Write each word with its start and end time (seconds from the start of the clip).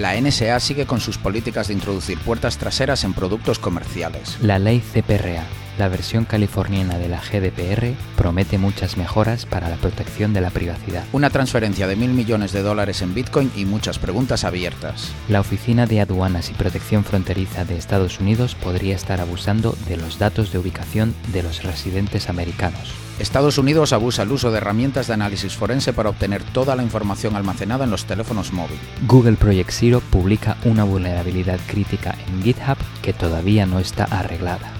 La 0.00 0.18
NSA 0.18 0.58
sigue 0.60 0.86
con 0.86 0.98
sus 0.98 1.18
políticas 1.18 1.68
de 1.68 1.74
introducir 1.74 2.18
puertas 2.20 2.56
traseras 2.56 3.04
en 3.04 3.12
productos 3.12 3.58
comerciales. 3.58 4.38
La 4.40 4.58
ley 4.58 4.80
CPRA, 4.80 5.44
la 5.80 5.88
versión 5.88 6.26
californiana 6.26 6.98
de 6.98 7.08
la 7.08 7.22
GDPR, 7.22 7.94
promete 8.14 8.58
muchas 8.58 8.98
mejoras 8.98 9.46
para 9.46 9.70
la 9.70 9.76
protección 9.76 10.34
de 10.34 10.42
la 10.42 10.50
privacidad. 10.50 11.04
Una 11.14 11.30
transferencia 11.30 11.86
de 11.86 11.96
mil 11.96 12.10
millones 12.10 12.52
de 12.52 12.60
dólares 12.60 13.00
en 13.00 13.14
Bitcoin 13.14 13.50
y 13.56 13.64
muchas 13.64 13.98
preguntas 13.98 14.44
abiertas. 14.44 15.10
La 15.30 15.40
Oficina 15.40 15.86
de 15.86 16.02
Aduanas 16.02 16.50
y 16.50 16.52
Protección 16.52 17.02
Fronteriza 17.02 17.64
de 17.64 17.78
Estados 17.78 18.20
Unidos 18.20 18.54
podría 18.56 18.94
estar 18.94 19.22
abusando 19.22 19.74
de 19.88 19.96
los 19.96 20.18
datos 20.18 20.52
de 20.52 20.58
ubicación 20.58 21.14
de 21.32 21.42
los 21.42 21.62
residentes 21.62 22.28
americanos. 22.28 22.92
Estados 23.18 23.56
Unidos 23.56 23.94
abusa 23.94 24.24
el 24.24 24.32
uso 24.32 24.50
de 24.50 24.58
herramientas 24.58 25.06
de 25.06 25.14
análisis 25.14 25.56
forense 25.56 25.94
para 25.94 26.10
obtener 26.10 26.42
toda 26.42 26.76
la 26.76 26.82
información 26.82 27.36
almacenada 27.36 27.84
en 27.84 27.90
los 27.90 28.04
teléfonos 28.04 28.52
móviles. 28.52 28.80
Google 29.06 29.38
Project 29.38 29.70
Zero 29.70 30.02
publica 30.10 30.58
una 30.64 30.84
vulnerabilidad 30.84 31.58
crítica 31.66 32.14
en 32.28 32.42
GitHub 32.42 32.76
que 33.00 33.14
todavía 33.14 33.64
no 33.64 33.78
está 33.78 34.04
arreglada. 34.04 34.79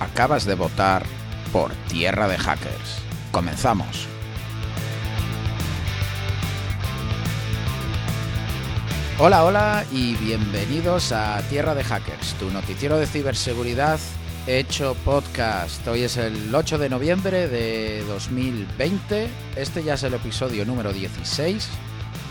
Acabas 0.00 0.44
de 0.44 0.54
votar 0.54 1.04
por 1.52 1.72
Tierra 1.88 2.28
de 2.28 2.38
Hackers. 2.38 3.02
Comenzamos. 3.32 4.06
Hola, 9.18 9.44
hola 9.44 9.84
y 9.90 10.14
bienvenidos 10.14 11.10
a 11.10 11.42
Tierra 11.48 11.74
de 11.74 11.82
Hackers, 11.82 12.34
tu 12.34 12.50
noticiero 12.50 12.98
de 12.98 13.06
ciberseguridad 13.06 13.98
hecho 14.46 14.94
podcast. 15.04 15.86
Hoy 15.88 16.04
es 16.04 16.16
el 16.16 16.54
8 16.54 16.78
de 16.78 16.88
noviembre 16.88 17.48
de 17.48 18.04
2020. 18.04 19.28
Este 19.56 19.82
ya 19.82 19.94
es 19.94 20.04
el 20.04 20.14
episodio 20.14 20.64
número 20.64 20.92
16. 20.92 21.68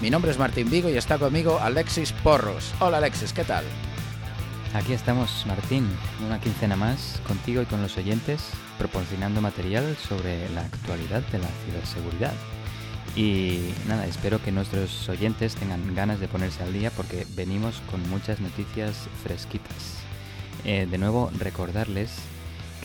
Mi 0.01 0.09
nombre 0.09 0.31
es 0.31 0.39
Martín 0.39 0.69
Vigo 0.69 0.89
y 0.89 0.95
está 0.95 1.17
conmigo 1.17 1.59
Alexis 1.61 2.13
Porros. 2.13 2.73
Hola 2.79 2.97
Alexis, 2.97 3.33
¿qué 3.33 3.43
tal? 3.43 3.65
Aquí 4.73 4.93
estamos, 4.93 5.45
Martín, 5.47 5.87
una 6.25 6.39
quincena 6.39 6.75
más 6.75 7.21
contigo 7.25 7.61
y 7.61 7.65
con 7.65 7.81
los 7.81 7.97
oyentes, 7.97 8.49
proporcionando 8.77 9.41
material 9.41 9.95
sobre 9.95 10.49
la 10.49 10.61
actualidad 10.61 11.21
de 11.31 11.39
la 11.39 11.47
ciberseguridad. 11.65 12.33
Y 13.15 13.73
nada, 13.87 14.05
espero 14.05 14.43
que 14.43 14.51
nuestros 14.51 15.07
oyentes 15.09 15.55
tengan 15.55 15.95
ganas 15.95 16.19
de 16.19 16.27
ponerse 16.27 16.61
al 16.63 16.73
día 16.73 16.91
porque 16.91 17.25
venimos 17.35 17.81
con 17.89 18.07
muchas 18.09 18.41
noticias 18.41 19.07
fresquitas. 19.23 19.95
Eh, 20.65 20.85
de 20.89 20.97
nuevo, 20.97 21.31
recordarles 21.39 22.11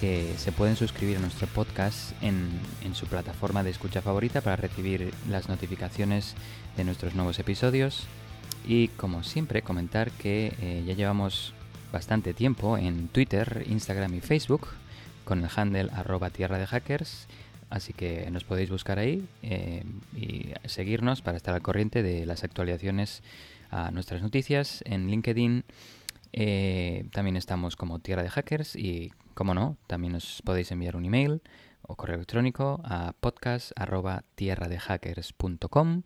que 0.00 0.34
se 0.38 0.52
pueden 0.52 0.76
suscribir 0.76 1.18
a 1.18 1.20
nuestro 1.20 1.46
podcast 1.48 2.12
en, 2.22 2.60
su 2.94 3.06
plataforma 3.06 3.62
de 3.62 3.70
escucha 3.70 4.02
favorita 4.02 4.40
para 4.40 4.56
recibir 4.56 5.12
las 5.28 5.48
notificaciones 5.48 6.34
de 6.76 6.84
nuestros 6.84 7.14
nuevos 7.14 7.38
episodios. 7.38 8.06
Y 8.66 8.88
como 8.88 9.24
siempre, 9.24 9.62
comentar 9.62 10.10
que 10.12 10.54
eh, 10.60 10.84
ya 10.86 10.94
llevamos 10.94 11.54
bastante 11.92 12.34
tiempo 12.34 12.78
en 12.78 13.08
Twitter, 13.08 13.64
Instagram 13.68 14.14
y 14.14 14.20
Facebook 14.20 14.68
con 15.24 15.44
el 15.44 15.50
handle 15.54 15.90
arroba 15.92 16.30
tierra 16.30 16.58
de 16.58 16.66
hackers. 16.66 17.28
Así 17.70 17.92
que 17.92 18.28
nos 18.30 18.44
podéis 18.44 18.70
buscar 18.70 18.98
ahí 18.98 19.26
eh, 19.42 19.84
y 20.16 20.52
seguirnos 20.66 21.22
para 21.22 21.36
estar 21.36 21.54
al 21.54 21.62
corriente 21.62 22.02
de 22.02 22.26
las 22.26 22.44
actualizaciones 22.44 23.22
a 23.70 23.90
nuestras 23.90 24.20
noticias 24.20 24.82
en 24.84 25.08
LinkedIn 25.08 25.64
eh, 26.32 27.04
también 27.12 27.36
estamos 27.36 27.76
como 27.76 27.98
Tierra 27.98 28.22
de 28.22 28.30
Hackers 28.30 28.74
y, 28.74 29.12
como 29.34 29.52
no, 29.54 29.76
también 29.86 30.14
os 30.14 30.40
podéis 30.44 30.72
enviar 30.72 30.96
un 30.96 31.04
email 31.04 31.42
o 31.82 31.94
correo 31.96 32.16
electrónico 32.16 32.80
a 32.84 33.12
podcast.tierradehackers.com. 33.20 36.02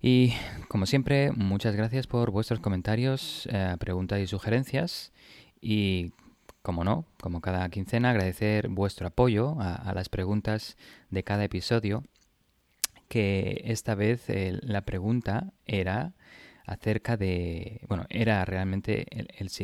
Y 0.00 0.34
como 0.68 0.86
siempre, 0.86 1.32
muchas 1.32 1.74
gracias 1.74 2.06
por 2.06 2.30
vuestros 2.30 2.60
comentarios, 2.60 3.48
eh, 3.50 3.76
preguntas 3.78 4.20
y 4.20 4.26
sugerencias. 4.26 5.12
Y 5.60 6.12
como 6.62 6.84
no, 6.84 7.06
como 7.20 7.40
cada 7.40 7.68
quincena, 7.70 8.10
agradecer 8.10 8.68
vuestro 8.68 9.06
apoyo 9.06 9.56
a, 9.60 9.92
las 9.94 10.08
preguntas 10.08 10.76
de 11.10 11.22
cada 11.22 11.44
episodio. 11.44 12.04
Que 13.08 13.62
esta 13.66 13.94
vez 13.94 14.28
eh, 14.28 14.58
la 14.62 14.82
pregunta 14.82 15.52
era 15.64 16.14
acerca 16.66 17.16
de... 17.16 17.80
Bueno, 17.88 18.04
era 18.08 18.44
realmente 18.44 19.06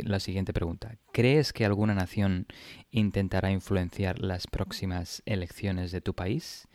la 0.05 0.21
siguiente 0.21 0.53
pregunta. 0.53 0.97
¿Crees 1.13 1.53
que 1.53 1.65
alguna 1.65 1.95
nación 1.95 2.47
intentará 2.93 3.51
influenciar 3.51 4.21
las 4.21 4.47
próximas 4.47 5.23
elecciones 5.27 5.91
de 5.91 6.01
tu 6.01 6.15
país? 6.15 6.69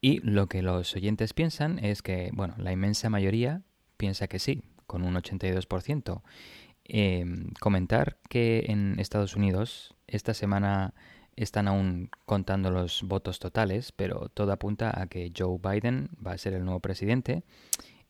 Y 0.00 0.20
lo 0.20 0.46
que 0.46 0.62
los 0.62 0.94
oyentes 0.94 1.34
piensan 1.34 1.78
es 1.78 2.02
que, 2.02 2.30
bueno, 2.32 2.54
la 2.58 2.72
inmensa 2.72 3.10
mayoría 3.10 3.62
piensa 3.96 4.28
que 4.28 4.38
sí, 4.38 4.62
con 4.86 5.02
un 5.02 5.14
82%. 5.14 6.22
Em, 6.84 7.50
comentar 7.60 8.18
que 8.28 8.64
en 8.68 8.98
Estados 8.98 9.36
Unidos 9.36 9.94
esta 10.06 10.34
semana 10.34 10.94
están 11.36 11.68
aún 11.68 12.10
contando 12.26 12.70
los 12.70 13.02
votos 13.04 13.38
totales, 13.38 13.92
pero 13.92 14.28
todo 14.28 14.52
apunta 14.52 15.00
a 15.00 15.06
que 15.06 15.32
Joe 15.36 15.58
Biden 15.62 16.10
va 16.24 16.32
a 16.32 16.38
ser 16.38 16.54
el 16.54 16.64
nuevo 16.64 16.80
presidente 16.80 17.44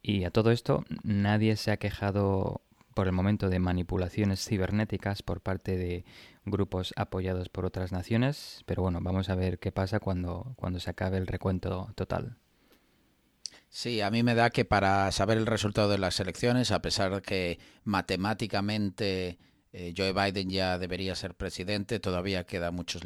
y 0.03 0.25
a 0.25 0.31
todo 0.31 0.51
esto, 0.51 0.85
nadie 1.03 1.57
se 1.57 1.71
ha 1.71 1.77
quejado 1.77 2.63
por 2.95 3.07
el 3.07 3.13
momento 3.13 3.49
de 3.49 3.59
manipulaciones 3.59 4.45
cibernéticas 4.45 5.23
por 5.23 5.41
parte 5.41 5.77
de 5.77 6.05
grupos 6.45 6.93
apoyados 6.97 7.49
por 7.49 7.65
otras 7.65 7.93
naciones, 7.93 8.63
pero 8.67 8.83
bueno, 8.83 9.01
vamos 9.03 9.29
a 9.29 9.35
ver 9.35 9.59
qué 9.59 9.73
pasa 9.73 10.01
cuando, 10.01 10.55
cuando 10.57 10.81
se 10.81 10.91
acabe 10.91 11.19
el 11.19 11.27
recuento 11.27 11.93
total. 11.95 12.37
Sí, 13.69 14.01
a 14.01 14.11
mí 14.11 14.23
me 14.23 14.35
da 14.35 14.51
que 14.51 14.65
para 14.65 15.11
saber 15.13 15.39
el 15.39 15.47
resultado 15.47 15.89
de 15.89 15.99
las 15.99 16.19
elecciones, 16.19 16.73
a 16.73 16.83
pesar 16.83 17.15
de 17.15 17.23
que 17.23 17.59
matemáticamente 17.85 19.39
eh, 19.73 19.95
Joe 19.97 20.13
Biden 20.13 20.51
ya 20.51 20.79
debería 20.79 21.15
ser 21.15 21.35
presidente, 21.35 22.01
todavía 22.01 22.45
quedan 22.45 22.75
muchos 22.75 23.03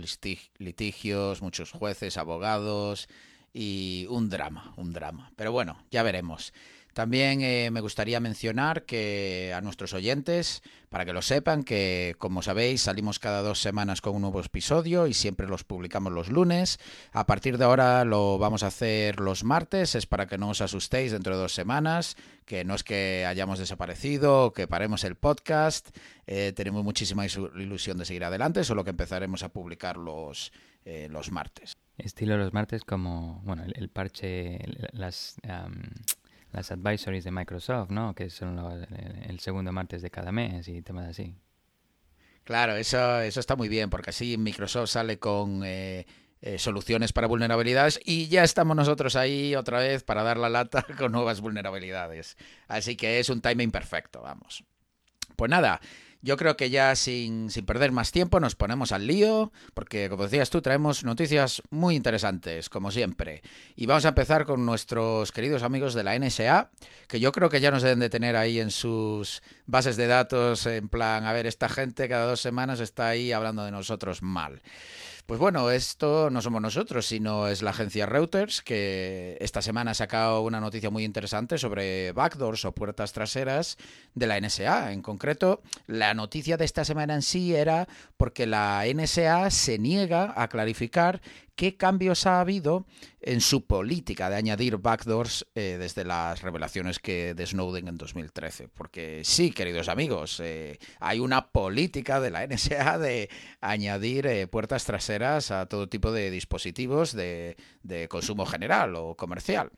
litigios, 0.58 1.42
muchos 1.42 1.70
jueces, 1.72 2.16
abogados 2.16 3.08
y 3.52 4.06
un 4.08 4.30
drama, 4.30 4.72
un 4.76 4.92
drama. 4.92 5.32
Pero 5.36 5.52
bueno, 5.52 5.84
ya 5.90 6.02
veremos. 6.02 6.54
También 6.94 7.40
eh, 7.42 7.70
me 7.72 7.80
gustaría 7.80 8.20
mencionar 8.20 8.84
que 8.84 9.52
a 9.54 9.60
nuestros 9.60 9.92
oyentes, 9.92 10.62
para 10.88 11.04
que 11.04 11.12
lo 11.12 11.22
sepan, 11.22 11.64
que 11.64 12.14
como 12.18 12.40
sabéis 12.40 12.82
salimos 12.82 13.18
cada 13.18 13.42
dos 13.42 13.60
semanas 13.60 14.00
con 14.00 14.14
un 14.14 14.22
nuevo 14.22 14.40
episodio 14.40 15.08
y 15.08 15.12
siempre 15.12 15.48
los 15.48 15.64
publicamos 15.64 16.12
los 16.12 16.30
lunes. 16.30 16.78
A 17.12 17.26
partir 17.26 17.58
de 17.58 17.64
ahora 17.64 18.04
lo 18.04 18.38
vamos 18.38 18.62
a 18.62 18.68
hacer 18.68 19.18
los 19.18 19.42
martes, 19.42 19.96
es 19.96 20.06
para 20.06 20.26
que 20.26 20.38
no 20.38 20.50
os 20.50 20.60
asustéis 20.60 21.10
dentro 21.10 21.34
de 21.34 21.42
dos 21.42 21.52
semanas, 21.52 22.16
que 22.46 22.64
no 22.64 22.76
es 22.76 22.84
que 22.84 23.26
hayamos 23.26 23.58
desaparecido, 23.58 24.52
que 24.52 24.68
paremos 24.68 25.02
el 25.02 25.16
podcast. 25.16 25.88
Eh, 26.26 26.52
tenemos 26.54 26.84
muchísima 26.84 27.26
ilusión 27.26 27.98
de 27.98 28.04
seguir 28.04 28.24
adelante, 28.24 28.62
solo 28.62 28.84
que 28.84 28.90
empezaremos 28.90 29.42
a 29.42 29.48
publicar 29.48 29.96
los, 29.96 30.52
eh, 30.84 31.08
los 31.10 31.32
martes. 31.32 31.76
Estilo 31.98 32.36
los 32.36 32.52
martes 32.52 32.84
como, 32.84 33.40
bueno, 33.44 33.64
el, 33.74 33.88
parche, 33.88 34.58
las 34.92 35.36
las 36.54 36.70
advisories 36.70 37.24
de 37.24 37.30
Microsoft, 37.30 37.90
¿no? 37.90 38.14
Que 38.14 38.30
son 38.30 38.58
el 39.28 39.40
segundo 39.40 39.72
martes 39.72 40.02
de 40.02 40.10
cada 40.10 40.32
mes 40.32 40.68
y 40.68 40.82
temas 40.82 41.08
así. 41.08 41.34
Claro, 42.44 42.76
eso, 42.76 43.20
eso 43.20 43.40
está 43.40 43.56
muy 43.56 43.68
bien, 43.68 43.88
porque 43.90 44.10
así 44.10 44.36
Microsoft 44.36 44.90
sale 44.90 45.18
con 45.18 45.62
eh, 45.64 46.06
eh, 46.42 46.58
soluciones 46.58 47.12
para 47.14 47.26
vulnerabilidades 47.26 47.98
y 48.04 48.28
ya 48.28 48.44
estamos 48.44 48.76
nosotros 48.76 49.16
ahí 49.16 49.54
otra 49.54 49.78
vez 49.78 50.04
para 50.04 50.22
dar 50.22 50.36
la 50.36 50.50
lata 50.50 50.84
con 50.98 51.12
nuevas 51.12 51.40
vulnerabilidades. 51.40 52.36
Así 52.68 52.96
que 52.96 53.18
es 53.18 53.30
un 53.30 53.40
timing 53.40 53.70
perfecto, 53.70 54.20
vamos. 54.20 54.62
Pues 55.36 55.50
nada, 55.50 55.80
yo 56.24 56.38
creo 56.38 56.56
que 56.56 56.70
ya 56.70 56.96
sin, 56.96 57.50
sin, 57.50 57.66
perder 57.66 57.92
más 57.92 58.10
tiempo 58.10 58.40
nos 58.40 58.54
ponemos 58.54 58.92
al 58.92 59.06
lío, 59.06 59.52
porque 59.74 60.08
como 60.08 60.22
decías 60.22 60.48
tú, 60.48 60.62
traemos 60.62 61.04
noticias 61.04 61.62
muy 61.68 61.96
interesantes, 61.96 62.70
como 62.70 62.90
siempre. 62.90 63.42
Y 63.76 63.84
vamos 63.84 64.06
a 64.06 64.08
empezar 64.08 64.46
con 64.46 64.64
nuestros 64.64 65.32
queridos 65.32 65.62
amigos 65.62 65.92
de 65.92 66.02
la 66.02 66.18
NSA, 66.18 66.70
que 67.08 67.20
yo 67.20 67.30
creo 67.30 67.50
que 67.50 67.60
ya 67.60 67.70
nos 67.70 67.82
deben 67.82 68.00
de 68.00 68.08
tener 68.08 68.36
ahí 68.36 68.58
en 68.58 68.70
sus 68.70 69.42
bases 69.66 69.96
de 69.98 70.06
datos, 70.06 70.64
en 70.64 70.88
plan, 70.88 71.26
a 71.26 71.34
ver, 71.34 71.46
esta 71.46 71.68
gente 71.68 72.08
cada 72.08 72.24
dos 72.24 72.40
semanas 72.40 72.80
está 72.80 73.08
ahí 73.08 73.30
hablando 73.30 73.62
de 73.62 73.70
nosotros 73.70 74.22
mal. 74.22 74.62
Pues 75.26 75.40
bueno, 75.40 75.70
esto 75.70 76.28
no 76.28 76.42
somos 76.42 76.60
nosotros, 76.60 77.06
sino 77.06 77.48
es 77.48 77.62
la 77.62 77.70
agencia 77.70 78.04
Reuters, 78.04 78.60
que 78.60 79.38
esta 79.40 79.62
semana 79.62 79.92
ha 79.92 79.94
sacado 79.94 80.42
una 80.42 80.60
noticia 80.60 80.90
muy 80.90 81.02
interesante 81.02 81.56
sobre 81.56 82.12
backdoors 82.12 82.66
o 82.66 82.72
puertas 82.72 83.14
traseras 83.14 83.78
de 84.14 84.26
la 84.26 84.38
NSA. 84.38 84.92
En 84.92 85.00
concreto, 85.00 85.62
la 85.86 86.12
noticia 86.12 86.58
de 86.58 86.66
esta 86.66 86.84
semana 86.84 87.14
en 87.14 87.22
sí 87.22 87.54
era 87.54 87.88
porque 88.18 88.44
la 88.44 88.84
NSA 88.86 89.50
se 89.50 89.78
niega 89.78 90.34
a 90.36 90.46
clarificar 90.48 91.22
qué 91.56 91.76
cambios 91.76 92.26
ha 92.26 92.40
habido 92.40 92.86
en 93.20 93.40
su 93.40 93.66
política 93.66 94.28
de 94.28 94.36
añadir 94.36 94.78
backdoors 94.78 95.46
eh, 95.54 95.76
desde 95.78 96.04
las 96.04 96.42
revelaciones 96.42 96.98
que 96.98 97.34
de 97.34 97.46
Snowden 97.46 97.88
en 97.88 97.96
2013. 97.96 98.68
Porque 98.68 99.22
sí, 99.24 99.50
queridos 99.50 99.88
amigos, 99.88 100.40
eh, 100.40 100.78
hay 101.00 101.20
una 101.20 101.48
política 101.48 102.20
de 102.20 102.30
la 102.30 102.46
NSA 102.46 102.98
de 102.98 103.30
añadir 103.60 104.26
eh, 104.26 104.46
puertas 104.46 104.84
traseras 104.84 105.50
a 105.50 105.66
todo 105.66 105.88
tipo 105.88 106.12
de 106.12 106.30
dispositivos 106.30 107.12
de 107.12 107.56
consumo 108.08 108.46
general 108.46 108.96
o 108.96 109.14
comercial. 109.14 109.70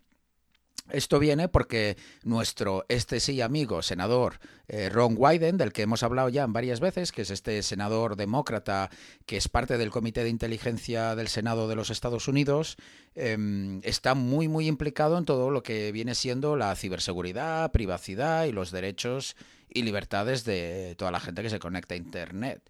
Esto 0.90 1.18
viene 1.18 1.48
porque 1.48 1.96
nuestro 2.22 2.84
este 2.88 3.18
sí 3.18 3.40
amigo 3.40 3.82
senador 3.82 4.38
eh, 4.68 4.88
Ron 4.88 5.16
Wyden, 5.18 5.56
del 5.56 5.72
que 5.72 5.82
hemos 5.82 6.04
hablado 6.04 6.28
ya 6.28 6.46
varias 6.46 6.78
veces, 6.78 7.10
que 7.10 7.22
es 7.22 7.30
este 7.30 7.62
senador 7.62 8.16
demócrata 8.16 8.90
que 9.26 9.36
es 9.36 9.48
parte 9.48 9.78
del 9.78 9.90
Comité 9.90 10.22
de 10.22 10.30
Inteligencia 10.30 11.16
del 11.16 11.28
Senado 11.28 11.66
de 11.66 11.74
los 11.74 11.90
Estados 11.90 12.28
Unidos, 12.28 12.76
em, 13.14 13.80
está 13.82 14.14
muy 14.14 14.46
muy 14.46 14.68
implicado 14.68 15.18
en 15.18 15.24
todo 15.24 15.50
lo 15.50 15.62
que 15.62 15.90
viene 15.90 16.14
siendo 16.14 16.56
la 16.56 16.74
ciberseguridad, 16.76 17.72
privacidad 17.72 18.44
y 18.44 18.52
los 18.52 18.70
derechos 18.70 19.36
y 19.68 19.82
libertades 19.82 20.44
de 20.44 20.94
toda 20.96 21.10
la 21.10 21.20
gente 21.20 21.42
que 21.42 21.50
se 21.50 21.58
conecta 21.58 21.94
a 21.94 21.98
Internet. 21.98 22.62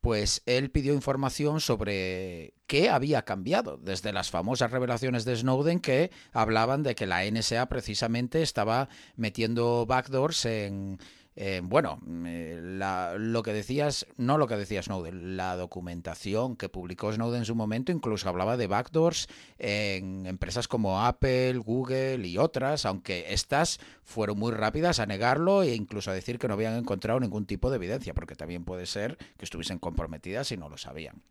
Pues 0.00 0.42
él 0.46 0.70
pidió 0.70 0.94
información 0.94 1.60
sobre 1.60 2.54
qué 2.66 2.90
había 2.90 3.22
cambiado 3.22 3.78
desde 3.78 4.12
las 4.12 4.30
famosas 4.30 4.70
revelaciones 4.70 5.24
de 5.24 5.36
Snowden 5.36 5.80
que 5.80 6.10
hablaban 6.32 6.82
de 6.82 6.94
que 6.94 7.06
la 7.06 7.24
NSA 7.24 7.66
precisamente 7.66 8.42
estaba 8.42 8.88
metiendo 9.16 9.86
backdoors 9.86 10.44
en 10.44 10.98
eh, 11.36 11.60
bueno, 11.64 11.98
eh, 12.26 12.60
lo 13.18 13.42
que 13.42 13.52
decías, 13.52 14.06
no 14.16 14.38
lo 14.38 14.46
que 14.46 14.56
decía 14.56 14.82
Snowden, 14.82 15.36
la 15.36 15.56
documentación 15.56 16.56
que 16.56 16.68
publicó 16.68 17.12
Snowden 17.12 17.40
en 17.40 17.44
su 17.44 17.56
momento 17.56 17.90
incluso 17.90 18.28
hablaba 18.28 18.56
de 18.56 18.68
backdoors 18.68 19.26
en 19.58 20.26
empresas 20.26 20.68
como 20.68 21.02
Apple, 21.02 21.58
Google 21.58 22.26
y 22.26 22.38
otras, 22.38 22.86
aunque 22.86 23.32
estas 23.32 23.80
fueron 24.04 24.38
muy 24.38 24.52
rápidas 24.52 25.00
a 25.00 25.06
negarlo 25.06 25.64
e 25.64 25.74
incluso 25.74 26.12
a 26.12 26.14
decir 26.14 26.38
que 26.38 26.46
no 26.46 26.54
habían 26.54 26.76
encontrado 26.76 27.18
ningún 27.18 27.46
tipo 27.46 27.68
de 27.68 27.76
evidencia, 27.76 28.14
porque 28.14 28.36
también 28.36 28.64
puede 28.64 28.86
ser 28.86 29.18
que 29.36 29.44
estuviesen 29.44 29.78
comprometidas 29.80 30.52
y 30.52 30.56
no 30.56 30.68
lo 30.68 30.78
sabían. 30.78 31.22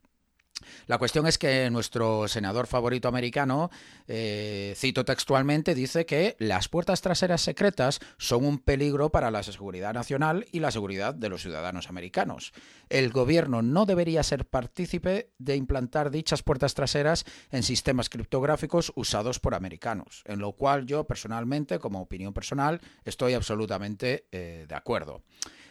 La 0.86 0.98
cuestión 0.98 1.26
es 1.26 1.38
que 1.38 1.70
nuestro 1.70 2.28
senador 2.28 2.66
favorito 2.66 3.08
americano, 3.08 3.70
eh, 4.06 4.74
cito 4.76 5.04
textualmente, 5.04 5.74
dice 5.74 6.06
que 6.06 6.36
las 6.38 6.68
puertas 6.68 7.00
traseras 7.00 7.40
secretas 7.40 8.00
son 8.18 8.44
un 8.44 8.58
peligro 8.58 9.10
para 9.10 9.30
la 9.30 9.42
seguridad 9.42 9.94
nacional 9.94 10.46
y 10.52 10.60
la 10.60 10.70
seguridad 10.70 11.14
de 11.14 11.28
los 11.28 11.42
ciudadanos 11.42 11.88
americanos. 11.88 12.52
El 12.88 13.10
gobierno 13.10 13.62
no 13.62 13.86
debería 13.86 14.22
ser 14.22 14.46
partícipe 14.46 15.30
de 15.38 15.56
implantar 15.56 16.10
dichas 16.10 16.42
puertas 16.42 16.74
traseras 16.74 17.24
en 17.50 17.62
sistemas 17.62 18.08
criptográficos 18.08 18.92
usados 18.96 19.40
por 19.40 19.54
americanos, 19.54 20.22
en 20.26 20.38
lo 20.38 20.52
cual 20.52 20.86
yo 20.86 21.04
personalmente, 21.04 21.78
como 21.78 22.00
opinión 22.00 22.32
personal, 22.32 22.80
estoy 23.04 23.34
absolutamente 23.34 24.26
eh, 24.32 24.66
de 24.68 24.74
acuerdo. 24.74 25.22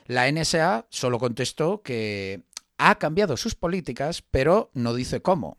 La 0.06 0.30
NSA 0.30 0.86
solo 0.90 1.18
contestó 1.18 1.81
que 1.81 2.44
ha 2.89 2.95
cambiado 2.95 3.38
sus 3.38 3.56
políticas, 3.56 4.21
pero 4.21 4.69
no 4.74 4.94
dice 4.94 5.21
cómo. 5.21 5.57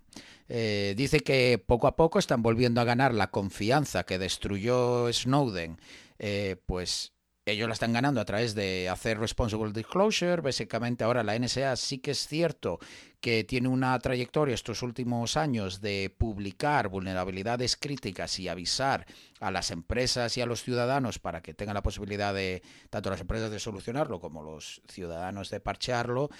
Eh, 0.48 0.92
dice 0.96 1.20
que 1.20 1.62
poco 1.64 1.86
a 1.86 1.96
poco 1.96 2.18
están 2.18 2.42
volviendo 2.42 2.80
a 2.80 2.84
ganar 2.84 3.14
la 3.14 3.30
confianza 3.30 4.04
que 4.04 4.18
destruyó 4.18 5.10
Snowden, 5.10 5.78
eh, 6.18 6.56
pues 6.66 7.13
ellos 7.46 7.68
la 7.68 7.74
están 7.74 7.92
ganando 7.92 8.20
a 8.20 8.24
través 8.24 8.54
de 8.54 8.88
hacer 8.88 9.18
responsible 9.18 9.72
disclosure. 9.72 10.40
Básicamente 10.40 11.04
ahora 11.04 11.22
la 11.22 11.38
NSA 11.38 11.76
sí 11.76 11.98
que 11.98 12.12
es 12.12 12.26
cierto 12.26 12.78
que 13.20 13.44
tiene 13.44 13.68
una 13.68 13.98
trayectoria 13.98 14.54
estos 14.54 14.82
últimos 14.82 15.36
años 15.36 15.80
de 15.80 16.14
publicar 16.16 16.88
vulnerabilidades 16.88 17.76
críticas 17.76 18.38
y 18.38 18.48
avisar 18.48 19.06
a 19.40 19.50
las 19.50 19.70
empresas 19.70 20.36
y 20.36 20.40
a 20.40 20.46
los 20.46 20.62
ciudadanos 20.62 21.18
para 21.18 21.42
que 21.42 21.54
tengan 21.54 21.74
la 21.74 21.82
posibilidad 21.82 22.34
de, 22.34 22.62
tanto 22.90 23.10
las 23.10 23.20
empresas 23.20 23.50
de 23.50 23.60
solucionarlo 23.60 24.20
como 24.20 24.42
los 24.42 24.80
ciudadanos 24.88 25.50
de 25.50 25.60
parchearlo. 25.60 26.30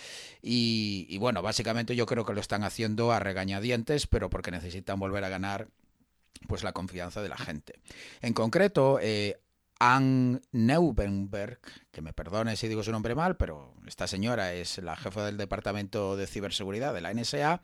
Y, 0.42 1.16
bueno, 1.18 1.42
básicamente 1.42 1.96
yo 1.96 2.06
creo 2.06 2.24
que 2.24 2.34
lo 2.34 2.40
están 2.40 2.64
haciendo 2.64 3.12
a 3.12 3.18
regañadientes, 3.18 4.06
pero 4.06 4.30
porque 4.30 4.50
necesitan 4.50 4.98
volver 4.98 5.24
a 5.24 5.28
ganar 5.28 5.68
pues 6.48 6.62
la 6.62 6.72
confianza 6.72 7.22
de 7.22 7.28
la 7.28 7.38
gente. 7.38 7.80
En 8.20 8.34
concreto, 8.34 8.98
eh, 9.00 9.38
Anne 9.78 10.40
Neubenberg, 10.52 11.60
que 11.90 12.02
me 12.02 12.12
perdone 12.12 12.56
si 12.56 12.68
digo 12.68 12.82
su 12.82 12.92
nombre 12.92 13.14
mal, 13.14 13.36
pero 13.36 13.74
esta 13.86 14.06
señora 14.06 14.52
es 14.52 14.78
la 14.78 14.96
jefa 14.96 15.24
del 15.24 15.36
Departamento 15.36 16.16
de 16.16 16.26
Ciberseguridad 16.26 16.94
de 16.94 17.00
la 17.00 17.12
NSA, 17.12 17.62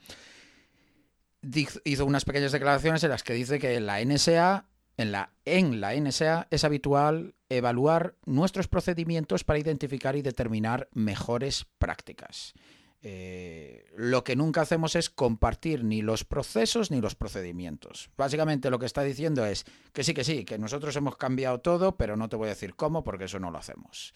hizo 1.85 2.05
unas 2.05 2.25
pequeñas 2.25 2.53
declaraciones 2.53 3.03
en 3.05 3.11
las 3.11 3.23
que 3.23 3.35
dice 3.35 3.59
que 3.59 3.81
la 3.81 4.05
NSA, 4.05 4.67
en 4.97 5.13
la, 5.13 5.33
en 5.45 5.81
la 5.81 5.95
NSA 5.95 6.49
es 6.51 6.65
habitual 6.65 7.35
evaluar 7.49 8.17
nuestros 8.27 8.69
procedimientos 8.69 9.45
para 9.45 9.59
identificar 9.59 10.17
y 10.17 10.23
determinar 10.23 10.89
mejores 10.93 11.67
prácticas. 11.79 12.55
Eh, 13.03 13.87
lo 13.97 14.25
que 14.25 14.37
nunca 14.37 14.61
hacemos 14.61 14.95
es 14.95 15.09
compartir 15.09 15.85
ni 15.85 16.03
los 16.03 16.25
procesos 16.25 16.91
ni 16.91 17.01
los 17.01 17.15
procedimientos. 17.15 18.11
Básicamente 18.17 18.69
lo 18.69 18.79
que 18.79 18.87
está 18.87 19.03
diciendo 19.03 19.47
es 19.47 19.65
que 19.93 20.05
sí, 20.05 20.13
que 20.13 20.25
sí, 20.25 20.45
que 20.45 20.59
nosotros 20.59 20.95
hemos 20.97 21.17
cambiado 21.17 21.61
todo, 21.61 21.97
pero 21.97 22.17
no 22.17 22.29
te 22.29 22.37
voy 22.37 22.47
a 22.47 22.51
decir 22.51 22.75
cómo 22.75 23.03
porque 23.03 23.25
eso 23.25 23.39
no 23.39 23.51
lo 23.51 23.59
hacemos. 23.59 24.13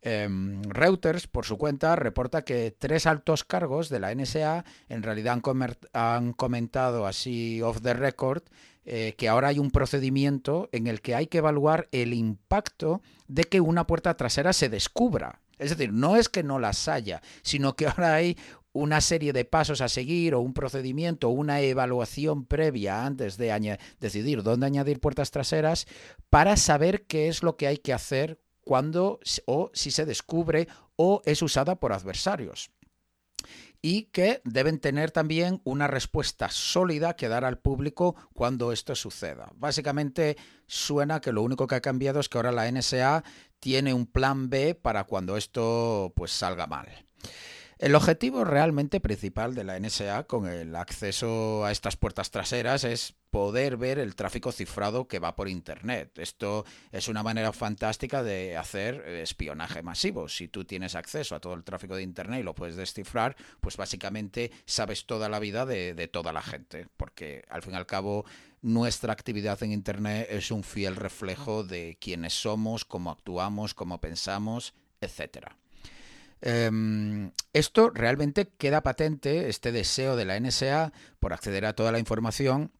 Em, 0.00 0.62
Reuters, 0.62 1.26
por 1.26 1.44
su 1.44 1.58
cuenta, 1.58 1.94
reporta 1.94 2.42
que 2.42 2.74
tres 2.76 3.06
altos 3.06 3.44
cargos 3.44 3.88
de 3.88 4.00
la 4.00 4.14
NSA 4.14 4.64
en 4.88 5.02
realidad 5.02 5.40
han, 5.92 6.32
comentado 6.32 7.06
así 7.06 7.60
off 7.62 7.82
the 7.82 7.94
record 7.94 8.42
eh, 8.84 9.14
que 9.16 9.28
ahora 9.28 9.48
hay 9.48 9.60
un 9.60 9.70
procedimiento 9.70 10.68
en 10.72 10.88
el 10.88 11.02
que 11.02 11.14
hay 11.14 11.28
que 11.28 11.38
evaluar 11.38 11.88
el 11.92 12.14
impacto 12.14 13.02
de 13.28 13.44
que 13.44 13.60
una 13.60 13.86
puerta 13.86 14.16
trasera 14.16 14.52
se 14.52 14.68
descubra. 14.68 15.41
Es 15.62 15.70
decir, 15.70 15.92
no 15.92 16.16
es 16.16 16.28
que 16.28 16.42
no 16.42 16.58
las 16.58 16.88
haya, 16.88 17.22
sino 17.42 17.74
que 17.74 17.86
ahora 17.86 18.14
hay 18.14 18.36
una 18.72 19.00
serie 19.00 19.32
de 19.32 19.44
pasos 19.44 19.80
a 19.80 19.88
seguir 19.88 20.34
o 20.34 20.40
un 20.40 20.54
procedimiento, 20.54 21.28
una 21.28 21.60
evaluación 21.60 22.46
previa 22.46 23.04
antes 23.04 23.36
de 23.36 23.78
decidir 24.00 24.42
dónde 24.42 24.66
añadir 24.66 24.98
puertas 24.98 25.30
traseras 25.30 25.86
para 26.30 26.56
saber 26.56 27.04
qué 27.06 27.28
es 27.28 27.42
lo 27.42 27.56
que 27.56 27.66
hay 27.66 27.78
que 27.78 27.92
hacer 27.92 28.40
cuando 28.64 29.20
o 29.46 29.70
si 29.74 29.90
se 29.90 30.06
descubre 30.06 30.68
o 30.96 31.20
es 31.24 31.42
usada 31.42 31.76
por 31.76 31.92
adversarios 31.92 32.70
y 33.82 34.04
que 34.04 34.40
deben 34.44 34.78
tener 34.78 35.10
también 35.10 35.60
una 35.64 35.88
respuesta 35.88 36.48
sólida 36.48 37.16
que 37.16 37.28
dar 37.28 37.44
al 37.44 37.58
público 37.58 38.14
cuando 38.32 38.70
esto 38.72 38.94
suceda. 38.94 39.50
Básicamente 39.56 40.36
suena 40.66 41.20
que 41.20 41.32
lo 41.32 41.42
único 41.42 41.66
que 41.66 41.74
ha 41.74 41.80
cambiado 41.80 42.20
es 42.20 42.28
que 42.28 42.38
ahora 42.38 42.52
la 42.52 42.70
NSA 42.70 43.24
tiene 43.58 43.92
un 43.92 44.06
plan 44.06 44.48
B 44.48 44.76
para 44.76 45.04
cuando 45.04 45.36
esto 45.36 46.12
pues 46.14 46.30
salga 46.30 46.68
mal. 46.68 46.86
El 47.82 47.96
objetivo 47.96 48.44
realmente 48.44 49.00
principal 49.00 49.56
de 49.56 49.64
la 49.64 49.76
NSA 49.76 50.28
con 50.28 50.46
el 50.46 50.76
acceso 50.76 51.64
a 51.64 51.72
estas 51.72 51.96
puertas 51.96 52.30
traseras 52.30 52.84
es 52.84 53.16
poder 53.28 53.76
ver 53.76 53.98
el 53.98 54.14
tráfico 54.14 54.52
cifrado 54.52 55.08
que 55.08 55.18
va 55.18 55.34
por 55.34 55.48
Internet. 55.48 56.16
Esto 56.20 56.64
es 56.92 57.08
una 57.08 57.24
manera 57.24 57.52
fantástica 57.52 58.22
de 58.22 58.56
hacer 58.56 59.04
espionaje 59.08 59.82
masivo. 59.82 60.28
Si 60.28 60.46
tú 60.46 60.64
tienes 60.64 60.94
acceso 60.94 61.34
a 61.34 61.40
todo 61.40 61.54
el 61.54 61.64
tráfico 61.64 61.96
de 61.96 62.04
Internet 62.04 62.38
y 62.38 62.44
lo 62.44 62.54
puedes 62.54 62.76
descifrar, 62.76 63.34
pues 63.60 63.76
básicamente 63.76 64.52
sabes 64.64 65.04
toda 65.04 65.28
la 65.28 65.40
vida 65.40 65.66
de, 65.66 66.06
toda 66.06 66.32
la 66.32 66.42
gente, 66.42 66.86
porque 66.96 67.44
al 67.48 67.62
fin 67.62 67.72
y 67.72 67.78
al 67.78 67.86
cabo 67.86 68.24
nuestra 68.60 69.12
actividad 69.12 69.60
en 69.64 69.72
Internet 69.72 70.28
es 70.30 70.52
un 70.52 70.62
fiel 70.62 70.94
reflejo 70.94 71.64
de 71.64 71.98
quiénes 72.00 72.34
somos, 72.34 72.84
cómo 72.84 73.10
actuamos, 73.10 73.74
cómo 73.74 74.00
pensamos, 74.00 74.72
etcétera. 75.00 75.56
Em, 76.42 77.30
esto 77.52 77.90
realmente 77.90 78.48
queda 78.58 78.82
patente, 78.82 79.48
este 79.48 79.70
deseo 79.70 80.16
de 80.16 80.24
la 80.24 80.38
NSA 80.38 80.92
por 81.20 81.32
acceder 81.32 81.64
a 81.64 81.74
toda 81.74 81.92
la 81.92 82.00
información, 82.00 82.72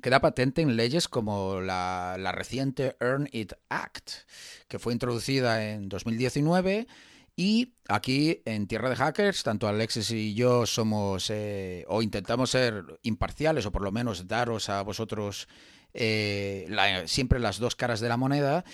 queda 0.00 0.20
patente 0.20 0.62
en 0.62 0.76
leyes 0.76 1.08
como 1.08 1.60
la, 1.60 2.16
reciente 2.34 2.96
Earn 3.00 3.28
It 3.30 3.52
Act, 3.68 4.10
que 4.66 4.78
fue 4.78 4.94
introducida 4.94 5.70
en 5.70 5.90
2019 5.90 6.86
y 7.36 7.74
aquí 7.86 8.40
en 8.46 8.66
Tierra 8.66 8.88
de 8.88 8.96
Hackers, 8.96 9.42
tanto 9.42 9.68
Alexis 9.68 10.10
y 10.10 10.32
yo 10.32 10.64
somos 10.64 11.28
eh, 11.28 11.84
o 11.88 12.00
intentamos 12.00 12.50
ser 12.50 12.98
imparciales 13.02 13.66
o 13.66 13.72
por 13.72 13.82
lo 13.82 13.92
menos 13.92 14.26
daros 14.26 14.70
a 14.70 14.80
vosotros 14.82 15.48
eh, 15.94 16.66
siempre 17.06 17.38
las 17.38 17.58
dos 17.58 17.76
caras 17.76 18.00
de 18.00 18.08
la 18.08 18.16
moneda. 18.16 18.64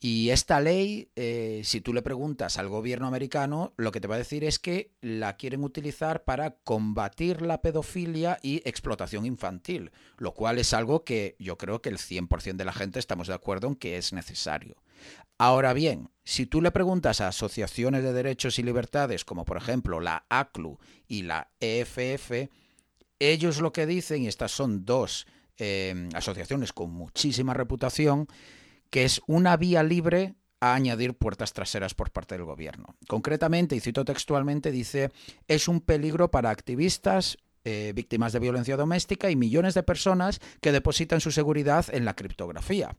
Y 0.00 0.30
esta 0.30 0.60
ley, 0.60 1.10
eh, 1.16 1.62
si 1.64 1.80
tú 1.80 1.92
le 1.92 2.02
preguntas 2.02 2.58
al 2.58 2.68
gobierno 2.68 3.06
americano, 3.06 3.72
lo 3.76 3.92
que 3.92 4.00
te 4.00 4.08
va 4.08 4.14
a 4.14 4.18
decir 4.18 4.44
es 4.44 4.58
que 4.58 4.92
la 5.00 5.36
quieren 5.36 5.64
utilizar 5.64 6.24
para 6.24 6.56
combatir 6.64 7.42
la 7.42 7.60
pedofilia 7.62 8.38
y 8.42 8.62
explotación 8.68 9.26
infantil, 9.26 9.90
lo 10.16 10.34
cual 10.34 10.58
es 10.58 10.72
algo 10.72 11.04
que 11.04 11.36
yo 11.38 11.58
creo 11.58 11.82
que 11.82 11.88
el 11.88 11.98
100% 11.98 12.56
de 12.56 12.64
la 12.64 12.72
gente 12.72 12.98
estamos 12.98 13.28
de 13.28 13.34
acuerdo 13.34 13.68
en 13.68 13.76
que 13.76 13.96
es 13.96 14.12
necesario. 14.12 14.76
Ahora 15.38 15.72
bien, 15.72 16.10
si 16.24 16.46
tú 16.46 16.60
le 16.60 16.72
preguntas 16.72 17.20
a 17.20 17.28
asociaciones 17.28 18.02
de 18.02 18.12
derechos 18.12 18.58
y 18.58 18.64
libertades, 18.64 19.24
como 19.24 19.44
por 19.44 19.56
ejemplo 19.56 20.00
la 20.00 20.26
ACLU 20.28 20.78
y 21.06 21.22
la 21.22 21.50
EFF, 21.60 22.50
ellos 23.20 23.60
lo 23.60 23.72
que 23.72 23.86
dicen, 23.86 24.22
y 24.22 24.28
estas 24.28 24.50
son 24.50 24.84
dos 24.84 25.26
Em, 25.60 26.08
asociaciones 26.14 26.72
con 26.72 26.92
muchísima 26.92 27.52
reputación, 27.52 28.28
que 28.90 29.04
es 29.04 29.20
una 29.26 29.56
vía 29.56 29.82
libre 29.82 30.36
a 30.60 30.74
añadir 30.74 31.14
puertas 31.14 31.52
traseras 31.52 31.94
por 31.94 32.12
parte 32.12 32.36
del 32.36 32.44
gobierno. 32.44 32.94
Concretamente, 33.08 33.74
y 33.74 33.80
cito 33.80 34.04
textualmente, 34.04 34.70
dice, 34.70 35.10
es 35.48 35.66
un 35.66 35.80
peligro 35.80 36.30
para 36.30 36.50
activistas, 36.50 37.38
eh, 37.64 37.92
víctimas 37.92 38.32
de 38.32 38.38
violencia 38.38 38.76
doméstica 38.76 39.32
y 39.32 39.36
millones 39.36 39.74
de 39.74 39.82
personas 39.82 40.40
que 40.60 40.70
depositan 40.70 41.20
su 41.20 41.32
seguridad 41.32 41.86
en 41.90 42.04
la 42.04 42.14
criptografía. 42.14 42.96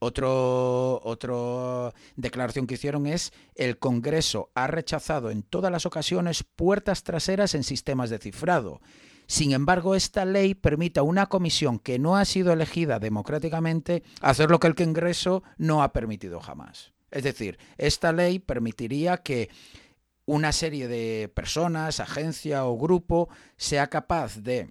Otro, 0.00 1.00
otra 1.04 1.94
declaración 2.16 2.66
que 2.66 2.74
hicieron 2.74 3.06
es 3.06 3.32
el 3.54 3.78
Congreso 3.78 4.50
ha 4.56 4.66
rechazado 4.66 5.30
en 5.30 5.44
todas 5.44 5.70
las 5.70 5.86
ocasiones 5.86 6.42
puertas 6.42 7.04
traseras 7.04 7.54
en 7.54 7.62
sistemas 7.62 8.10
de 8.10 8.18
cifrado. 8.18 8.80
Sin 9.26 9.52
embargo, 9.52 9.94
esta 9.94 10.24
ley 10.24 10.54
permite 10.54 11.00
a 11.00 11.04
una 11.04 11.26
comisión 11.26 11.78
que 11.78 11.98
no 11.98 12.16
ha 12.16 12.24
sido 12.24 12.52
elegida 12.52 12.98
democráticamente 12.98 14.02
hacer 14.20 14.50
lo 14.50 14.60
que 14.60 14.66
el 14.66 14.74
Congreso 14.74 15.42
no 15.56 15.82
ha 15.82 15.92
permitido 15.92 16.40
jamás. 16.40 16.92
Es 17.10 17.22
decir, 17.22 17.58
esta 17.78 18.12
ley 18.12 18.38
permitiría 18.38 19.18
que 19.18 19.48
una 20.26 20.52
serie 20.52 20.88
de 20.88 21.30
personas, 21.34 22.00
agencia 22.00 22.66
o 22.66 22.78
grupo 22.78 23.28
sea 23.56 23.88
capaz 23.88 24.38
de 24.38 24.70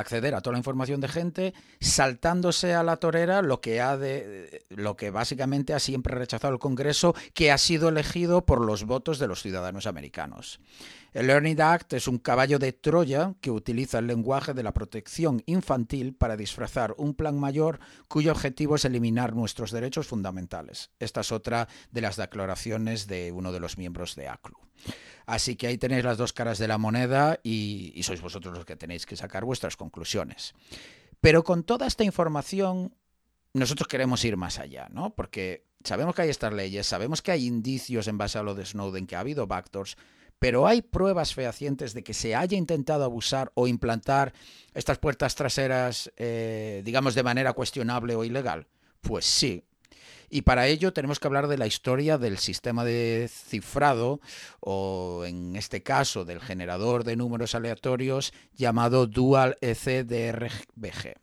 acceder 0.00 0.34
a 0.34 0.40
toda 0.40 0.52
la 0.52 0.58
información 0.58 1.00
de 1.00 1.08
gente 1.08 1.54
saltándose 1.80 2.74
a 2.74 2.82
la 2.82 2.96
torera 2.96 3.42
lo 3.42 3.60
que 3.60 3.80
ha 3.80 3.96
de 3.96 4.64
lo 4.70 4.96
que 4.96 5.10
básicamente 5.10 5.74
ha 5.74 5.78
siempre 5.78 6.14
rechazado 6.14 6.52
el 6.52 6.60
Congreso 6.60 7.14
que 7.34 7.52
ha 7.52 7.58
sido 7.58 7.88
elegido 7.88 8.44
por 8.44 8.64
los 8.64 8.84
votos 8.84 9.18
de 9.18 9.26
los 9.26 9.42
ciudadanos 9.42 9.86
americanos. 9.86 10.60
El 11.12 11.26
Learning 11.26 11.60
Act 11.60 11.94
es 11.94 12.06
un 12.06 12.18
caballo 12.18 12.58
de 12.58 12.72
Troya 12.72 13.34
que 13.40 13.50
utiliza 13.50 13.98
el 13.98 14.06
lenguaje 14.06 14.52
de 14.52 14.62
la 14.62 14.72
protección 14.72 15.42
infantil 15.46 16.14
para 16.14 16.36
disfrazar 16.36 16.94
un 16.98 17.14
plan 17.14 17.38
mayor 17.38 17.80
cuyo 18.08 18.32
objetivo 18.32 18.76
es 18.76 18.84
eliminar 18.84 19.34
nuestros 19.34 19.70
derechos 19.70 20.06
fundamentales. 20.06 20.90
Esta 20.98 21.22
es 21.22 21.32
otra 21.32 21.68
de 21.90 22.00
las 22.02 22.16
declaraciones 22.16 23.06
de 23.06 23.32
uno 23.32 23.52
de 23.52 23.60
los 23.60 23.78
miembros 23.78 24.14
de 24.16 24.28
ACLU. 24.28 24.58
Así 25.28 25.56
que 25.56 25.66
ahí 25.66 25.76
tenéis 25.76 26.04
las 26.04 26.16
dos 26.16 26.32
caras 26.32 26.56
de 26.56 26.66
la 26.66 26.78
moneda 26.78 27.38
y, 27.42 28.00
sois 28.02 28.22
vosotros 28.22 28.56
los 28.56 28.64
que 28.64 28.76
tenéis 28.76 29.04
que 29.04 29.14
sacar 29.14 29.44
vuestras 29.44 29.76
conclusiones. 29.76 30.54
Pero 31.20 31.44
con 31.44 31.64
toda 31.64 31.86
esta 31.86 32.02
información, 32.02 32.96
nosotros 33.52 33.88
queremos 33.88 34.24
ir 34.24 34.38
más 34.38 34.58
allá, 34.58 34.88
¿no? 34.90 35.14
Porque 35.14 35.66
sabemos 35.84 36.14
que 36.14 36.22
hay 36.22 36.30
estas 36.30 36.54
leyes, 36.54 36.86
sabemos 36.86 37.20
que 37.20 37.30
hay 37.30 37.44
indicios 37.44 38.08
en 38.08 38.16
base 38.16 38.38
a 38.38 38.42
lo 38.42 38.54
de 38.54 38.64
Snowden, 38.64 39.06
que 39.06 39.16
ha 39.16 39.20
habido 39.20 39.46
backdoors, 39.46 39.98
pero 40.38 40.66
hay 40.66 40.80
pruebas 40.80 41.34
fehacientes 41.34 41.92
de 41.92 42.02
que 42.02 42.14
se 42.14 42.34
haya 42.34 42.56
intentado 42.56 43.04
abusar 43.04 43.52
o 43.52 43.68
implantar 43.68 44.32
estas 44.72 44.96
puertas 44.96 45.34
traseras, 45.34 46.10
eh, 46.16 46.80
digamos, 46.86 47.14
de 47.14 47.22
manera 47.22 47.52
cuestionable 47.52 48.14
o 48.14 48.24
ilegal. 48.24 48.66
Pues 49.02 49.26
sí, 49.26 49.62
y 50.30 50.42
para 50.42 50.66
ello 50.66 50.92
tenemos 50.92 51.18
que 51.18 51.26
hablar 51.26 51.48
de 51.48 51.58
la 51.58 51.66
historia 51.66 52.18
del 52.18 52.38
sistema 52.38 52.84
de 52.84 53.30
cifrado, 53.32 54.20
o 54.60 55.24
en 55.26 55.56
este 55.56 55.82
caso 55.82 56.24
del 56.24 56.40
generador 56.40 57.04
de 57.04 57.16
números 57.16 57.54
aleatorios 57.54 58.32
llamado 58.54 59.06
Dual 59.06 59.56
ECDRBG. 59.60 61.14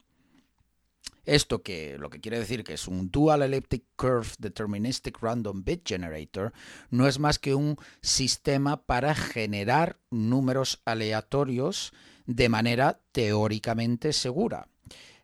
Esto 1.26 1.64
que 1.64 1.98
lo 1.98 2.12
que 2.12 2.22
quiere 2.22 2.38
decir 2.38 2.64
que 2.64 2.74
es 2.74 2.88
un 2.88 3.10
Dual 3.10 3.42
Elliptic 3.42 3.84
Curve 3.96 4.28
Deterministic 4.38 5.18
Random 5.22 5.64
Bit 5.64 5.88
Generator 5.88 6.54
no 6.92 7.08
es 7.08 7.18
más 7.18 7.40
que 7.40 7.56
un 7.56 7.78
sistema 8.02 8.84
para 8.84 9.16
generar 9.16 9.98
números 10.12 10.82
aleatorios 10.86 11.94
de 12.28 12.50
manera 12.50 13.00
teóricamente 13.12 14.14
segura. 14.14 14.68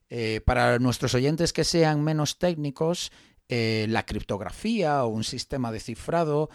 Eh, 0.09 0.41
para 0.43 0.77
nuestros 0.79 1.13
oyentes 1.13 1.53
que 1.53 1.63
sean 1.63 2.03
menos 2.03 2.37
técnicos, 2.37 3.11
eh, 3.53 3.85
la 3.89 4.05
criptografía 4.05 5.03
o 5.03 5.09
un 5.09 5.25
sistema 5.25 5.73
de 5.73 5.81
cifrado, 5.81 6.49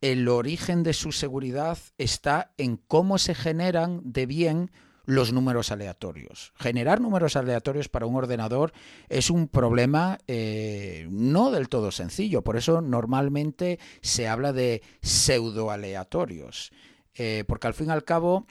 el 0.00 0.26
origen 0.28 0.82
de 0.82 0.94
su 0.94 1.12
seguridad 1.12 1.78
está 1.96 2.50
en 2.58 2.76
cómo 2.76 3.18
se 3.18 3.36
generan 3.36 4.00
de 4.02 4.26
bien 4.26 4.72
los 5.04 5.32
números 5.32 5.70
aleatorios. 5.70 6.52
Generar 6.56 7.00
números 7.00 7.36
aleatorios 7.36 7.88
para 7.88 8.06
un 8.06 8.16
ordenador 8.16 8.72
es 9.08 9.30
un 9.30 9.46
problema 9.46 10.18
eh, 10.26 11.06
no 11.08 11.52
del 11.52 11.68
todo 11.68 11.92
sencillo, 11.92 12.42
por 12.42 12.56
eso 12.56 12.80
normalmente 12.80 13.78
se 14.02 14.26
habla 14.26 14.52
de 14.52 14.82
pseudoaleatorios, 15.02 16.72
eh, 17.14 17.44
porque 17.46 17.68
al 17.68 17.74
fin 17.74 17.86
y 17.86 17.90
al 17.90 18.02
cabo, 18.02 18.48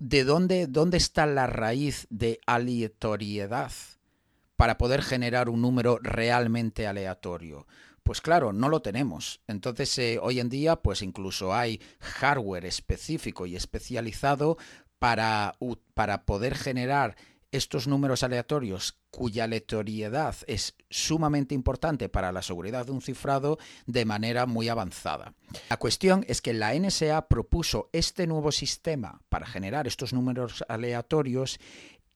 ¿de 0.00 0.24
dónde, 0.24 0.66
dónde 0.66 0.98
está 0.98 1.24
la 1.24 1.46
raíz 1.46 2.06
de 2.10 2.40
aleatoriedad? 2.44 3.72
Para 4.58 4.76
poder 4.76 5.02
generar 5.02 5.48
un 5.48 5.62
número 5.62 6.00
realmente 6.02 6.88
aleatorio. 6.88 7.68
Pues 8.02 8.20
claro, 8.20 8.52
no 8.52 8.68
lo 8.68 8.82
tenemos. 8.82 9.40
Entonces, 9.46 9.96
eh, 9.98 10.18
hoy 10.20 10.40
en 10.40 10.48
día, 10.48 10.74
pues 10.74 11.00
incluso 11.00 11.54
hay 11.54 11.80
hardware 12.00 12.66
específico 12.66 13.46
y 13.46 13.54
especializado 13.54 14.58
para, 14.98 15.54
para 15.94 16.24
poder 16.24 16.56
generar 16.56 17.14
estos 17.52 17.86
números 17.86 18.24
aleatorios 18.24 18.98
cuya 19.10 19.44
aleatoriedad 19.44 20.34
es 20.48 20.74
sumamente 20.90 21.54
importante 21.54 22.08
para 22.08 22.32
la 22.32 22.42
seguridad 22.42 22.84
de 22.84 22.92
un 22.92 23.00
cifrado 23.00 23.58
de 23.86 24.04
manera 24.04 24.44
muy 24.44 24.68
avanzada. 24.68 25.34
La 25.70 25.76
cuestión 25.76 26.24
es 26.28 26.42
que 26.42 26.52
la 26.52 26.74
NSA 26.74 27.28
propuso 27.28 27.90
este 27.92 28.26
nuevo 28.26 28.50
sistema 28.50 29.22
para 29.28 29.46
generar 29.46 29.86
estos 29.86 30.12
números 30.12 30.64
aleatorios 30.68 31.60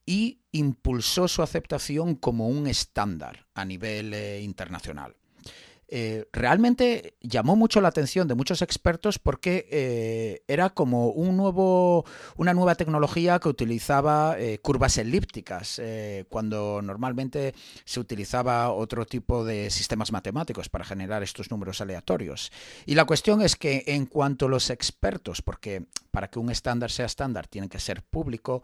y 0.05 0.41
impulsó 0.51 1.27
su 1.27 1.41
aceptación 1.41 2.15
como 2.15 2.47
un 2.47 2.67
estándar 2.67 3.47
a 3.53 3.65
nivel 3.65 4.13
eh, 4.13 4.41
internacional. 4.41 5.15
Eh, 5.87 6.27
realmente 6.31 7.15
llamó 7.21 7.55
mucho 7.55 7.81
la 7.81 7.89
atención 7.89 8.27
de 8.27 8.35
muchos 8.35 8.61
expertos 8.61 9.19
porque 9.19 9.67
eh, 9.69 10.43
era 10.47 10.69
como 10.69 11.09
un 11.09 11.37
nuevo, 11.37 12.05
una 12.37 12.53
nueva 12.53 12.75
tecnología 12.75 13.39
que 13.39 13.49
utilizaba 13.49 14.35
eh, 14.39 14.59
curvas 14.59 14.97
elípticas, 14.97 15.81
cuando 16.29 16.81
normalmente 16.81 17.53
se 17.85 17.99
utilizaba 17.99 18.71
otro 18.71 19.05
tipo 19.05 19.43
de 19.43 19.69
sistemas 19.69 20.11
matemáticos 20.11 20.69
para 20.69 20.85
generar 20.85 21.23
estos 21.23 21.51
números 21.51 21.81
aleatorios. 21.81 22.51
Y 22.85 22.95
la 22.95 23.05
cuestión 23.05 23.41
es 23.41 23.55
que 23.55 23.83
en 23.87 24.05
cuanto 24.05 24.47
los 24.47 24.69
expertos, 24.69 25.41
porque 25.41 25.85
para 26.11 26.27
que 26.27 26.39
un 26.39 26.51
estándar 26.51 26.91
sea 26.91 27.05
estándar 27.05 27.47
tiene 27.47 27.69
que 27.69 27.79
ser 27.79 28.03
público, 28.03 28.61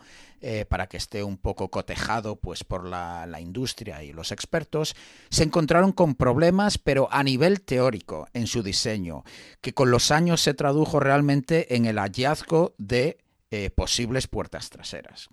para 0.69 0.87
que 0.87 0.97
esté 0.97 1.23
un 1.23 1.37
poco 1.37 1.69
cotejado 1.69 2.35
pues, 2.35 2.63
por 2.63 2.85
la 2.85 3.41
industria 3.41 4.03
y 4.03 4.13
los 4.13 4.31
expertos, 4.31 4.95
se 5.29 5.43
encontraron 5.43 5.91
con 5.91 6.15
problemas, 6.15 6.77
pero 6.77 7.08
a 7.11 7.23
nivel 7.23 7.61
teórico 7.61 8.27
en 8.33 8.47
su 8.47 8.63
diseño, 8.63 9.23
que 9.61 9.73
con 9.73 9.91
los 9.91 10.11
años 10.11 10.41
se 10.41 10.53
tradujo 10.53 10.99
realmente 10.99 11.75
en 11.75 11.85
el 11.85 11.97
hallazgo 11.97 12.73
de 12.77 13.17
eh, 13.51 13.71
posibles 13.71 14.27
puertas 14.27 14.69
traseras. 14.69 15.27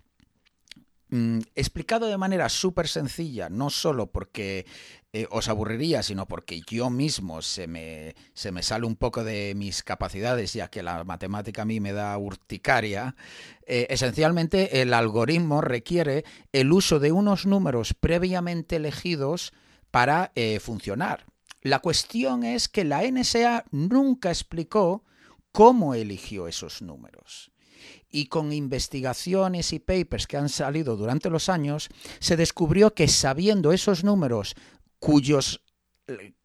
Mm, 1.09 1.39
explicado 1.53 2.07
de 2.07 2.17
manera 2.17 2.49
súper 2.49 2.87
sencilla, 2.87 3.47
no 3.47 3.69
solo 3.69 4.07
porque 4.07 4.65
eh, 5.13 5.27
os 5.29 5.47
aburriría, 5.47 6.01
sino 6.01 6.27
porque 6.27 6.61
yo 6.67 6.89
mismo 6.89 7.43
se 7.43 7.67
me, 7.67 8.15
se 8.33 8.51
me 8.51 8.63
sale 8.63 8.87
un 8.87 8.95
poco 8.95 9.23
de 9.23 9.53
mis 9.55 9.83
capacidades, 9.83 10.53
ya 10.53 10.67
que 10.69 10.81
la 10.81 11.03
matemática 11.03 11.61
a 11.61 11.65
mí 11.65 11.79
me 11.79 11.93
da 11.93 12.17
urticaria, 12.17 13.15
eh, 13.67 13.85
esencialmente 13.91 14.81
el 14.81 14.95
algoritmo 14.95 15.61
requiere 15.61 16.25
el 16.51 16.73
uso 16.73 16.99
de 16.99 17.11
unos 17.11 17.45
números 17.45 17.93
previamente 17.93 18.77
elegidos 18.77 19.53
para 19.91 20.31
funcionar. 20.59 21.25
La 21.67 21.79
cuestión 21.79 22.45
es 22.45 22.69
que 22.69 22.85
la 22.85 23.03
NSA 23.03 23.65
nunca 23.71 24.29
explicó 24.29 25.03
cómo 25.51 25.95
eligió 25.95 26.47
esos 26.47 26.81
números. 26.81 27.51
Y 28.09 28.27
con 28.27 28.53
investigaciones 28.53 29.73
y 29.73 29.79
papers 29.79 30.27
que 30.27 30.37
han 30.37 30.47
salido 30.47 30.95
durante 30.95 31.29
los 31.29 31.49
años, 31.49 31.89
se 32.19 32.37
descubrió 32.37 32.93
que 32.93 33.09
sabiendo 33.09 33.73
esos 33.73 34.05
números 34.05 34.55
cuyos 34.99 35.61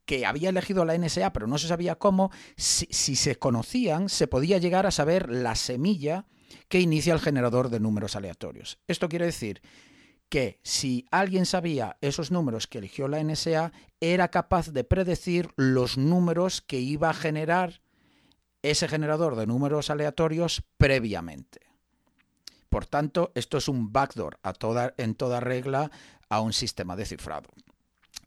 que 0.06 0.26
había 0.26 0.48
elegido 0.48 0.84
la 0.84 0.98
NSA, 0.98 1.32
pero 1.32 1.46
no 1.46 1.56
se 1.56 1.68
sabía 1.68 1.94
cómo, 1.94 2.32
si, 2.56 2.86
si, 2.90 3.14
se 3.14 3.36
conocían, 3.36 4.08
se 4.08 4.26
podía 4.26 4.58
llegar 4.58 4.86
a 4.86 4.90
saber 4.90 5.30
la 5.30 5.54
semilla 5.54 6.26
que 6.66 6.80
inicia 6.80 7.14
el 7.14 7.20
generador 7.20 7.68
de 7.68 7.78
números 7.78 8.16
aleatorios. 8.16 8.80
Esto 8.88 9.08
quiere 9.08 9.26
decir 9.26 9.62
que 10.32 10.58
si 10.62 11.04
alguien 11.10 11.44
sabía 11.44 11.98
esos 12.00 12.30
números 12.30 12.66
que 12.66 12.78
eligió 12.78 13.06
la 13.06 13.22
NSA, 13.22 13.70
era 14.00 14.28
capaz 14.28 14.70
de 14.72 14.82
predecir 14.82 15.50
los 15.56 15.98
números 15.98 16.62
que 16.62 16.80
iba 16.80 17.10
a 17.10 17.12
generar 17.14 17.82
ese 18.62 18.88
generador 18.88 19.36
de 19.36 19.46
números 19.46 19.90
aleatorios 19.90 20.62
previamente. 20.78 21.60
Por 22.70 22.86
tanto, 22.86 23.30
esto 23.34 23.58
es 23.58 23.68
un 23.68 23.92
backdoor 23.92 24.38
en 24.96 25.14
toda 25.16 25.40
regla 25.40 25.90
a 26.30 26.40
un 26.40 26.54
sistema 26.54 26.96
de 26.96 27.04
cifrado. 27.04 27.50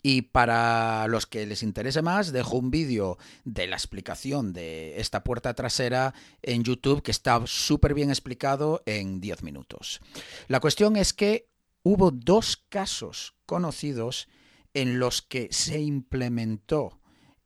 Y 0.04 0.22
para 0.22 1.08
los 1.08 1.26
que 1.26 1.48
les 1.48 1.64
interese 1.64 2.04
más, 2.04 2.32
dejo 2.32 2.58
un 2.58 2.70
vídeo 2.70 3.18
de 3.46 3.66
la 3.66 3.78
explicación 3.78 4.54
de 4.54 5.00
esta 5.02 5.24
puerta 5.24 5.56
trasera 5.56 6.14
en 6.44 6.64
YouTube 6.64 7.02
que 7.02 7.10
está 7.10 7.42
súper 7.48 7.96
bien 7.96 8.12
explicado 8.12 8.84
en 8.86 9.20
10 9.22 9.42
minutos. 9.42 10.02
La 10.48 10.60
cuestión 10.60 10.98
es 10.98 11.12
que 11.12 11.48
hubo 11.86 12.10
dos 12.10 12.58
casos 12.68 13.36
conocidos 13.46 14.27
en 14.74 14.98
los 14.98 15.22
que 15.22 15.48
se 15.51 15.80
implementó 15.80 17.00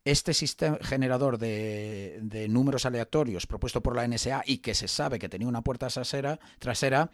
este 0.05 0.33
sistema 0.33 0.79
generador 0.81 1.37
de, 1.37 2.47
números 2.49 2.85
aleatorios 2.85 3.45
propuesto 3.45 3.83
por 3.83 3.97
la 3.97 4.07
NSA 4.07 4.43
y 4.45 4.59
que 4.59 4.73
se 4.73 4.87
sabe 4.87 5.19
que 5.19 5.27
tenía 5.27 5.47
una 5.47 5.61
puerta 5.61 5.89
trasera, 5.89 7.11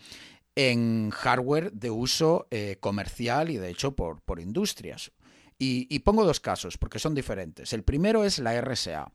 en 0.57 1.09
hardware 1.09 1.73
de 1.73 1.89
uso 1.89 2.47
eh, 2.51 2.77
comercial 2.79 3.49
y 3.49 3.57
de 3.57 3.71
hecho 3.71 3.95
por, 3.95 4.21
por 4.21 4.39
industrias. 4.39 5.11
Y, 5.57 5.99
pongo 5.99 6.25
dos 6.25 6.41
casos, 6.41 6.77
porque 6.77 6.99
son 6.99 7.15
diferentes. 7.15 7.71
El 7.71 7.83
primero 7.83 8.25
es 8.25 8.39
la 8.39 8.59
RSA. 8.59 9.11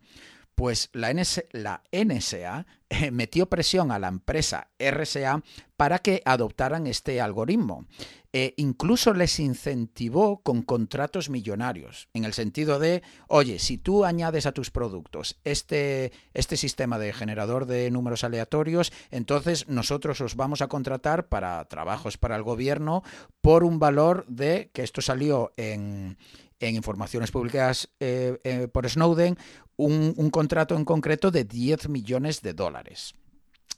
Pues 0.61 0.91
la, 0.93 1.15
NSA 1.15 2.67
eh, 2.91 3.11
metió 3.11 3.49
presión 3.49 3.91
a 3.91 3.99
la 3.99 4.09
empresa 4.09 4.69
RSA 4.79 5.43
para 5.79 6.01
que 6.01 6.21
adoptaran 6.27 6.87
este 6.87 7.23
algoritmo. 7.23 7.87
E 8.31 8.53
incluso 8.59 9.15
les 9.15 9.41
incentivó 9.41 10.43
con 10.43 10.61
contratos 10.61 11.31
millonarios, 11.31 12.09
en 12.13 12.27
el 12.27 12.35
sentido 12.35 12.79
de, 12.79 13.03
oye, 13.27 13.59
si 13.59 13.79
tú 13.79 14.05
añades 14.05 14.45
a 14.45 14.53
tus 14.53 14.71
productos 14.71 15.41
este, 15.45 16.13
este 16.35 16.59
sistema 16.59 16.99
de 16.99 17.15
generador 17.15 17.65
de 17.65 17.91
números 17.91 18.23
aleatorios, 18.23 18.93
entonces 19.11 19.67
nosotros 19.67 20.21
os 20.21 20.37
vamos 20.37 20.61
a 20.61 20.69
contratar 20.69 21.29
para 21.29 21.65
trabajos 21.65 22.19
para 22.19 22.37
el 22.37 22.43
gobierno 22.43 23.03
por 23.41 23.65
un 23.65 23.79
valor 23.79 24.27
de, 24.29 24.69
que 24.75 24.83
esto 24.83 25.01
salió 25.01 25.55
en, 25.57 26.19
en 26.61 26.77
informaciones 26.77 27.31
publicadas 27.31 27.89
eh, 27.99 28.39
eh, 28.45 28.69
por 28.69 28.89
Snowden, 28.89 29.37
un, 29.77 30.15
un 30.17 30.31
contrato 30.31 30.77
en 30.77 30.85
concreto 30.85 31.31
de 31.31 31.45
10 31.45 31.89
millones 31.89 32.43
de 32.43 32.53
dólares. 32.53 33.15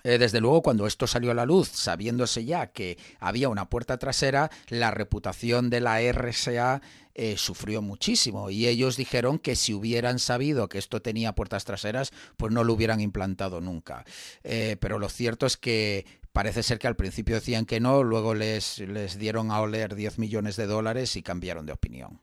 Eh, 0.05 0.19
desde 0.19 0.41
luego, 0.41 0.63
cuando 0.63 0.87
esto 0.87 1.07
salió 1.07 1.31
a 1.31 1.35
la 1.35 1.47
luz, 1.47 1.69
sabiéndose 1.69 2.45
ya 2.45 2.69
que 2.73 2.99
había 3.21 3.49
una 3.49 3.69
puerta 3.69 3.99
trasera, 3.99 4.51
la 4.69 4.91
reputación 4.91 5.71
de 5.71 5.81
la 5.81 6.01
RSA 6.01 6.83
eh, 7.15 7.37
sufrió 7.37 7.83
muchísimo 7.83 8.51
y 8.51 8.67
ellos 8.67 8.97
dijeron 8.97 9.39
que 9.39 9.57
si 9.57 9.75
hubieran 9.75 10.19
sabido 10.19 10.69
que 10.69 10.79
esto 10.79 11.03
tenía 11.03 11.35
puertas 11.35 11.65
traseras, 11.65 12.13
pues 12.37 12.53
no 12.53 12.65
lo 12.65 12.73
hubieran 12.73 13.01
implantado 13.01 13.61
nunca. 13.61 14.05
Eh, 14.45 14.77
pero 14.81 14.99
lo 14.99 15.09
cierto 15.09 15.47
es 15.47 15.57
que 15.57 16.05
Parece 16.33 16.63
ser 16.63 16.79
que 16.79 16.87
al 16.87 16.97
principio 16.97 17.35
decían 17.35 17.67
que 17.67 17.79
no, 17.79 18.03
luego 18.03 18.35
les, 18.35 18.79
les 18.79 19.19
dieron 19.19 19.51
a 19.51 19.61
oler 19.61 19.95
10 19.95 20.19
millones 20.19 20.57
de 20.57 20.67
dólares 20.67 21.15
y 21.17 21.23
cambiaron 21.23 21.67
de 21.67 21.75
opinión. 21.75 22.21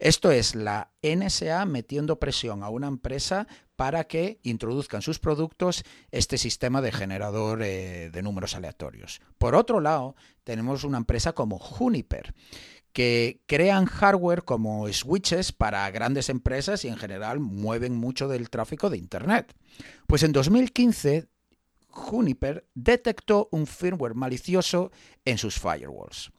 Esto 0.00 0.32
es 0.32 0.56
la 0.56 0.90
NSA 1.00 1.64
metiendo 1.66 2.18
presión 2.18 2.64
a 2.64 2.70
una 2.70 2.88
empresa 2.88 3.46
para 3.76 4.04
que 4.04 4.40
introduzcan 4.42 5.00
sus 5.00 5.20
productos 5.20 5.84
este 6.10 6.38
sistema 6.38 6.82
de 6.82 6.90
generador 6.90 7.62
eh, 7.62 8.10
de 8.12 8.22
números 8.22 8.56
aleatorios. 8.56 9.20
Por 9.38 9.54
otro 9.54 9.78
lado, 9.78 10.16
tenemos 10.42 10.82
una 10.82 10.98
empresa 10.98 11.32
como 11.32 11.60
Juniper, 11.60 12.34
que 12.92 13.42
crean 13.46 13.86
hardware 13.86 14.44
como 14.44 14.90
switches 14.92 15.52
para 15.52 15.90
grandes 15.90 16.28
empresas 16.28 16.84
y 16.84 16.88
en 16.88 16.96
general 16.96 17.40
mueven 17.40 17.96
mucho 17.96 18.28
del 18.28 18.50
tráfico 18.50 18.90
de 18.90 18.98
Internet. 18.98 19.54
Pues 20.06 20.22
en 20.22 20.32
2015 20.32 21.28
Juniper 21.88 22.66
detectó 22.74 23.48
un 23.50 23.66
firmware 23.66 24.14
malicioso 24.14 24.90
en 25.24 25.38
sus 25.38 25.58
firewalls. 25.58 26.32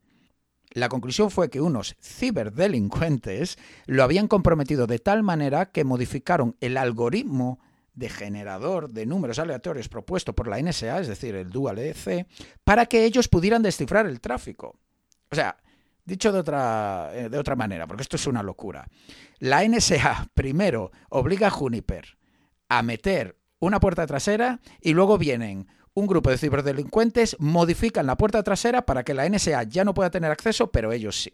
La 0.72 0.90
conclusión 0.90 1.30
fue 1.30 1.50
que 1.50 1.62
unos 1.62 1.96
ciberdelincuentes 2.02 3.60
lo 3.86 4.04
habían 4.04 4.28
comprometido 4.28 4.88
de 4.88 4.98
tal 4.98 5.22
manera 5.22 5.68
que 5.72 5.84
modificaron 5.84 6.56
el 6.62 6.78
algoritmo 6.78 7.60
de 7.94 8.10
generador 8.10 8.90
de 8.90 9.06
números 9.06 9.38
aleatorios 9.38 9.88
propuesto 9.88 10.34
por 10.34 10.48
la 10.48 10.60
NSA, 10.60 11.00
es 11.00 11.08
decir, 11.08 11.36
el 11.36 11.52
Dual 11.52 11.78
EC, 11.78 12.26
para 12.64 12.88
que 12.88 13.06
ellos 13.06 13.28
pudieran 13.28 13.62
descifrar 13.62 14.08
el 14.08 14.20
tráfico. 14.20 14.80
O 15.32 15.36
sea, 15.36 15.58
dicho 16.06 16.32
de 16.32 16.40
otra, 16.40 17.12
eh, 17.14 17.30
de 17.30 17.38
otra 17.38 17.56
manera, 17.56 17.88
porque 17.88 18.04
esto 18.04 18.16
es 18.16 18.28
una 18.28 18.44
locura. 18.44 18.88
La 19.40 19.64
NSA 19.68 20.28
primero 20.34 20.92
obliga 21.10 21.48
a 21.48 21.52
Juniper 21.52 22.18
a 22.70 22.82
meter 22.82 23.38
una 23.60 23.80
puerta 23.80 24.06
trasera 24.06 24.60
y 24.82 24.94
luego 24.94 25.18
vienen 25.18 25.68
un 25.94 26.08
grupo 26.08 26.30
de 26.30 26.38
ciberdelincuentes, 26.38 27.38
modifican 27.40 28.08
la 28.08 28.18
puerta 28.18 28.44
trasera 28.44 28.86
para 28.86 29.04
que 29.04 29.14
la 29.14 29.30
NSA 29.30 29.64
ya 29.64 29.84
no 29.84 29.94
pueda 29.94 30.10
tener 30.10 30.32
acceso, 30.32 30.72
pero 30.72 30.92
ellos 30.92 31.22
sí. 31.22 31.32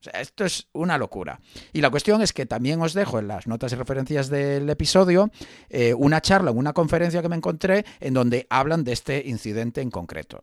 O 0.00 0.04
sea, 0.04 0.20
esto 0.20 0.44
es 0.44 0.68
una 0.74 0.98
locura. 0.98 1.40
Y 1.72 1.80
la 1.80 1.90
cuestión 1.90 2.20
es 2.20 2.34
que 2.34 2.44
también 2.44 2.82
os 2.82 2.92
dejo 2.92 3.18
en 3.18 3.28
las 3.28 3.46
notas 3.46 3.72
y 3.72 3.76
referencias 3.76 4.28
del 4.28 4.68
episodio 4.68 5.30
eh, 5.70 5.94
una 5.94 6.20
charla, 6.20 6.50
una 6.50 6.74
conferencia 6.74 7.22
que 7.22 7.30
me 7.30 7.36
encontré 7.36 7.86
en 8.00 8.12
donde 8.12 8.46
hablan 8.50 8.84
de 8.84 8.92
este 8.92 9.22
incidente 9.26 9.80
en 9.80 9.90
concreto. 9.90 10.40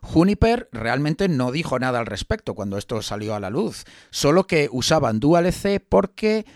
Juniper 0.00 0.68
realmente 0.72 1.28
no 1.28 1.52
dijo 1.52 1.78
nada 1.78 1.98
al 1.98 2.06
respecto 2.06 2.54
cuando 2.54 2.78
esto 2.78 3.02
salió 3.02 3.34
a 3.34 3.40
la 3.40 3.50
luz, 3.50 3.84
solo 4.10 4.46
que 4.46 4.68
usaban 4.72 5.20
DualC 5.20 5.80
porque 5.88 6.46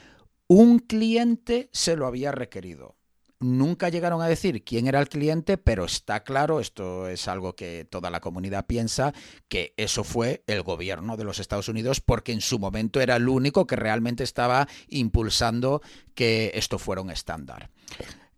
un 0.48 0.78
cliente 0.78 1.68
se 1.72 1.96
lo 1.96 2.06
había 2.06 2.32
requerido. 2.32 2.96
Nunca 3.38 3.90
llegaron 3.90 4.22
a 4.22 4.28
decir 4.28 4.64
quién 4.64 4.86
era 4.86 4.98
el 4.98 5.10
cliente, 5.10 5.58
pero 5.58 5.84
está 5.84 6.24
claro, 6.24 6.58
esto 6.58 7.06
es 7.06 7.28
algo 7.28 7.54
que 7.54 7.84
toda 7.84 8.08
la 8.08 8.20
comunidad 8.20 8.64
piensa, 8.66 9.12
que 9.48 9.74
eso 9.76 10.04
fue 10.04 10.42
el 10.46 10.62
gobierno 10.62 11.18
de 11.18 11.24
los 11.24 11.38
Estados 11.38 11.68
Unidos 11.68 12.00
porque 12.00 12.32
en 12.32 12.40
su 12.40 12.58
momento 12.58 12.98
era 12.98 13.16
el 13.16 13.28
único 13.28 13.66
que 13.66 13.76
realmente 13.76 14.24
estaba 14.24 14.68
impulsando 14.88 15.82
que 16.14 16.52
esto 16.54 16.78
fuera 16.78 17.02
un 17.02 17.10
estándar. 17.10 17.68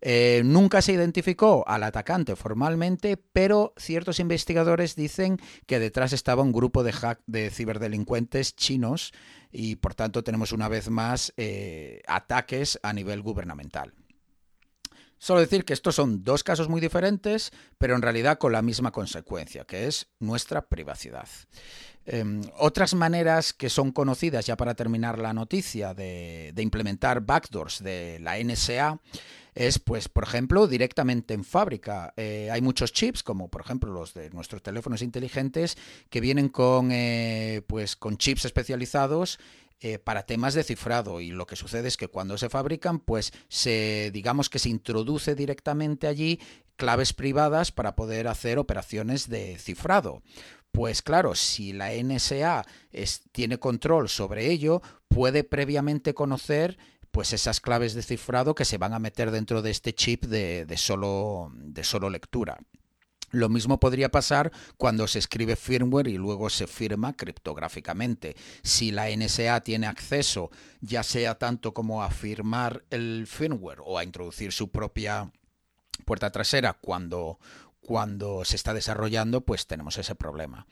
Eh, 0.01 0.43
nunca 0.45 0.81
se 0.81 0.93
identificó 0.93 1.65
al 1.67 1.83
atacante 1.83 2.37
formalmente, 2.37 3.17
pero 3.17 3.75
ciertos 3.77 4.21
investigadores 4.21 4.95
dicen 4.95 5.39
que 5.67 5.81
detrás 5.81 6.13
estaba 6.13 6.43
un 6.43 6.53
grupo 6.53 6.83
de, 6.85 6.95
de 7.27 7.51
ciberdelincuentes 7.51 8.55
chinos 8.55 9.13
y 9.51 9.77
por 9.77 9.95
tanto 9.95 10.23
tenemos 10.23 10.53
una 10.53 10.69
vez 10.69 10.89
más 10.91 11.33
eh, 11.37 12.03
ataques 12.07 12.79
a 12.83 12.93
nivel 12.93 13.23
gubernamental. 13.23 13.93
Solo 15.19 15.41
decir 15.41 15.65
que 15.65 15.73
estos 15.73 15.97
son 15.97 16.23
dos 16.23 16.45
casos 16.45 16.69
muy 16.69 16.81
diferentes, 16.81 17.51
pero 17.77 17.97
en 17.97 18.03
realidad 18.03 18.39
con 18.39 18.53
la 18.53 18.63
misma 18.63 18.93
consecuencia, 18.93 19.65
que 19.65 19.89
es 19.89 20.07
nuestra 20.21 20.69
privacidad. 20.69 21.29
Em, 22.07 22.41
otras 22.57 22.95
maneras 22.95 23.53
que 23.53 23.69
son 23.69 23.91
conocidas, 23.91 24.47
ya 24.47 24.57
para 24.57 24.75
terminar 24.75 25.19
la 25.19 25.35
noticia, 25.35 25.93
de, 25.93 26.55
implementar 26.57 27.21
backdoors 27.21 27.83
de 27.83 28.19
la 28.21 28.39
NSA 28.39 29.01
es, 29.59 29.81
pues, 29.81 30.09
por 30.09 30.23
ejemplo, 30.23 30.68
directamente 30.68 31.35
en 31.35 31.42
fábrica. 31.42 32.14
Eh, 32.16 32.49
hay 32.53 32.62
muchos 32.62 32.92
chips, 32.92 33.25
como 33.25 33.49
por 33.49 33.61
ejemplo 33.61 33.92
los 33.92 34.14
de 34.14 34.31
nuestros 34.31 34.62
teléfonos 34.62 35.03
inteligentes, 35.03 35.77
que 36.11 36.21
vienen 36.21 36.49
con, 36.49 36.90
eh, 36.92 37.62
pues, 37.66 37.97
con 37.97 38.18
chips 38.18 38.44
especializados 38.44 39.40
eh, 39.81 39.99
para 39.99 40.27
temas 40.27 40.55
de 40.55 40.62
cifrado 40.62 41.21
y 41.21 41.31
lo 41.31 41.44
que 41.47 41.57
sucede 41.57 41.88
es 41.88 41.97
que 41.97 42.07
cuando 42.09 42.37
se 42.37 42.49
fabrican 42.49 42.99
pues 42.99 43.33
se 43.47 44.11
digamos 44.12 44.51
que 44.51 44.59
se 44.59 44.71
introduce 44.71 45.37
directamente 45.37 46.09
allí 46.09 46.40
claves 46.75 47.12
privadas 47.12 47.71
para 47.71 47.94
poder 47.94 48.27
hacer 48.27 48.59
operaciones 48.59 49.29
de 49.29 49.57
cifrado. 49.57 50.23
Pues 50.73 51.01
claro, 51.01 51.37
si 51.37 51.73
la 51.73 51.92
NSA 51.92 52.66
tiene 53.31 53.59
control 53.59 54.09
sobre 54.09 54.51
ello, 54.51 54.83
puede 55.07 55.44
previamente 55.44 56.12
conocer 56.12 56.77
pues 57.11 57.33
esas 57.33 57.61
claves 57.61 57.94
de 57.94 58.03
cifrado 58.03 58.55
que 58.55 58.64
se 58.64 58.79
van 58.79 58.92
a 58.92 58.99
meter 58.99 59.31
dentro 59.31 59.62
de 59.62 59.71
este 59.71 59.94
chip 59.94 60.25
de, 60.25 60.66
solo, 60.77 61.51
de 61.55 61.85
solo 61.85 62.11
lectura. 62.11 62.59
Lo 63.31 63.51
mismo 63.51 63.79
podría 63.79 64.11
pasar 64.11 64.51
cuando 64.79 65.07
se 65.07 65.18
escribe 65.18 65.55
firmware 65.55 66.09
y 66.09 66.16
luego 66.16 66.49
se 66.49 66.66
firma 66.66 67.14
criptográficamente. 67.14 68.37
Si 68.62 68.90
la 68.90 69.11
NSA 69.14 69.61
tiene 69.61 69.87
acceso, 69.87 70.51
ya 70.81 71.03
sea 71.03 71.37
tanto 71.37 71.75
como 71.75 72.03
a 72.03 72.11
firmar 72.11 72.85
el 72.90 73.27
firmware 73.27 73.81
o 73.85 73.99
a 73.99 74.05
introducir 74.05 74.53
su 74.53 74.71
propia 74.71 75.31
puerta 76.07 76.31
trasera 76.31 76.79
cuando 76.81 77.38
se 78.44 78.57
está 78.57 78.73
desarrollando, 78.73 79.42
pues 79.42 79.66
tenemos 79.66 79.99
ese 79.99 80.14
problema. 80.14 80.66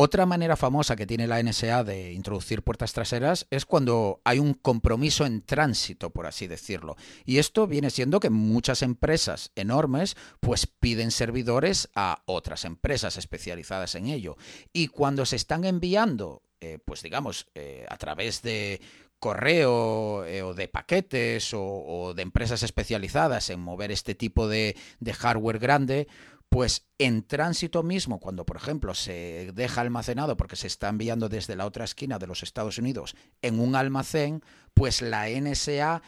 Otra 0.00 0.26
manera 0.26 0.54
famosa 0.54 0.94
que 0.94 1.08
tiene 1.08 1.26
la 1.26 1.42
NSA 1.42 1.82
de 1.82 2.12
introducir 2.12 2.62
puertas 2.62 2.92
traseras 2.92 3.48
es 3.50 3.66
cuando 3.66 4.20
hay 4.22 4.38
un 4.38 4.54
compromiso 4.54 5.26
en 5.26 5.42
tránsito, 5.42 6.10
por 6.10 6.26
así 6.26 6.46
decirlo. 6.46 6.94
Y 7.24 7.38
esto 7.38 7.66
viene 7.66 7.90
siendo 7.90 8.20
que 8.20 8.30
muchas 8.30 8.82
empresas 8.82 9.50
enormes 9.56 10.16
pues 10.38 10.68
piden 10.68 11.10
servidores 11.10 11.88
a 11.96 12.22
otras 12.26 12.64
empresas 12.64 13.16
especializadas 13.16 13.96
en 13.96 14.06
ello. 14.06 14.36
Y 14.72 14.86
cuando 14.86 15.26
se 15.26 15.34
están 15.34 15.64
enviando, 15.64 16.42
eh, 16.60 16.78
pues 16.84 17.02
digamos, 17.02 17.48
eh, 17.56 17.84
a 17.88 17.96
través 17.96 18.40
de 18.42 18.80
correo 19.18 20.24
eh, 20.26 20.42
o 20.42 20.54
de 20.54 20.68
paquetes 20.68 21.50
o, 21.52 22.12
de 22.14 22.22
empresas 22.22 22.62
especializadas 22.62 23.50
en 23.50 23.58
mover 23.58 23.90
este 23.90 24.14
tipo 24.14 24.46
de 24.46 24.76
hardware 25.12 25.58
grande, 25.58 26.06
pues 26.48 26.86
en 26.98 27.22
tránsito 27.22 27.82
mismo, 27.82 28.20
cuando 28.20 28.46
por 28.46 28.56
ejemplo 28.56 28.94
se 28.94 29.52
deja 29.54 29.82
almacenado 29.82 30.36
porque 30.36 30.56
se 30.56 30.66
está 30.66 30.88
enviando 30.88 31.28
desde 31.28 31.56
la 31.56 31.66
otra 31.66 31.84
esquina 31.84 32.18
de 32.18 32.26
los 32.26 32.42
Estados 32.42 32.78
Unidos 32.78 33.14
en 33.42 33.60
un 33.60 33.74
almacén, 33.76 34.42
pues 34.74 35.02
la 35.02 35.28
NSA 35.28 36.02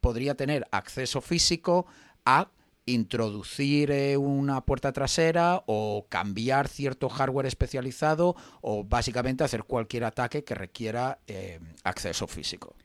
podría 0.00 0.34
tener 0.36 0.66
acceso 0.70 1.20
físico 1.20 1.86
a 2.24 2.50
introducir 2.86 3.90
eh, 3.90 4.16
una 4.16 4.64
puerta 4.64 4.92
trasera 4.92 5.64
o 5.66 6.06
cambiar 6.08 6.68
cierto 6.68 7.08
hardware 7.08 7.46
especializado 7.46 8.36
o 8.60 8.84
básicamente 8.84 9.42
hacer 9.42 9.64
cualquier 9.64 10.04
ataque 10.04 10.44
que 10.44 10.54
requiera 10.54 11.18
eh, 11.26 11.58
acceso 11.82 12.28
físico. 12.28 12.76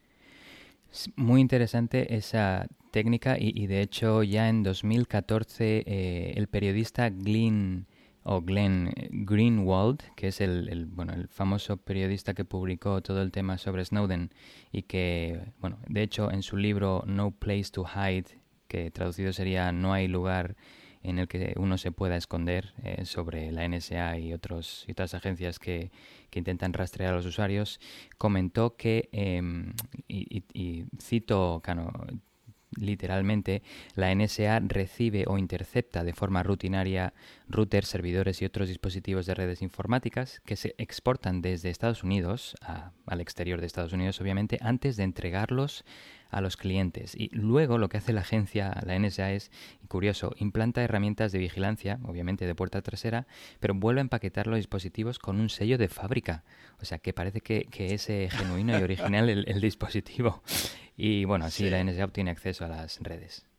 Muy 1.16 1.40
interesante 1.40 2.16
esa 2.16 2.68
técnica 2.92 3.38
y, 3.40 3.68
de 3.68 3.82
hecho 3.82 4.24
ya 4.24 4.50
en 4.50 4.62
2014 4.64 5.84
eh, 5.86 6.34
el 6.36 6.48
periodista 6.48 7.10
Glyn 7.10 7.88
o 8.24 8.42
Glenn 8.42 8.94
Greenwald, 9.10 10.02
que 10.16 10.28
es 10.28 10.42
el, 10.42 10.86
bueno, 10.88 11.14
el 11.14 11.28
famoso 11.30 11.78
periodista 11.78 12.34
que 12.34 12.46
publicó 12.46 13.02
todo 13.02 13.22
el 13.22 13.32
tema 13.32 13.58
sobre 13.58 13.86
Snowden 13.86 14.32
y 14.72 14.84
que, 14.84 15.54
bueno, 15.60 15.80
de 15.88 16.04
hecho 16.04 16.30
en 16.30 16.44
su 16.44 16.58
libro 16.58 17.04
No 17.08 17.32
Place 17.32 17.72
to 17.72 17.86
Hide, 17.86 18.38
que 18.68 18.92
traducido 18.92 19.32
sería 19.34 19.72
No 19.72 19.94
hay 19.94 20.08
lugar 20.08 20.56
en 21.04 21.20
el 21.20 21.28
que 21.28 21.56
uno 21.58 21.78
se 21.78 21.92
pueda 21.92 22.16
esconder 22.16 22.74
eh, 22.84 23.06
sobre 23.06 23.52
la 23.52 23.68
NSA 23.68 24.20
y, 24.20 24.34
otros, 24.34 24.86
y 24.88 24.92
otras 24.92 25.14
agencias 25.14 25.58
que, 25.58 25.90
que 26.32 26.39
intentan 26.39 26.74
rastrear 26.74 27.13
a 27.13 27.17
los 27.17 27.28
usuarios, 27.28 27.80
comentó 28.17 28.76
que, 28.76 29.10
em, 29.12 29.74
y, 30.08 30.86
cito, 31.00 31.62
literalmente, 32.78 33.62
la 33.96 34.12
NSA 34.12 34.62
recibe 34.62 35.26
o 35.28 35.38
intercepta 35.38 36.04
de 36.04 36.13
forma 36.13 36.41
rutinaria 36.41 37.13
routers, 37.50 37.89
servidores 37.89 38.41
y 38.41 38.46
otros 38.46 38.70
dispositivos 38.70 39.26
de 39.26 39.36
redes 39.36 39.62
informáticas 39.62 40.41
que 40.46 40.56
se 40.56 40.74
exportan 40.78 41.41
desde 41.41 41.70
Estados 41.70 42.04
Unidos 42.04 42.56
al 43.06 43.22
exterior 43.22 43.60
de 43.60 43.67
Estados 43.67 43.94
Unidos, 43.94 44.22
obviamente, 44.22 44.58
antes 44.62 44.96
de 44.96 45.04
entregarlos 45.04 45.84
a 46.32 46.41
los 46.41 46.58
clientes. 46.58 47.15
Y 47.15 47.30
luego 47.34 47.78
lo 47.78 47.89
que 47.89 47.98
hace 47.98 48.13
la 48.13 48.22
agencia, 48.22 48.76
la 48.86 48.98
NSA, 48.98 49.34
es, 49.34 49.52
curioso, 49.88 50.34
implanta 50.38 50.82
herramientas 50.82 51.32
de 51.32 51.39
vigilancia, 51.39 52.00
obviamente 52.04 52.46
de 52.46 52.56
puerta 52.56 52.82
trasera, 52.82 53.28
pero 53.60 53.74
vuelve 53.76 54.00
a 54.00 54.02
empaquetar 54.02 54.48
los 54.48 54.58
dispositivos 54.58 55.20
con 55.20 55.39
un 55.39 55.50
sello 55.50 55.78
de 55.78 55.89
fábrica. 55.89 56.44
O 56.82 56.86
sea, 56.86 56.98
que 57.00 57.13
parece 57.13 57.41
que, 57.41 57.67
es 57.78 58.08
genuino 58.08 58.80
y 58.80 58.82
original 58.82 59.30
el 59.30 59.62
dispositivo. 59.62 60.41
Y 60.98 61.26
bueno, 61.26 61.46
así 61.46 61.70
la 61.70 61.84
NSA 61.84 62.06
obtiene 62.06 62.32
acceso 62.32 62.65
a 62.65 62.67
las 62.67 63.00
redes. 63.02 63.51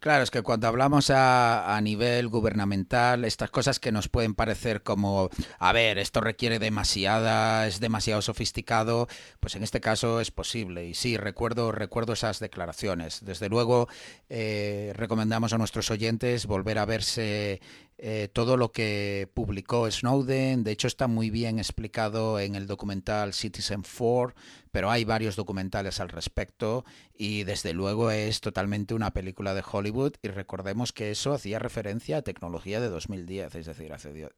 Claro, 0.00 0.22
es 0.22 0.30
que 0.30 0.42
cuando 0.42 0.68
hablamos 0.68 1.10
a, 1.10 1.76
a, 1.76 1.80
nivel 1.80 2.28
gubernamental, 2.28 3.24
estas 3.24 3.50
cosas 3.50 3.80
que 3.80 3.92
nos 3.92 4.08
pueden 4.08 4.34
parecer 4.34 4.82
como, 4.82 5.30
a 5.58 5.72
ver, 5.72 5.98
esto 5.98 6.20
requiere 6.20 6.58
demasiada, 6.58 7.66
es 7.66 7.80
demasiado 7.80 8.22
sofisticado, 8.22 9.08
pues 9.40 9.56
en 9.56 9.62
este 9.62 9.80
caso 9.80 10.20
es 10.20 10.30
posible. 10.30 10.86
Y 10.86 10.94
sí, 10.94 11.16
recuerdo, 11.16 11.72
recuerdo 11.72 12.12
esas 12.12 12.40
declaraciones. 12.40 13.24
Desde 13.24 13.48
luego, 13.48 13.88
eh, 14.28 14.92
recomendamos 14.94 15.52
a 15.52 15.58
nuestros 15.58 15.90
oyentes 15.90 16.46
volver 16.46 16.78
a 16.78 16.84
verse 16.84 17.60
eh, 17.98 18.28
todo 18.32 18.56
lo 18.56 18.72
que 18.72 19.28
publicó 19.34 19.88
Snowden. 19.90 20.64
De 20.64 20.72
hecho, 20.72 20.88
está 20.88 21.06
muy 21.06 21.30
bien 21.30 21.58
explicado 21.58 22.40
en 22.40 22.56
el 22.56 22.66
documental 22.66 23.32
Citizen 23.32 23.82
4, 23.82 24.34
pero 24.72 24.90
hay 24.90 25.04
varios 25.04 25.36
documentales 25.36 26.00
al 26.00 26.08
respecto 26.08 26.84
y 27.16 27.44
desde 27.44 27.72
luego 27.72 28.10
es 28.10 28.40
totalmente 28.40 28.94
una 28.94 29.12
película 29.12 29.54
de 29.54 29.62
Hollywood 29.70 30.14
y 30.22 30.28
recordemos 30.28 30.92
que 30.92 31.12
eso 31.12 31.32
hacía 31.32 31.60
referencia 31.60 32.16
a 32.16 32.22
tecnología 32.22 32.80
de 32.80 32.88
2010, 32.88 33.54
es 33.54 33.66
decir, 33.66 33.92
hace 33.92 34.28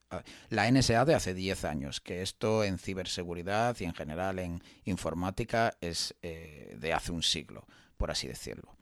la 0.50 0.70
NSA 0.70 1.06
de 1.06 1.14
hace 1.14 1.32
10 1.32 1.64
años, 1.64 2.02
que 2.02 2.20
esto 2.20 2.64
en 2.64 2.78
ciberseguridad 2.78 3.76
y 3.80 3.84
en 3.84 3.94
general 3.94 4.38
en 4.38 4.62
informática 4.84 5.74
es 5.80 6.14
eh, 6.20 6.76
de 6.78 6.92
hace 6.92 7.12
un 7.12 7.22
siglo, 7.22 7.66
por 7.96 8.10
así 8.10 8.28
decirlo. 8.28 8.75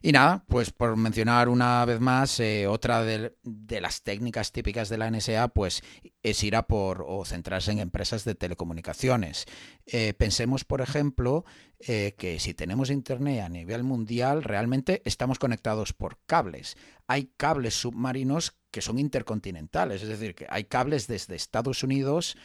Y 0.00 0.12
nada, 0.12 0.44
pues 0.46 0.70
por 0.70 0.96
mencionar 0.96 1.48
una 1.48 1.84
vez 1.84 2.00
más, 2.00 2.38
eh, 2.38 2.66
otra 2.68 3.02
de, 3.02 3.34
las 3.80 4.02
técnicas 4.02 4.52
típicas 4.52 4.88
de 4.88 4.98
la 4.98 5.10
NSA, 5.10 5.48
pues 5.48 5.82
es 6.22 6.42
ir 6.44 6.54
a 6.54 6.66
por 6.66 7.04
o 7.06 7.24
centrarse 7.24 7.72
en 7.72 7.80
empresas 7.80 8.24
de 8.24 8.34
telecomunicaciones. 8.34 9.46
Eh, 9.86 10.14
pensemos, 10.14 10.64
por 10.64 10.82
ejemplo, 10.82 11.44
eh, 11.80 12.14
que 12.16 12.38
si 12.38 12.54
tenemos 12.54 12.90
Internet 12.90 13.42
a 13.42 13.48
nivel 13.48 13.82
mundial, 13.82 14.44
realmente 14.44 15.02
estamos 15.04 15.38
conectados 15.38 15.92
por 15.92 16.18
cables. 16.26 16.76
Hay 17.08 17.32
cables 17.36 17.74
submarinos 17.74 18.56
que 18.70 18.82
son 18.82 18.98
intercontinentales, 18.98 20.02
es 20.02 20.08
decir, 20.08 20.34
que 20.34 20.46
hay 20.48 20.64
cables 20.64 21.08
desde 21.08 21.34
Estados 21.34 21.82
Unidos 21.82 22.36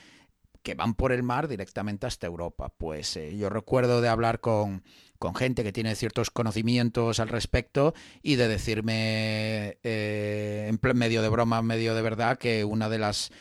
que 0.63 0.75
van 0.75 0.93
por 0.95 1.11
el 1.11 1.23
mar 1.23 1.49
directamente 1.49 2.07
hasta 2.07 2.25
Europa. 2.25 2.69
Pues 2.69 3.19
yo 3.37 3.49
recuerdo 3.49 3.99
de 3.99 4.07
hablar 4.07 4.39
con 4.39 4.83
con 5.23 5.35
gente 5.35 5.63
que 5.63 5.71
tiene 5.71 5.95
ciertos 5.95 6.31
conocimientos 6.31 7.21
al 7.21 7.29
respecto 7.29 7.93
y 8.21 8.35
de 8.35 8.49
decirme 8.49 9.77
eh, 9.81 10.69
en 10.69 10.97
medio 10.97 11.21
de 11.21 11.29
broma, 11.29 11.61
medio 11.61 11.95
de 11.95 12.01
verdad, 12.01 12.37
que 12.37 12.65
una 12.65 12.89
de 12.89 12.97
las 12.97 13.31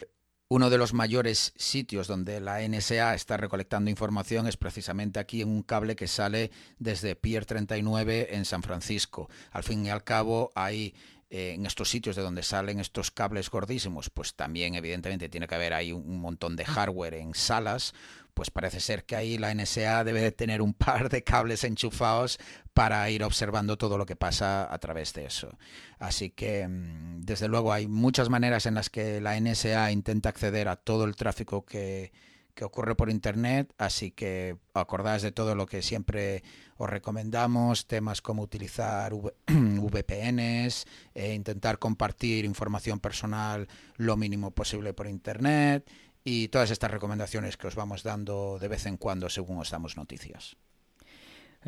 uno 0.47 0.71
de 0.71 0.79
los 0.79 0.93
mayores 0.93 1.53
sitios 1.57 2.07
donde 2.07 2.39
la 2.39 2.61
NSA 2.61 3.17
está 3.17 3.37
recolectando 3.37 3.91
información 3.91 4.47
es 4.47 4.57
precisamente 4.57 5.19
aquí 5.19 5.43
en 5.43 5.49
un 5.49 5.65
cable 5.65 5.97
que 5.97 6.07
sale 6.07 6.53
desde 6.79 7.17
Pier 7.17 7.47
39 7.47 8.29
en 8.37 8.45
San 8.45 8.63
Francisco. 8.63 9.29
Al 9.51 9.65
fin 9.65 9.85
y 9.85 9.91
al 9.91 10.05
cabo 10.05 10.53
hay 10.55 10.95
eh, 11.31 11.55
en 11.55 11.67
estos 11.67 11.91
sitios 11.91 12.15
de 12.15 12.23
donde 12.23 12.45
salen 12.45 12.79
estos 12.79 13.11
cables 13.11 13.51
gordísimos, 13.51 14.09
pues 14.09 14.35
también 14.35 14.77
evidentemente 14.77 15.29
tiene 15.29 15.49
que 15.49 15.55
haber 15.57 15.73
ahí 15.73 15.91
un 15.91 16.21
montón 16.21 16.55
de 16.55 16.65
hardware 16.65 17.15
en 17.15 17.35
salas 17.35 17.93
pues 18.35 18.51
parece 18.51 18.81
ser 18.81 19.05
que 19.05 19.17
ahí 19.17 19.39
la 19.39 19.55
NSA 19.55 20.05
debe 20.05 20.21
de 20.21 20.33
tener 20.33 20.63
un 20.63 20.75
par 20.75 21.09
de 21.09 21.23
cables 21.23 21.65
enchufados 21.65 22.39
para 22.73 23.09
ir 23.11 23.23
observando 23.23 23.77
todo 23.77 23.99
lo 23.99 24.07
que 24.07 24.17
pasa 24.17 24.73
a 24.73 24.79
través 24.79 25.13
de 25.13 25.27
eso. 25.27 25.59
Así 25.99 26.31
que, 26.31 26.67
mm, 26.67 27.21
desde 27.21 27.49
luego, 27.49 27.73
hay 27.73 27.87
muchas 27.87 28.31
maneras 28.31 28.67
en 28.67 28.75
las 28.75 28.91
que 28.91 29.21
la 29.21 29.37
NSA 29.37 29.93
intenta 29.93 30.31
acceder 30.31 30.69
a 30.69 30.77
todo 30.77 31.05
el 31.05 31.17
tráfico 31.17 31.65
que, 31.65 32.13
ocurre 32.61 32.95
por 32.95 33.11
Internet, 33.11 33.75
así 33.77 34.13
que 34.13 34.57
acordáis 34.73 35.23
de 35.23 35.33
todo 35.33 35.57
lo 35.57 35.67
que 35.67 35.83
siempre 35.83 36.45
os 36.77 36.89
recomendamos, 36.89 37.89
temas 37.89 38.23
como 38.23 38.43
utilizar 38.43 39.15
VPNs, 39.49 40.85
e 41.15 41.35
intentar 41.35 41.81
compartir 41.81 42.45
información 42.45 43.01
personal 43.01 43.67
lo 43.97 44.17
mínimo 44.17 44.53
posible 44.53 44.95
por 44.95 45.09
Internet 45.09 45.91
y 46.25 46.49
todas 46.49 46.71
estas 46.71 46.91
recomendaciones 46.91 47.57
que 47.57 47.67
os 47.67 47.75
vamos 47.75 48.03
dando 48.03 48.59
de 48.59 48.69
vez 48.69 48.87
en 48.87 48.97
cuando 48.97 49.29
según 49.29 49.59
os 49.59 49.71
damos 49.71 49.97
noticias. 49.97 50.57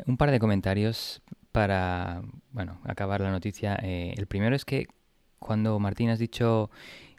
Un 0.05 0.17
par 0.17 0.31
de 0.31 0.39
comentarios 0.39 1.21
para, 1.51 2.21
bueno, 2.51 2.79
acabar 2.83 3.21
la 3.21 3.31
noticia. 3.31 3.77
Eh, 3.81 4.13
el 4.17 4.27
primero 4.27 4.55
es 4.55 4.65
que 4.65 4.87
cuando 5.39 5.79
Martín 5.79 6.09
has 6.09 6.19
dicho, 6.19 6.69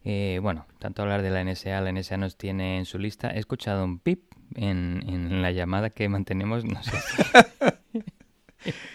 eh, 0.05 0.39
bueno, 0.43 0.67
tanto 0.79 1.03
hablar 1.03 1.23
de 1.23 1.31
la 1.31 1.43
NSA, 1.43 1.81
la 1.81 1.93
NSA 1.93 2.19
nos 2.19 2.37
tiene 2.37 2.79
en 2.79 2.85
su 2.85 2.99
lista, 2.99 3.31
he 3.31 3.39
escuchado 3.39 3.85
un 3.85 3.99
pip 3.99 4.33
en, 4.55 5.03
en 5.09 5.43
la 5.43 5.53
llamada 5.53 5.91
que 5.91 6.09
mantenemos, 6.09 6.65
no 6.65 6.83
sé. 6.83 6.93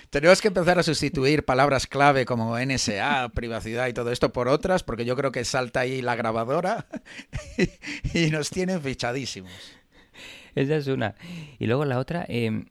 Tenemos 0.10 0.42
que 0.42 0.50
empezar 0.50 0.78
a 0.80 0.84
sustituir 0.84 1.46
palabras 1.46 1.88
clave 1.88 2.26
como 2.26 2.58
NSA, 2.58 3.30
privacidad 3.30 3.88
y 3.88 3.94
todo 3.94 4.12
esto 4.12 4.32
por 4.34 4.48
otras, 4.48 4.84
porque 4.84 5.06
yo 5.06 5.16
creo 5.16 5.32
que 5.32 5.46
salta 5.46 5.82
ahí 5.82 6.02
la 6.02 6.16
grabadora 6.16 6.86
y, 8.14 8.30
nos 8.32 8.50
tienen 8.50 8.82
fichadísimos. 8.82 9.52
Esa 10.56 10.76
es 10.76 10.88
una. 10.88 11.16
Y 11.60 11.68
luego 11.68 11.86
la 11.86 11.98
otra, 11.98 12.26
eh, 12.28 12.66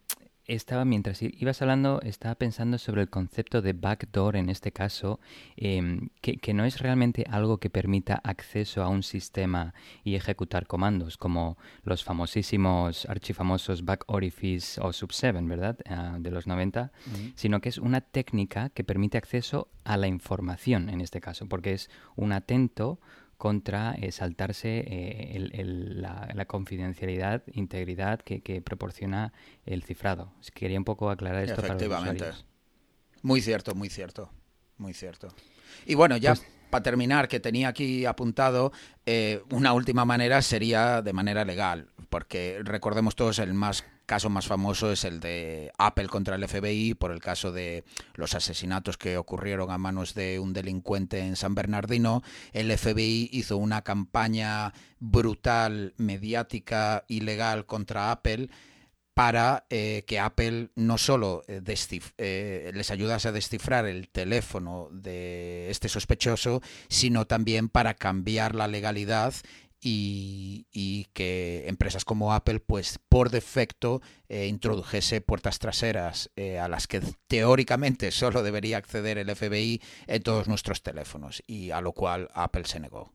estaba, 0.54 0.84
mientras 0.84 1.22
ibas 1.22 1.62
hablando, 1.62 2.00
estaba 2.02 2.34
pensando 2.34 2.78
sobre 2.78 3.02
el 3.02 3.10
concepto 3.10 3.62
de 3.62 3.72
backdoor 3.72 4.36
en 4.36 4.50
este 4.50 4.72
caso, 4.72 5.20
em, 5.56 6.08
que, 6.20 6.54
no 6.54 6.64
es 6.64 6.80
realmente 6.80 7.24
algo 7.30 7.58
que 7.58 7.70
permita 7.70 8.20
acceso 8.24 8.82
a 8.82 8.88
un 8.88 9.02
sistema 9.02 9.74
y 10.02 10.16
ejecutar 10.16 10.66
comandos, 10.66 11.16
como 11.16 11.56
los 11.84 12.02
famosísimos, 12.02 13.06
archifamosos 13.06 13.84
back 13.84 14.04
orifice 14.08 14.80
o 14.80 14.88
sub7, 14.88 15.46
¿verdad? 15.46 15.78
Ah, 15.88 16.16
de 16.18 16.30
los 16.30 16.46
90, 16.46 16.90
sino 17.36 17.60
que 17.60 17.68
es 17.68 17.78
una 17.78 18.00
técnica 18.00 18.70
que 18.70 18.82
permite 18.82 19.18
acceso 19.18 19.68
a 19.84 19.96
la 19.96 20.08
información 20.08 20.88
en 20.88 21.00
este 21.00 21.20
caso, 21.20 21.46
porque 21.46 21.72
es 21.72 21.90
un 22.16 22.32
atento 22.32 22.98
contra 23.40 23.94
eh, 23.94 24.12
saltarse 24.12 24.84
eh, 24.86 25.64
la, 25.64 26.44
confidencialidad, 26.44 27.42
integridad 27.54 28.20
que, 28.20 28.60
proporciona 28.60 29.32
el 29.64 29.82
cifrado. 29.82 30.34
Quería 30.52 30.76
un 30.76 30.84
poco 30.84 31.08
aclarar 31.08 31.44
esto 31.44 31.62
para 31.62 31.72
los 31.72 31.82
usuarios. 31.82 32.44
Muy 33.22 33.40
cierto, 33.40 33.74
muy 33.74 33.88
cierto, 33.88 34.30
muy 34.76 34.92
cierto. 34.92 35.28
Y 35.86 35.94
bueno, 35.94 36.18
ya 36.18 36.34
pues 36.34 36.46
para 36.68 36.82
terminar, 36.82 37.28
que 37.28 37.40
tenía 37.40 37.68
aquí 37.68 38.04
apuntado, 38.04 38.72
eh, 39.06 39.42
una 39.50 39.72
última 39.72 40.04
manera 40.04 40.42
sería 40.42 41.00
de 41.00 41.14
manera 41.14 41.46
legal, 41.46 41.88
porque 42.10 42.60
recordemos 42.62 43.16
todos 43.16 43.38
el 43.38 43.54
más 43.54 43.86
caso 44.10 44.28
más 44.28 44.48
famoso 44.48 44.90
es 44.90 45.04
el 45.04 45.20
de 45.20 45.70
Apple 45.78 46.08
contra 46.08 46.34
el 46.34 46.48
FBI 46.48 46.94
por 46.94 47.12
el 47.12 47.20
caso 47.20 47.52
de 47.52 47.84
los 48.14 48.34
asesinatos 48.34 48.98
que 48.98 49.16
ocurrieron 49.16 49.70
a 49.70 49.78
manos 49.78 50.14
de 50.14 50.40
un 50.40 50.52
delincuente 50.52 51.20
en 51.20 51.36
San 51.36 51.54
Bernardino. 51.54 52.24
El 52.52 52.76
FBI 52.76 53.30
hizo 53.32 53.56
una 53.56 53.82
campaña 53.82 54.74
brutal, 54.98 55.94
mediática 55.96 57.04
y 57.06 57.20
legal 57.20 57.66
contra 57.66 58.10
Apple 58.10 58.48
para 59.14 59.66
eh, 59.70 60.02
que 60.08 60.18
Apple 60.18 60.70
no 60.74 60.98
solo 60.98 61.44
eh, 61.46 61.62
eh, 62.18 62.72
les 62.74 62.90
ayudase 62.90 63.28
a 63.28 63.32
descifrar 63.32 63.86
el 63.86 64.08
teléfono 64.08 64.88
de 64.90 65.70
este 65.70 65.88
sospechoso, 65.88 66.62
sino 66.88 67.28
también 67.28 67.68
para 67.68 67.94
cambiar 67.94 68.56
la 68.56 68.66
legalidad 68.66 69.34
y, 69.82 71.06
que 71.12 71.64
empresas 71.68 72.04
como 72.04 72.32
Apple, 72.32 72.60
pues 72.60 72.98
por 73.08 73.30
defecto, 73.30 74.02
eh, 74.28 74.46
introdujese 74.46 75.20
puertas 75.20 75.58
traseras 75.58 76.30
eh, 76.36 76.58
a 76.58 76.68
las 76.68 76.86
que 76.86 77.00
teóricamente 77.26 78.10
solo 78.10 78.42
debería 78.42 78.76
acceder 78.76 79.18
el 79.18 79.34
FBI 79.34 79.82
en 80.06 80.22
todos 80.22 80.48
nuestros 80.48 80.82
teléfonos 80.82 81.42
y 81.46 81.70
a 81.70 81.80
lo 81.80 81.92
cual 81.92 82.28
Apple 82.34 82.64
se 82.64 82.80
negó. 82.80 83.12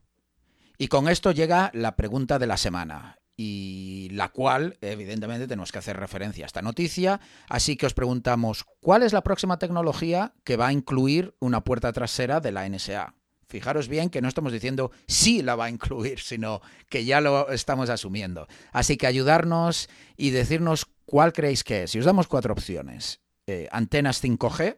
Y 0.77 0.87
con 0.87 1.07
esto 1.07 1.31
llega 1.31 1.71
la 1.73 1.95
pregunta 1.95 2.37
de 2.37 2.47
la 2.47 2.57
semana 2.57 3.19
y 3.37 4.09
la 4.11 4.29
cual, 4.29 4.77
evidentemente, 4.81 5.47
tenemos 5.47 5.71
que 5.71 5.79
hacer 5.79 5.97
referencia 5.97 6.45
a 6.45 6.47
esta 6.47 6.61
noticia. 6.61 7.19
Así 7.49 7.75
que 7.75 7.85
os 7.85 7.93
preguntamos, 7.93 8.65
¿cuál 8.79 9.03
es 9.03 9.13
la 9.13 9.23
próxima 9.23 9.59
tecnología 9.59 10.33
que 10.43 10.57
va 10.57 10.67
a 10.67 10.73
incluir 10.73 11.35
una 11.39 11.63
puerta 11.63 11.91
trasera 11.91 12.39
de 12.39 12.51
la 12.51 12.67
NSA? 12.67 13.13
Fijaros 13.47 13.87
bien 13.87 14.09
que 14.09 14.21
no 14.21 14.27
estamos 14.27 14.51
diciendo 14.51 14.91
sí 15.07 15.41
la 15.41 15.55
va 15.55 15.65
a 15.65 15.69
incluir, 15.69 16.19
sino 16.19 16.61
que 16.89 17.05
ya 17.05 17.21
lo 17.21 17.49
estamos 17.51 17.89
asumiendo. 17.89 18.47
Así 18.71 18.97
que 18.97 19.07
ayudarnos 19.07 19.89
y 20.17 20.31
decirnos 20.31 20.87
cuál 21.05 21.33
creéis 21.33 21.63
que 21.63 21.83
es. 21.83 21.91
Si 21.91 21.99
os 21.99 22.05
damos 22.05 22.27
cuatro 22.27 22.53
opciones. 22.53 23.21
Eh, 23.47 23.67
antenas 23.71 24.23
5G, 24.23 24.77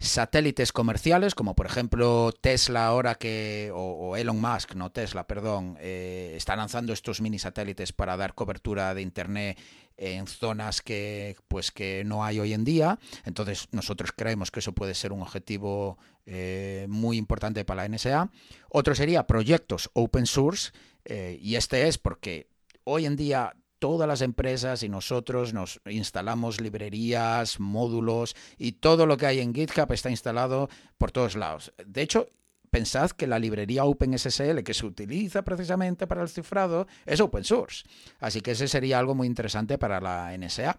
satélites 0.00 0.72
comerciales, 0.72 1.34
como 1.34 1.54
por 1.54 1.66
ejemplo 1.66 2.32
Tesla 2.40 2.86
ahora 2.86 3.16
que, 3.16 3.70
o, 3.74 4.16
Elon 4.16 4.40
Musk, 4.40 4.74
no 4.74 4.90
Tesla, 4.90 5.26
perdón, 5.26 5.76
eh, 5.80 6.32
está 6.36 6.56
lanzando 6.56 6.92
estos 6.92 7.20
mini 7.20 7.38
satélites 7.38 7.92
para 7.92 8.16
dar 8.16 8.34
cobertura 8.34 8.94
de 8.94 9.02
Internet 9.02 9.58
en 10.00 10.26
zonas 10.26 10.80
que, 10.80 11.36
pues, 11.46 11.70
que 11.70 12.02
no 12.04 12.24
hay 12.24 12.40
hoy 12.40 12.54
en 12.54 12.64
día. 12.64 12.98
Entonces 13.24 13.68
nosotros 13.70 14.12
creemos 14.16 14.50
que 14.50 14.60
eso 14.60 14.72
puede 14.72 14.94
ser 14.94 15.12
un 15.12 15.20
objetivo 15.20 15.98
eh, 16.26 16.86
muy 16.88 17.18
importante 17.18 17.64
para 17.64 17.82
la 17.82 17.88
NSA. 17.88 18.30
Otro 18.70 18.94
sería 18.94 19.26
proyectos 19.26 19.90
open 19.92 20.26
source, 20.26 20.72
eh, 21.04 21.38
y 21.40 21.56
este 21.56 21.86
es 21.86 21.98
porque 21.98 22.48
hoy 22.84 23.04
en 23.04 23.16
día 23.16 23.54
todas 23.78 24.08
las 24.08 24.20
empresas 24.22 24.82
y 24.82 24.88
nosotros 24.88 25.52
nos 25.52 25.80
instalamos 25.86 26.60
librerías, 26.60 27.60
módulos 27.60 28.36
y 28.58 28.72
todo 28.72 29.06
lo 29.06 29.16
que 29.16 29.26
hay 29.26 29.40
en 29.40 29.54
GitHub 29.54 29.90
está 29.92 30.10
instalado 30.10 30.68
por 30.98 31.12
todos 31.12 31.34
lados. 31.34 31.72
De 31.84 32.02
hecho, 32.02 32.28
pensad 32.70 33.10
que 33.10 33.26
la 33.26 33.38
librería 33.38 33.84
OpenSSL 33.84 34.62
que 34.62 34.74
se 34.74 34.86
utiliza 34.86 35.42
precisamente 35.42 36.06
para 36.06 36.22
el 36.22 36.28
cifrado 36.28 36.86
es 37.06 37.20
open 37.20 37.44
source. 37.44 37.84
Así 38.20 38.40
que 38.40 38.52
ese 38.52 38.68
sería 38.68 38.98
algo 38.98 39.14
muy 39.14 39.26
interesante 39.26 39.78
para 39.78 40.00
la 40.00 40.36
NSA. 40.36 40.78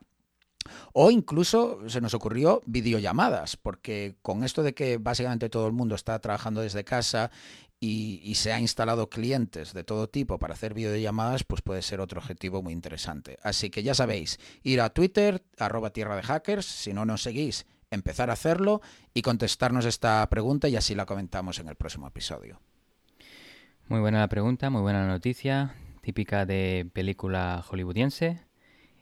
O 0.94 1.10
incluso 1.10 1.80
se 1.90 2.02
nos 2.02 2.14
ocurrió 2.14 2.62
videollamadas, 2.66 3.58
porque 3.58 4.16
con 4.22 4.44
esto 4.44 4.62
de 4.62 4.74
que 4.74 4.98
básicamente 4.98 5.50
todo 5.50 5.66
el 5.66 5.74
mundo 5.74 5.96
está 5.96 6.20
trabajando 6.20 6.62
desde 6.62 6.84
casa 6.84 7.32
y, 7.80 8.36
se 8.36 8.54
ha 8.54 8.60
instalado 8.60 9.10
clientes 9.10 9.74
de 9.74 9.84
todo 9.84 10.08
tipo 10.08 10.38
para 10.38 10.54
hacer 10.54 10.76
videollamadas, 10.76 11.44
pues 11.44 11.64
puede 11.64 11.82
ser 11.82 12.00
otro 12.00 12.20
objetivo 12.20 12.62
muy 12.62 12.74
interesante. 12.74 13.40
Así 13.42 13.72
que 13.72 13.82
ya 13.82 13.96
sabéis, 13.96 14.40
ir 14.62 14.82
a 14.82 14.92
Twitter, 14.92 15.44
arroba 15.58 15.90
tierra 15.90 16.16
de 16.16 16.22
hackers, 16.22 16.66
si 16.66 16.94
no 16.94 17.06
nos 17.06 17.24
seguís, 17.24 17.66
empezar 17.92 18.30
a 18.30 18.34
hacerlo 18.34 18.82
y 19.14 19.22
contestarnos 19.22 19.86
esta 19.86 20.28
pregunta 20.30 20.68
y 20.70 20.78
así 20.78 20.96
la 20.96 21.06
comentamos 21.06 21.60
en 21.60 21.68
el 21.68 21.76
próximo 21.76 22.08
episodio. 22.08 22.60
Muy 23.88 24.00
buena 24.00 24.20
la 24.20 24.30
pregunta, 24.30 24.70
muy 24.70 24.82
buena 24.82 25.06
noticia, 25.06 25.76
típica 26.02 26.46
de 26.46 26.90
película 26.94 27.64
hollywoodiense, 27.70 28.42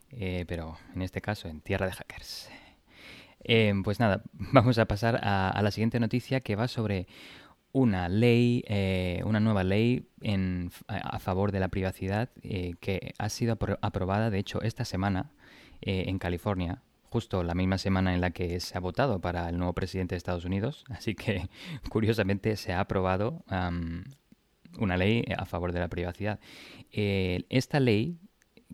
eh, 0.10 0.46
pero 0.48 0.78
en 0.96 1.04
este 1.04 1.22
caso 1.22 1.48
en 1.48 1.62
tierra 1.62 1.86
de 1.86 1.92
hackers. 1.92 2.50
Eh, 3.44 3.74
pues 3.84 4.00
nada, 4.00 4.24
vamos 4.34 4.80
a 4.80 4.86
pasar 4.86 5.20
a, 5.24 5.62
la 5.62 5.72
siguiente 5.72 6.00
noticia 6.00 6.42
que 6.42 6.56
va 6.56 6.68
sobre 6.68 7.08
una 7.72 8.10
ley, 8.10 8.64
eh, 8.68 9.22
una 9.26 9.40
nueva 9.40 9.64
ley 9.64 10.10
en, 10.22 10.72
a 10.88 11.20
favor 11.20 11.52
de 11.52 11.60
la 11.60 11.68
privacidad 11.68 12.32
que 12.42 13.14
ha 13.20 13.30
sido 13.30 13.60
aprobada, 13.82 14.32
de 14.32 14.40
hecho, 14.40 14.64
esta 14.64 14.86
semana 14.86 15.32
en 15.82 16.18
California, 16.18 16.82
justo 17.10 17.44
la 17.44 17.56
misma 17.56 17.78
semana 17.78 18.14
en 18.14 18.22
la 18.22 18.32
que 18.32 18.60
se 18.60 18.78
ha 18.78 18.82
votado 18.82 19.20
para 19.20 19.50
el 19.50 19.58
nuevo 19.58 19.74
presidente 19.74 20.16
de 20.16 20.18
Estados 20.18 20.46
Unidos. 20.46 20.86
Así 20.90 21.16
que, 21.16 21.50
curiosamente, 21.90 22.56
se 22.56 22.74
ha 22.74 22.80
aprobado 22.80 23.44
una 24.78 24.98
ley 24.98 25.24
a 25.36 25.46
favor 25.46 25.72
de 25.72 25.80
la 25.80 25.88
privacidad. 25.88 26.40
esta 26.92 27.80
ley 27.80 28.18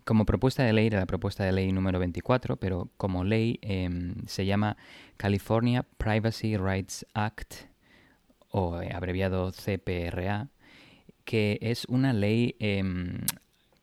como 0.05 0.25
propuesta 0.25 0.63
de 0.63 0.71
ley 0.71 0.87
era 0.87 0.99
la 0.99 1.05
propuesta 1.07 1.43
de 1.43 1.51
ley 1.51 1.71
número 1.71 1.99
24, 1.99 2.57
pero 2.57 2.89
como 2.97 3.23
ley 3.23 3.59
em, 3.61 4.15
se 4.27 4.45
llama 4.45 4.77
California 5.17 5.83
Privacy 5.97 6.57
Rights 6.57 7.05
Act 7.13 7.55
o 8.49 8.81
eh, 8.81 8.91
abreviado 8.93 9.51
CPRA, 9.51 10.49
que 11.23 11.57
es 11.61 11.85
una 11.85 12.13
ley, 12.13 12.55
em, 12.59 13.21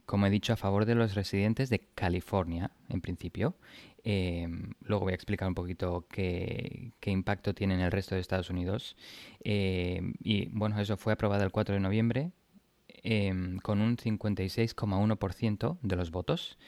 como 0.07 0.27
he 0.27 0.31
dicho, 0.31 0.53
a 0.53 0.57
favor 0.57 0.85
de 0.85 0.95
los 0.95 1.15
residentes 1.15 1.71
de 1.71 1.81
California, 1.81 2.71
en 2.89 3.01
principio. 3.01 3.57
Em, 4.05 4.73
luego 4.81 5.05
voy 5.05 5.13
a 5.13 5.15
explicar 5.15 5.49
un 5.49 5.55
poquito 5.55 6.07
qué, 6.09 6.93
impacto 7.07 7.55
tiene 7.55 7.75
en 7.75 7.81
el 7.81 7.93
resto 7.93 8.15
de 8.15 8.21
Estados 8.21 8.51
Unidos. 8.51 8.97
Em, 9.45 10.15
y 10.23 10.47
bueno, 10.47 10.81
eso 10.81 10.97
fue 10.97 11.13
aprobado 11.13 11.45
el 11.45 11.53
4 11.53 11.75
de 11.75 11.81
noviembre 11.81 12.33
con 13.63 13.81
un 13.81 13.97
56,1% 13.97 15.79
de 15.83 15.97
los 15.97 16.11
votos. 16.11 16.59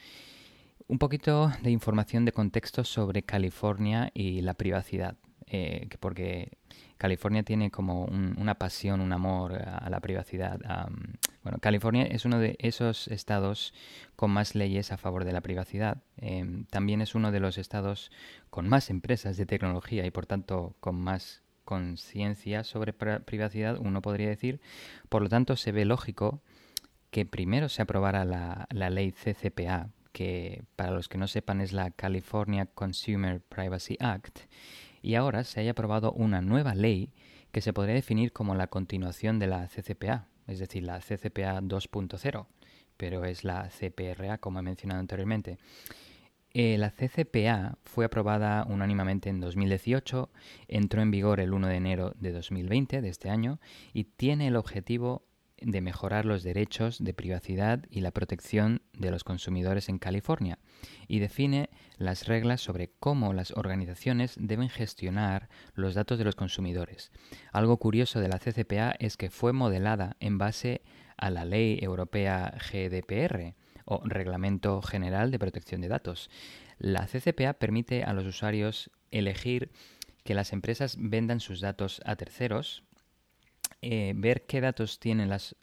Un 0.87 0.99
poquito 0.99 1.51
de 1.63 1.71
información 1.71 2.25
de 2.25 2.31
contexto 2.31 2.83
sobre 2.83 3.23
California 3.23 4.11
y 4.13 4.41
la 4.41 4.53
privacidad, 4.53 5.17
eh, 5.47 5.87
porque 5.99 6.57
California 6.97 7.43
tiene 7.43 7.69
como 7.71 8.05
una 8.05 8.55
pasión, 8.55 9.01
un 9.01 9.11
amor 9.13 9.53
a, 9.53 9.89
la 9.89 9.99
privacidad. 9.99 10.59
bueno, 11.43 11.59
California 11.59 12.03
es 12.03 12.25
uno 12.25 12.39
de 12.39 12.55
esos 12.59 13.07
estados 13.09 13.73
con 14.15 14.31
más 14.31 14.55
leyes 14.55 14.91
a 14.91 14.97
favor 14.97 15.23
de 15.25 15.33
la 15.33 15.41
privacidad. 15.41 16.01
Em, 16.17 16.65
también 16.65 17.01
es 17.01 17.15
uno 17.15 17.31
de 17.31 17.39
los 17.39 17.57
estados 17.57 18.11
con 18.49 18.67
más 18.67 18.89
empresas 18.89 19.37
de 19.37 19.45
tecnología 19.45 20.05
y 20.05 20.11
por 20.11 20.25
tanto 20.25 20.75
con 20.79 20.99
más 20.99 21.43
conciencia 21.65 22.63
sobre 22.63 22.93
privacidad, 22.93 23.77
uno 23.79 24.01
podría 24.01 24.29
decir. 24.29 24.61
Por 25.09 25.21
lo 25.21 25.29
tanto, 25.29 25.55
se 25.57 25.71
ve 25.71 25.83
lógico 25.83 26.41
que 27.11 27.25
primero 27.25 27.69
se 27.69 27.81
aprobara 27.81 28.23
la, 28.23 28.67
la 28.71 28.89
ley 28.89 29.11
CCPA, 29.11 29.89
que 30.11 30.63
para 30.75 30.91
los 30.91 31.09
que 31.09 31.17
no 31.17 31.27
sepan 31.27 31.59
es 31.59 31.73
la 31.73 31.91
California 31.91 32.67
Consumer 32.67 33.41
Privacy 33.41 33.97
Act, 33.99 34.39
y 35.05 35.13
ahora 35.13 35.43
se 35.43 35.59
haya 35.59 35.71
aprobado 35.71 36.11
una 36.13 36.41
nueva 36.41 36.73
ley 36.73 37.11
que 37.51 37.61
se 37.61 37.73
podría 37.73 37.93
definir 37.93 38.33
como 38.33 38.55
la 38.55 38.67
continuación 38.67 39.37
de 39.37 39.45
la 39.45 39.67
CCPA, 39.67 40.27
es 40.47 40.57
decir, 40.57 40.83
la 40.83 40.99
CCPA 40.99 41.61
2.0, 41.61 42.47
pero 42.97 43.23
es 43.23 43.43
la 43.43 43.69
CPRA 43.69 44.39
como 44.39 44.59
he 44.59 44.63
mencionado 44.63 44.99
anteriormente. 44.99 45.59
Eh, 46.55 46.77
la 46.79 46.89
CCPA 46.89 47.77
fue 47.83 48.05
aprobada 48.05 48.65
unánimemente 48.67 49.29
en 49.29 49.41
2018, 49.41 50.31
entró 50.69 51.03
en 51.03 51.11
vigor 51.11 51.39
el 51.39 51.53
1 51.53 51.67
de 51.67 51.75
enero 51.75 52.13
de 52.19 52.31
2020, 52.31 53.01
de 53.01 53.09
este 53.09 53.29
año, 53.29 53.59
y 53.93 54.05
tiene 54.05 54.47
el 54.47 54.55
objetivo 54.55 55.24
de 55.61 55.81
mejorar 55.81 56.25
los 56.25 56.43
derechos 56.43 57.03
de 57.03 57.13
privacidad 57.13 57.85
y 57.89 58.01
la 58.01 58.11
protección 58.11 58.81
de 58.93 59.11
los 59.11 59.23
consumidores 59.23 59.89
en 59.89 59.99
California 59.99 60.59
y 61.07 61.19
define 61.19 61.69
las 61.97 62.27
reglas 62.27 62.61
sobre 62.61 62.91
cómo 62.99 63.33
las 63.33 63.51
organizaciones 63.51 64.35
deben 64.39 64.69
gestionar 64.69 65.49
los 65.73 65.93
datos 65.93 66.17
de 66.17 66.25
los 66.25 66.35
consumidores. 66.35 67.11
Algo 67.51 67.77
curioso 67.77 68.19
de 68.19 68.29
la 68.29 68.39
CCPA 68.39 68.91
es 68.99 69.17
que 69.17 69.29
fue 69.29 69.53
modelada 69.53 70.17
en 70.19 70.37
base 70.37 70.81
a 71.17 71.29
la 71.29 71.45
ley 71.45 71.79
europea 71.81 72.57
GDPR 72.71 73.55
o 73.85 74.01
Reglamento 74.03 74.81
General 74.81 75.31
de 75.31 75.39
Protección 75.39 75.81
de 75.81 75.87
Datos. 75.87 76.29
La 76.77 77.07
CCPA 77.07 77.53
permite 77.53 78.03
a 78.03 78.13
los 78.13 78.25
usuarios 78.25 78.91
elegir 79.11 79.71
que 80.23 80.33
las 80.33 80.53
empresas 80.53 80.97
vendan 80.99 81.39
sus 81.39 81.61
datos 81.61 82.01
a 82.03 82.15
terceros 82.15 82.83
eh, 83.81 84.13
ver 84.15 84.45
qué 84.45 84.61
datos 84.61 84.99
tienen 84.99 85.29
las 85.29 85.55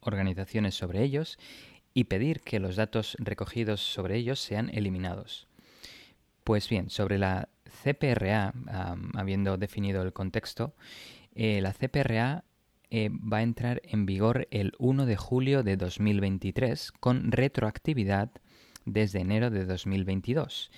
organizaciones 0.00 0.74
sobre 0.74 1.02
ellos 1.02 1.38
y 1.92 2.04
pedir 2.04 2.40
que 2.40 2.60
los 2.60 2.76
datos 2.76 3.16
recogidos 3.18 3.80
sobre 3.80 4.16
ellos 4.16 4.40
sean 4.40 4.70
eliminados. 4.72 5.48
Pues 6.44 6.68
bien, 6.68 6.90
sobre 6.90 7.18
la 7.18 7.48
CPRA, 7.84 8.52
habiendo 9.14 9.56
definido 9.56 10.02
el 10.02 10.12
contexto, 10.12 10.74
eh, 11.34 11.60
la 11.60 11.72
CPRA 11.72 12.44
eh, 12.90 13.08
va 13.10 13.38
a 13.38 13.42
entrar 13.42 13.80
en 13.84 14.04
vigor 14.04 14.48
el 14.50 14.72
1 14.78 15.06
de 15.06 15.16
julio 15.16 15.62
de 15.62 15.76
2023 15.76 16.90
con 16.92 17.30
retroactividad 17.30 18.30
desde 18.84 19.20
enero 19.20 19.50
de 19.50 19.64
2022 19.64 20.72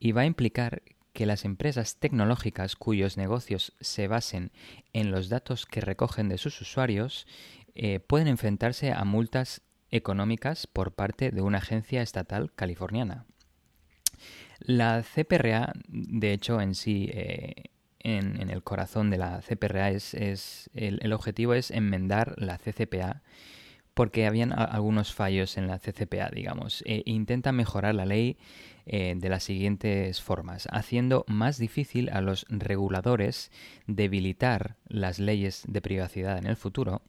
y 0.00 0.12
va 0.12 0.22
a 0.22 0.26
implicar 0.26 0.82
que 1.12 1.26
las 1.26 1.44
empresas 1.44 1.96
tecnológicas 1.96 2.76
cuyos 2.76 3.16
negocios 3.16 3.74
se 3.80 4.08
basen 4.08 4.52
en 4.92 5.10
los 5.10 5.28
datos 5.28 5.66
que 5.66 5.80
recogen 5.80 6.28
de 6.28 6.38
sus 6.38 6.60
usuarios 6.60 7.26
eh, 7.74 8.00
pueden 8.00 8.28
enfrentarse 8.28 8.92
a 8.92 9.04
multas 9.04 9.62
económicas 9.90 10.66
por 10.66 10.92
parte 10.92 11.30
de 11.30 11.40
una 11.40 11.58
agencia 11.58 12.02
estatal 12.02 12.52
californiana. 12.54 13.24
La 14.60 15.02
CPRA, 15.02 15.72
de 15.86 16.32
hecho, 16.32 16.60
en 16.60 16.74
sí, 16.74 17.08
eh, 17.12 17.70
en, 18.00 18.50
el 18.50 18.62
corazón 18.62 19.10
de 19.10 19.18
la 19.18 19.40
CPRA, 19.40 19.90
es, 19.90 20.70
el, 20.74 21.12
objetivo 21.12 21.54
es 21.54 21.70
enmendar 21.70 22.34
la 22.36 22.58
CCPA 22.58 23.22
porque 23.94 24.26
habían 24.26 24.52
algunos 24.52 25.12
fallos 25.12 25.56
en 25.56 25.66
la 25.66 25.78
CCPA, 25.78 26.30
digamos. 26.30 26.82
E 26.86 27.02
intenta 27.06 27.50
mejorar 27.50 27.94
la 27.94 28.06
ley 28.06 28.36
eh, 28.90 29.14
de 29.16 29.28
las 29.28 29.44
siguientes 29.44 30.22
formas, 30.22 30.66
haciendo 30.72 31.26
más 31.28 31.58
difícil 31.58 32.08
a 32.10 32.22
los 32.22 32.46
reguladores 32.48 33.50
debilitar 33.86 34.76
las 34.86 35.18
leyes 35.18 35.64
de 35.68 35.82
privacidad 35.82 36.38
en 36.38 36.46
el 36.46 36.56
futuro 36.56 37.02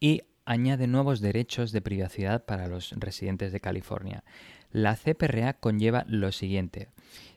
y 0.00 0.22
añade 0.46 0.86
nuevos 0.86 1.20
derechos 1.20 1.72
de 1.72 1.82
privacidad 1.82 2.46
para 2.46 2.68
los 2.68 2.92
residentes 2.92 3.52
de 3.52 3.60
California. 3.60 4.24
La 4.70 4.96
CPRA 4.96 5.54
conlleva 5.54 6.06
lo 6.08 6.32
siguiente. 6.32 6.88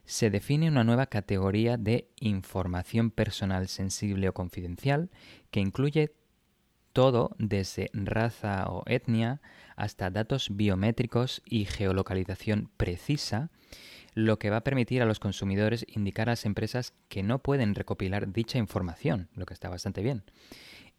Se 0.05 0.29
define 0.29 0.69
una 0.69 0.85
nueva 0.85 1.07
categoría 1.07 1.75
de 1.75 2.07
información 2.21 3.11
personal 3.11 3.67
sensible 3.67 4.29
o 4.29 4.33
confidencial 4.33 5.09
que 5.51 5.59
incluye 5.59 6.13
todo 6.93 7.35
desde 7.37 7.89
raza 7.93 8.65
o 8.69 8.83
etnia 8.87 9.41
hasta 9.79 10.09
datos 10.09 10.49
biométricos 10.51 11.41
y 11.45 11.63
geolocalización 11.63 12.69
precisa, 12.75 13.49
lo 14.13 14.37
que 14.37 14.49
va 14.49 14.57
a 14.57 14.63
permitir 14.63 15.01
a 15.01 15.05
los 15.05 15.19
consumidores 15.19 15.85
indicar 15.87 16.27
a 16.27 16.33
las 16.33 16.45
empresas 16.45 16.93
que 17.07 17.23
no 17.23 17.39
pueden 17.39 17.75
recopilar 17.75 18.33
dicha 18.33 18.57
información, 18.57 19.29
lo 19.35 19.45
que 19.45 19.53
está 19.53 19.69
bastante 19.69 20.01
bien. 20.01 20.23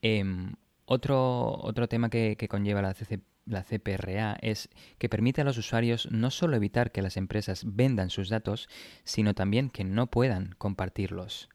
Em, 0.01 0.55
otro, 0.87 1.59
otro 1.61 1.89
tema 1.89 2.09
que, 2.09 2.37
conlleva 2.49 2.81
la, 2.81 2.97
la 3.45 3.65
CPRA 3.65 4.39
es 4.41 4.71
que 4.97 5.11
permite 5.11 5.43
a 5.43 5.45
los 5.45 5.59
usuarios 5.59 6.09
no 6.11 6.31
solo 6.31 6.57
evitar 6.57 6.91
que 6.91 7.03
las 7.03 7.19
empresas 7.19 7.65
vendan 7.67 8.09
sus 8.09 8.31
datos, 8.31 8.67
sino 9.05 9.35
también 9.35 9.69
que 9.69 9.85
no 9.85 10.07
puedan 10.07 10.55
compartirlos 10.57 11.51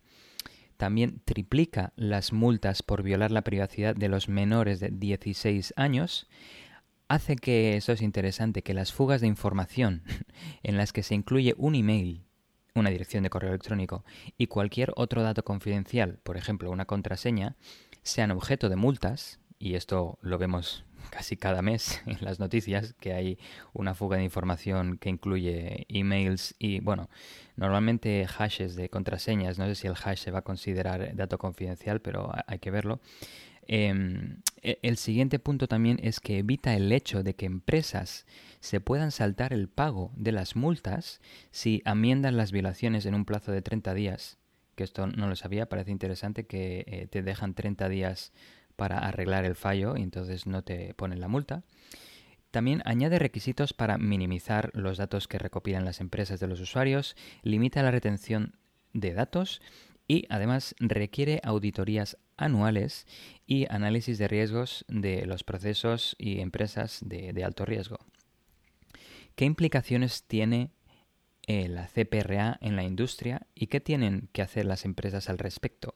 también 0.77 1.21
triplica 1.23 1.93
las 1.95 2.33
multas 2.33 2.83
por 2.83 3.01
violar 3.01 3.31
la 3.31 3.43
privacidad 3.43 3.95
de 3.95 4.09
los 4.09 4.27
menores 4.27 4.79
de 4.79 4.89
16 4.89 5.73
años, 5.77 6.27
hace 7.07 7.35
que, 7.35 7.77
eso 7.77 7.91
es 7.91 8.01
interesante, 8.01 8.63
que 8.63 8.73
las 8.73 8.93
fugas 8.93 9.21
de 9.21 9.27
información 9.27 10.03
en 10.63 10.77
las 10.77 10.93
que 10.93 11.03
se 11.03 11.15
incluye 11.15 11.53
un 11.57 11.75
email, 11.75 12.25
una 12.73 12.89
dirección 12.89 13.23
de 13.23 13.29
correo 13.29 13.51
electrónico 13.51 14.03
y 14.37 14.47
cualquier 14.47 14.91
otro 14.95 15.23
dato 15.23 15.43
confidencial, 15.43 16.19
por 16.23 16.37
ejemplo 16.37 16.71
una 16.71 16.85
contraseña, 16.85 17.55
sean 18.03 18.31
objeto 18.31 18.69
de 18.69 18.75
multas, 18.75 19.39
y 19.59 19.75
esto 19.75 20.19
lo 20.21 20.37
vemos 20.37 20.85
casi 21.09 21.37
cada 21.37 21.61
mes 21.61 22.01
en 22.05 22.17
las 22.21 22.39
noticias 22.39 22.93
que 22.93 23.13
hay 23.13 23.39
una 23.73 23.93
fuga 23.93 24.17
de 24.17 24.23
información 24.23 24.97
que 24.97 25.09
incluye 25.09 25.85
emails 25.89 26.55
y, 26.59 26.79
bueno, 26.79 27.09
normalmente 27.55 28.25
hashes 28.27 28.75
de 28.75 28.89
contraseñas. 28.89 29.57
No 29.57 29.65
sé 29.65 29.75
si 29.75 29.87
el 29.87 29.95
hash 30.01 30.19
se 30.19 30.31
va 30.31 30.39
a 30.39 30.43
considerar 30.43 31.15
dato 31.15 31.37
confidencial, 31.37 32.01
pero 32.01 32.31
hay 32.47 32.59
que 32.59 32.71
verlo. 32.71 32.99
Em, 33.67 34.41
e, 34.61 34.79
el 34.81 34.97
siguiente 34.97 35.39
punto 35.39 35.67
también 35.67 35.99
es 36.01 36.19
que 36.19 36.39
evita 36.39 36.75
el 36.75 36.91
hecho 36.91 37.23
de 37.23 37.35
que 37.35 37.45
empresas 37.45 38.25
se 38.59 38.79
puedan 38.79 39.11
saltar 39.11 39.53
el 39.53 39.67
pago 39.67 40.11
de 40.15 40.31
las 40.31 40.55
multas 40.55 41.21
si 41.51 41.81
amiendan 41.85 42.37
las 42.37 42.51
violaciones 42.51 43.05
en 43.05 43.15
un 43.15 43.25
plazo 43.25 43.51
de 43.51 43.61
30 43.61 43.93
días. 43.93 44.37
Que 44.75 44.83
esto 44.83 45.07
no 45.07 45.27
lo 45.27 45.35
sabía, 45.35 45.69
parece 45.69 45.91
interesante 45.91 46.45
que 46.45 46.83
eh, 46.87 47.07
te 47.09 47.23
dejan 47.23 47.53
30 47.53 47.87
días 47.89 48.33
para 48.75 48.99
arreglar 48.99 49.45
el 49.45 49.55
fallo 49.55 49.95
y 49.95 50.01
entonces 50.01 50.47
no 50.47 50.63
te 50.63 50.93
ponen 50.95 51.21
la 51.21 51.27
multa. 51.27 51.63
También 52.51 52.81
añade 52.85 53.19
requisitos 53.19 53.73
para 53.73 53.97
minimizar 53.97 54.71
los 54.73 54.97
datos 54.97 55.27
que 55.27 55.39
recopilan 55.39 55.85
las 55.85 55.99
empresas 55.99 56.39
de 56.39 56.47
los 56.47 56.59
usuarios, 56.59 57.15
limita 57.43 57.83
la 57.83 57.91
retención 57.91 58.55
de 58.93 59.13
datos 59.13 59.61
y 60.07 60.25
además 60.29 60.75
requiere 60.79 61.41
auditorías 61.43 62.17
anuales 62.37 63.07
y 63.45 63.65
análisis 63.69 64.17
de 64.17 64.27
riesgos 64.27 64.85
de 64.87 65.25
los 65.25 65.43
procesos 65.43 66.15
y 66.19 66.39
empresas 66.39 66.99
de, 67.03 67.43
alto 67.43 67.65
riesgo. 67.65 67.97
¿Qué 69.35 69.45
implicaciones 69.45 70.23
tiene 70.23 70.71
eh, 71.47 71.67
la 71.67 71.87
CPRA 71.87 72.57
en 72.61 72.75
la 72.75 72.83
industria 72.83 73.47
y 73.53 73.67
qué 73.67 73.79
tienen 73.79 74.29
que 74.31 74.41
hacer 74.41 74.65
las 74.65 74.85
empresas 74.85 75.29
al 75.29 75.37
respecto? 75.37 75.95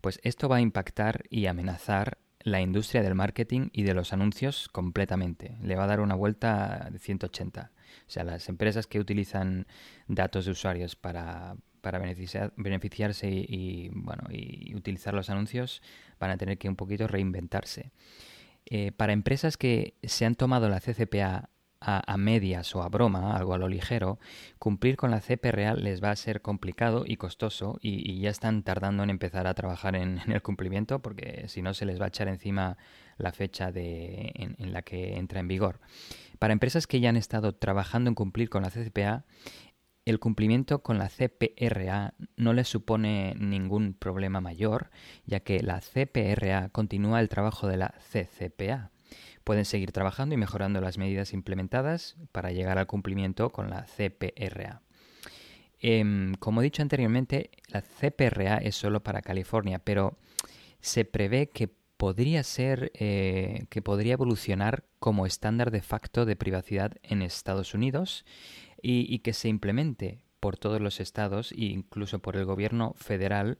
Pues 0.00 0.20
esto 0.22 0.48
va 0.48 0.56
a 0.56 0.60
impactar 0.60 1.24
y 1.30 1.46
amenazar 1.46 2.18
la 2.40 2.60
industria 2.60 3.02
del 3.02 3.14
marketing 3.14 3.70
y 3.72 3.84
de 3.84 3.94
los 3.94 4.12
anuncios 4.12 4.68
completamente. 4.68 5.56
Le 5.62 5.76
va 5.76 5.84
a 5.84 5.86
dar 5.88 6.00
una 6.00 6.14
vuelta 6.14 6.88
de 6.92 6.98
180. 6.98 7.72
O 8.06 8.10
sea, 8.10 8.24
las 8.24 8.50
empresas 8.50 8.86
que 8.86 9.00
utilizan 9.00 9.66
datos 10.08 10.44
de 10.44 10.50
usuarios 10.50 10.94
para, 10.94 11.56
para 11.84 11.98
beneficiarse 11.98 13.28
y, 13.30 13.90
bueno, 13.92 14.24
y 14.30 14.74
utilizar 14.74 15.12
los 15.12 15.28
anuncios 15.28 15.82
van 16.18 16.30
a 16.30 16.38
tener 16.38 16.56
que 16.56 16.68
un 16.68 16.76
poquito 16.76 17.06
reinventarse. 17.06 17.92
Eh, 18.64 18.90
para 18.92 19.12
empresas 19.12 19.58
que 19.58 19.94
se 20.02 20.24
han 20.24 20.34
tomado 20.34 20.70
la 20.70 20.80
CCPA 20.80 21.50
a, 21.86 22.16
medias 22.16 22.74
o 22.74 22.82
a 22.82 22.88
broma, 22.88 23.36
algo 23.36 23.52
a 23.52 23.58
lo 23.58 23.68
ligero, 23.68 24.18
cumplir 24.58 24.96
con 24.96 25.10
la 25.10 25.20
CPRA 25.20 25.74
les 25.74 26.02
va 26.02 26.12
a 26.12 26.16
ser 26.16 26.40
complicado 26.40 27.04
y 27.06 27.16
costoso 27.16 27.78
y, 27.82 28.20
ya 28.20 28.30
están 28.30 28.62
tardando 28.62 29.02
en 29.02 29.10
empezar 29.10 29.46
a 29.46 29.52
trabajar 29.52 29.94
en, 29.94 30.20
el 30.26 30.40
cumplimiento 30.40 31.00
porque 31.00 31.44
si 31.48 31.60
no 31.60 31.74
se 31.74 31.84
les 31.84 32.00
va 32.00 32.06
a 32.06 32.08
echar 32.08 32.28
encima 32.28 32.78
la 33.18 33.32
fecha 33.32 33.70
de, 33.70 34.32
en, 34.34 34.72
la 34.72 34.80
que 34.80 35.18
entra 35.18 35.40
en 35.40 35.48
vigor. 35.48 35.80
Para 36.38 36.54
empresas 36.54 36.86
que 36.86 37.00
ya 37.00 37.10
han 37.10 37.18
estado 37.18 37.54
trabajando 37.54 38.08
en 38.08 38.14
cumplir 38.14 38.48
con 38.48 38.62
la 38.62 38.70
CCPA, 38.70 39.24
el 40.04 40.18
cumplimiento 40.18 40.82
con 40.82 40.98
la 40.98 41.08
CPRA 41.08 42.14
no 42.36 42.52
les 42.52 42.68
supone 42.68 43.34
ningún 43.38 43.94
problema 43.94 44.40
mayor, 44.40 44.90
ya 45.24 45.40
que 45.40 45.62
la 45.62 45.80
CPRA 45.80 46.68
continúa 46.70 47.20
el 47.20 47.28
trabajo 47.28 47.66
de 47.66 47.76
la 47.78 47.94
CCPA 48.12 48.90
pueden 49.44 49.66
seguir 49.66 49.92
trabajando 49.92 50.34
y 50.34 50.38
mejorando 50.38 50.80
las 50.80 50.98
medidas 50.98 51.32
implementadas 51.32 52.16
para 52.32 52.50
llegar 52.50 52.78
al 52.78 52.86
cumplimiento 52.86 53.50
con 53.50 53.70
la 53.70 53.84
CPRA. 53.84 54.82
Em, 55.78 56.34
como 56.36 56.60
he 56.60 56.64
dicho 56.64 56.82
anteriormente, 56.82 57.50
la 57.68 57.82
CPRA 57.82 58.56
es 58.56 58.74
solo 58.74 59.02
para 59.02 59.20
California, 59.20 59.78
pero 59.78 60.16
se 60.80 61.04
prevé 61.04 61.50
que 61.50 61.68
podría 61.68 62.42
ser 62.42 62.90
eh, 62.94 63.66
que 63.68 63.82
podría 63.82 64.14
evolucionar 64.14 64.84
como 64.98 65.26
estándar 65.26 65.70
de 65.70 65.82
facto 65.82 66.24
de 66.24 66.36
privacidad 66.36 66.92
en 67.02 67.22
Estados 67.22 67.74
Unidos 67.74 68.24
y, 68.86 69.18
que 69.20 69.32
se 69.32 69.48
implemente 69.48 70.20
por 70.40 70.58
todos 70.58 70.80
los 70.80 71.00
estados 71.00 71.52
e 71.52 71.64
incluso 71.64 72.18
por 72.18 72.36
el 72.36 72.44
gobierno 72.44 72.92
federal 72.96 73.58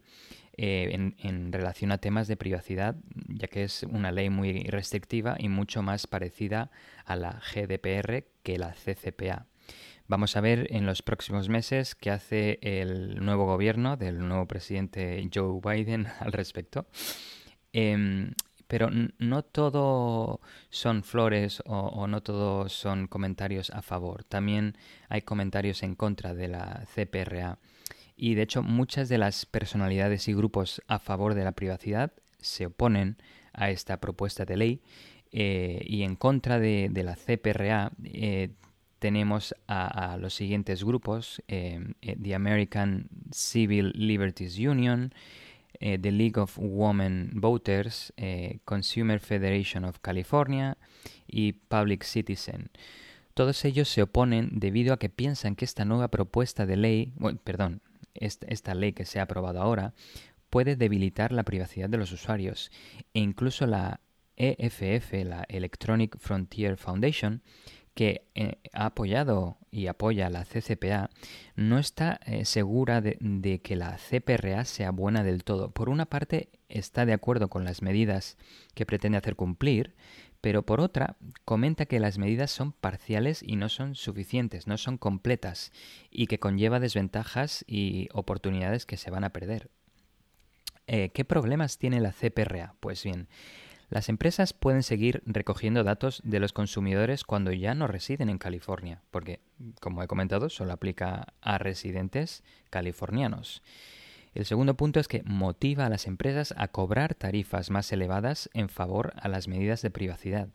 eh, 0.56 1.12
en, 1.18 1.52
relación 1.52 1.92
a 1.92 1.98
temas 1.98 2.28
de 2.28 2.37
privacidad, 2.37 2.96
ya 3.28 3.48
que 3.48 3.64
es 3.64 3.84
una 3.84 4.12
ley 4.12 4.28
muy 4.28 4.64
restrictiva 4.64 5.37
y 5.38 5.48
mucho 5.48 5.82
más 5.82 6.06
parecida 6.06 6.70
a 7.06 7.16
la 7.16 7.40
GDPR 7.40 8.24
que 8.42 8.58
la 8.58 8.74
CCPA. 8.74 9.46
Vamos 10.06 10.37
a 10.37 10.42
ver 10.42 10.66
en 10.70 10.84
los 10.84 11.00
próximos 11.00 11.48
meses 11.48 11.94
qué 11.94 12.10
hace 12.10 12.58
el 12.60 13.24
nuevo 13.24 13.46
gobierno 13.46 13.96
del 13.96 14.18
nuevo 14.18 14.46
presidente 14.46 15.26
Joe 15.34 15.60
Biden 15.64 16.06
al 16.20 16.32
respecto. 16.32 16.87
Em, 17.72 18.34
pero 18.66 18.90
no 19.18 19.42
todo 19.42 20.40
son 20.70 21.03
flores 21.03 21.62
o, 21.66 22.07
no 22.07 22.22
todos 22.22 22.72
son 22.72 23.07
comentarios 23.07 23.70
a 23.70 23.83
favor. 23.83 24.24
También 24.24 24.77
hay 25.09 25.22
comentarios 25.22 25.83
en 25.83 25.94
contra 25.94 26.35
de 26.35 26.48
la 26.48 26.85
CPRA. 26.94 27.59
Y 28.16 28.35
de 28.35 28.42
hecho 28.42 28.62
muchas 28.62 29.09
de 29.09 29.18
las 29.18 29.46
personalidades 29.46 30.29
y 30.29 30.35
grupos 30.35 30.83
a 30.87 30.98
favor 30.98 31.35
de 31.35 31.44
la 31.44 31.53
privacidad 31.53 32.12
se 32.38 32.66
oponen 32.66 33.16
a 33.53 33.70
esta 33.70 34.00
propuesta 34.00 34.44
de 34.44 34.57
ley 34.57 34.83
eh, 35.37 35.83
y 35.85 36.03
en 36.05 36.14
contra 36.14 36.61
de, 36.61 36.90
la 36.94 37.16
CPRA 37.16 37.90
eh, 38.05 38.50
tenemos 39.00 39.53
a, 39.66 40.16
los 40.16 40.33
siguientes 40.33 40.85
grupos, 40.85 41.42
eh, 41.48 41.81
The 42.00 42.37
American 42.37 43.09
Civil 43.33 43.92
Liberties 43.96 44.57
Union, 44.59 45.12
The 45.80 46.12
League 46.12 46.40
of 46.40 46.56
Women 46.58 47.32
Voters, 47.34 48.12
Consumer 48.64 49.20
Federation 49.20 49.84
of 49.84 49.98
California 50.00 50.76
y 51.26 51.52
Public 51.52 52.04
Citizen. 52.04 52.70
Todos 53.34 53.64
ellos 53.64 53.88
se 53.88 54.02
oponen 54.02 54.50
debido 54.52 54.94
a 54.94 54.98
que 54.98 55.08
piensan 55.08 55.56
que 55.56 55.64
esta 55.64 55.84
nueva 55.84 56.08
propuesta 56.08 56.66
de 56.66 56.76
ley, 56.76 57.12
perdón, 57.42 57.82
esta, 58.14 58.75
ley 58.75 58.92
que 58.92 59.04
se 59.04 59.18
ha 59.18 59.25
aprobado 59.25 59.60
ahora 59.60 59.92
puede 60.50 60.77
debilitar 60.77 61.33
la 61.33 61.42
privacidad 61.42 61.88
de 61.88 61.98
los 61.98 62.12
usuarios 62.12 62.70
e 63.12 63.18
incluso 63.18 63.66
la 63.66 64.00
EFF, 64.37 65.25
la 65.25 65.44
Electronic 65.48 66.16
Frontier 66.18 66.77
Foundation, 66.77 67.42
que 67.94 68.26
eh, 68.34 68.58
ha 68.72 68.86
apoyado 68.86 69.56
y 69.70 69.86
apoya 69.86 70.28
la 70.30 70.44
CCPA, 70.44 71.10
no 71.56 71.78
está 71.78 72.20
eh, 72.26 72.44
segura 72.44 73.00
de, 73.00 73.60
que 73.62 73.76
la 73.76 73.96
CPRA 73.96 74.64
sea 74.64 74.90
buena 74.90 75.22
del 75.22 75.44
todo. 75.44 75.70
Por 75.70 75.88
una 75.88 76.06
parte, 76.06 76.48
está 76.68 77.06
de 77.06 77.12
acuerdo 77.12 77.48
con 77.48 77.64
las 77.64 77.82
medidas 77.82 78.36
que 78.74 78.86
pretende 78.86 79.18
hacer 79.18 79.36
cumplir, 79.36 79.94
pero 80.40 80.62
por 80.62 80.80
otra 80.80 81.16
comenta 81.44 81.86
que 81.86 82.00
las 82.00 82.18
medidas 82.18 82.50
son 82.50 82.72
parciales 82.72 83.42
y 83.42 83.56
no 83.56 83.68
son 83.68 83.94
suficientes, 83.94 84.66
no 84.66 84.76
son 84.76 84.98
completas 84.98 85.72
y 86.10 86.26
que 86.26 86.38
conlleva 86.38 86.80
desventajas 86.80 87.64
y 87.66 88.08
oportunidades 88.12 88.86
que 88.86 88.96
se 88.96 89.10
van 89.10 89.24
a 89.24 89.30
perder. 89.30 89.70
Eh, 90.86 91.10
¿Qué 91.14 91.24
problemas 91.24 91.78
tiene 91.78 92.00
la 92.00 92.12
CPRA? 92.12 92.74
Pues 92.80 93.02
bien, 93.04 93.28
las 93.88 94.08
empresas 94.08 94.52
pueden 94.52 94.82
seguir 94.82 95.22
recogiendo 95.26 95.85
datos 95.85 96.20
de 96.24 96.40
los 96.40 96.52
consumidores 96.52 97.24
cuando 97.24 97.52
ya 97.52 97.74
no 97.74 97.87
residen 97.87 98.28
en 98.28 98.38
California, 98.38 99.02
porque, 99.10 99.40
como 99.80 100.02
he 100.02 100.06
comentado, 100.06 100.48
solo 100.48 100.72
aplica 100.72 101.35
a 101.40 101.58
residentes 101.58 102.42
californianos. 102.70 103.62
El 104.35 104.46
segundo 104.46 104.74
punto 104.74 104.98
es 104.98 105.06
que 105.06 105.22
motiva 105.24 105.87
a 105.87 105.88
las 105.88 106.06
empresas 106.06 106.54
a 106.56 106.68
cobrar 106.68 107.14
tarifas 107.14 107.70
más 107.70 107.92
elevadas 107.92 108.50
en 108.52 108.68
favor 108.68 109.12
a 109.16 109.28
las 109.28 109.46
medidas 109.46 109.80
de 109.80 109.90
privacidad. 109.90 110.48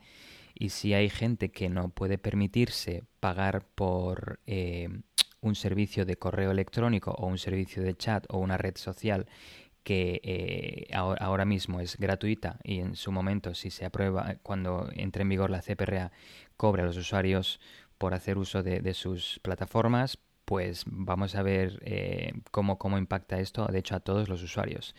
Y 0.53 0.69
si 0.69 0.93
hay 0.93 1.09
gente 1.09 1.49
que 1.51 1.69
no 1.69 1.89
puede 1.89 2.17
permitirse 2.17 3.03
pagar 3.21 3.65
por 3.75 4.41
eh, 4.45 4.89
un 5.39 5.55
servicio 5.55 6.05
de 6.05 6.17
correo 6.17 6.51
electrónico 6.51 7.11
o 7.11 7.27
un 7.27 7.37
servicio 7.37 7.81
de 7.81 7.95
chat 7.95 8.25
o 8.27 8.39
una 8.39 8.57
red 8.57 8.75
social 8.75 9.27
que 9.83 10.21
eh, 10.23 10.87
ahora 10.93 11.45
mismo 11.45 11.79
es 11.79 11.97
gratuita 11.97 12.59
y 12.63 12.79
en 12.79 12.95
su 12.95 13.11
momento, 13.11 13.53
si 13.53 13.71
se 13.71 13.85
aprueba, 13.85 14.35
cuando 14.43 14.89
entre 14.93 15.23
en 15.23 15.29
vigor 15.29 15.49
la 15.49 15.61
CPRA, 15.61 16.11
cobre 16.57 16.83
a 16.83 16.85
los 16.85 16.97
usuarios 16.97 17.59
por 17.97 18.13
hacer 18.13 18.37
uso 18.37 18.63
de, 18.63 18.93
sus 18.93 19.39
plataformas, 19.43 20.19
pues 20.45 20.83
vamos 20.87 21.35
a 21.35 21.43
ver 21.43 21.79
eh, 21.83 22.33
cómo, 22.51 22.77
cómo 22.77 22.97
impacta 22.97 23.39
esto, 23.39 23.67
de 23.67 23.79
hecho, 23.79 23.95
a 23.95 23.99
todos 23.99 24.29
los 24.29 24.41
usuarios. 24.41 24.95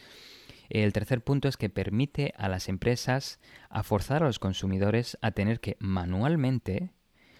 El 0.68 0.92
tercer 0.92 1.22
punto 1.24 1.48
es 1.48 1.56
que 1.56 1.68
permite 1.68 2.32
a 2.36 2.48
las 2.48 2.68
empresas 2.68 3.40
a 3.70 3.82
forzar 3.82 4.22
a 4.22 4.26
los 4.26 4.38
consumidores 4.38 5.18
a 5.20 5.32
tener 5.32 5.60
que 5.60 5.76
manualmente 5.80 6.92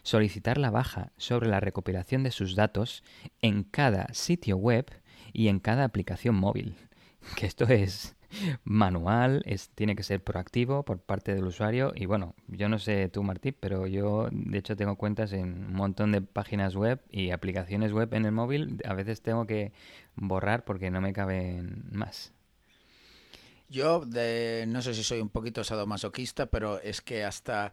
solicitar 0.03 0.59
la 0.59 0.71
baja 0.71 1.13
sobre 1.17 1.49
la 1.49 1.61
recopilación 1.61 2.25
de 2.25 2.33
sus 2.33 2.57
datos 2.57 3.05
en 3.41 3.63
cada 3.63 4.13
sitio 4.15 4.57
web 4.57 4.91
y 5.33 5.49
en 5.49 5.61
cada 5.61 5.85
aplicación 5.85 6.35
móvil. 6.35 6.75
Que 7.37 7.47
esto 7.47 7.65
es 7.65 8.17
manual, 8.65 9.43
es, 9.45 9.71
tiene 9.71 9.97
que 9.97 10.03
ser 10.03 10.23
proactivo 10.23 10.85
por 10.85 11.01
parte 11.01 11.35
del 11.35 11.45
usuario 11.45 11.93
y 11.95 12.07
bueno, 12.07 12.35
yo 12.49 12.69
no 12.69 12.79
sé 12.79 13.09
tú 13.09 13.23
Martí, 13.23 13.53
pero 13.53 13.87
yo 13.87 14.29
de 14.31 14.59
hecho 14.59 14.77
tengo 14.77 14.97
cuentas 14.97 15.33
en 15.33 15.67
un 15.67 15.75
montón 15.75 16.13
de 16.13 16.21
páginas 16.23 16.77
web 16.77 17.01
y 17.11 17.31
aplicaciones 17.31 17.93
web 17.93 18.15
en 18.15 18.25
el 18.25 18.33
móvil, 18.33 18.81
a 18.85 18.95
veces 18.95 19.23
tengo 19.23 19.47
que 19.47 19.73
borrar 20.15 20.65
porque 20.65 20.91
no 20.91 21.01
me 21.01 21.13
caben 21.13 21.85
más. 21.91 22.33
Yo 23.69 24.05
de, 24.05 24.65
no 24.67 24.83
sé 24.83 24.95
si 24.95 25.05
soy 25.05 25.21
un 25.21 25.29
poquito 25.29 25.63
sadomasoquista, 25.63 26.47
pero 26.47 26.81
es 26.81 27.01
que 27.01 27.25
hasta 27.25 27.73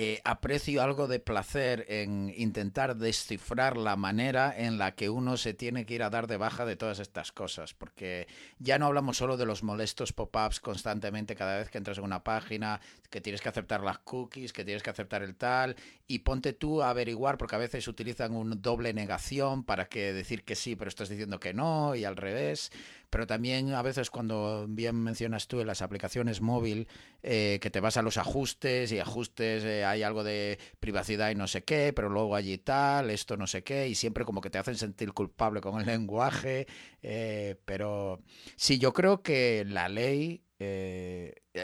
eh, 0.00 0.20
aprecio 0.22 0.80
algo 0.80 1.08
de 1.08 1.18
placer 1.18 1.84
en 1.88 2.32
intentar 2.36 2.94
descifrar 2.94 3.76
la 3.76 3.96
manera 3.96 4.54
en 4.56 4.78
la 4.78 4.94
que 4.94 5.10
uno 5.10 5.36
se 5.36 5.54
tiene 5.54 5.86
que 5.86 5.94
ir 5.94 6.04
a 6.04 6.08
dar 6.08 6.28
de 6.28 6.36
baja 6.36 6.64
de 6.64 6.76
todas 6.76 7.00
estas 7.00 7.32
cosas, 7.32 7.74
porque 7.74 8.28
ya 8.60 8.78
no 8.78 8.86
hablamos 8.86 9.16
solo 9.16 9.36
de 9.36 9.44
los 9.44 9.64
molestos 9.64 10.12
pop-ups 10.12 10.60
constantemente 10.60 11.34
cada 11.34 11.58
vez 11.58 11.68
que 11.68 11.78
entras 11.78 11.98
en 11.98 12.04
una 12.04 12.22
página, 12.22 12.80
que 13.10 13.20
tienes 13.20 13.40
que 13.40 13.48
aceptar 13.48 13.82
las 13.82 13.98
cookies, 13.98 14.52
que 14.52 14.64
tienes 14.64 14.84
que 14.84 14.90
aceptar 14.90 15.24
el 15.24 15.34
tal, 15.34 15.74
y 16.06 16.20
ponte 16.20 16.52
tú 16.52 16.80
a 16.80 16.90
averiguar, 16.90 17.36
porque 17.36 17.56
a 17.56 17.58
veces 17.58 17.88
utilizan 17.88 18.36
un 18.36 18.62
doble 18.62 18.92
negación 18.92 19.64
para 19.64 19.88
que 19.88 20.12
decir 20.12 20.44
que 20.44 20.54
sí, 20.54 20.76
pero 20.76 20.90
estás 20.90 21.08
diciendo 21.08 21.40
que 21.40 21.54
no, 21.54 21.96
y 21.96 22.04
al 22.04 22.14
revés 22.14 22.70
pero 23.10 23.26
también 23.26 23.72
a 23.72 23.82
veces 23.82 24.10
cuando 24.10 24.66
bien 24.68 24.96
mencionas 24.96 25.48
tú 25.48 25.60
en 25.60 25.66
las 25.66 25.82
aplicaciones 25.82 26.40
móvil 26.40 26.88
eh, 27.22 27.58
que 27.60 27.70
te 27.70 27.80
vas 27.80 27.96
a 27.96 28.02
los 28.02 28.16
ajustes 28.16 28.92
y 28.92 28.98
ajustes 28.98 29.64
eh, 29.64 29.84
hay 29.84 30.02
algo 30.02 30.24
de 30.24 30.58
privacidad 30.80 31.30
y 31.30 31.34
no 31.34 31.46
sé 31.46 31.64
qué, 31.64 31.92
pero 31.94 32.08
luego 32.08 32.34
allí 32.34 32.58
tal, 32.58 33.10
esto 33.10 33.36
no 33.36 33.46
sé 33.46 33.62
qué, 33.64 33.88
y 33.88 33.94
siempre 33.94 34.24
como 34.24 34.40
que 34.40 34.50
te 34.50 34.58
hacen 34.58 34.76
sentir 34.76 35.12
culpable 35.12 35.60
con 35.60 35.80
el 35.80 35.86
lenguaje, 35.86 36.66
eh, 37.02 37.56
pero 37.64 38.20
sí, 38.56 38.78
yo 38.78 38.92
creo 38.92 39.22
que 39.22 39.64
la 39.66 39.88
ley, 39.88 40.44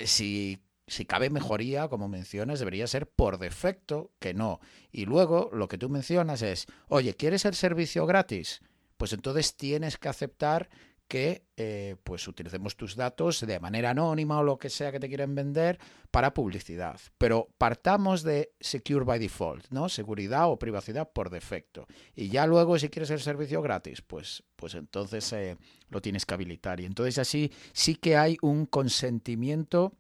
si 0.04 0.60
si 0.86 1.06
cabe 1.06 1.30
mejoría, 1.30 1.88
como 1.88 2.08
mencionas, 2.08 2.58
debería 2.58 2.86
ser 2.86 3.08
por 3.08 3.38
defecto 3.38 4.12
que 4.18 4.34
no. 4.34 4.60
Y 4.92 5.06
luego 5.06 5.50
lo 5.52 5.68
que 5.68 5.78
tú 5.78 5.88
mencionas 5.88 6.42
es, 6.42 6.66
oye, 6.88 7.14
¿quieres 7.14 7.44
el 7.44 7.54
servicio 7.54 8.06
gratis? 8.06 8.60
Pues 8.96 9.12
entonces 9.12 9.56
tienes 9.56 9.96
que 9.96 10.08
aceptar 10.08 10.68
que 11.14 11.46
eh, 11.56 11.94
pues 12.02 12.26
utilicemos 12.26 12.76
tus 12.76 12.96
datos 12.96 13.46
de 13.46 13.60
manera 13.60 13.90
anónima 13.90 14.40
o 14.40 14.42
lo 14.42 14.58
que 14.58 14.68
sea 14.68 14.90
que 14.90 14.98
te 14.98 15.06
quieren 15.06 15.32
vender 15.32 15.78
para 16.10 16.34
publicidad. 16.34 17.00
Pero 17.18 17.50
partamos 17.56 18.24
de 18.24 18.50
Secure 18.58 19.04
by 19.04 19.20
Default, 19.20 19.66
¿no? 19.70 19.88
Seguridad 19.88 20.50
o 20.50 20.58
privacidad 20.58 21.08
por 21.12 21.30
defecto. 21.30 21.86
Y 22.16 22.30
ya 22.30 22.48
luego, 22.48 22.76
si 22.80 22.88
quieres 22.88 23.10
el 23.10 23.20
servicio 23.20 23.62
gratis, 23.62 24.02
pues, 24.02 24.42
pues 24.56 24.74
entonces 24.74 25.32
eh, 25.34 25.56
lo 25.88 26.02
tienes 26.02 26.26
que 26.26 26.34
habilitar. 26.34 26.80
Y 26.80 26.84
entonces 26.84 27.18
así 27.18 27.52
sí 27.72 27.94
que 27.94 28.16
hay 28.16 28.36
un 28.42 28.66
consentimiento 28.66 29.92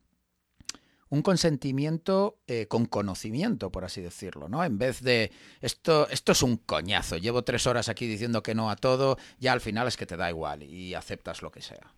un 1.14 1.22
consentimiento 1.22 2.38
eh, 2.46 2.66
con 2.66 2.86
conocimiento, 2.86 3.70
por 3.70 3.84
así 3.84 4.00
decirlo, 4.00 4.48
¿no? 4.48 4.64
En 4.64 4.78
vez 4.78 5.00
de 5.00 5.30
esto, 5.60 6.08
esto 6.10 6.32
es 6.32 6.42
un 6.42 6.56
coñazo, 6.56 7.16
llevo 7.16 7.42
tres 7.42 7.66
horas 7.66 7.88
aquí 7.88 8.06
diciendo 8.06 8.42
que 8.42 8.54
no 8.54 8.68
a 8.68 8.76
todo, 8.76 9.16
ya 9.38 9.52
al 9.52 9.60
final 9.60 9.86
es 9.86 9.96
que 9.96 10.06
te 10.06 10.16
da 10.16 10.28
igual 10.28 10.64
y 10.64 10.94
aceptas 10.94 11.40
lo 11.42 11.50
que 11.50 11.62
sea. 11.62 11.92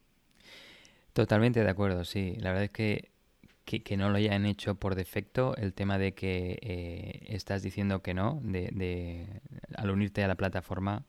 Totalmente 1.12 1.64
de 1.64 1.70
acuerdo, 1.70 2.04
sí. 2.04 2.36
La 2.38 2.50
verdad 2.50 2.64
es 2.64 2.70
que 2.70 3.10
que, 3.64 3.96
no 3.96 4.10
lo 4.10 4.16
hayan 4.18 4.46
hecho 4.46 4.76
por 4.76 4.94
defecto, 4.94 5.56
el 5.56 5.72
tema 5.74 5.98
de 5.98 6.14
que 6.14 6.58
eh, 6.62 7.34
estás 7.34 7.62
diciendo 7.62 8.00
que 8.00 8.14
no, 8.14 8.38
de, 8.44 8.70
de, 8.72 9.40
al 9.76 9.90
unirte 9.90 10.22
a 10.22 10.28
la 10.28 10.36
plataforma, 10.36 11.04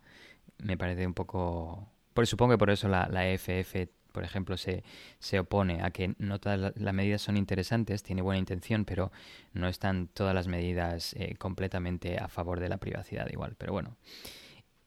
me 0.57 0.75
parece 0.75 1.05
un 1.05 1.13
poco... 1.13 1.87
Por, 2.15 2.25
supongo 2.25 2.53
que 2.53 2.57
por 2.57 2.71
eso 2.71 2.87
la, 2.87 3.07
la 3.11 3.27
EFF 3.29 3.89
por 4.17 4.23
ejemplo, 4.23 4.57
se, 4.57 4.83
se 5.19 5.37
opone 5.37 5.83
a 5.83 5.91
que 5.91 6.15
no 6.17 6.39
todas 6.39 6.73
las 6.75 6.93
medidas 6.95 7.21
son 7.21 7.37
interesantes, 7.37 8.01
tiene 8.01 8.23
buena 8.23 8.39
intención, 8.39 8.83
pero 8.83 9.11
no 9.53 9.67
están 9.67 10.07
todas 10.07 10.33
las 10.33 10.47
medidas 10.47 11.13
eh, 11.19 11.35
completamente 11.37 12.17
a 12.17 12.27
favor 12.27 12.59
de 12.59 12.67
la 12.67 12.77
privacidad 12.77 13.29
igual. 13.31 13.53
Pero 13.59 13.73
bueno. 13.73 13.95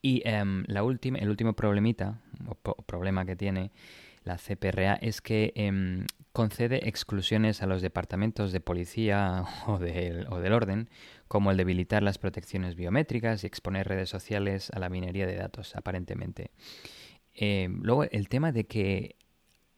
Y 0.02 0.22
em, 0.24 0.64
la 0.66 0.82
última, 0.82 1.18
el 1.18 1.28
último 1.28 1.52
problemita, 1.52 2.20
o 2.44 2.56
problema 2.82 3.24
que 3.24 3.36
tiene 3.36 3.70
la 4.24 4.36
CPRA 4.36 4.94
es 4.94 5.20
que 5.20 5.52
em, 5.54 6.06
concede 6.32 6.88
exclusiones 6.88 7.62
a 7.62 7.66
los 7.66 7.82
departamentos 7.82 8.50
de 8.50 8.58
policía 8.58 9.44
o, 9.68 9.74
o 9.74 9.78
del 9.78 10.52
orden, 10.52 10.90
como 11.28 11.52
el 11.52 11.56
debilitar 11.56 12.02
las 12.02 12.18
protecciones 12.18 12.74
biométricas 12.74 13.44
y 13.44 13.46
exponer 13.46 13.86
redes 13.86 14.08
sociales 14.08 14.70
a 14.74 14.80
la 14.80 14.88
minería 14.88 15.28
de 15.28 15.36
datos, 15.36 15.76
aparentemente. 15.76 16.50
Em, 17.34 17.80
luego, 17.82 18.04
el 18.04 18.28
tema 18.28 18.52
de 18.52 18.64
que 18.64 19.16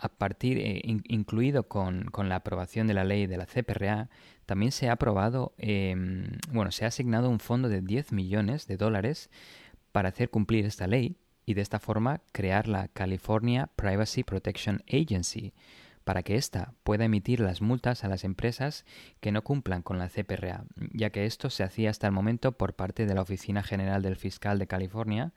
a 0.02 0.08
partir, 0.08 0.58
eh, 0.58 0.82
incluido 0.84 1.68
con, 1.68 2.10
la 2.24 2.36
aprobación 2.36 2.88
de 2.88 2.94
la 2.94 3.04
ley 3.04 3.28
de 3.28 3.36
la 3.36 3.46
CPRA, 3.46 4.10
también 4.46 4.72
se 4.72 4.88
ha 4.88 4.92
aprobado, 4.92 5.54
em, 5.58 6.26
bueno, 6.50 6.72
se 6.72 6.84
ha 6.84 6.88
asignado 6.88 7.30
un 7.30 7.38
fondo 7.38 7.68
de 7.68 7.82
10 7.82 8.10
millones 8.10 8.66
de 8.66 8.76
dólares 8.76 9.30
para 9.92 10.08
hacer 10.08 10.28
cumplir 10.28 10.66
esta 10.66 10.88
ley 10.88 11.16
y 11.46 11.54
de 11.54 11.62
esta 11.62 11.78
forma 11.78 12.20
crear 12.32 12.66
la 12.66 12.88
California 12.88 13.70
Privacy 13.76 14.24
Protection 14.24 14.82
Agency 14.88 15.52
para 16.02 16.24
que 16.24 16.34
ésta 16.34 16.74
pueda 16.82 17.04
emitir 17.04 17.38
las 17.38 17.62
multas 17.62 18.02
a 18.02 18.08
las 18.08 18.24
empresas 18.24 18.84
que 19.20 19.30
no 19.30 19.42
cumplan 19.42 19.82
con 19.82 19.98
la 19.98 20.08
CPRA, 20.08 20.64
ya 20.92 21.10
que 21.10 21.26
esto 21.26 21.48
se 21.48 21.62
hacía 21.62 21.90
hasta 21.90 22.08
el 22.08 22.12
momento 22.12 22.50
por 22.50 22.74
parte 22.74 23.06
de 23.06 23.14
la 23.14 23.22
Oficina 23.22 23.62
General 23.62 24.02
del 24.02 24.16
Fiscal 24.16 24.58
de 24.58 24.66
California 24.66 25.32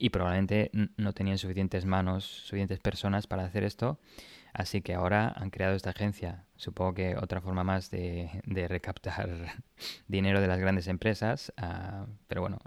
y 0.00 0.08
probablemente 0.08 0.70
no 0.96 1.12
tenían 1.12 1.36
suficientes 1.36 1.84
manos, 1.84 2.24
suficientes 2.24 2.80
personas 2.80 3.26
para 3.26 3.44
hacer 3.44 3.64
esto. 3.64 4.00
Así 4.54 4.80
que 4.80 4.94
ahora 4.94 5.32
han 5.36 5.50
creado 5.50 5.76
esta 5.76 5.90
agencia. 5.90 6.46
Supongo 6.56 6.94
que 6.94 7.16
otra 7.16 7.42
forma 7.42 7.62
más 7.64 7.90
de, 7.90 8.42
recaptar 8.68 9.62
dinero 10.08 10.40
de 10.40 10.48
las 10.48 10.58
grandes 10.58 10.88
empresas. 10.88 11.52
Ah, 11.58 12.06
pero 12.26 12.40
bueno, 12.40 12.58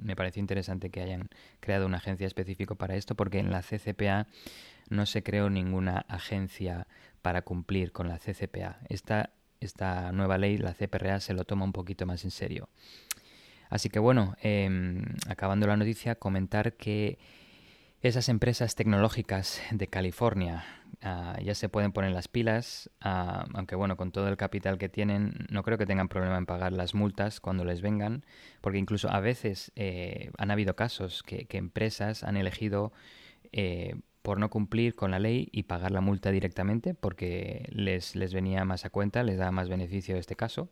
me 0.00 0.14
pareció 0.14 0.40
interesante 0.40 0.90
que 0.90 1.00
hayan 1.00 1.30
creado 1.60 1.86
una 1.86 1.96
agencia 1.96 2.26
específica 2.26 2.74
para 2.74 2.96
esto 2.96 3.14
porque 3.14 3.38
en 3.38 3.50
la 3.50 3.62
CCPA 3.62 4.26
no 4.90 5.06
se 5.06 5.22
creó 5.22 5.48
ninguna 5.48 6.04
agencia 6.06 6.86
para 7.22 7.42
cumplir 7.42 7.92
con 7.92 8.08
la 8.08 8.18
CCPA. 8.18 8.80
Esta, 8.90 9.30
esta 9.60 10.12
nueva 10.12 10.36
ley, 10.36 10.58
la 10.58 10.74
CPRA, 10.74 11.18
se 11.20 11.32
lo 11.32 11.44
toma 11.44 11.64
un 11.64 11.72
poquito 11.72 12.04
más 12.04 12.24
en 12.24 12.30
serio. 12.30 12.68
Así 13.68 13.88
que 13.90 13.98
bueno, 13.98 14.36
em, 14.42 15.02
acabando 15.28 15.66
la 15.66 15.76
noticia, 15.76 16.14
comentar 16.14 16.74
que 16.74 17.18
esas 18.00 18.28
empresas 18.28 18.74
tecnológicas 18.74 19.60
de 19.72 19.88
California 19.88 20.64
ah, 21.02 21.36
ya 21.42 21.54
se 21.54 21.68
pueden 21.68 21.92
poner 21.92 22.12
las 22.12 22.28
pilas, 22.28 22.90
ah, 23.00 23.46
aunque 23.54 23.74
bueno, 23.74 23.96
con 23.96 24.12
todo 24.12 24.28
el 24.28 24.36
capital 24.36 24.78
que 24.78 24.88
tienen, 24.88 25.46
no 25.50 25.62
creo 25.62 25.78
que 25.78 25.86
tengan 25.86 26.08
problema 26.08 26.38
en 26.38 26.46
pagar 26.46 26.72
las 26.72 26.94
multas 26.94 27.40
cuando 27.40 27.64
les 27.64 27.82
vengan, 27.82 28.24
porque 28.60 28.78
incluso 28.78 29.10
a 29.10 29.20
veces 29.20 29.72
eh, 29.76 30.30
han 30.38 30.50
habido 30.50 30.76
casos 30.76 31.22
que, 31.22 31.46
empresas 31.50 32.22
han 32.22 32.36
elegido 32.36 32.92
eh, 33.52 33.96
por 34.22 34.38
no 34.38 34.48
cumplir 34.48 34.94
con 34.94 35.10
la 35.10 35.18
ley 35.18 35.48
y 35.52 35.64
pagar 35.64 35.90
la 35.90 36.00
multa 36.00 36.30
directamente 36.30 36.94
porque 36.94 37.66
les, 37.72 38.14
les 38.14 38.32
venía 38.32 38.64
más 38.64 38.84
a 38.84 38.90
cuenta, 38.90 39.22
les 39.22 39.38
da 39.38 39.50
más 39.50 39.68
beneficio 39.68 40.16
este 40.16 40.36
caso. 40.36 40.70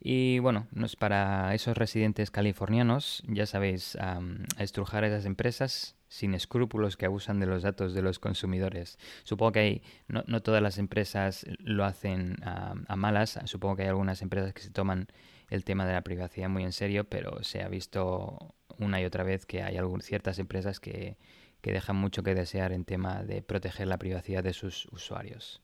Y 0.00 0.38
bueno, 0.38 0.66
no 0.72 0.86
es 0.86 0.96
para 0.96 1.54
esos 1.54 1.76
residentes 1.76 2.30
californianos, 2.30 3.22
ya 3.28 3.44
sabéis, 3.44 3.96
a 3.96 4.20
estrujar 4.58 5.04
a 5.04 5.08
esas 5.08 5.26
empresas 5.26 5.94
sin 6.08 6.34
escrúpulos 6.34 6.96
que 6.96 7.06
abusan 7.06 7.38
de 7.38 7.46
los 7.46 7.62
datos 7.62 7.92
de 7.92 8.00
los 8.00 8.18
consumidores. 8.18 8.98
Supongo 9.24 9.52
que 9.52 9.60
hay, 9.60 9.82
no, 10.08 10.42
todas 10.42 10.62
las 10.62 10.78
empresas 10.78 11.44
lo 11.58 11.84
hacen 11.84 12.36
a 12.42 12.96
malas, 12.96 13.38
supongo 13.44 13.76
que 13.76 13.82
hay 13.82 13.88
algunas 13.88 14.22
empresas 14.22 14.54
que 14.54 14.62
se 14.62 14.70
toman 14.70 15.08
el 15.50 15.64
tema 15.64 15.84
de 15.84 15.92
la 15.92 16.02
privacidad 16.02 16.48
muy 16.48 16.64
en 16.64 16.72
serio, 16.72 17.04
pero 17.04 17.44
se 17.44 17.62
ha 17.62 17.68
visto 17.68 18.54
una 18.78 19.00
y 19.00 19.04
otra 19.04 19.22
vez 19.22 19.44
que 19.44 19.62
hay 19.62 19.78
ciertas 20.00 20.38
empresas 20.38 20.80
que, 20.80 21.18
que 21.60 21.72
dejan 21.72 21.96
mucho 21.96 22.22
que 22.22 22.34
desear 22.34 22.72
en 22.72 22.84
tema 22.84 23.22
de 23.22 23.42
proteger 23.42 23.86
la 23.86 23.98
privacidad 23.98 24.42
de 24.42 24.54
sus 24.54 24.86
usuarios. 24.86 25.60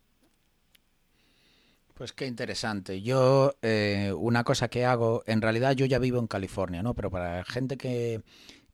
Pues 1.96 2.12
qué 2.12 2.26
interesante. 2.26 3.00
Yo, 3.00 3.54
eh, 3.62 4.12
una 4.14 4.44
cosa 4.44 4.68
que 4.68 4.84
hago, 4.84 5.22
en 5.24 5.40
realidad 5.40 5.72
yo 5.72 5.86
ya 5.86 5.98
vivo 5.98 6.18
en 6.18 6.26
California, 6.26 6.82
¿no? 6.82 6.92
Pero 6.92 7.10
para 7.10 7.42
gente 7.42 7.78
que, 7.78 8.20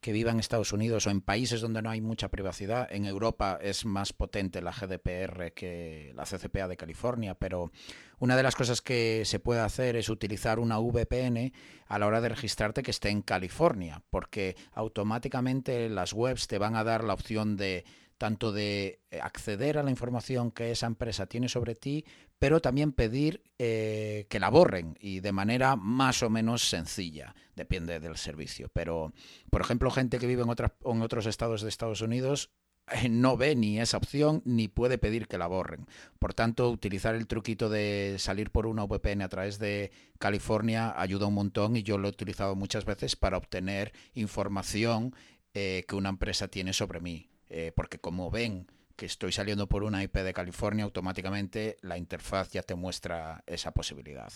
que 0.01 0.11
viva 0.11 0.33
en 0.33 0.41
Estados 0.41 0.73
Unidos 0.73 1.07
o 1.07 1.11
en 1.11 1.21
países 1.21 1.61
donde 1.61 1.83
no 1.83 1.91
hay 1.91 2.01
mucha 2.01 2.31
privacidad. 2.31 2.89
En 2.91 3.05
Europa 3.05 3.61
es 3.63 3.85
más 3.85 4.13
potente 4.13 4.61
la 4.61 4.73
GDPR 4.73 5.53
que 5.53 6.11
la 6.17 6.25
CCPA 6.25 6.67
de 6.67 6.77
California, 6.77 7.37
pero 7.37 7.71
una 8.19 8.35
de 8.35 8.43
las 8.43 8.57
cosas 8.57 8.83
que 8.83 9.23
se 9.25 9.39
puede 9.39 9.61
hacer 9.61 9.95
es 9.95 10.09
utilizar 10.09 10.59
una 10.59 10.81
VPN 10.81 11.53
a 11.87 11.99
la 12.01 12.07
hora 12.09 12.21
de 12.21 12.29
registrarte 12.29 12.83
que 12.83 12.91
esté 12.91 13.11
en 13.11 13.23
California, 13.23 14.03
porque 14.11 14.57
automáticamente 14.73 15.89
las 15.89 16.13
webs 16.13 16.49
te 16.49 16.59
van 16.59 16.75
a 16.75 16.83
dar 16.83 17.05
la 17.05 17.15
opción 17.15 17.57
de 17.57 17.85
tanto 18.23 18.53
de 18.53 19.01
eh, 19.11 19.19
acceder 19.21 19.79
a 19.79 19.83
la 19.83 19.91
información 19.91 20.53
que 20.53 20.71
esa 20.71 20.87
empresa 20.87 21.27
tiene 21.27 21.49
sobre 21.49 21.75
ti, 21.75 22.05
pero 22.43 22.61
también 22.61 22.91
pedir 22.91 23.41
eh, 23.57 24.27
que 24.29 24.41
la 24.41 24.51
borren 24.51 24.99
y 24.99 25.21
de 25.21 25.31
manera 25.31 25.77
más 25.77 26.25
o 26.25 26.29
menos 26.29 26.69
sencilla, 26.69 27.37
depende 27.55 28.01
del 28.01 28.17
servicio. 28.17 28.69
Pero, 28.73 29.13
por 29.49 29.61
ejemplo, 29.61 29.93
gente 29.93 30.19
que 30.19 30.27
vive 30.27 30.43
en, 30.43 30.49
en 30.51 31.03
otros 31.03 31.27
estados 31.27 31.63
de 31.63 31.69
Estados 31.69 32.01
Unidos 32.01 32.51
eh, 32.91 33.09
no 33.09 33.37
ve 33.37 33.55
ni 33.55 33.79
esa 33.79 33.97
opción 33.97 34.43
ni 34.45 34.67
puede 34.67 34.99
pedir 34.99 35.29
que 35.29 35.39
la 35.39 35.47
borren. 35.47 35.87
Por 36.19 36.35
tanto, 36.35 36.69
utilizar 36.69 37.15
el 37.15 37.29
truquito 37.29 37.69
de 37.69 38.17
salir 38.19 38.51
por 38.51 38.67
una 38.67 38.87
VPN 38.87 39.23
a 39.23 39.29
través 39.29 39.61
de 39.61 39.93
California 40.19 41.01
ayuda 41.01 41.27
un 41.29 41.35
montón 41.35 41.77
y 41.77 41.85
yo 41.85 41.97
lo 41.97 42.09
he 42.09 42.11
utilizado 42.11 42.57
muchas 42.57 42.85
veces 42.85 43.15
para 43.15 43.37
obtener 43.37 43.93
información 44.15 45.15
que 45.53 45.87
una 45.93 46.09
empresa 46.09 46.49
tiene 46.49 46.73
sobre 46.73 46.99
mí. 46.99 47.29
Eh, 47.55 47.71
porque 47.77 47.99
como 47.99 48.31
ven 48.31 48.67
que 49.03 49.07
estoy 49.07 49.33
saliendo 49.33 49.69
por 49.69 49.83
una 49.83 50.01
IP 50.05 50.19
de 50.19 50.33
California, 50.33 50.85
automáticamente 50.85 51.77
la 51.81 51.99
interfaz 51.99 52.53
ya 52.53 52.63
te 52.63 52.77
muestra 52.77 53.43
esa 53.49 53.73
posibilidad. 53.73 54.33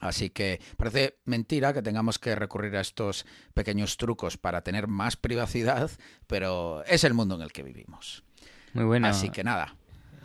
Así 0.00 0.30
que 0.30 0.62
parece 0.78 1.18
mentira 1.26 1.74
que 1.74 1.82
tengamos 1.82 2.18
que 2.18 2.34
recurrir 2.34 2.74
a 2.78 2.80
estos 2.80 3.26
pequeños 3.52 3.98
trucos 3.98 4.38
para 4.38 4.62
tener 4.62 4.86
más 4.86 5.18
privacidad, 5.18 5.90
pero 6.26 6.84
es 6.86 7.04
el 7.04 7.12
mundo 7.12 7.34
en 7.34 7.42
el 7.42 7.52
que 7.52 7.62
vivimos. 7.62 8.24
Muy 8.72 8.84
buena. 8.84 9.10
Así 9.10 9.28
que 9.28 9.44
nada. 9.44 9.76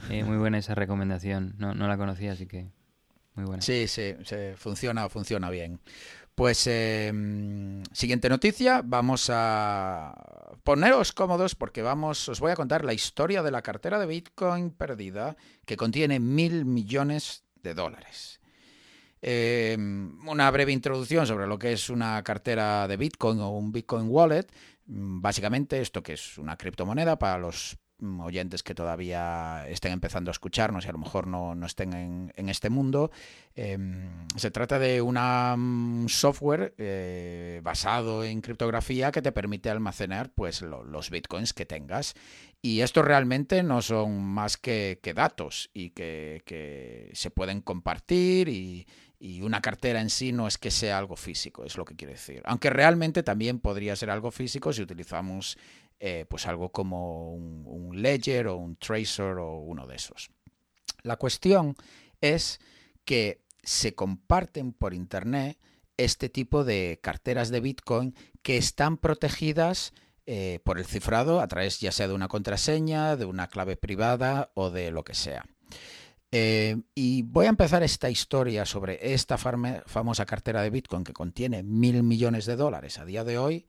Eh, 0.09 0.23
muy 0.23 0.37
buena 0.37 0.57
esa 0.57 0.73
recomendación. 0.73 1.55
No, 1.57 1.73
no 1.73 1.89
la 1.89 1.97
conocía, 1.97 2.31
así 2.31 2.47
que 2.47 2.69
muy 3.35 3.45
buena. 3.45 3.61
Sí, 3.61 3.87
sí, 3.87 4.15
sí 4.23 4.35
funciona, 4.55 5.09
funciona 5.09 5.49
bien. 5.49 5.79
Pues 6.35 6.65
em, 6.67 7.83
siguiente 7.93 8.29
noticia, 8.29 8.81
vamos 8.83 9.29
a 9.31 10.13
poneros 10.63 11.11
cómodos 11.11 11.55
porque 11.55 11.81
vamos, 11.81 12.29
os 12.29 12.39
voy 12.39 12.51
a 12.51 12.55
contar 12.55 12.85
la 12.85 12.93
historia 12.93 13.43
de 13.43 13.51
la 13.51 13.61
cartera 13.61 13.99
de 13.99 14.05
Bitcoin 14.05 14.71
perdida 14.71 15.35
que 15.65 15.77
contiene 15.77 16.19
mil 16.19 16.65
millones 16.65 17.43
de 17.61 17.73
dólares. 17.73 18.39
Em, 19.21 20.17
una 20.27 20.49
breve 20.49 20.71
introducción 20.71 21.27
sobre 21.27 21.47
lo 21.47 21.59
que 21.59 21.73
es 21.73 21.89
una 21.89 22.23
cartera 22.23 22.87
de 22.87 22.97
Bitcoin 22.97 23.39
o 23.39 23.51
un 23.51 23.71
Bitcoin 23.71 24.07
Wallet. 24.09 24.47
Básicamente 24.85 25.79
esto 25.79 26.01
que 26.01 26.13
es 26.13 26.37
una 26.37 26.57
criptomoneda 26.57 27.19
para 27.19 27.37
los 27.37 27.77
Mm, 27.77 27.80
oyentes 28.19 28.63
que 28.63 28.75
todavía 28.75 29.65
estén 29.67 29.91
empezando 29.91 30.31
a 30.31 30.33
escucharnos 30.33 30.85
y 30.85 30.89
a 30.89 30.91
lo 30.91 30.97
mejor 30.97 31.27
no, 31.27 31.53
estén 31.65 32.31
en, 32.35 32.49
este 32.49 32.69
mundo. 32.69 33.11
Em, 33.55 34.27
se 34.35 34.51
trata 34.51 34.79
de 34.79 35.01
un 35.01 36.07
software 36.09 36.73
eh, 36.77 37.61
basado 37.63 38.23
en 38.23 38.41
criptografía 38.41 39.11
que 39.11 39.21
te 39.21 39.31
permite 39.31 39.69
almacenar 39.69 40.31
pues, 40.31 40.61
los 40.61 41.09
bitcoins 41.09 41.53
que 41.53 41.65
tengas. 41.65 42.15
Y 42.61 42.81
estos 42.81 43.05
realmente 43.05 43.63
no 43.63 43.81
son 43.81 44.23
más 44.23 44.57
que, 44.57 44.99
datos 45.15 45.69
y 45.73 45.91
que, 45.91 47.11
se 47.13 47.31
pueden 47.31 47.61
compartir 47.61 48.49
y, 48.49 48.85
y 49.21 49.41
una 49.43 49.61
cartera 49.61 50.01
en 50.01 50.09
sí 50.09 50.31
no 50.31 50.47
es 50.47 50.57
que 50.57 50.71
sea 50.71 50.97
algo 50.97 51.15
físico, 51.15 51.63
es 51.63 51.77
lo 51.77 51.85
que 51.85 51.95
quiere 51.95 52.13
decir. 52.13 52.41
Aunque 52.45 52.71
realmente 52.71 53.21
también 53.21 53.59
podría 53.59 53.95
ser 53.95 54.09
algo 54.09 54.31
físico 54.31 54.73
si 54.73 54.81
utilizamos 54.81 55.57
eh, 56.03 56.25
pues 56.27 56.47
algo 56.47 56.71
como 56.71 57.31
un, 57.35 58.01
ledger 58.01 58.47
o 58.47 58.57
un 58.57 58.75
tracer 58.75 59.37
o 59.37 59.59
uno 59.59 59.85
de 59.85 59.97
esos. 59.97 60.31
La 61.03 61.15
cuestión 61.15 61.75
es 62.21 62.59
que 63.05 63.43
se 63.61 63.93
comparten 63.93 64.73
por 64.73 64.95
Internet 64.95 65.59
este 65.97 66.27
tipo 66.27 66.63
de 66.63 66.99
carteras 67.03 67.51
de 67.51 67.59
Bitcoin 67.59 68.15
que 68.41 68.57
están 68.57 68.97
protegidas 68.97 69.93
eh, 70.25 70.59
por 70.63 70.79
el 70.79 70.85
cifrado 70.85 71.39
a 71.39 71.47
través 71.47 71.79
ya 71.79 71.91
sea 71.91 72.07
de 72.07 72.15
una 72.15 72.27
contraseña, 72.27 73.15
de 73.15 73.25
una 73.25 73.47
clave 73.47 73.77
privada 73.77 74.49
o 74.55 74.71
de 74.71 74.89
lo 74.89 75.03
que 75.03 75.13
sea. 75.13 75.45
Eh, 76.31 76.81
y 76.95 77.21
voy 77.21 77.45
a 77.45 77.49
empezar 77.49 77.83
esta 77.83 78.09
historia 78.09 78.65
sobre 78.65 79.13
esta 79.13 79.37
famosa 79.37 80.25
cartera 80.25 80.63
de 80.63 80.71
Bitcoin 80.71 81.03
que 81.03 81.13
contiene 81.13 81.61
mil 81.61 82.01
millones 82.01 82.47
de 82.47 82.55
dólares 82.55 82.97
a 82.97 83.05
día 83.05 83.23
de 83.23 83.37
hoy, 83.37 83.67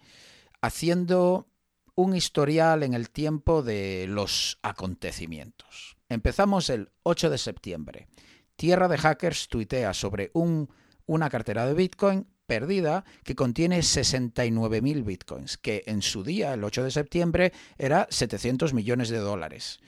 haciendo 0.63 1.52
un 1.95 2.17
historial 2.17 2.83
en 2.83 2.95
el 2.95 3.11
tiempo 3.11 3.63
de 3.63 4.07
los 4.09 4.59
acontecimientos. 4.63 5.97
Empezamos 6.09 6.71
el 6.71 6.91
8 7.03 7.31
de 7.31 7.39
septiembre. 7.39 8.09
Tierra 8.57 8.89
de 8.89 8.99
Hackers 8.99 9.49
tuitea 9.49 9.95
sobre 9.95 10.31
un, 10.35 10.69
una 11.07 11.31
cartera 11.31 11.67
de 11.67 11.75
Bitcoin 11.75 12.27
perdida 12.47 13.05
que 13.25 13.35
contiene 13.35 13.79
69.000 13.79 15.05
bitcoins, 15.05 15.57
que 15.57 15.85
en 15.87 16.03
su 16.03 16.23
día, 16.23 16.53
el 16.53 16.65
8 16.65 16.85
de 16.85 16.91
septiembre, 16.91 17.53
era 17.79 18.07
700 18.11 18.75
millones 18.75 19.09
de 19.09 19.19
dólares 19.19 19.81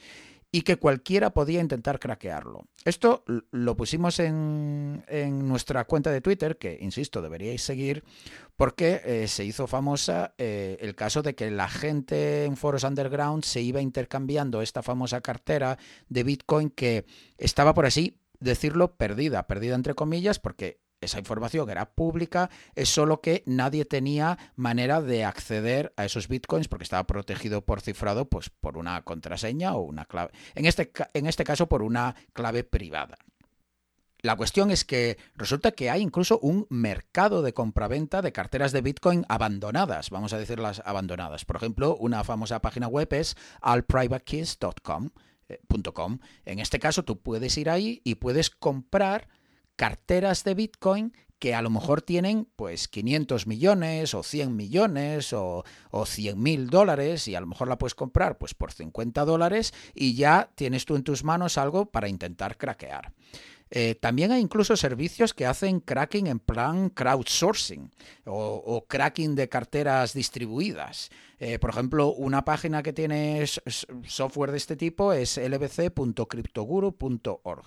y 0.55 0.62
que 0.62 0.76
cualquiera 0.76 1.30
podía 1.30 1.61
intentar 1.61 1.98
craquearlo. 1.98 2.68
Esto 2.84 3.24
lo 3.50 3.76
pusimos 3.76 4.20
en, 4.20 5.02
nuestra 5.48 5.84
cuenta 5.84 6.12
de 6.12 6.20
Twitter, 6.20 6.59
que, 6.59 6.78
insisto, 6.80 7.20
deberíais 7.22 7.61
seguir, 7.61 8.05
porque 8.55 9.00
eh, 9.05 9.26
se 9.26 9.44
hizo 9.44 9.66
famosa 9.66 10.32
eh, 10.38 10.76
el 10.78 10.94
caso 10.94 11.22
de 11.22 11.34
que 11.34 11.50
la 11.50 11.68
gente 11.68 12.44
en 12.44 12.57
foros 12.57 12.84
underground 12.84 13.42
se 13.42 13.62
iba 13.62 13.80
intercambiando 13.80 14.62
esta 14.62 14.84
famosa 14.84 15.20
cartera 15.22 15.76
de 16.09 16.22
Bitcoin 16.22 16.70
que 16.70 17.05
estaba, 17.36 17.74
por 17.74 17.86
así 17.86 18.20
decirlo, 18.38 18.94
perdida, 18.94 19.48
perdida 19.48 19.74
entre 19.74 19.94
comillas, 19.94 20.38
porque 20.38 20.84
esa 21.05 21.18
información 21.18 21.70
era 21.70 21.90
pública, 21.90 22.50
es 22.74 22.88
solo 22.88 23.20
que 23.20 23.42
nadie 23.46 23.84
tenía 23.84 24.38
manera 24.57 25.00
de 25.00 25.24
acceder 25.24 25.92
a 25.96 26.05
esos 26.05 26.28
bitcoins 26.28 26.68
porque 26.68 26.84
estaba 26.84 27.07
protegido 27.07 27.64
por 27.64 27.80
cifrado 27.80 28.28
pues, 28.28 28.50
por 28.50 28.76
una 28.78 29.02
contraseña 29.02 29.74
o 29.74 29.82
una 29.82 30.05
clave. 30.05 30.32
En 30.55 30.66
este, 30.66 30.90
en 31.12 31.26
este 31.26 31.44
caso, 31.44 31.68
por 31.68 31.82
una 31.82 32.14
clave 32.32 32.64
privada. 32.64 33.16
La 34.24 34.36
cuestión 34.36 34.70
es 34.70 34.86
que 34.86 35.18
resulta 35.34 35.72
que 35.72 35.90
hay 35.90 36.00
incluso 36.00 36.38
un 36.38 36.66
mercado 36.70 37.42
de 37.42 37.52
compraventa 37.52 38.22
de 38.22 38.32
carteras 38.32 38.72
de 38.72 38.80
Bitcoin 38.80 39.26
abandonadas, 39.28 40.09
vamos 40.09 40.32
a 40.32 40.38
decirlas 40.38 40.80
abandonadas. 40.86 41.44
Por 41.44 41.57
ejemplo, 41.57 41.94
una 41.96 42.24
famosa 42.24 42.62
página 42.62 42.88
web 42.88 43.12
es 43.12 43.36
allprivatekeys.com. 43.61 45.11
Eh, 45.50 45.61
en 46.46 46.59
este 46.59 46.78
caso, 46.78 47.05
tú 47.05 47.20
puedes 47.20 47.59
ir 47.59 47.68
ahí 47.68 48.00
y 48.02 48.14
puedes 48.14 48.48
comprar 48.48 49.28
carteras 49.76 50.44
de 50.44 50.54
Bitcoin 50.54 51.12
que 51.38 51.54
a 51.54 51.62
lo 51.62 51.68
mejor 51.68 52.00
tienen 52.00 52.48
pues 52.56 52.88
500 52.88 53.46
millones 53.46 54.14
o 54.14 54.22
100 54.22 54.56
millones 54.56 55.32
o, 55.32 55.64
o 55.90 56.06
100 56.06 56.42
mil 56.42 56.70
dólares 56.70 57.28
y 57.28 57.34
a 57.34 57.40
lo 57.40 57.46
mejor 57.46 57.68
la 57.68 57.76
puedes 57.76 57.94
comprar 57.94 58.38
pues 58.38 58.54
por 58.54 58.72
50 58.72 59.24
dólares 59.24 59.74
y 59.94 60.14
ya 60.14 60.50
tienes 60.54 60.86
tú 60.86 60.96
en 60.96 61.02
tus 61.02 61.24
manos 61.24 61.58
algo 61.58 61.86
para 61.86 62.08
intentar 62.08 62.56
craquear. 62.56 63.12
Eh, 63.70 63.94
también 63.96 64.30
hay 64.30 64.40
incluso 64.40 64.76
servicios 64.76 65.34
que 65.34 65.46
hacen 65.46 65.80
cracking 65.80 66.28
en 66.28 66.38
plan 66.38 66.90
crowdsourcing 66.90 67.90
o, 68.24 68.86
cracking 68.88 69.34
de 69.34 69.48
carteras 69.48 70.14
distribuidas. 70.14 71.10
Eh, 71.40 71.58
por 71.58 71.70
ejemplo, 71.70 72.12
una 72.12 72.44
página 72.44 72.84
que 72.84 72.92
tiene 72.92 73.44
software 74.06 74.52
de 74.52 74.58
este 74.58 74.76
tipo 74.76 75.12
es 75.12 75.38
lbc.cryptoguru.org. 75.38 77.64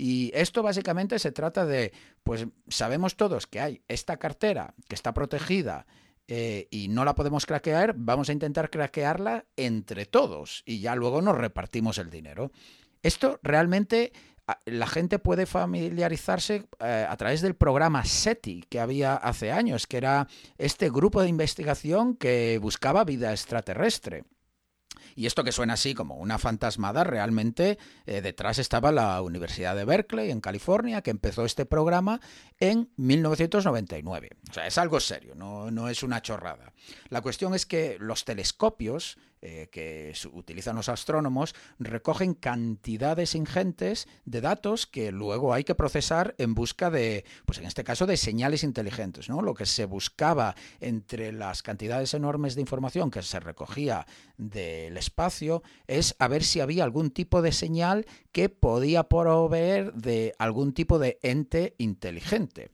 Y 0.00 0.30
esto 0.34 0.62
básicamente 0.62 1.18
se 1.18 1.30
trata 1.30 1.66
de, 1.66 1.92
pues 2.22 2.46
sabemos 2.68 3.18
todos 3.18 3.46
que 3.46 3.60
hay 3.60 3.82
esta 3.86 4.16
cartera 4.16 4.72
que 4.88 4.94
está 4.94 5.12
protegida 5.12 5.86
eh, 6.26 6.68
y 6.70 6.88
no 6.88 7.04
la 7.04 7.14
podemos 7.14 7.44
craquear, 7.44 7.92
vamos 7.98 8.30
a 8.30 8.32
intentar 8.32 8.70
craquearla 8.70 9.44
entre 9.56 10.06
todos 10.06 10.62
y 10.64 10.80
ya 10.80 10.94
luego 10.94 11.20
nos 11.20 11.36
repartimos 11.36 11.98
el 11.98 12.08
dinero. 12.08 12.50
Esto 13.02 13.40
realmente 13.42 14.14
la 14.64 14.86
gente 14.86 15.18
puede 15.18 15.44
familiarizarse 15.44 16.66
eh, 16.78 17.06
a 17.06 17.16
través 17.18 17.42
del 17.42 17.54
programa 17.54 18.02
SETI 18.06 18.64
que 18.70 18.80
había 18.80 19.16
hace 19.16 19.52
años, 19.52 19.86
que 19.86 19.98
era 19.98 20.28
este 20.56 20.88
grupo 20.88 21.20
de 21.20 21.28
investigación 21.28 22.16
que 22.16 22.58
buscaba 22.58 23.04
vida 23.04 23.32
extraterrestre. 23.32 24.24
Y 25.14 25.26
esto 25.26 25.44
que 25.44 25.52
suena 25.52 25.74
así 25.74 25.94
como 25.94 26.16
una 26.16 26.38
fantasmada, 26.38 27.04
realmente 27.04 27.78
eh, 28.06 28.20
detrás 28.20 28.58
estaba 28.58 28.92
la 28.92 29.20
Universidad 29.22 29.76
de 29.76 29.84
Berkeley, 29.84 30.30
en 30.30 30.40
California, 30.40 31.02
que 31.02 31.10
empezó 31.10 31.44
este 31.44 31.66
programa 31.66 32.20
en 32.58 32.90
1999. 32.96 34.30
O 34.50 34.52
sea, 34.52 34.66
es 34.66 34.78
algo 34.78 35.00
serio, 35.00 35.34
no, 35.34 35.70
no 35.70 35.88
es 35.88 36.02
una 36.02 36.22
chorrada. 36.22 36.72
La 37.08 37.20
cuestión 37.20 37.54
es 37.54 37.66
que 37.66 37.96
los 38.00 38.24
telescopios 38.24 39.18
eh, 39.42 39.68
que 39.72 40.12
utilizan 40.32 40.76
los 40.76 40.90
astrónomos 40.90 41.54
recogen 41.78 42.34
cantidades 42.34 43.34
ingentes 43.34 44.06
de 44.26 44.42
datos 44.42 44.86
que 44.86 45.12
luego 45.12 45.54
hay 45.54 45.64
que 45.64 45.74
procesar 45.74 46.34
en 46.36 46.54
busca 46.54 46.90
de, 46.90 47.24
pues 47.46 47.58
en 47.58 47.64
este 47.64 47.82
caso, 47.82 48.06
de 48.06 48.18
señales 48.18 48.64
inteligentes. 48.64 49.30
¿no? 49.30 49.40
Lo 49.40 49.54
que 49.54 49.64
se 49.64 49.86
buscaba 49.86 50.54
entre 50.78 51.32
las 51.32 51.62
cantidades 51.62 52.12
enormes 52.12 52.54
de 52.54 52.60
información 52.60 53.10
que 53.10 53.22
se 53.22 53.40
recogía 53.40 54.06
del 54.36 54.98
espacio 54.98 55.62
es 55.86 56.16
a 56.18 56.28
ver 56.28 56.44
si 56.44 56.60
había 56.60 56.84
algún 56.84 57.10
tipo 57.10 57.40
de 57.40 57.52
señal 57.52 58.06
que 58.32 58.50
podía 58.50 59.04
proveer 59.04 59.94
de 59.94 60.34
algún 60.38 60.74
tipo 60.74 60.98
de 60.98 61.18
ente 61.22 61.74
inteligente. 61.78 62.72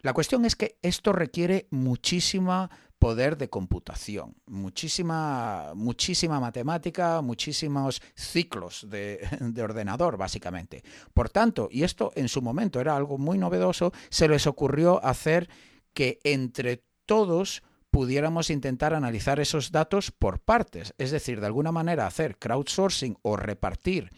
La 0.00 0.14
cuestión 0.14 0.44
es 0.44 0.56
que 0.56 0.78
esto 0.82 1.12
requiere 1.12 1.68
muchísima 1.70 2.70
poder 3.02 3.36
de 3.36 3.50
computación, 3.50 4.36
muchísima, 4.46 5.72
muchísima 5.74 6.38
matemática, 6.38 7.20
muchísimos 7.20 8.00
ciclos 8.14 8.86
de, 8.88 9.18
de, 9.40 9.60
ordenador, 9.60 10.16
básicamente. 10.16 10.84
Por 11.12 11.28
tanto, 11.28 11.68
y 11.68 11.82
esto 11.82 12.12
en 12.14 12.28
su 12.28 12.42
momento 12.42 12.80
era 12.80 12.94
algo 12.96 13.18
muy 13.18 13.38
novedoso, 13.38 13.92
se 14.08 14.28
les 14.28 14.46
ocurrió 14.46 15.04
hacer 15.04 15.48
que 15.92 16.20
entre 16.22 16.84
todos 17.04 17.64
pudiéramos 17.90 18.50
intentar 18.50 18.94
analizar 18.94 19.40
esos 19.40 19.72
datos 19.72 20.12
por 20.12 20.38
partes, 20.38 20.94
es 20.96 21.10
decir, 21.10 21.40
de 21.40 21.46
alguna 21.46 21.72
manera 21.72 22.06
hacer 22.06 22.38
crowdsourcing 22.38 23.18
o 23.22 23.36
repartir 23.36 24.10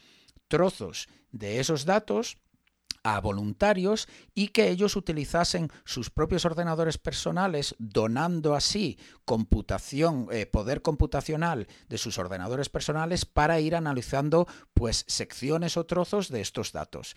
trozos 0.47 1.09
de 1.33 1.59
esos 1.59 1.87
datos 1.87 2.37
a 3.05 3.21
voluntarios 3.21 4.09
y 4.35 4.49
que 4.49 4.71
ellos 4.71 4.97
utilizasen 4.97 5.71
sus 5.85 6.11
propios 6.11 6.45
ordenadores 6.45 6.99
personales, 6.99 7.77
donando 7.79 8.55
así 8.55 8.99
computación, 9.25 10.27
eh, 10.33 10.47
poder 10.47 10.83
computacional 10.83 11.69
de 11.89 11.99
sus 11.99 12.19
ordenadores 12.19 12.69
personales 12.69 13.25
para 13.27 13.61
ir 13.61 13.77
analizando 13.77 14.49
pues 14.73 15.05
secciones 15.07 15.77
o 15.77 15.85
trozos 15.85 16.31
de 16.31 16.41
estos 16.41 16.73
datos. 16.73 17.15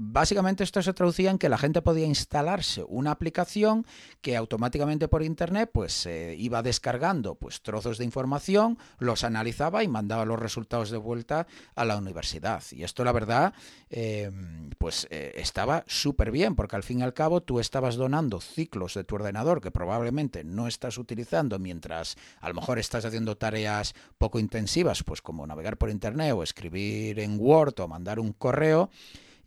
Básicamente 0.00 0.62
esto 0.62 0.80
se 0.80 0.94
traducía 0.94 1.28
en 1.28 1.38
que 1.38 1.48
la 1.48 1.58
gente 1.58 1.82
podía 1.82 2.06
instalarse 2.06 2.84
una 2.86 3.10
aplicación 3.10 3.84
que 4.20 4.36
automáticamente 4.36 5.08
por 5.08 5.24
internet 5.24 5.70
pues 5.72 6.06
iba 6.36 6.62
descargando 6.62 7.34
pues 7.34 7.62
trozos 7.62 7.98
de 7.98 8.04
información, 8.04 8.78
los 9.00 9.24
analizaba 9.24 9.82
y 9.82 9.88
mandaba 9.88 10.24
los 10.24 10.38
resultados 10.38 10.90
de 10.90 10.98
vuelta 10.98 11.48
a 11.74 11.84
la 11.84 11.96
universidad. 11.96 12.62
Y 12.70 12.84
esto 12.84 13.02
la 13.02 13.10
verdad 13.10 13.54
em, 13.90 14.70
pues 14.78 15.08
eh, 15.10 15.32
estaba 15.34 15.82
súper 15.88 16.30
bien 16.30 16.54
porque 16.54 16.76
al 16.76 16.84
fin 16.84 17.00
y 17.00 17.02
al 17.02 17.12
cabo 17.12 17.40
tú 17.40 17.58
estabas 17.58 17.96
donando 17.96 18.40
ciclos 18.40 18.94
de 18.94 19.02
tu 19.02 19.16
ordenador 19.16 19.60
que 19.60 19.72
probablemente 19.72 20.44
no 20.44 20.68
estás 20.68 20.96
utilizando 20.98 21.58
mientras 21.58 22.16
a 22.40 22.48
lo 22.48 22.54
mejor 22.54 22.78
estás 22.78 23.04
haciendo 23.04 23.36
tareas 23.36 23.96
poco 24.16 24.38
intensivas 24.38 25.02
pues 25.02 25.22
como 25.22 25.44
navegar 25.44 25.76
por 25.76 25.90
internet 25.90 26.34
o 26.34 26.44
escribir 26.44 27.18
en 27.18 27.36
Word 27.40 27.80
o 27.80 27.88
mandar 27.88 28.20
un 28.20 28.32
correo 28.32 28.90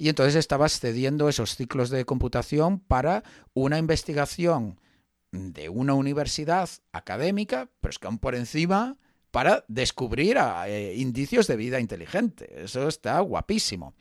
y 0.01 0.09
entonces 0.09 0.33
estabas 0.33 0.79
cediendo 0.79 1.29
esos 1.29 1.55
ciclos 1.55 1.91
de 1.91 2.05
computación 2.05 2.79
para 2.79 3.23
una 3.53 3.77
investigación 3.77 4.79
de 5.31 5.69
una 5.69 5.93
universidad 5.93 6.67
académica, 6.91 7.69
pero 7.79 7.91
es 7.91 7.99
que 7.99 8.07
aún 8.07 8.17
por 8.17 8.33
encima 8.33 8.97
para 9.29 9.63
descubrir 9.67 10.39
eh, 10.65 10.95
indicios 10.97 11.45
de 11.45 11.55
vida 11.55 11.79
inteligente. 11.79 12.63
Eso 12.63 12.87
está 12.87 13.19
guapísimo. 13.19 13.93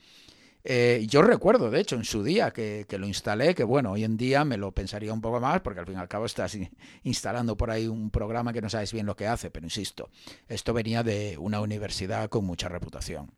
Eh, 0.64 1.04
yo 1.06 1.20
recuerdo, 1.20 1.70
de 1.70 1.80
hecho, 1.80 1.96
en 1.96 2.04
su 2.04 2.24
día 2.24 2.50
que, 2.50 2.86
que, 2.88 2.96
lo 2.96 3.06
instalé, 3.06 3.54
que 3.54 3.64
bueno, 3.64 3.92
hoy 3.92 4.04
en 4.04 4.16
día 4.16 4.42
me 4.46 4.56
lo 4.56 4.72
pensaría 4.72 5.12
un 5.12 5.20
poco 5.20 5.38
más, 5.38 5.60
porque 5.60 5.80
al 5.80 5.86
fin 5.86 5.96
y 5.96 5.98
al 5.98 6.08
cabo 6.08 6.24
estás 6.24 6.56
instalando 7.02 7.58
por 7.58 7.70
ahí 7.70 7.86
un 7.86 8.10
programa 8.10 8.54
que 8.54 8.62
no 8.62 8.70
sabes 8.70 8.94
bien 8.94 9.04
lo 9.04 9.16
que 9.16 9.26
hace, 9.26 9.50
pero 9.50 9.66
insisto, 9.66 10.08
esto 10.48 10.72
venía 10.72 11.02
de 11.02 11.36
una 11.36 11.60
universidad 11.60 12.30
con 12.30 12.46
mucha 12.46 12.70
reputación. 12.70 13.32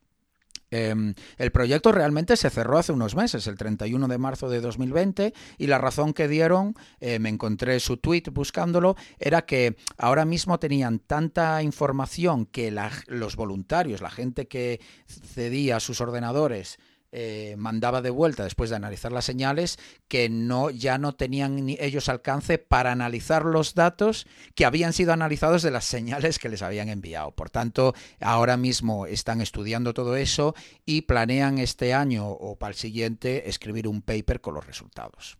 Em, 0.72 1.14
el 1.36 1.52
proyecto 1.52 1.92
realmente 1.92 2.34
se 2.38 2.48
cerró 2.48 2.78
hace 2.78 2.92
unos 2.92 3.14
meses, 3.14 3.46
el 3.46 3.58
31 3.58 4.08
de 4.08 4.16
marzo 4.16 4.48
de 4.48 4.62
2020, 4.62 5.34
y 5.58 5.66
la 5.66 5.76
razón 5.76 6.14
que 6.14 6.28
dieron, 6.28 6.74
eh, 6.98 7.18
me 7.18 7.28
encontré 7.28 7.78
su 7.78 7.98
tweet 7.98 8.24
buscándolo, 8.32 8.96
era 9.18 9.42
que 9.42 9.76
ahora 9.98 10.24
mismo 10.24 10.58
tenían 10.58 10.98
tanta 10.98 11.62
información 11.62 12.46
que 12.46 12.74
los 13.06 13.36
voluntarios, 13.36 14.00
la 14.00 14.10
gente 14.10 14.48
que 14.48 14.80
cedía 15.06 15.78
sus 15.78 16.00
ordenadores, 16.00 16.78
eh, 17.12 17.56
mandaba 17.58 18.00
de 18.00 18.08
vuelta 18.08 18.42
después 18.42 18.70
de 18.70 18.76
analizar 18.76 19.12
las 19.12 19.26
señales 19.26 19.78
que 20.08 20.30
no 20.30 20.70
ya 20.70 20.96
no 20.96 21.14
tenían 21.14 21.66
ni 21.66 21.76
ellos 21.78 22.08
alcance 22.08 22.56
para 22.56 22.90
analizar 22.90 23.44
los 23.44 23.74
datos 23.74 24.26
que 24.54 24.64
habían 24.64 24.94
sido 24.94 25.12
analizados 25.12 25.62
de 25.62 25.70
las 25.70 25.84
señales 25.84 26.38
que 26.38 26.48
les 26.48 26.62
habían 26.62 26.88
enviado. 26.88 27.30
Por 27.32 27.50
tanto, 27.50 27.94
ahora 28.20 28.56
mismo 28.56 29.06
están 29.06 29.42
estudiando 29.42 29.92
todo 29.92 30.16
eso 30.16 30.54
y 30.86 31.02
planean 31.02 31.58
este 31.58 31.92
año 31.92 32.28
o 32.28 32.56
para 32.56 32.70
el 32.70 32.76
siguiente 32.78 33.48
escribir 33.50 33.88
un 33.88 34.00
paper 34.00 34.40
con 34.40 34.54
los 34.54 34.66
resultados. 34.66 35.36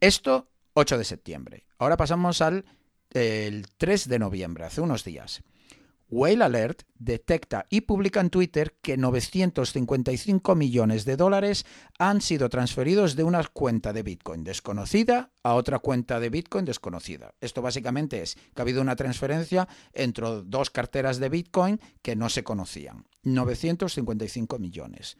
Esto 0.00 0.48
8 0.74 0.98
de 0.98 1.04
septiembre. 1.04 1.64
Ahora 1.78 1.96
pasamos 1.96 2.42
al 2.42 2.66
el 3.14 3.66
3 3.78 4.08
de 4.08 4.18
noviembre, 4.18 4.64
hace 4.64 4.80
unos 4.80 5.04
días. 5.04 5.42
Whale 6.08 6.44
Alert 6.44 6.82
detecta 6.98 7.66
y 7.70 7.82
publica 7.82 8.20
en 8.20 8.30
Twitter 8.30 8.76
que 8.82 8.96
955 8.96 10.54
millones 10.54 11.04
de 11.04 11.16
dólares 11.16 11.66
han 11.98 12.20
sido 12.20 12.48
transferidos 12.48 13.16
de 13.16 13.24
una 13.24 13.42
cuenta 13.44 13.92
de 13.92 14.02
Bitcoin 14.02 14.44
desconocida 14.44 15.32
a 15.42 15.54
otra 15.54 15.78
cuenta 15.78 16.20
de 16.20 16.30
Bitcoin 16.30 16.64
desconocida. 16.64 17.34
Esto 17.40 17.62
básicamente 17.62 18.22
es 18.22 18.34
que 18.34 18.60
ha 18.60 18.62
habido 18.62 18.80
una 18.80 18.96
transferencia 18.96 19.68
entre 19.92 20.26
dos 20.44 20.70
carteras 20.70 21.18
de 21.18 21.28
Bitcoin 21.28 21.80
que 22.02 22.16
no 22.16 22.28
se 22.28 22.44
conocían. 22.44 23.06
955 23.22 24.58
millones. 24.58 25.16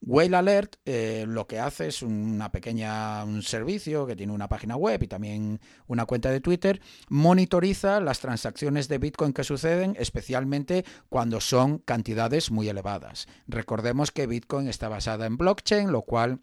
Whale 0.00 0.36
Alert 0.36 0.76
eh, 0.84 1.24
lo 1.26 1.46
que 1.46 1.58
hace 1.58 1.88
es 1.88 2.02
una 2.02 2.52
pequeña 2.52 3.24
un 3.24 3.42
servicio 3.42 4.06
que 4.06 4.16
tiene 4.16 4.32
una 4.32 4.48
página 4.48 4.76
web 4.76 5.02
y 5.02 5.08
también 5.08 5.60
una 5.86 6.06
cuenta 6.06 6.30
de 6.30 6.40
Twitter, 6.40 6.80
monitoriza 7.08 8.00
las 8.00 8.20
transacciones 8.20 8.88
de 8.88 8.98
Bitcoin 8.98 9.32
que 9.32 9.44
suceden, 9.44 9.96
especialmente 9.98 10.84
cuando 11.08 11.40
son 11.40 11.78
cantidades 11.78 12.50
muy 12.50 12.68
elevadas. 12.68 13.26
Recordemos 13.46 14.10
que 14.10 14.26
Bitcoin 14.26 14.68
está 14.68 14.88
basada 14.88 15.26
en 15.26 15.36
blockchain, 15.36 15.90
lo 15.90 16.02
cual 16.02 16.40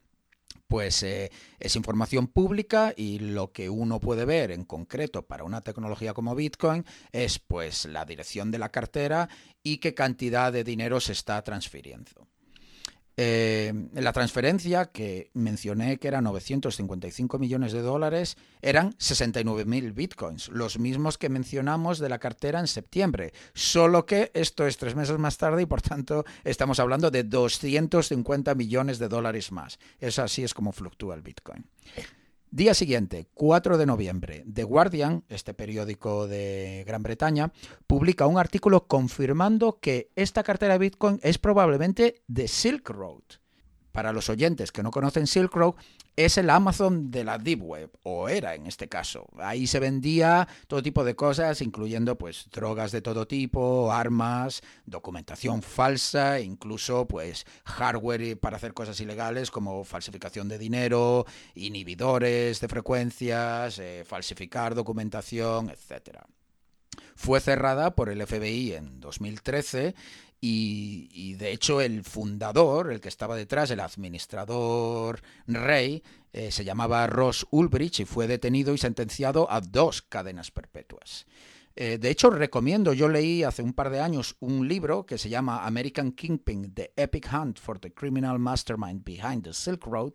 pues 0.68 1.04
eh, 1.04 1.32
es 1.60 1.76
información 1.76 2.28
pública 2.28 2.94
y 2.96 3.20
lo 3.20 3.52
que 3.52 3.70
uno 3.70 4.00
puede 4.00 4.26
ver 4.26 4.52
en 4.52 4.66
concreto 4.66 5.26
para 5.26 5.44
una 5.44 5.62
tecnología 5.62 6.14
como 6.14 6.36
Bitcoin 6.36 6.86
es 7.12 7.40
pues 7.40 7.86
la 7.86 8.06
dirección 8.06 8.52
de 8.52 8.60
la 8.60 8.70
cartera 8.70 9.30
y 9.64 9.78
qué 9.78 9.94
cantidad 9.94 10.52
de 10.52 10.64
dinero 10.64 11.00
se 11.00 11.12
está 11.12 11.42
transfiriendo. 11.44 12.28
Eh, 13.18 13.74
la 13.94 14.12
transferencia 14.12 14.86
que 14.86 15.32
mencioné 15.34 15.98
que 15.98 16.10
era 16.10 16.22
955 16.22 17.40
millones 17.40 17.72
de 17.72 17.82
dólares 17.82 18.38
eran 18.62 18.94
69.000 18.94 19.94
bitcoins, 19.94 20.50
los 20.50 20.80
mismos 20.80 21.18
que 21.18 21.30
mencionamos 21.30 22.00
de 22.00 22.10
la 22.10 22.20
cartera 22.20 22.60
en 22.60 22.68
septiembre, 22.68 23.34
solo 23.54 24.06
que 24.06 24.32
esto 24.34 24.68
es 24.68 24.78
tres 24.78 24.96
meses 24.96 25.18
más 25.18 25.38
tarde 25.38 25.62
y 25.62 25.66
por 25.66 25.82
tanto 25.82 26.26
estamos 26.44 26.80
hablando 26.80 27.10
de 27.10 27.24
250 27.24 28.54
millones 28.56 29.00
de 29.00 29.08
dólares 29.08 29.52
más. 29.52 29.80
Es 30.00 30.20
así 30.20 30.44
es 30.44 30.54
como 30.54 30.74
fluctúa 30.74 31.16
el 31.16 31.22
bitcoin. 31.22 31.66
Día 32.56 32.74
siguiente, 32.74 33.28
4 33.34 33.78
de 33.78 33.86
noviembre, 33.86 34.46
The 34.50 34.64
Guardian, 34.64 35.26
este 35.28 35.54
periódico 35.54 36.26
de 36.26 36.86
Gran 36.88 37.04
Bretaña, 37.04 37.52
publica 37.86 38.28
un 38.28 38.38
artículo 38.38 38.88
confirmando 38.88 39.78
que 39.82 40.10
esta 40.16 40.42
cartera 40.42 40.76
de 40.76 40.80
Bitcoin 40.80 41.20
es 41.22 41.38
probablemente 41.38 42.24
de 42.28 42.48
Silk 42.48 42.90
Road 42.92 43.24
para 43.96 44.12
los 44.12 44.30
oyentes 44.30 44.74
que 44.74 44.84
no 44.84 44.92
conocen 44.92 45.26
Silk 45.26 45.56
Road, 45.56 45.76
es 46.18 46.38
el 46.38 46.50
Amazon 46.50 47.12
de 47.12 47.24
la 47.24 47.38
Deep 47.38 47.64
Web, 47.64 47.92
o 48.04 48.28
era 48.28 48.54
en 48.54 48.68
este 48.68 48.90
caso. 48.90 49.26
Ahí 49.38 49.68
se 49.68 49.80
vendía 49.80 50.50
todo 50.68 50.84
tipo 50.84 51.06
de 51.06 51.16
cosas, 51.16 51.62
incluyendo 51.62 52.18
pues 52.18 52.50
drogas 52.52 52.92
de 52.92 53.02
todo 53.02 53.26
tipo, 53.26 53.94
armas, 53.94 54.64
documentación 54.86 55.62
falsa, 55.62 56.42
incluso 56.42 57.08
pues 57.08 57.46
hardware 57.64 58.38
para 58.38 58.58
hacer 58.58 58.74
cosas 58.74 59.00
ilegales 59.00 59.50
como 59.50 59.86
falsificación 59.86 60.50
de 60.50 60.58
dinero, 60.58 61.26
inhibidores 61.54 62.60
de 62.60 62.68
frecuencias, 62.68 63.80
eh, 63.80 64.04
falsificar 64.06 64.76
documentación, 64.76 65.70
etcétera. 65.70 66.28
Fue 67.16 67.40
cerrada 67.40 67.96
por 67.96 68.10
el 68.10 68.26
FBI 68.28 68.74
en 68.74 69.00
2013 69.00 69.96
y, 70.42 71.34
de 71.36 71.52
hecho 71.52 71.82
el 71.82 72.04
fundador, 72.04 72.92
el 72.92 73.02
que 73.02 73.10
estaba 73.10 73.36
detrás, 73.36 73.72
el 73.72 73.80
administrador 73.80 75.22
rey, 75.48 76.04
eh, 76.34 76.52
se 76.52 76.64
llamaba 76.64 77.08
Ross 77.08 77.48
Ulbricht 77.50 78.02
y 78.02 78.06
fue 78.06 78.28
detenido 78.28 78.74
y 78.74 78.78
sentenciado 78.78 79.52
a 79.52 79.62
dos 79.62 80.02
cadenas 80.02 80.52
perpetuas. 80.52 81.26
Eh, 81.78 81.98
de 81.98 82.10
hecho, 82.10 82.30
recomiendo, 82.30 82.94
yo 82.94 83.10
leí 83.10 83.44
hace 83.44 83.62
un 83.62 83.74
par 83.74 83.90
de 83.90 84.00
años 84.00 84.38
un 84.40 84.66
libro 84.66 85.06
que 85.06 85.18
se 85.18 85.28
llama 85.28 85.66
American 85.66 86.14
Kingpin, 86.14 86.74
The 86.74 86.94
Epic 86.96 87.28
Hunt 87.34 87.60
for 87.60 87.80
the 87.80 87.94
Criminal 87.94 88.40
Mastermind 88.40 89.04
Behind 89.04 89.44
the 89.44 89.54
Silk 89.54 89.86
Road, 89.86 90.14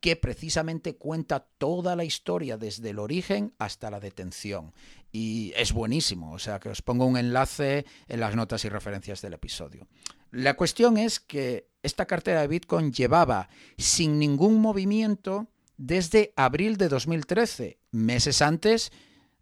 que 0.00 0.16
precisamente 0.16 0.96
cuenta 0.96 1.46
toda 1.58 1.94
la 1.94 2.04
historia 2.04 2.58
desde 2.58 2.90
el 2.90 2.98
origen 2.98 3.54
hasta 3.58 3.88
la 3.88 4.00
detención. 4.00 4.72
Y 5.18 5.54
es 5.56 5.72
buenísimo, 5.72 6.32
o 6.32 6.38
sea 6.38 6.60
que 6.60 6.68
os 6.68 6.82
pongo 6.82 7.06
un 7.06 7.16
enlace 7.16 7.86
en 8.06 8.20
las 8.20 8.36
notas 8.36 8.66
y 8.66 8.68
referencias 8.68 9.22
del 9.22 9.32
episodio. 9.32 9.88
La 10.30 10.58
cuestión 10.58 10.98
es 10.98 11.20
que 11.20 11.70
esta 11.82 12.04
cartera 12.04 12.42
de 12.42 12.48
Bitcoin 12.48 12.92
llevaba 12.92 13.48
sin 13.78 14.18
ningún 14.18 14.60
movimiento 14.60 15.46
desde 15.78 16.34
abril 16.36 16.76
de 16.76 16.90
2013, 16.90 17.78
meses 17.92 18.42
antes 18.42 18.92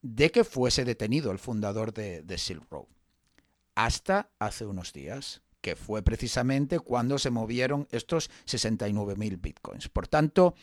de 0.00 0.30
que 0.30 0.44
fuese 0.44 0.84
detenido 0.84 1.32
el 1.32 1.40
fundador 1.40 1.92
de, 1.92 2.38
Silk 2.38 2.70
Road. 2.70 2.86
Hasta 3.74 4.30
hace 4.38 4.66
unos 4.66 4.92
días, 4.92 5.42
que 5.60 5.74
fue 5.74 6.04
precisamente 6.04 6.78
cuando 6.78 7.18
se 7.18 7.30
movieron 7.30 7.88
estos 7.90 8.30
69.000 8.46 9.40
bitcoins. 9.40 9.88
Por 9.88 10.06
tanto, 10.06 10.54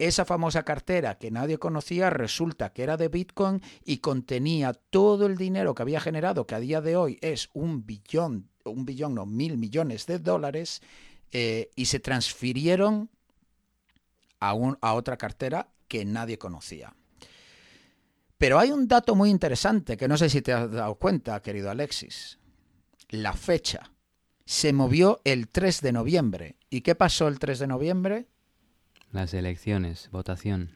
esa 0.00 0.24
famosa 0.24 0.62
cartera 0.62 1.18
que 1.18 1.30
nadie 1.30 1.58
conocía 1.58 2.08
resulta 2.08 2.72
que 2.72 2.82
era 2.82 2.96
de 2.96 3.08
Bitcoin 3.08 3.60
y 3.84 3.98
contenía 3.98 4.72
todo 4.72 5.26
el 5.26 5.36
dinero 5.36 5.74
que 5.74 5.82
había 5.82 6.00
generado, 6.00 6.46
que 6.46 6.54
a 6.54 6.60
día 6.60 6.80
de 6.80 6.96
hoy 6.96 7.18
es 7.20 7.50
un 7.52 7.84
billón, 7.84 8.48
un 8.64 8.86
billón, 8.86 9.14
no, 9.14 9.26
mil 9.26 9.58
millones 9.58 10.06
de 10.06 10.18
dólares, 10.18 10.80
eh, 11.32 11.70
y 11.76 11.84
se 11.84 12.00
transfirieron 12.00 13.10
a, 14.40 14.54
a 14.80 14.94
otra 14.94 15.18
cartera 15.18 15.68
que 15.86 16.06
nadie 16.06 16.38
conocía. 16.38 16.96
Pero 18.38 18.58
hay 18.58 18.72
un 18.72 18.88
dato 18.88 19.14
muy 19.14 19.28
interesante 19.28 19.98
que 19.98 20.08
no 20.08 20.16
sé 20.16 20.30
si 20.30 20.40
te 20.40 20.54
has 20.54 20.70
dado 20.70 20.94
cuenta, 20.94 21.42
querido 21.42 21.70
Alexis. 21.70 22.38
La 23.10 23.34
fecha. 23.34 23.92
Se 24.46 24.72
movió 24.72 25.20
el 25.24 25.48
3 25.48 25.82
de 25.82 25.92
noviembre. 25.92 26.56
¿Y 26.70 26.80
qué 26.80 26.94
pasó 26.94 27.28
el 27.28 27.38
3 27.38 27.58
de 27.58 27.66
noviembre? 27.66 28.29
Las 29.12 29.34
elecciones, 29.34 30.08
votación. 30.12 30.70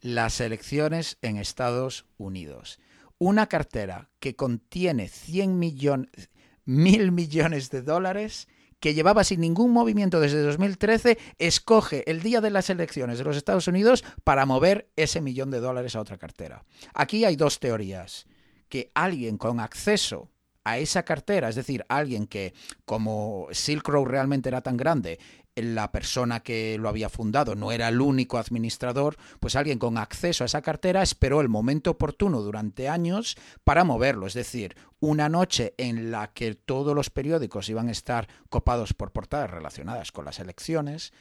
las 0.00 0.40
elecciones 0.40 1.18
en 1.22 1.36
Estados 1.36 2.06
Unidos. 2.16 2.80
Una 3.18 3.46
cartera 3.46 4.10
que 4.20 4.36
contiene 4.36 5.08
100 5.08 5.58
millones, 5.58 6.30
mil 6.64 7.12
millones 7.12 7.70
de 7.70 7.82
dólares 7.82 8.48
que 8.80 8.94
llevaba 8.94 9.24
sin 9.24 9.40
ningún 9.40 9.72
movimiento 9.72 10.20
desde 10.20 10.42
2013, 10.42 11.18
escoge 11.38 12.08
el 12.10 12.22
día 12.22 12.40
de 12.40 12.50
las 12.50 12.70
elecciones 12.70 13.18
de 13.18 13.24
los 13.24 13.36
Estados 13.36 13.66
Unidos 13.66 14.04
para 14.24 14.46
mover 14.46 14.88
ese 14.96 15.20
millón 15.20 15.50
de 15.50 15.60
dólares 15.60 15.96
a 15.96 16.00
otra 16.00 16.16
cartera. 16.16 16.64
Aquí 16.94 17.24
hay 17.24 17.36
dos 17.36 17.58
teorías. 17.58 18.26
Que 18.68 18.90
alguien 18.94 19.38
con 19.38 19.60
acceso 19.60 20.28
a 20.70 20.78
esa 20.78 21.04
cartera, 21.04 21.48
es 21.48 21.54
decir, 21.54 21.84
alguien 21.88 22.26
que 22.26 22.54
como 22.84 23.48
Silk 23.52 23.86
Road 23.88 24.06
realmente 24.06 24.48
era 24.48 24.60
tan 24.60 24.76
grande, 24.76 25.18
la 25.56 25.90
persona 25.90 26.40
que 26.40 26.78
lo 26.78 26.88
había 26.88 27.08
fundado 27.08 27.54
no 27.54 27.72
era 27.72 27.88
el 27.88 28.00
único 28.00 28.38
administrador, 28.38 29.16
pues 29.40 29.56
alguien 29.56 29.78
con 29.78 29.98
acceso 29.98 30.44
a 30.44 30.46
esa 30.46 30.62
cartera 30.62 31.02
esperó 31.02 31.40
el 31.40 31.48
momento 31.48 31.92
oportuno 31.92 32.42
durante 32.42 32.88
años 32.88 33.36
para 33.64 33.84
moverlo. 33.84 34.26
Es 34.26 34.34
decir, 34.34 34.76
una 35.00 35.28
noche 35.28 35.74
en 35.78 36.10
la 36.10 36.28
que 36.32 36.54
todos 36.54 36.94
los 36.94 37.10
periódicos 37.10 37.68
iban 37.68 37.88
a 37.88 37.92
estar 37.92 38.28
copados 38.48 38.94
por 38.94 39.12
portadas 39.12 39.50
relacionadas 39.50 40.12
con 40.12 40.24
las 40.24 40.38
elecciones, 40.38 41.12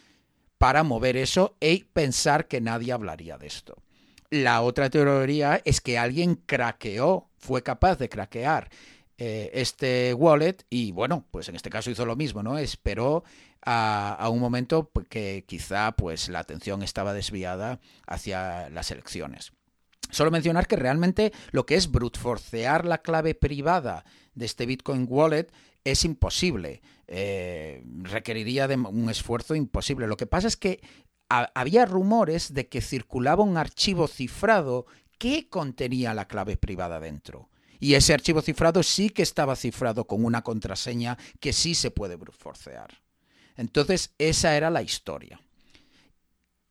para 0.58 0.84
mover 0.84 1.18
eso 1.18 1.56
y 1.60 1.84
pensar 1.84 2.48
que 2.48 2.62
nadie 2.62 2.92
hablaría 2.92 3.38
de 3.38 3.48
esto. 3.48 3.76
La 4.30 4.62
otra 4.62 4.90
teoría 4.90 5.62
es 5.64 5.82
que 5.82 5.98
alguien 5.98 6.36
craqueó, 6.36 7.30
fue 7.38 7.64
capaz 7.64 7.98
de 7.98 8.10
craquear 8.10 8.70
eh, 9.18 9.50
este 9.54 10.14
wallet 10.14 10.58
y 10.70 10.92
bueno, 10.92 11.26
pues 11.32 11.50
en 11.50 11.56
este 11.56 11.72
caso 11.72 11.90
hizo 11.90 12.06
lo 12.06 12.16
mismo, 12.16 12.44
¿no? 12.44 12.58
Esperó 12.60 13.24
a, 13.66 14.30
un 14.32 14.40
momento 14.40 14.92
que 15.10 15.44
quizá 15.48 15.92
pues 15.94 16.30
la 16.30 16.40
atención 16.40 16.84
estaba 16.84 17.14
desviada 17.14 17.80
hacia 18.06 18.70
las 18.70 18.92
elecciones. 18.92 19.54
Solo 20.12 20.30
mencionar 20.32 20.68
que 20.68 20.76
realmente 20.76 21.34
lo 21.52 21.66
que 21.66 21.76
es 21.76 21.92
brutforcear 21.92 22.86
la 22.86 23.00
clave 23.00 23.34
privada 23.34 24.06
de 24.36 24.46
este 24.46 24.66
Bitcoin 24.66 25.08
Wallet 25.10 25.48
es 25.84 26.06
imposible. 26.06 26.82
Eh, 27.08 27.84
requeriría 28.04 28.68
de 28.68 28.76
un 28.76 29.10
esfuerzo 29.10 29.56
imposible. 29.56 30.08
Lo 30.08 30.18
que 30.18 30.28
pasa 30.28 30.48
es 30.48 30.58
que 30.58 30.80
había 31.28 31.86
rumores 31.86 32.54
de 32.54 32.70
que 32.70 32.82
circulaba 32.82 33.44
un 33.44 33.58
archivo 33.58 34.08
cifrado 34.08 34.86
que 35.18 35.50
contenía 35.50 36.14
la 36.14 36.28
clave 36.28 36.56
privada 36.56 37.00
dentro. 37.00 37.50
Y 37.80 37.94
ese 37.94 38.14
archivo 38.14 38.42
cifrado 38.42 38.84
sí 38.84 39.10
que 39.10 39.24
estaba 39.24 39.56
cifrado 39.56 40.06
con 40.06 40.26
una 40.26 40.44
contraseña 40.44 41.18
que 41.40 41.54
sí 41.54 41.76
se 41.76 41.92
puede 41.92 42.16
brutforcear. 42.16 43.02
Entonces, 43.56 44.14
esa 44.18 44.56
era 44.56 44.70
la 44.70 44.82
historia. 44.82 45.42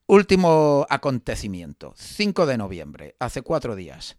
Último 0.07 0.87
acontecimiento, 0.89 1.93
5 1.97 2.47
de 2.47 2.57
noviembre, 2.57 3.17
hace 3.19 3.43
cuatro 3.43 3.75
días. 3.75 4.17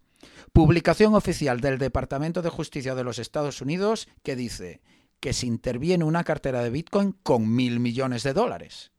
Publicación 0.52 1.14
oficial 1.14 1.60
del 1.60 1.78
Departamento 1.78 2.42
de 2.42 2.50
Justicia 2.50 2.94
de 2.94 3.04
los 3.04 3.18
Estados 3.18 3.62
Unidos 3.62 4.08
que 4.22 4.36
dice 4.36 4.82
que 5.20 5.32
se 5.32 5.46
interviene 5.46 6.04
una 6.04 6.24
cartera 6.24 6.62
de 6.62 6.70
Bitcoin 6.70 7.12
con 7.22 7.54
mil 7.54 7.80
millones 7.80 8.22
de 8.22 8.34
dólares. 8.34 8.92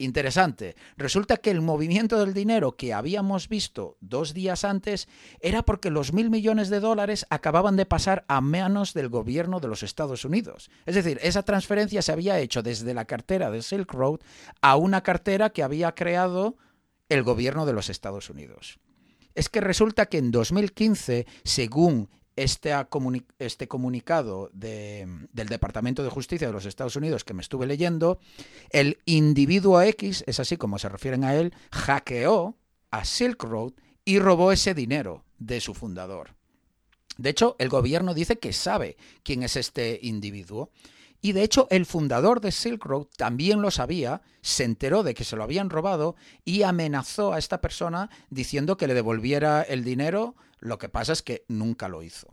Interesante. 0.00 0.76
Resulta 0.96 1.38
que 1.38 1.50
el 1.50 1.60
movimiento 1.60 2.20
del 2.20 2.32
dinero 2.32 2.76
que 2.76 2.94
habíamos 2.94 3.48
visto 3.48 3.96
dos 4.00 4.32
días 4.32 4.62
antes 4.62 5.08
era 5.40 5.64
porque 5.64 5.90
los 5.90 6.12
mil 6.12 6.30
millones 6.30 6.70
de 6.70 6.78
dólares 6.78 7.26
acababan 7.30 7.74
de 7.74 7.84
pasar 7.84 8.24
a 8.28 8.40
manos 8.40 8.94
del 8.94 9.08
gobierno 9.08 9.58
de 9.58 9.66
los 9.66 9.82
Estados 9.82 10.24
Unidos. 10.24 10.70
Es 10.86 10.94
decir, 10.94 11.18
esa 11.20 11.42
transferencia 11.42 12.00
se 12.00 12.12
había 12.12 12.38
hecho 12.38 12.62
desde 12.62 12.94
la 12.94 13.06
cartera 13.06 13.50
de 13.50 13.60
Silk 13.60 13.92
Road 13.92 14.20
a 14.62 14.76
una 14.76 15.02
cartera 15.02 15.50
que 15.50 15.64
había 15.64 15.92
creado 15.96 16.56
el 17.08 17.24
gobierno 17.24 17.66
de 17.66 17.72
los 17.72 17.90
Estados 17.90 18.30
Unidos. 18.30 18.78
Es 19.34 19.48
que 19.48 19.60
resulta 19.60 20.06
que 20.06 20.18
en 20.18 20.30
2015, 20.30 21.26
según 21.42 22.08
este, 22.42 22.74
este 23.38 23.68
comunicado 23.68 24.50
del 24.52 25.48
Departamento 25.48 26.02
de 26.02 26.10
Justicia 26.10 26.46
de 26.46 26.52
los 26.52 26.66
Estados 26.66 26.96
Unidos 26.96 27.24
que 27.24 27.34
me 27.34 27.42
estuve 27.42 27.66
leyendo, 27.66 28.20
el 28.70 28.98
individuo 29.04 29.80
X, 29.82 30.24
es 30.26 30.40
así 30.40 30.56
como 30.56 30.78
se 30.78 30.88
refieren 30.88 31.24
a 31.24 31.34
él, 31.34 31.52
hackeó 31.72 32.56
a 32.90 33.04
Silk 33.04 33.42
Road 33.42 33.72
y 34.04 34.18
robó 34.18 34.52
ese 34.52 34.74
dinero 34.74 35.24
de 35.38 35.60
su 35.60 35.74
fundador. 35.74 36.34
De 37.18 37.30
hecho, 37.30 37.56
el 37.58 37.68
gobierno 37.68 38.14
dice 38.14 38.38
que 38.38 38.52
sabe 38.52 38.96
quién 39.22 39.42
es 39.42 39.56
este 39.56 39.98
individuo. 40.02 40.70
Y 41.20 41.32
de 41.32 41.42
hecho, 41.42 41.66
el 41.70 41.84
fundador 41.84 42.40
de 42.40 42.52
Silk 42.52 42.84
Road 42.84 43.06
también 43.16 43.60
lo 43.60 43.72
sabía, 43.72 44.22
se 44.40 44.62
enteró 44.62 45.02
de 45.02 45.14
que 45.14 45.24
se 45.24 45.34
lo 45.34 45.42
habían 45.42 45.68
robado 45.68 46.14
y 46.44 46.62
amenazó 46.62 47.32
a 47.32 47.38
esta 47.38 47.60
persona 47.60 48.08
diciendo 48.30 48.76
que 48.76 48.86
le 48.86 48.94
devolviera 48.94 49.62
el 49.62 49.82
dinero 49.82 50.36
lo 50.60 50.78
que 50.78 50.88
pasa 50.88 51.12
es 51.12 51.22
que 51.22 51.44
nunca 51.48 51.88
lo 51.88 52.02
hizo. 52.02 52.28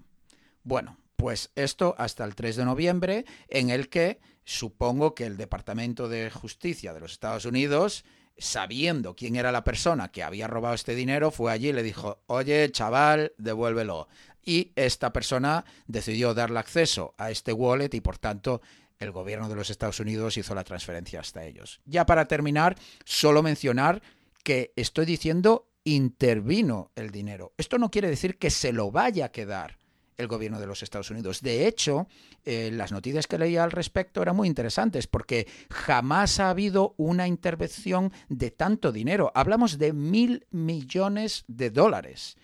Bueno, 0.63 0.97
pues 1.15 1.51
esto 1.55 1.95
hasta 1.97 2.25
el 2.25 2.35
3 2.35 2.57
de 2.57 2.65
noviembre, 2.65 3.25
en 3.47 3.69
el 3.69 3.89
que 3.89 4.19
supongo 4.43 5.15
que 5.15 5.25
el 5.25 5.37
Departamento 5.37 6.09
de 6.09 6.29
Justicia 6.29 6.93
de 6.93 6.99
los 6.99 7.13
Estados 7.13 7.45
Unidos, 7.45 8.03
sabiendo 8.37 9.15
quién 9.15 9.35
era 9.35 9.51
la 9.51 9.63
persona 9.63 10.11
que 10.11 10.23
había 10.23 10.47
robado 10.47 10.75
este 10.75 10.95
dinero, 10.95 11.31
fue 11.31 11.51
allí 11.51 11.69
y 11.69 11.73
le 11.73 11.83
dijo, 11.83 12.23
oye, 12.27 12.69
chaval, 12.71 13.33
devuélvelo. 13.37 14.07
Y 14.43 14.71
esta 14.75 15.11
persona 15.11 15.65
decidió 15.87 16.33
darle 16.33 16.59
acceso 16.59 17.15
a 17.17 17.31
este 17.31 17.53
wallet 17.53 17.93
y 17.93 18.01
por 18.01 18.17
tanto 18.17 18.61
el 18.99 19.11
gobierno 19.11 19.49
de 19.49 19.55
los 19.55 19.69
Estados 19.69 19.99
Unidos 19.99 20.37
hizo 20.37 20.53
la 20.53 20.63
transferencia 20.63 21.19
hasta 21.19 21.45
ellos. 21.45 21.81
Ya 21.85 22.05
para 22.05 22.27
terminar, 22.27 22.75
solo 23.03 23.41
mencionar 23.41 24.01
que 24.43 24.71
estoy 24.75 25.05
diciendo 25.05 25.67
intervino 25.85 26.91
el 26.95 27.11
dinero. 27.11 27.53
Esto 27.57 27.77
no 27.77 27.89
quiere 27.89 28.09
decir 28.09 28.37
que 28.37 28.49
se 28.49 28.73
lo 28.73 28.91
vaya 28.91 29.25
a 29.25 29.31
quedar 29.31 29.77
el 30.17 30.27
gobierno 30.27 30.59
de 30.59 30.67
los 30.67 30.83
Estados 30.83 31.11
Unidos. 31.11 31.41
De 31.41 31.67
hecho, 31.67 32.07
eh, 32.43 32.71
las 32.73 32.91
noticias 32.91 33.27
que 33.27 33.37
leía 33.37 33.63
al 33.63 33.71
respecto 33.71 34.21
eran 34.21 34.35
muy 34.35 34.47
interesantes 34.47 35.07
porque 35.07 35.47
jamás 35.69 36.39
ha 36.39 36.49
habido 36.49 36.93
una 36.97 37.27
intervención 37.27 38.11
de 38.29 38.51
tanto 38.51 38.91
dinero. 38.91 39.31
Hablamos 39.35 39.77
de 39.77 39.93
mil 39.93 40.45
millones 40.51 41.43
de 41.47 41.69
dólares. 41.69 42.37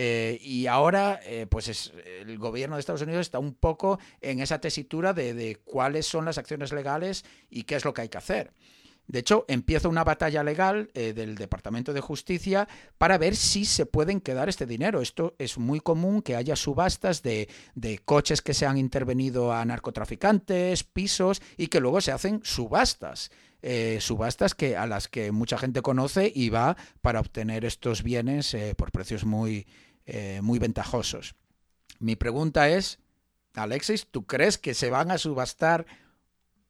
Eh, 0.00 0.38
y 0.40 0.66
ahora, 0.68 1.18
eh, 1.24 1.46
pues 1.50 1.66
es, 1.66 1.92
el 2.20 2.38
gobierno 2.38 2.76
de 2.76 2.80
Estados 2.80 3.02
Unidos 3.02 3.22
está 3.22 3.40
un 3.40 3.54
poco 3.54 3.98
en 4.20 4.38
esa 4.38 4.60
tesitura 4.60 5.12
de 5.12 5.60
cuáles 5.64 6.06
son 6.06 6.24
las 6.24 6.38
acciones 6.38 6.72
legales 6.72 7.24
y 7.50 7.64
qué 7.64 7.74
es 7.74 7.84
lo 7.84 7.92
que 7.92 8.02
hay 8.02 8.08
que 8.08 8.18
hacer. 8.18 8.52
De 9.08 9.20
hecho, 9.20 9.46
empieza 9.48 9.88
una 9.88 10.04
batalla 10.04 10.44
legal 10.44 10.90
eh, 10.92 11.14
del 11.14 11.34
Departamento 11.34 11.94
de 11.94 12.02
Justicia 12.02 12.68
para 12.98 13.16
ver 13.16 13.36
si 13.36 13.64
se 13.64 13.86
pueden 13.86 14.20
quedar 14.20 14.50
este 14.50 14.66
dinero. 14.66 15.00
Esto 15.00 15.34
es 15.38 15.56
muy 15.56 15.80
común 15.80 16.20
que 16.20 16.36
haya 16.36 16.56
subastas 16.56 17.22
de, 17.22 17.48
coches 18.04 18.42
que 18.42 18.52
se 18.52 18.66
han 18.66 18.76
intervenido 18.76 19.54
a 19.54 19.64
narcotraficantes, 19.64 20.84
pisos 20.84 21.40
y 21.56 21.68
que 21.68 21.80
luego 21.80 22.02
se 22.02 22.12
hacen 22.12 22.40
subastas. 22.44 23.30
Eh, 23.62 23.98
subastas 24.02 24.54
que 24.54 24.76
a 24.76 24.86
las 24.86 25.08
que 25.08 25.32
mucha 25.32 25.56
gente 25.56 25.80
conoce 25.80 26.30
y 26.32 26.50
va 26.50 26.76
para 27.00 27.20
obtener 27.20 27.64
estos 27.64 28.02
bienes 28.02 28.52
eh, 28.52 28.74
por 28.76 28.92
precios 28.92 29.24
muy, 29.24 29.66
muy 30.40 30.58
ventajosos. 30.58 31.34
Mi 31.98 32.16
pregunta 32.16 32.70
es, 32.70 32.98
Alexis, 33.54 34.06
¿tú 34.10 34.26
crees 34.26 34.56
que 34.56 34.72
se 34.72 34.88
van 34.88 35.10
a 35.10 35.18
subastar 35.18 35.86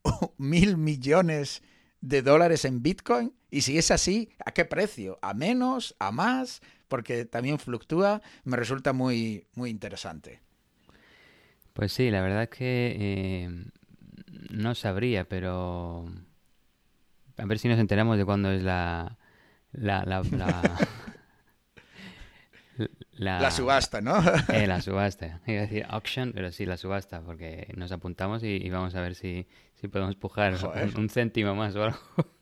mil 0.39 0.77
millones 0.77 1.63
de 1.63 1.69
dólares 2.01 2.65
en 2.65 2.83
Bitcoin? 2.83 3.35
Y 3.51 3.63
si 3.63 3.79
es 3.79 3.91
así, 3.91 4.31
¿a 4.45 4.53
qué 4.53 4.65
precio? 4.65 5.19
¿A 5.23 5.35
menos? 5.35 5.95
¿A 5.99 6.13
más? 6.13 6.61
Porque 6.89 7.25
también 7.25 7.59
fluctúa. 7.59 8.23
Me 8.45 8.57
resulta 8.57 8.93
muy, 8.93 9.47
muy 9.55 9.71
interesante. 9.71 10.41
Pues 11.73 11.93
sí, 11.93 12.11
la 12.11 12.21
verdad 12.23 12.45
es 12.45 12.49
que 12.51 12.97
eh, 12.99 13.65
no 14.51 14.75
sabría, 14.75 15.29
pero 15.29 16.07
a 17.37 17.45
ver 17.47 17.59
si 17.59 17.69
nos 17.69 17.79
enteramos 17.79 18.19
de 18.19 18.25
cuándo 18.25 18.51
es 18.51 18.63
la 18.63 19.17
la 19.73 20.05
la, 20.05 20.23
la, 23.13 23.51
subasta, 23.53 24.01
¿no? 24.01 24.17
Eh, 24.53 24.67
la 24.67 24.81
subasta. 24.81 25.41
Iba 25.47 25.59
a 25.59 25.63
decir 25.63 25.87
auction, 25.89 26.33
pero 26.33 26.51
sí, 26.53 26.67
la 26.67 26.77
subasta, 26.77 27.21
porque 27.21 27.73
nos 27.77 27.93
apuntamos 27.93 28.43
y, 28.43 28.69
vamos 28.71 28.95
a 28.95 29.01
ver 29.01 29.15
si, 29.15 29.47
si 29.81 29.89
podemos 29.89 30.17
pujar 30.17 30.55
un, 30.55 30.99
un, 30.99 31.09
céntimo 31.09 31.55
más 31.55 31.75
o 31.77 31.85
algo. 31.85 31.99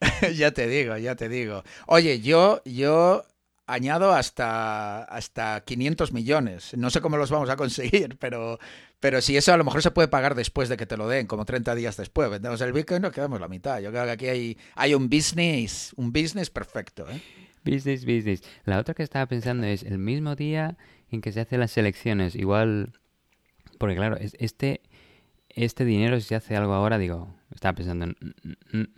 ya 0.34 0.50
te 0.52 0.66
digo, 0.66 0.96
ya 0.96 1.14
te 1.16 1.28
digo. 1.28 1.62
Oye, 1.86 2.20
yo, 2.20 2.62
yo 2.64 3.24
añado 3.66 4.12
hasta, 4.12 5.04
hasta 5.04 5.62
500 5.64 6.12
millones. 6.12 6.76
No 6.76 6.90
sé 6.90 7.00
cómo 7.00 7.16
los 7.16 7.30
vamos 7.30 7.50
a 7.50 7.56
conseguir, 7.56 8.16
pero, 8.20 8.58
pero 8.98 9.20
si 9.20 9.36
eso 9.36 9.52
a 9.52 9.56
lo 9.56 9.64
mejor 9.64 9.82
se 9.82 9.90
puede 9.90 10.08
pagar 10.08 10.34
después 10.34 10.68
de 10.68 10.76
que 10.76 10.86
te 10.86 10.96
lo 10.96 11.08
den, 11.08 11.26
como 11.26 11.44
30 11.44 11.74
días 11.74 11.96
después. 11.96 12.30
Vendemos 12.30 12.60
el 12.60 12.72
Bitcoin 12.72 13.00
y 13.00 13.02
nos 13.02 13.12
quedamos 13.12 13.40
la 13.40 13.48
mitad. 13.48 13.80
Yo 13.80 13.90
creo 13.90 14.04
que 14.04 14.10
aquí 14.10 14.28
hay, 14.28 14.58
hay 14.74 14.94
un 14.94 15.08
business, 15.08 15.92
un 15.96 16.12
business 16.12 16.50
perfecto. 16.50 17.06
¿eh? 17.10 17.20
Business, 17.64 18.04
business. 18.04 18.42
La 18.64 18.78
otra 18.78 18.94
que 18.94 19.02
estaba 19.02 19.26
pensando 19.26 19.66
es 19.66 19.82
el 19.82 19.98
mismo 19.98 20.34
día 20.34 20.76
en 21.10 21.20
que 21.20 21.32
se 21.32 21.40
hacen 21.40 21.60
las 21.60 21.76
elecciones. 21.76 22.34
Igual, 22.34 22.92
porque 23.78 23.96
claro, 23.96 24.16
este, 24.18 24.80
este 25.54 25.84
dinero 25.84 26.18
si 26.20 26.28
se 26.28 26.34
hace 26.34 26.56
algo 26.56 26.74
ahora, 26.74 26.98
digo, 26.98 27.34
estaba 27.54 27.74
pensando, 27.74 28.14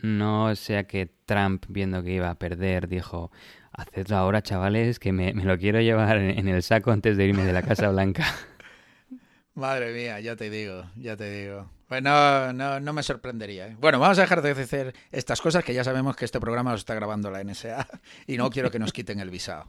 no 0.03 0.55
sea 0.57 0.85
que 0.85 1.11
Trump, 1.27 1.65
viendo 1.69 2.03
que 2.03 2.13
iba 2.13 2.31
a 2.31 2.35
perder, 2.35 2.89
dijo, 2.89 3.31
hacedlo 3.73 4.17
ahora, 4.17 4.43
chavales, 4.43 4.99
que 4.99 5.13
me, 5.13 5.33
lo 5.33 5.59
quiero 5.59 5.81
llevar 5.81 6.19
en, 6.19 6.49
el 6.49 6.63
saco 6.63 6.91
antes 6.91 7.17
de 7.17 7.27
irme 7.27 7.45
de 7.45 7.53
la 7.53 7.63
Casa 7.63 7.89
Blanca. 7.89 8.27
Madre 9.55 9.93
mía, 9.93 10.21
ya 10.21 10.37
te 10.37 10.51
digo, 10.51 10.85
ya 10.97 11.17
te 11.17 11.31
digo. 11.31 11.71
Pues 11.89 12.03
no, 12.03 12.53
no, 12.55 12.93
me 12.95 13.03
sorprendería. 13.03 13.67
¿eh? 13.67 13.77
Bueno, 13.79 13.99
vamos 13.99 14.19
a 14.19 14.23
dejar 14.23 14.41
de 14.41 14.53
hacer 14.53 14.95
estas 15.11 15.43
cosas 15.43 15.63
que 15.63 15.75
ya 15.75 15.85
sabemos 15.85 16.17
que 16.17 16.25
este 16.25 16.41
programa 16.41 16.71
lo 16.71 16.77
está 16.77 16.95
grabando 16.95 17.31
la 17.31 17.45
NSA 17.45 17.87
y 18.27 18.39
no 18.39 18.51
quiero 18.51 18.71
que 18.71 18.79
nos 18.79 18.95
quiten 18.95 19.21
el 19.21 19.29
visado. 19.29 19.67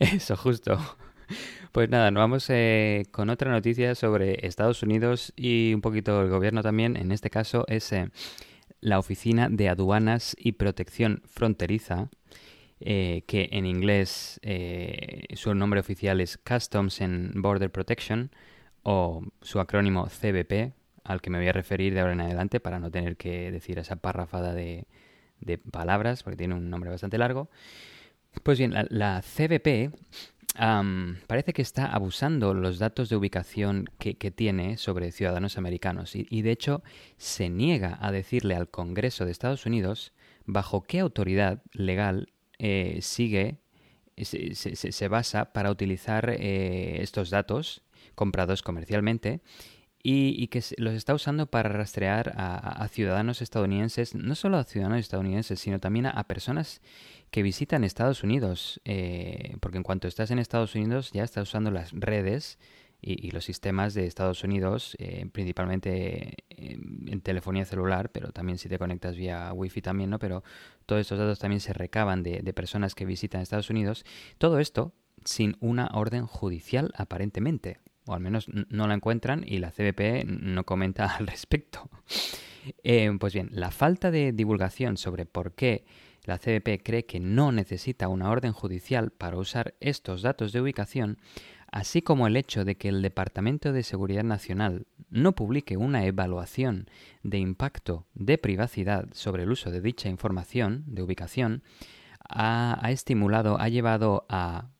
Eso, 0.00 0.36
justo. 0.36 0.78
Pues 1.72 1.90
nada, 1.90 2.10
nos 2.10 2.20
vamos 2.22 2.48
eh, 2.48 3.04
con 3.10 3.28
otra 3.28 3.50
noticia 3.50 3.94
sobre 3.94 4.46
Estados 4.46 4.82
Unidos 4.82 5.32
y 5.36 5.74
un 5.74 5.80
poquito 5.80 6.22
el 6.22 6.30
gobierno 6.30 6.62
también. 6.62 6.96
En 6.96 7.12
este 7.12 7.30
caso 7.30 7.64
es 7.68 7.92
eh, 7.92 8.08
la 8.80 8.98
Oficina 8.98 9.48
de 9.50 9.68
Aduanas 9.68 10.34
y 10.38 10.52
Protección 10.52 11.22
Fronteriza, 11.26 12.08
eh, 12.80 13.24
que 13.26 13.48
en 13.52 13.66
inglés 13.66 14.40
su 15.34 15.54
nombre 15.54 15.80
oficial 15.80 16.20
es 16.20 16.38
Customs 16.38 17.00
and 17.00 17.40
Border 17.40 17.70
Protection 17.70 18.30
o 18.82 19.22
su 19.42 19.60
acrónimo 19.60 20.06
CBP, 20.06 20.72
al 21.04 21.20
que 21.20 21.30
me 21.30 21.38
voy 21.38 21.48
a 21.48 21.52
referir 21.52 21.94
de 21.94 22.00
ahora 22.00 22.12
en 22.12 22.20
adelante 22.20 22.60
para 22.60 22.78
no 22.78 22.90
tener 22.90 23.16
que 23.16 23.50
decir 23.50 23.78
esa 23.78 23.96
párrafada 23.96 24.54
de, 24.54 24.86
palabras, 25.70 26.22
porque 26.22 26.36
tiene 26.36 26.54
un 26.54 26.70
nombre 26.70 26.90
bastante 26.90 27.18
largo. 27.18 27.50
Pues 28.42 28.58
bien, 28.58 28.74
la 28.90 29.22
CBP 29.22 29.94
parece 31.26 31.52
que 31.52 31.62
está 31.62 31.86
abusando 31.86 32.54
los 32.54 32.78
datos 32.78 33.08
de 33.08 33.16
ubicación 33.16 33.86
que, 33.98 34.14
tiene 34.30 34.76
sobre 34.76 35.12
ciudadanos 35.12 35.58
americanos 35.58 36.14
y, 36.14 36.42
de 36.42 36.50
hecho 36.50 36.82
se 37.16 37.48
niega 37.48 37.98
a 38.00 38.10
decirle 38.12 38.54
al 38.54 38.68
Congreso 38.68 39.24
de 39.24 39.32
Estados 39.32 39.66
Unidos 39.66 40.12
bajo 40.44 40.82
qué 40.82 41.00
autoridad 41.00 41.62
legal 41.72 42.32
eh, 42.58 42.98
sigue, 43.02 43.60
se, 44.16 44.54
se, 44.54 45.08
basa 45.08 45.52
para 45.52 45.70
utilizar 45.70 46.30
eh, 46.30 47.02
estos 47.02 47.30
datos 47.30 47.82
comprados 48.14 48.62
comercialmente 48.62 49.42
y, 50.08 50.46
que 50.46 50.62
los 50.78 50.94
está 50.94 51.14
usando 51.14 51.46
para 51.46 51.68
rastrear 51.68 52.32
a, 52.36 52.86
ciudadanos 52.86 53.42
estadounidenses, 53.42 54.14
no 54.14 54.36
solo 54.36 54.56
a 54.56 54.62
ciudadanos 54.62 55.00
estadounidenses, 55.00 55.58
sino 55.58 55.80
también 55.80 56.06
a 56.06 56.22
personas 56.28 56.80
que 57.30 57.42
visitan 57.42 57.84
Estados 57.84 58.22
Unidos, 58.22 58.80
eh, 58.84 59.56
porque 59.60 59.78
en 59.78 59.82
cuanto 59.82 60.08
estás 60.08 60.30
en 60.30 60.38
Estados 60.38 60.74
Unidos 60.74 61.10
ya 61.12 61.24
estás 61.24 61.48
usando 61.48 61.70
las 61.70 61.92
redes 61.92 62.58
y, 63.00 63.30
los 63.30 63.44
sistemas 63.44 63.94
de 63.94 64.06
Estados 64.06 64.42
Unidos, 64.42 64.96
eh, 64.98 65.26
principalmente 65.30 66.34
en, 66.48 67.20
telefonía 67.20 67.64
celular, 67.64 68.10
pero 68.10 68.32
también 68.32 68.58
si 68.58 68.68
te 68.68 68.78
conectas 68.78 69.16
vía 69.16 69.52
Wi-Fi 69.52 69.82
también, 69.82 70.10
¿no? 70.10 70.18
Pero 70.18 70.42
todos 70.86 71.00
estos 71.00 71.18
datos 71.18 71.38
también 71.38 71.60
se 71.60 71.72
recaban 71.72 72.22
de, 72.22 72.40
personas 72.52 72.94
que 72.94 73.04
visitan 73.04 73.40
Estados 73.40 73.70
Unidos. 73.70 74.04
Todo 74.38 74.58
esto 74.58 74.92
sin 75.24 75.56
una 75.60 75.88
orden 75.92 76.26
judicial 76.26 76.92
aparentemente, 76.96 77.78
o 78.06 78.14
al 78.14 78.20
menos 78.20 78.48
no 78.48 78.86
la 78.86 78.94
encuentran 78.94 79.44
y 79.46 79.58
la 79.58 79.70
CBP 79.70 80.24
no 80.24 80.64
comenta 80.64 81.06
al 81.16 81.26
respecto. 81.26 81.88
Eh, 82.82 83.10
pues 83.18 83.34
bien, 83.34 83.48
la 83.52 83.70
falta 83.70 84.10
de 84.10 84.32
divulgación 84.32 84.96
sobre 84.96 85.26
por 85.26 85.54
qué 85.54 85.84
la 86.26 86.38
CBP 86.38 86.82
cree 86.82 87.06
que 87.06 87.20
no 87.20 87.52
necesita 87.52 88.08
una 88.08 88.30
orden 88.30 88.52
judicial 88.52 89.10
para 89.10 89.38
usar 89.38 89.74
estos 89.80 90.22
datos 90.22 90.52
de 90.52 90.60
ubicación, 90.60 91.18
así 91.70 92.02
como 92.02 92.26
el 92.26 92.36
hecho 92.36 92.64
de 92.64 92.76
que 92.76 92.88
el 92.88 93.00
Departamento 93.00 93.72
de 93.72 93.82
Seguridad 93.82 94.24
Nacional 94.24 94.86
no 95.08 95.32
publique 95.32 95.76
una 95.76 96.04
evaluación 96.04 96.88
de 97.22 97.38
impacto 97.38 98.06
de 98.14 98.38
privacidad 98.38 99.08
sobre 99.12 99.44
el 99.44 99.52
uso 99.52 99.70
de 99.70 99.80
dicha 99.80 100.08
información 100.08 100.84
de 100.86 101.02
ubicación, 101.02 101.62
ha, 102.28 102.80
estimulado, 102.90 103.60
ha 103.60 103.68
llevado 103.68 104.26
a 104.28 104.70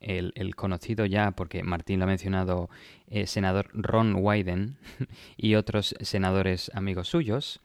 el, 0.00 0.54
conocido 0.56 1.06
ya, 1.06 1.30
porque 1.32 1.62
Martín 1.62 2.00
lo 2.00 2.04
ha 2.04 2.08
mencionado, 2.08 2.70
eh, 3.06 3.26
senador 3.26 3.68
Ron 3.72 4.16
Wyden 4.16 4.78
y 5.36 5.54
otros 5.54 5.94
senadores 6.00 6.70
amigos 6.74 7.08
suyos, 7.08 7.60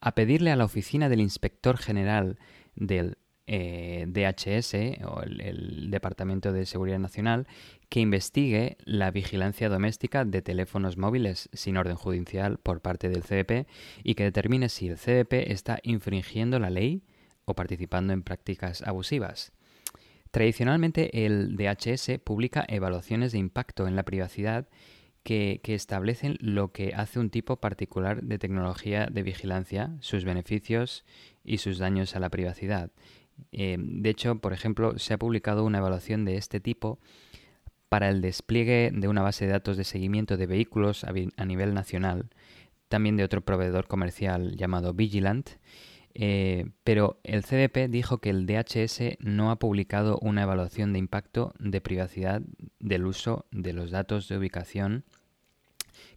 a 0.00 0.14
pedirle 0.14 0.50
a 0.50 0.56
la 0.56 0.64
oficina 0.64 1.08
del 1.08 1.20
inspector 1.20 1.76
general 1.78 2.38
del 2.74 3.18
eh, 3.48 4.06
DHS 4.08 5.04
o 5.06 5.22
el, 5.22 5.90
Departamento 5.90 6.52
de 6.52 6.66
Seguridad 6.66 6.98
Nacional 6.98 7.46
que 7.88 8.00
investigue 8.00 8.76
la 8.84 9.12
vigilancia 9.12 9.68
doméstica 9.68 10.24
de 10.24 10.42
teléfonos 10.42 10.96
móviles 10.96 11.48
sin 11.52 11.76
orden 11.76 11.94
judicial 11.94 12.58
por 12.58 12.80
parte 12.80 13.08
del 13.08 13.22
CDP 13.22 13.68
y 14.02 14.14
que 14.14 14.24
determine 14.24 14.68
si 14.68 14.88
el 14.88 14.96
CDP 14.96 15.52
está 15.52 15.78
infringiendo 15.84 16.58
la 16.58 16.70
ley 16.70 17.04
o 17.44 17.54
participando 17.54 18.12
en 18.12 18.24
prácticas 18.24 18.82
abusivas. 18.82 19.52
Tradicionalmente 20.32 21.24
el 21.24 21.56
DHS 21.56 22.18
publica 22.22 22.64
evaluaciones 22.68 23.30
de 23.30 23.38
impacto 23.38 23.86
en 23.86 23.94
la 23.94 24.02
privacidad 24.02 24.68
que, 25.26 25.60
establecen 25.74 26.36
lo 26.40 26.70
que 26.70 26.92
hace 26.94 27.18
un 27.18 27.30
tipo 27.30 27.56
particular 27.56 28.22
de 28.22 28.38
tecnología 28.38 29.08
de 29.10 29.24
vigilancia, 29.24 29.90
sus 29.98 30.24
beneficios 30.24 31.04
y 31.44 31.58
sus 31.58 31.78
daños 31.78 32.14
a 32.14 32.20
la 32.20 32.30
privacidad. 32.30 32.92
Eh, 33.50 33.76
de 33.76 34.08
hecho, 34.08 34.36
por 34.36 34.52
ejemplo, 34.52 35.00
se 35.00 35.14
ha 35.14 35.18
publicado 35.18 35.64
una 35.64 35.78
evaluación 35.78 36.24
de 36.24 36.36
este 36.36 36.60
tipo 36.60 37.00
para 37.88 38.08
el 38.08 38.20
despliegue 38.20 38.92
de 38.94 39.08
una 39.08 39.22
base 39.22 39.46
de 39.46 39.52
datos 39.52 39.76
de 39.76 39.82
seguimiento 39.82 40.36
de 40.36 40.46
vehículos 40.46 41.02
a, 41.02 41.12
nivel 41.44 41.74
nacional, 41.74 42.30
también 42.88 43.16
de 43.16 43.24
otro 43.24 43.40
proveedor 43.40 43.88
comercial 43.88 44.56
llamado 44.56 44.94
Vigilant, 44.94 45.50
eh, 46.14 46.66
pero 46.84 47.18
el 47.24 47.42
CDP 47.42 47.90
dijo 47.90 48.18
que 48.18 48.30
el 48.30 48.46
DHS 48.46 49.18
no 49.18 49.50
ha 49.50 49.58
publicado 49.58 50.18
una 50.22 50.44
evaluación 50.44 50.92
de 50.92 51.00
impacto 51.00 51.52
de 51.58 51.80
privacidad 51.80 52.42
del 52.78 53.06
uso 53.06 53.44
de 53.50 53.72
los 53.72 53.90
datos 53.90 54.28
de 54.28 54.38
ubicación 54.38 55.04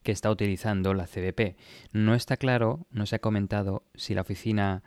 que 0.10 0.14
está 0.14 0.32
utilizando 0.32 0.96
la 0.96 1.06
CDP. 1.06 1.56
No 1.92 2.16
está 2.16 2.36
claro, 2.36 2.88
no 2.90 3.06
se 3.06 3.18
ha 3.18 3.20
comentado 3.20 3.84
si 3.94 4.16
la 4.16 4.22
oficina 4.22 4.82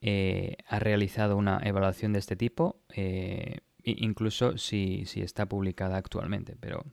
eh, 0.00 0.56
ha 0.66 0.80
realizado 0.80 1.36
una 1.36 1.60
evaluación 1.62 2.12
de 2.12 2.18
este 2.18 2.34
tipo, 2.34 2.80
eh, 2.92 3.58
incluso 3.84 4.58
si, 4.58 5.04
está 5.14 5.46
publicada 5.46 5.96
actualmente, 5.96 6.56
pero 6.58 6.84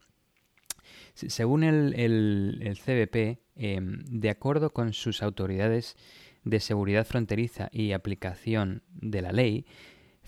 según 1.16 1.64
el, 1.64 1.96
el, 1.96 2.78
CBP, 2.78 3.40
em, 3.56 4.04
de 4.06 4.30
acuerdo 4.30 4.70
con 4.70 4.94
sus 4.94 5.24
autoridades 5.24 5.96
de 6.44 6.60
seguridad 6.60 7.08
fronteriza 7.08 7.68
y 7.72 7.94
aplicación 7.94 8.84
de 8.92 9.24
la 9.24 9.32
ley, 9.32 9.66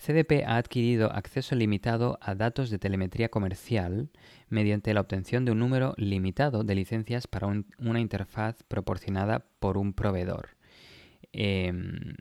CDP 0.04 0.44
ha 0.46 0.56
adquirido 0.56 1.10
acceso 1.10 1.54
limitado 1.54 2.18
a 2.20 2.34
datos 2.34 2.68
de 2.68 2.78
telemetría 2.78 3.30
comercial 3.30 4.10
mediante 4.50 4.92
la 4.92 5.00
obtención 5.00 5.46
de 5.46 5.52
un 5.52 5.60
número 5.60 5.94
limitado 5.96 6.62
de 6.62 6.74
licencias 6.74 7.26
para 7.26 7.46
una 7.78 8.00
interfaz 8.00 8.62
proporcionada 8.64 9.46
por 9.60 9.78
un 9.78 9.94
proveedor. 9.94 10.50
Em, 11.32 12.16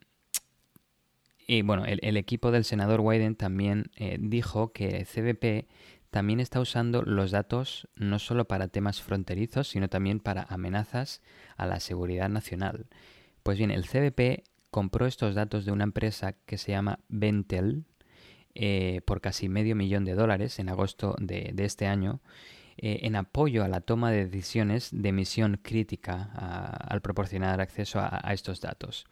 y 1.45 1.61
bueno, 1.61 1.83
el, 1.85 2.15
equipo 2.15 2.51
del 2.51 2.63
senador 2.63 3.01
Wyden 3.01 3.35
también 3.35 3.91
eh, 3.97 4.17
dijo 4.17 4.71
que 4.71 5.05
CBP 5.05 5.67
también 6.09 6.39
está 6.39 6.61
usando 6.61 7.01
los 7.01 7.31
datos 7.31 7.89
no 7.95 8.17
solo 8.17 8.45
para 8.45 8.69
temas 8.69 9.01
fronterizos, 9.01 9.67
sino 9.67 9.89
también 9.89 10.21
para 10.21 10.43
amenazas 10.43 11.21
a 11.57 11.65
la 11.65 11.81
seguridad 11.81 12.29
nacional. 12.29 12.87
Pues 13.43 13.57
bien, 13.57 13.71
el 13.71 13.85
CBP 13.85 14.43
compró 14.73 15.05
estos 15.05 15.35
datos 15.35 15.65
de 15.65 15.71
una 15.71 15.83
empresa 15.83 16.33
que 16.47 16.57
se 16.57 16.71
llama 16.71 16.99
Ventel 17.07 17.85
eh, 18.55 19.01
por 19.05 19.21
casi 19.21 19.47
medio 19.47 19.75
millón 19.75 20.03
de 20.03 20.15
dólares 20.15 20.57
en 20.57 20.67
agosto 20.67 21.15
de, 21.19 21.53
este 21.59 21.85
año 21.85 22.21
eh, 22.77 23.01
en 23.03 23.15
apoyo 23.15 23.63
a 23.63 23.67
la 23.67 23.81
toma 23.81 24.09
de 24.11 24.25
decisiones 24.25 24.89
de 24.91 25.11
misión 25.11 25.59
crítica 25.61 26.23
al 26.23 27.01
proporcionar 27.01 27.61
acceso 27.61 27.99
a, 27.99 28.33
estos 28.33 28.61
datos. 28.61 29.05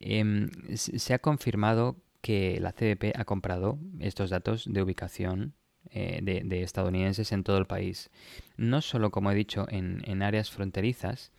Em, 0.00 0.48
se 0.74 1.12
ha 1.12 1.18
confirmado 1.18 1.96
que 2.22 2.58
la 2.58 2.72
CBP 2.72 3.12
ha 3.16 3.26
comprado 3.26 3.78
estos 4.00 4.30
datos 4.30 4.64
de 4.66 4.82
ubicación 4.82 5.52
eh, 5.90 6.20
de, 6.22 6.62
estadounidenses 6.62 7.32
en 7.32 7.44
todo 7.44 7.58
el 7.58 7.66
país. 7.66 8.10
No 8.56 8.80
solo, 8.80 9.10
como 9.10 9.30
he 9.30 9.34
dicho, 9.34 9.66
en, 9.68 10.22
áreas 10.22 10.50
fronterizas, 10.50 11.32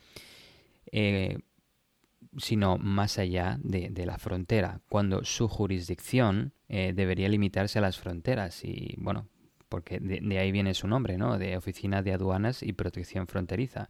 sino 2.38 2.78
más 2.78 3.18
allá 3.18 3.58
de, 3.62 4.06
la 4.06 4.18
frontera, 4.18 4.82
cuando 4.90 5.24
su 5.24 5.48
jurisdicción 5.48 6.54
eh, 6.70 6.94
debería 6.96 7.30
limitarse 7.30 7.80
a 7.80 7.82
las 7.82 7.98
fronteras 7.98 8.64
y, 8.64 8.96
bueno, 8.98 9.28
porque 9.70 10.00
de, 10.00 10.40
ahí 10.40 10.52
viene 10.52 10.74
su 10.74 10.88
nombre, 10.88 11.18
¿no? 11.18 11.38
De 11.38 11.58
Oficina 11.58 12.02
de 12.02 12.14
Aduanas 12.14 12.64
y 12.64 12.74
Protección 12.74 13.28
Fronteriza. 13.28 13.90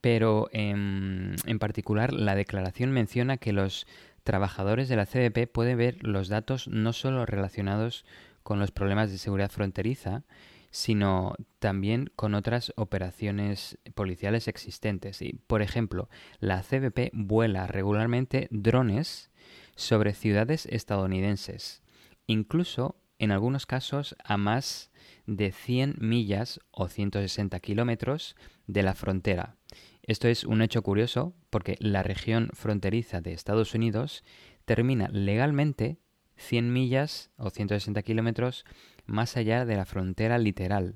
Pero 0.00 0.48
en, 0.52 1.34
en 1.44 1.58
particular 1.58 2.12
la 2.12 2.36
declaración 2.36 2.92
menciona 2.92 3.36
que 3.36 3.52
los 3.52 3.86
trabajadores 4.22 4.88
de 4.88 4.96
la 4.96 5.06
CBP 5.06 5.50
pueden 5.50 5.78
ver 5.78 5.96
los 6.02 6.28
datos 6.28 6.68
no 6.68 6.92
solo 6.92 7.26
relacionados 7.26 8.04
con 8.42 8.58
los 8.58 8.70
problemas 8.70 9.10
de 9.10 9.18
seguridad 9.18 9.50
fronteriza, 9.50 10.22
sino 10.70 11.34
también 11.58 12.10
con 12.14 12.34
otras 12.34 12.72
operaciones 12.76 13.78
policiales 13.94 14.48
existentes. 14.48 15.22
Y, 15.22 15.40
por 15.46 15.62
ejemplo, 15.62 16.08
la 16.40 16.62
CBP 16.62 17.10
vuela 17.12 17.66
regularmente 17.66 18.48
drones 18.50 19.30
sobre 19.76 20.14
ciudades 20.14 20.66
estadounidenses, 20.66 21.82
incluso 22.26 22.96
en 23.18 23.32
algunos 23.32 23.66
casos 23.66 24.16
a 24.24 24.36
más 24.36 24.90
de 25.26 25.52
100 25.52 25.96
millas 25.98 26.60
o 26.70 26.88
160 26.88 27.58
kilómetros 27.60 28.36
de 28.66 28.82
la 28.82 28.94
frontera. 28.94 29.56
Esto 30.02 30.28
es 30.28 30.44
un 30.44 30.62
hecho 30.62 30.82
curioso 30.82 31.34
porque 31.50 31.76
la 31.80 32.02
región 32.02 32.50
fronteriza 32.54 33.20
de 33.20 33.32
Estados 33.32 33.74
Unidos 33.74 34.24
termina 34.64 35.08
legalmente 35.08 35.98
100 36.36 36.72
millas 36.72 37.30
o 37.36 37.50
160 37.50 38.02
kilómetros 38.02 38.64
más 39.08 39.36
allá 39.36 39.64
de 39.64 39.76
la 39.76 39.84
frontera 39.84 40.38
literal. 40.38 40.94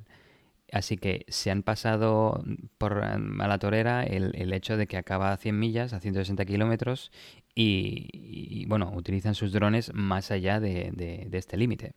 Así 0.70 0.96
que 0.96 1.26
se 1.28 1.50
han 1.50 1.62
pasado 1.62 2.42
por 2.78 3.04
a 3.04 3.18
la 3.18 3.58
torera 3.58 4.04
el, 4.04 4.52
hecho 4.54 4.76
de 4.76 4.86
que 4.86 4.96
acaba 4.96 5.32
a 5.32 5.36
100 5.36 5.58
millas, 5.58 5.92
a 5.92 6.00
160 6.00 6.44
kilómetros, 6.46 7.12
y, 7.54 8.64
bueno, 8.66 8.90
utilizan 8.94 9.34
sus 9.34 9.52
drones 9.52 9.92
más 9.92 10.30
allá 10.30 10.60
de, 10.60 11.28
este 11.32 11.58
límite. 11.58 11.94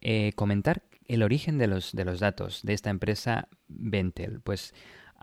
Eh, 0.00 0.32
comentar 0.36 0.84
el 1.06 1.22
origen 1.22 1.58
de 1.58 1.66
los, 1.66 1.92
de 1.92 2.04
los 2.04 2.20
datos 2.20 2.62
de 2.62 2.74
esta 2.74 2.90
empresa 2.90 3.48
Ventel. 3.66 4.40
Pues 4.40 4.72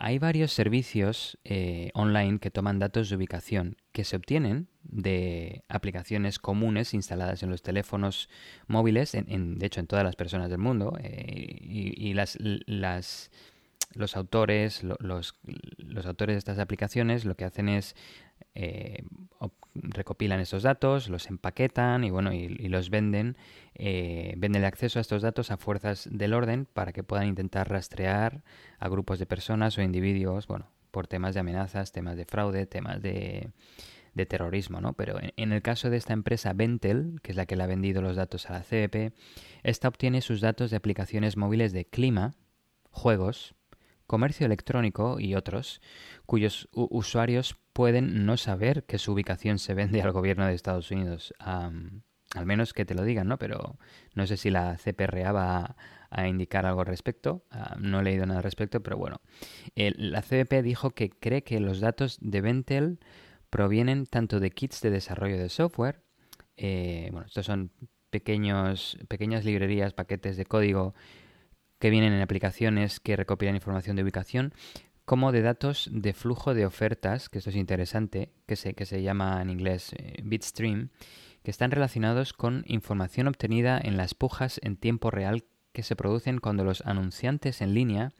hay 0.04 0.18
varios 0.18 0.52
servicios 0.52 1.38
eh, 1.44 1.92
online 1.94 2.40
que 2.40 2.50
toman 2.50 2.80
datos 2.80 3.08
de 3.10 3.16
ubicación 3.16 3.78
que 3.92 4.04
se 4.04 4.16
obtienen 4.16 4.68
de 4.82 5.64
aplicaciones 5.70 6.40
comunes 6.40 6.96
instaladas 6.96 7.44
en 7.44 7.52
los 7.52 7.62
teléfonos 7.62 8.28
móviles, 8.66 9.14
en, 9.14 9.60
de 9.60 9.66
hecho 9.68 9.80
en 9.80 9.86
todas 9.86 10.04
las 10.04 10.16
personas 10.16 10.50
del 10.50 10.58
mundo, 10.58 10.98
eh, 11.04 11.56
y, 11.62 12.16
las, 12.16 12.40
las, 12.40 13.30
los 13.94 14.18
autores, 14.18 14.84
los, 14.84 15.36
los 15.78 16.06
autores 16.08 16.34
de 16.34 16.40
estas 16.40 16.58
aplicaciones 16.58 17.24
lo 17.24 17.36
que 17.36 17.46
hacen 17.46 17.70
es 17.70 17.96
eh, 18.54 19.04
recopilan 19.74 20.40
estos 20.40 20.64
datos, 20.64 21.10
los 21.10 21.28
empaquetan 21.28 22.04
y 22.04 22.10
bueno 22.10 22.34
y, 22.34 22.50
los 22.68 22.90
venden, 22.90 23.38
eh, 23.76 24.34
venden 24.38 24.64
el 24.64 24.66
acceso 24.66 25.00
a 25.00 25.02
estos 25.02 25.22
datos 25.22 25.52
a 25.52 25.58
fuerzas 25.58 26.10
del 26.12 26.34
orden 26.34 26.66
para 26.66 26.92
que 26.92 27.04
puedan 27.04 27.28
intentar 27.28 27.70
rastrear 27.70 28.44
a 28.80 28.90
grupos 28.90 29.20
de 29.20 29.26
personas 29.26 29.78
o 29.78 29.82
individuos, 29.82 30.48
bueno, 30.48 30.70
por 30.92 31.08
temas 31.08 31.34
de 31.34 31.40
amenazas, 31.40 31.92
temas 31.92 32.18
de 32.18 32.26
fraude, 32.26 32.66
temas 32.66 33.02
de, 33.02 33.52
terrorismo, 34.28 34.82
¿no? 34.82 34.94
Pero 34.94 35.18
en, 35.20 35.52
el 35.52 35.62
caso 35.62 35.90
de 35.90 35.98
esta 35.98 36.14
empresa 36.14 36.54
Ventel, 36.54 37.20
que 37.24 37.32
es 37.32 37.38
la 37.38 37.46
que 37.46 37.56
le 37.56 37.64
ha 37.64 37.68
vendido 37.68 38.02
los 38.02 38.18
datos 38.18 38.50
a 38.50 38.54
la 38.54 38.62
CBP, 38.62 39.16
esta 39.64 39.88
obtiene 39.88 40.22
sus 40.22 40.42
datos 40.42 40.70
de 40.70 40.78
aplicaciones 40.78 41.38
móviles 41.38 41.72
de 41.72 41.86
clima, 41.86 42.36
juegos, 42.92 43.56
comercio 44.12 44.46
electrónico 44.46 45.22
y 45.22 45.36
otros, 45.36 45.82
cuyos 46.26 46.68
usuarios 46.74 47.56
pueden 47.72 48.26
no 48.26 48.36
saber 48.36 48.84
que 48.84 48.98
su 48.98 49.14
ubicación 49.14 49.58
se 49.58 49.74
vende 49.74 50.02
al 50.02 50.12
gobierno 50.12 50.46
de 50.46 50.54
Estados 50.54 50.92
Unidos. 50.92 51.34
al 51.40 52.46
menos 52.46 52.74
que 52.74 52.84
te 52.84 52.94
lo 52.94 53.06
digan, 53.06 53.30
¿no? 53.30 53.38
Pero 53.38 53.78
no 54.14 54.28
sé 54.28 54.36
si 54.36 54.50
la 54.50 54.76
CPRA 54.76 55.32
va 55.32 55.78
a, 56.10 56.28
indicar 56.28 56.66
algo 56.66 56.82
al 56.82 56.88
respecto. 56.88 57.46
no 57.80 58.02
he 58.02 58.04
leído 58.04 58.26
nada 58.26 58.40
al 58.40 58.44
respecto, 58.44 58.84
pero 58.84 58.98
bueno. 58.98 59.22
la 59.76 60.22
CBP 60.22 60.62
dijo 60.62 60.90
que 60.90 61.10
cree 61.10 61.46
que 61.46 61.62
los 61.62 61.80
datos 61.80 62.18
de 62.20 62.42
Ventel 62.42 63.00
provienen 63.50 64.06
tanto 64.08 64.42
de 64.42 64.52
kits 64.52 64.82
de 64.82 64.90
desarrollo 64.90 65.38
de 65.38 65.48
software, 65.48 66.04
eh, 66.58 67.08
bueno, 67.14 67.28
estos 67.28 67.46
son 67.46 67.72
pequeños, 68.10 68.98
pequeñas 69.08 69.46
librerías, 69.46 69.94
paquetes 69.94 70.36
de 70.36 70.46
código 70.46 70.96
que 71.82 71.90
vienen 71.90 72.14
en 72.14 72.22
aplicaciones 72.22 73.00
que 73.00 73.18
recopilan 73.18 73.56
información 73.56 73.98
de 73.98 74.04
ubicación, 74.04 74.54
como 75.04 75.32
de 75.32 75.42
datos 75.42 75.90
de 75.92 76.14
flujo 76.14 76.54
de 76.54 76.66
ofertas, 76.66 77.28
que 77.28 77.40
esto 77.40 77.50
es 77.50 77.56
interesante, 77.56 78.32
que 78.46 78.56
se, 78.56 78.76
que 78.76 78.86
se 78.86 79.02
llama 79.02 79.42
en 79.42 79.50
inglés 79.50 79.92
eh, 79.98 80.22
bitstream, 80.24 80.90
que 81.44 81.50
están 81.50 81.72
relacionados 81.72 82.34
con 82.34 82.64
información 82.68 83.28
obtenida 83.28 83.82
en 83.84 83.98
las 83.98 84.14
pujas 84.14 84.60
en 84.64 84.78
tiempo 84.78 85.10
real 85.10 85.44
que 85.74 85.82
se 85.82 85.96
producen 85.96 86.38
cuando 86.38 86.64
los 86.64 86.82
anunciantes 86.86 87.62
en 87.62 87.74
línea 87.74 88.14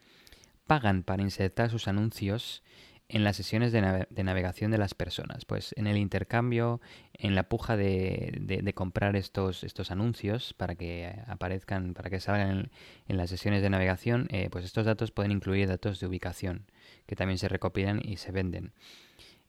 pagan 0.66 1.04
para 1.04 1.22
insertar 1.22 1.70
sus 1.70 1.86
anuncios 1.86 2.64
en 3.12 3.24
las 3.24 3.36
sesiones 3.36 3.72
de, 3.72 3.82
navegación 4.24 4.70
de 4.70 4.78
las 4.78 4.94
personas. 4.94 5.44
Pues 5.44 5.74
en 5.76 5.86
el 5.86 5.98
intercambio, 5.98 6.80
en 7.12 7.34
la 7.34 7.48
puja 7.48 7.76
de, 7.76 8.72
comprar 8.74 9.16
estos, 9.16 9.64
estos 9.64 9.90
anuncios 9.90 10.54
para 10.54 10.74
que 10.74 11.14
aparezcan, 11.26 11.92
para 11.92 12.08
que 12.08 12.20
salgan 12.20 12.70
en, 13.06 13.16
las 13.16 13.28
sesiones 13.28 13.62
de 13.62 13.70
navegación, 13.70 14.28
eh, 14.30 14.48
pues 14.50 14.64
estos 14.64 14.86
datos 14.86 15.10
pueden 15.10 15.30
incluir 15.30 15.68
datos 15.68 16.00
de 16.00 16.06
ubicación 16.06 16.64
que 17.06 17.14
también 17.14 17.38
se 17.38 17.48
recopilan 17.48 18.00
y 18.02 18.16
se 18.16 18.32
venden. 18.32 18.72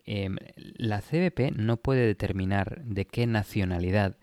Em, 0.06 0.36
la 0.56 1.02
CBP 1.02 1.52
no 1.56 1.78
puede 1.78 2.06
determinar 2.06 2.84
de 2.84 3.06
qué 3.06 3.26
nacionalidad 3.26 4.18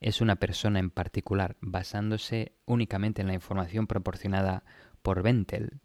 es 0.00 0.22
una 0.22 0.36
persona 0.36 0.78
en 0.78 0.88
particular 0.88 1.56
basándose 1.60 2.52
únicamente 2.64 3.20
en 3.20 3.28
la 3.28 3.34
información 3.34 3.86
proporcionada 3.86 4.64
por 5.02 5.22
Ventel. 5.22 5.80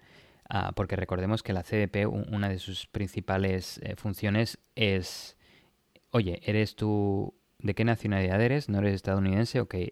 Ah, 0.53 0.73
porque 0.75 0.97
recordemos 0.97 1.43
que 1.43 1.53
la 1.53 1.63
CDP, 1.63 2.05
una 2.07 2.49
de 2.49 2.59
sus 2.59 2.85
principales 2.85 3.79
eh, 3.83 3.95
funciones 3.95 4.59
es, 4.75 5.37
oye, 6.09 6.41
¿eres 6.43 6.75
tú 6.75 7.33
de 7.59 7.73
qué 7.73 7.85
nacionalidad 7.85 8.41
eres? 8.41 8.67
¿No 8.67 8.79
eres 8.79 8.95
estadounidense? 8.95 9.61
Ok, 9.61 9.75
eh, 9.75 9.89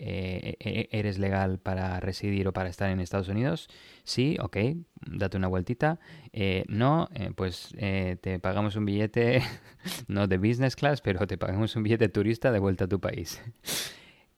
eh, 0.60 0.90
¿eres 0.92 1.18
legal 1.18 1.60
para 1.60 2.02
residir 2.02 2.46
o 2.46 2.52
para 2.52 2.68
estar 2.68 2.90
en 2.90 3.00
Estados 3.00 3.30
Unidos? 3.30 3.70
Sí, 4.04 4.36
ok, 4.42 4.58
date 5.10 5.38
una 5.38 5.48
vueltita. 5.48 6.02
no, 6.68 7.08
pues 7.38 7.74
te 7.80 8.40
pagamos 8.42 8.76
un 8.76 8.84
billete, 8.84 9.42
no 10.10 10.28
de 10.28 10.38
business 10.40 10.76
class, 10.76 11.00
pero 11.00 11.26
te 11.26 11.38
pagamos 11.38 11.74
un 11.78 11.84
billete 11.84 12.10
turista 12.10 12.52
de 12.52 12.60
vuelta 12.60 12.84
a 12.84 12.90
tu 12.90 13.00
país. 13.00 13.42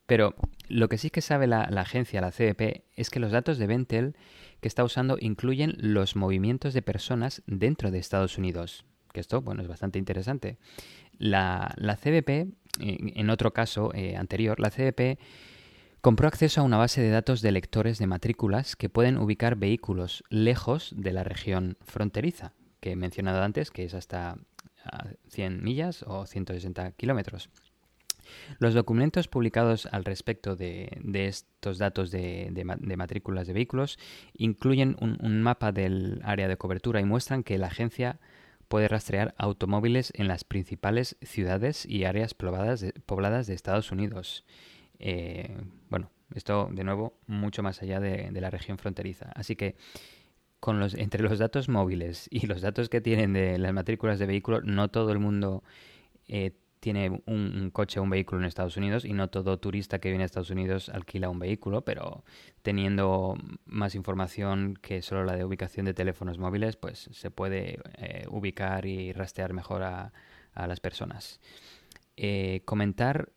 Pero 0.07 0.35
lo 0.67 0.89
que 0.89 0.97
sí 0.97 1.09
que 1.09 1.21
sabe 1.21 1.47
la, 1.47 1.69
la 1.69 1.81
agencia, 1.81 2.19
la 2.19 2.31
CDP, 2.31 2.83
es 2.97 3.09
que 3.09 3.21
los 3.21 3.31
datos 3.31 3.57
de 3.57 3.65
Ventel 3.65 4.15
que 4.61 4.67
está 4.67 4.83
usando 4.83 5.17
incluyen 5.19 5.75
los 5.79 6.15
movimientos 6.15 6.73
de 6.73 6.81
personas 6.81 7.41
dentro 7.47 7.91
de 7.91 7.99
Estados 7.99 8.37
Unidos. 8.37 8.85
Que 9.11 9.19
esto, 9.19 9.41
bueno, 9.41 9.61
es 9.61 9.67
bastante 9.67 9.99
interesante. 9.99 10.57
La, 11.17 11.73
la 11.77 11.97
CBP, 11.97 12.53
en 12.79 13.29
otro 13.29 13.51
caso 13.51 13.91
eh, 13.93 14.15
anterior, 14.15 14.59
la 14.59 14.69
CBP 14.69 15.19
compró 15.99 16.27
acceso 16.27 16.61
a 16.61 16.63
una 16.63 16.77
base 16.77 17.01
de 17.01 17.09
datos 17.09 17.41
de 17.41 17.51
lectores 17.51 17.97
de 17.99 18.07
matrículas 18.07 18.75
que 18.75 18.89
pueden 18.89 19.17
ubicar 19.17 19.55
vehículos 19.55 20.23
lejos 20.29 20.93
de 20.95 21.11
la 21.11 21.23
región 21.23 21.77
fronteriza, 21.81 22.53
que 22.79 22.91
he 22.91 22.95
mencionado 22.95 23.43
antes, 23.43 23.71
que 23.71 23.83
es 23.83 23.93
hasta 23.93 24.37
100 25.29 25.63
millas 25.63 26.03
o 26.07 26.25
160 26.25 26.91
kilómetros. 26.93 27.49
Los 28.59 28.73
documentos 28.73 29.27
publicados 29.27 29.87
al 29.87 30.05
respecto 30.05 30.55
de, 30.55 31.01
estos 31.13 31.77
datos 31.77 32.11
de, 32.11 32.51
matrículas 32.97 33.47
de 33.47 33.53
vehículos 33.53 33.97
incluyen 34.33 34.95
un, 34.99 35.41
mapa 35.41 35.71
del 35.71 36.21
área 36.23 36.47
de 36.47 36.57
cobertura 36.57 36.99
y 36.99 37.05
muestran 37.05 37.43
que 37.43 37.57
la 37.57 37.67
agencia 37.67 38.19
puede 38.67 38.87
rastrear 38.87 39.33
automóviles 39.37 40.13
en 40.15 40.27
las 40.27 40.43
principales 40.43 41.17
ciudades 41.21 41.85
y 41.85 42.05
áreas 42.05 42.33
pobladas 42.33 42.81
de, 42.81 43.53
Estados 43.53 43.91
Unidos. 43.91 44.45
Eh, 44.99 45.57
bueno, 45.89 46.09
Esto, 46.35 46.69
de 46.71 46.83
nuevo, 46.83 47.17
mucho 47.27 47.63
más 47.63 47.81
allá 47.81 47.99
de, 47.99 48.31
la 48.31 48.49
región 48.49 48.77
fronteriza. 48.77 49.31
Así 49.35 49.55
que 49.55 49.75
con 50.61 50.79
los, 50.79 50.93
entre 50.93 51.23
los 51.23 51.39
datos 51.39 51.69
móviles 51.69 52.27
y 52.31 52.45
los 52.45 52.61
datos 52.61 52.87
que 52.87 53.01
tienen 53.01 53.33
de 53.33 53.57
las 53.57 53.73
matrículas 53.73 54.19
de 54.19 54.27
vehículos, 54.27 54.63
no 54.63 54.89
todo 54.89 55.11
el 55.11 55.19
mundo 55.19 55.63
eh, 56.27 56.51
tiene 56.81 57.21
un, 57.27 57.69
coche 57.71 57.99
o 57.99 58.03
un 58.03 58.09
vehículo 58.09 58.41
en 58.41 58.47
Estados 58.47 58.75
Unidos 58.75 59.05
y 59.05 59.13
no 59.13 59.29
todo 59.29 59.59
turista 59.59 59.99
que 59.99 60.09
viene 60.09 60.23
a 60.23 60.25
Estados 60.25 60.49
Unidos 60.49 60.89
alquila 60.89 61.29
un 61.29 61.37
vehículo, 61.37 61.85
pero 61.85 62.25
teniendo 62.63 63.37
más 63.65 63.93
información 63.93 64.77
que 64.81 65.03
solo 65.03 65.23
la 65.23 65.35
de 65.35 65.45
ubicación 65.45 65.85
de 65.85 65.93
teléfonos 65.93 66.39
móviles, 66.39 66.77
pues 66.77 67.07
se 67.13 67.29
puede 67.29 67.79
eh, 67.97 68.25
ubicar 68.29 68.87
y 68.87 69.13
rastrear 69.13 69.53
mejor 69.53 69.83
a, 69.83 70.11
las 70.53 70.81
personas. 70.81 71.39
Eh, 72.17 72.61
comentar 72.65 73.29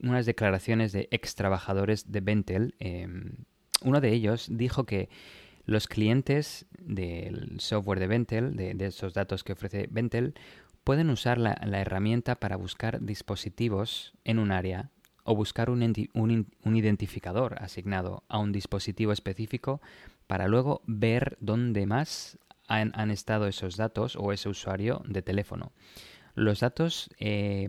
unas 0.00 0.26
declaraciones 0.26 0.92
de 0.92 1.08
ex 1.10 1.34
trabajadores 1.34 2.12
de 2.12 2.20
Bentel. 2.20 2.74
Em, 2.78 3.32
uno 3.82 4.00
de 4.00 4.12
ellos 4.12 4.48
dijo 4.50 4.84
que 4.84 5.08
los 5.64 5.88
clientes 5.88 6.66
del 6.78 7.58
software 7.58 7.98
de 7.98 8.06
Bentel, 8.06 8.54
de, 8.54 8.74
de 8.74 8.86
esos 8.86 9.12
datos 9.12 9.42
que 9.42 9.54
ofrece 9.54 9.88
Bentel, 9.90 10.34
pueden 10.86 11.10
usar 11.10 11.38
la, 11.38 11.80
herramienta 11.80 12.36
para 12.36 12.54
buscar 12.54 13.00
dispositivos 13.02 14.14
en 14.22 14.38
un 14.38 14.52
área 14.52 14.92
o 15.24 15.34
buscar 15.34 15.68
un, 15.68 15.82
identificador 15.82 17.56
asignado 17.60 18.22
a 18.28 18.38
un 18.38 18.52
dispositivo 18.52 19.10
específico 19.10 19.80
para 20.28 20.46
luego 20.46 20.82
ver 20.86 21.38
dónde 21.40 21.86
más 21.86 22.38
han, 22.68 23.10
estado 23.10 23.48
esos 23.48 23.76
datos 23.76 24.14
o 24.14 24.32
ese 24.32 24.48
usuario 24.48 25.02
de 25.08 25.22
teléfono. 25.22 25.72
Los 26.36 26.60
datos 26.60 27.10
eh, 27.18 27.66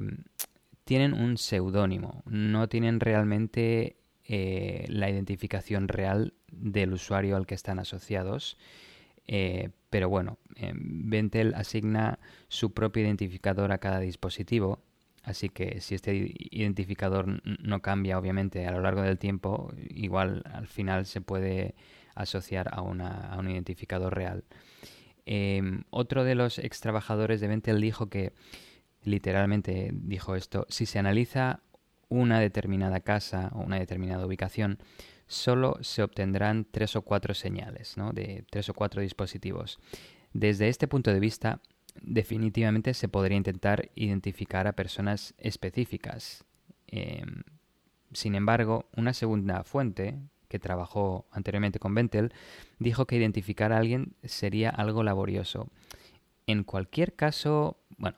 tienen 0.83 1.13
un 1.13 1.39
seudónimo, 1.39 2.21
no 2.27 2.69
tienen 2.69 2.99
realmente 2.99 3.97
eh, 4.25 4.85
la 4.89 5.09
identificación 5.09 5.87
real 5.87 6.35
del 6.51 6.93
usuario 6.93 7.35
al 7.35 7.47
que 7.47 7.55
están 7.55 7.79
asociados 7.79 8.59
eh, 9.27 9.69
pero 9.89 10.09
bueno, 10.09 10.37
eh, 10.55 10.73
Ventel 10.75 11.53
asigna 11.55 12.19
su 12.47 12.73
propio 12.73 13.03
identificador 13.03 13.71
a 13.71 13.77
cada 13.77 13.99
dispositivo, 13.99 14.81
así 15.23 15.49
que 15.49 15.81
si 15.81 15.95
este 15.95 16.33
identificador 16.51 17.41
no 17.43 17.81
cambia 17.81 18.17
obviamente 18.17 18.65
a 18.65 18.71
lo 18.71 18.81
largo 18.81 19.01
del 19.01 19.17
tiempo, 19.17 19.73
igual 19.89 20.43
al 20.51 20.67
final 20.67 21.05
se 21.05 21.21
puede 21.21 21.75
asociar 22.15 22.69
a, 22.73 22.81
un 22.81 23.49
identificador 23.49 24.15
real. 24.15 24.43
Em, 25.25 25.83
otro 25.89 26.23
de 26.23 26.35
los 26.35 26.57
ex 26.57 26.79
trabajadores 26.79 27.41
de 27.41 27.47
Ventel 27.47 27.81
dijo 27.81 28.09
que, 28.09 28.33
literalmente 29.03 29.91
dijo 29.93 30.35
esto, 30.35 30.65
si 30.69 30.85
se 30.85 30.99
analiza 30.99 31.61
una 32.09 32.39
determinada 32.39 33.01
casa 33.01 33.51
o 33.53 33.59
una 33.59 33.77
determinada 33.77 34.25
ubicación, 34.25 34.79
solo 35.27 35.77
se 35.81 36.03
obtendrán 36.03 36.65
tres 36.69 36.95
o 36.95 37.01
cuatro 37.01 37.33
señales, 37.33 37.97
¿no? 37.97 38.13
de 38.13 38.45
tres 38.49 38.69
o 38.69 38.73
cuatro 38.73 39.01
dispositivos. 39.01 39.79
Desde 40.33 40.69
este 40.69 40.87
punto 40.87 41.13
de 41.13 41.19
vista, 41.19 41.61
definitivamente 42.01 42.93
se 42.93 43.07
podría 43.07 43.37
intentar 43.37 43.89
identificar 43.95 44.67
a 44.67 44.73
personas 44.73 45.33
específicas. 45.37 46.45
Em, 46.87 47.43
sin 48.13 48.35
embargo, 48.35 48.85
una 48.95 49.13
segunda 49.13 49.63
fuente, 49.63 50.17
que 50.47 50.59
trabajó 50.59 51.27
anteriormente 51.31 51.79
con 51.79 51.93
Ventel, 51.93 52.33
dijo 52.79 53.05
que 53.05 53.17
identificar 53.17 53.73
a 53.73 53.77
alguien 53.77 54.13
sería 54.23 54.69
algo 54.69 55.03
laborioso. 55.03 55.69
En 56.47 56.63
cualquier 56.63 57.13
caso, 57.13 57.83
bueno, 57.97 58.17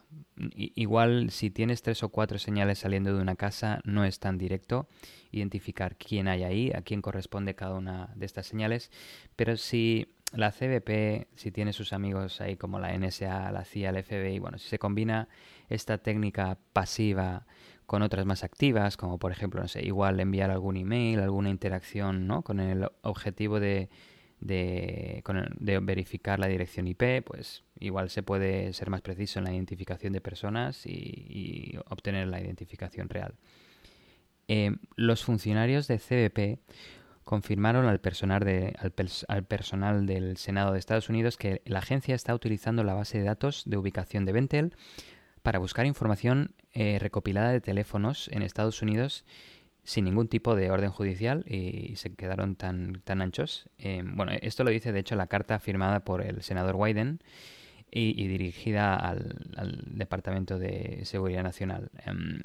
igual 0.56 1.32
si 1.32 1.50
tienes 1.50 1.82
tres 1.82 2.04
o 2.04 2.10
cuatro 2.10 2.38
señales 2.38 2.78
saliendo 2.78 3.12
de 3.14 3.22
una 3.22 3.36
casa, 3.36 3.82
no 3.86 4.06
es 4.06 4.20
tan 4.20 4.38
directo 4.38 4.88
identificar 5.32 5.96
quién 5.98 6.28
hay 6.28 6.44
ahí, 6.44 6.72
a 6.72 6.84
quién 6.84 7.02
corresponde 7.02 7.56
cada 7.56 7.74
una 7.74 8.14
de 8.16 8.28
estas 8.28 8.46
señales, 8.46 8.92
pero 9.36 9.58
si 9.58 10.16
la 10.32 10.52
CBP, 10.52 11.28
si 11.36 11.52
tiene 11.52 11.74
sus 11.74 11.92
amigos 11.92 12.40
ahí 12.40 12.56
como 12.56 12.80
la 12.80 12.96
NSA, 12.96 13.52
la 13.52 13.66
CIA, 13.66 13.90
el 13.90 14.04
FBI, 14.04 14.38
bueno, 14.38 14.60
si 14.60 14.70
se 14.70 14.78
combina 14.78 15.28
esta 15.68 15.98
técnica 15.98 16.60
pasiva 16.72 17.48
con 17.88 18.04
otras 18.04 18.28
más 18.28 18.44
activas, 18.44 18.96
como 18.96 19.18
por 19.18 19.32
ejemplo, 19.32 19.60
no 19.60 19.68
sé, 19.68 19.84
igual 19.84 20.20
enviar 20.20 20.52
algún 20.52 20.78
email, 20.78 21.20
alguna 21.20 21.50
interacción, 21.50 22.28
¿no? 22.28 22.44
Con 22.44 22.60
el 22.60 22.88
objetivo 23.02 23.60
de 23.60 23.90
de, 24.40 25.22
verificar 25.82 26.40
la 26.40 26.48
dirección 26.48 26.88
IP, 26.88 27.24
pues 27.26 27.64
igual 27.80 28.10
se 28.10 28.24
puede 28.24 28.74
ser 28.74 28.90
más 28.90 29.02
preciso 29.02 29.40
en 29.40 29.46
la 29.46 29.54
identificación 29.54 30.14
de 30.14 30.22
personas 30.22 30.86
y, 30.86 31.78
obtener 31.90 32.28
la 32.28 32.42
identificación 32.42 33.10
real. 33.10 33.36
Eh, 34.48 34.76
los 34.96 35.24
funcionarios 35.24 35.88
de 35.88 36.00
CBP 36.00 36.60
confirmaron 37.24 37.86
al 37.86 38.00
personal, 38.00 38.44
de, 38.44 38.76
al, 39.28 39.44
personal 39.44 40.08
del 40.08 40.38
Senado 40.38 40.74
de 40.74 40.80
Estados 40.80 41.10
Unidos 41.10 41.38
que 41.38 41.62
la 41.66 41.78
agencia 41.78 42.16
está 42.16 42.34
utilizando 42.34 42.84
la 42.84 42.96
base 42.96 43.20
de 43.20 43.26
datos 43.26 43.64
de 43.68 43.78
ubicación 43.78 44.26
de 44.26 44.32
Ventel 44.32 44.76
para 45.44 45.60
buscar 45.60 45.86
información 45.86 46.56
eh, 46.74 46.98
recopilada 47.00 47.52
de 47.52 47.62
teléfonos 47.62 48.30
en 48.34 48.42
Estados 48.42 48.82
Unidos 48.82 49.26
sin 49.90 50.06
ningún 50.06 50.28
tipo 50.28 50.56
de 50.56 50.70
orden 50.70 50.92
judicial 50.92 51.44
y 51.48 51.96
se 51.96 52.14
quedaron 52.14 52.56
tan, 52.56 53.02
tan 53.06 53.24
anchos. 53.24 53.68
Eh, 53.80 54.04
bueno, 54.06 54.32
esto 54.40 54.64
lo 54.64 54.70
dice 54.70 54.92
de 54.92 55.00
hecho 55.00 55.16
la 55.16 55.26
carta 55.26 55.58
firmada 55.58 56.02
por 56.02 56.22
el 56.22 56.44
senador 56.44 56.76
Wyden 56.76 57.24
y, 57.90 58.28
dirigida 58.28 58.94
al, 58.94 59.36
Departamento 59.88 60.60
de 60.60 61.00
Seguridad 61.06 61.42
Nacional. 61.42 61.90
Em, 62.06 62.44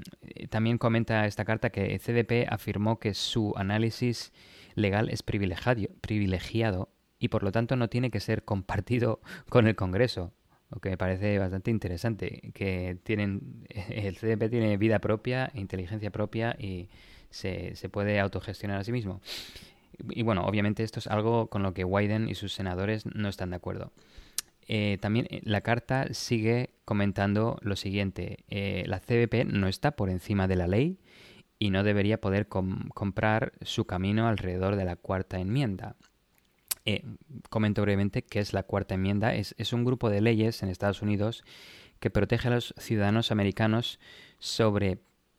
también 0.48 0.78
comenta 0.78 1.26
esta 1.26 1.44
carta 1.44 1.68
que 1.68 1.98
CDP 1.98 2.48
afirmó 2.48 2.98
que 2.98 3.12
su 3.12 3.52
análisis 3.58 4.32
legal 4.74 5.10
es 5.10 5.22
privilegiado, 5.22 5.90
privilegiado 6.00 6.88
y 7.18 7.28
por 7.28 7.42
lo 7.42 7.52
tanto 7.52 7.76
no 7.76 7.88
tiene 7.90 8.10
que 8.10 8.20
ser 8.20 8.44
compartido 8.44 9.20
con 9.50 9.66
el 9.66 9.76
Congreso 9.76 10.32
lo 10.70 10.80
que 10.80 10.88
me 10.88 10.96
parece 10.96 11.38
bastante 11.38 11.70
interesante, 11.70 12.50
que 12.54 12.96
tienen 13.04 13.66
el 13.90 14.16
CDP 14.16 14.48
tiene 14.48 14.78
vida 14.78 14.98
propia, 14.98 15.52
inteligencia 15.54 16.10
propia 16.10 16.56
y 16.58 16.88
se, 17.34 17.88
puede 17.88 18.20
autogestionar 18.20 18.78
a 18.78 18.84
sí 18.84 18.92
mismo. 18.92 19.20
Y, 20.10 20.22
bueno, 20.22 20.44
obviamente 20.44 20.82
esto 20.82 20.98
es 20.98 21.06
algo 21.06 21.48
con 21.48 21.62
lo 21.62 21.74
que 21.74 21.84
Wyden 21.84 22.28
y 22.28 22.34
sus 22.34 22.52
senadores 22.52 23.06
no 23.06 23.28
están 23.28 23.50
de 23.50 23.56
acuerdo. 23.56 23.92
Eh, 24.66 24.98
también 25.00 25.26
eh, 25.30 25.40
la 25.44 25.60
carta 25.60 26.06
sigue 26.12 26.70
comentando 26.84 27.58
lo 27.62 27.76
siguiente. 27.76 28.44
Eh, 28.48 28.84
la 28.86 29.00
CBP 29.00 29.44
no 29.46 29.68
está 29.68 29.92
por 29.92 30.10
encima 30.10 30.48
de 30.48 30.56
la 30.56 30.66
ley 30.66 30.98
y 31.58 31.70
no 31.70 31.82
debería 31.82 32.20
poder 32.20 32.48
comprar 32.48 33.52
su 33.62 33.84
camino 33.84 34.26
alrededor 34.26 34.76
de 34.76 34.84
la 34.84 34.96
cuarta 34.96 35.38
enmienda. 35.38 35.96
comento 37.50 37.82
brevemente 37.82 38.22
qué 38.22 38.40
es 38.40 38.52
la 38.52 38.62
cuarta 38.62 38.94
enmienda. 38.94 39.34
Es, 39.34 39.54
es, 39.58 39.72
un 39.72 39.84
grupo 39.84 40.10
de 40.10 40.20
leyes 40.20 40.62
en 40.62 40.68
Estados 40.68 41.02
Unidos 41.02 41.44
que 42.00 42.10
protege 42.10 42.48
a 42.48 42.52
los 42.52 42.74
ciudadanos 42.78 43.30
americanos 43.30 43.98
sobre 44.38 44.98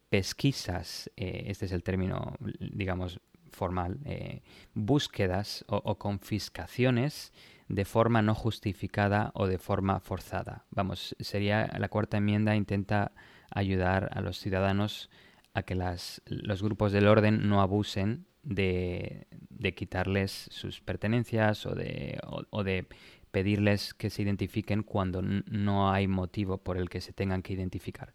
pesquisas, 0.10 1.12
eh, 1.18 1.46
este 1.48 1.66
es 1.66 1.72
el 1.72 1.84
término, 1.84 2.36
digamos, 2.60 3.20
formal, 3.56 4.00
eh, 4.06 4.42
búsquedas 4.74 5.66
o, 5.68 5.98
confiscaciones 5.98 7.34
de 7.68 7.86
forma 7.86 8.22
no 8.22 8.36
justificada 8.36 9.32
o 9.34 9.48
de 9.48 9.58
forma 9.58 10.00
forzada. 10.00 10.66
Vamos, 10.72 11.16
sería 11.20 11.68
la 11.80 11.90
cuarta 11.90 12.18
enmienda 12.18 12.56
intenta 12.56 13.14
ayudar 13.50 14.10
a 14.14 14.22
los 14.22 14.38
ciudadanos 14.38 15.10
a 15.54 15.64
que 15.64 15.74
las, 15.74 16.22
los 16.26 16.62
grupos 16.62 16.92
del 16.92 17.08
orden 17.08 17.48
no 17.48 17.62
abusen 17.62 18.26
de, 18.44 19.28
de 19.32 19.74
quitarles 19.74 20.50
sus 20.52 20.82
pertenencias 20.82 21.66
o 21.66 21.74
de, 21.74 22.20
o 22.50 22.64
de 22.64 22.88
pedirles 23.32 23.94
que 23.94 24.10
se 24.10 24.22
identifiquen 24.22 24.84
cuando 24.84 25.22
no 25.22 25.92
hay 25.92 26.08
motivo 26.08 26.58
por 26.58 26.78
el 26.78 26.90
que 26.90 27.02
se 27.02 27.14
tengan 27.14 27.42
que 27.42 27.54
identificar 27.54 28.14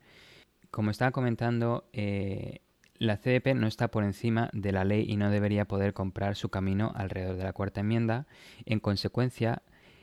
como 0.70 0.90
estaba 0.90 1.10
comentando, 1.10 1.88
eh, 1.92 2.60
la 2.94 3.16
CDP 3.16 3.54
no 3.54 3.66
está 3.66 3.88
por 3.88 4.04
encima 4.04 4.50
de 4.52 4.72
la 4.72 4.84
ley 4.84 5.06
y 5.08 5.16
no 5.16 5.30
debería 5.30 5.64
poder 5.64 5.94
comprar 5.94 6.36
su 6.36 6.50
camino 6.50 6.92
alrededor 6.94 7.36
de 7.36 7.44
la 7.44 7.52
cuarta 7.52 7.80
enmienda. 7.80 8.26
En 8.66 8.78
consecuencia, 8.78 9.62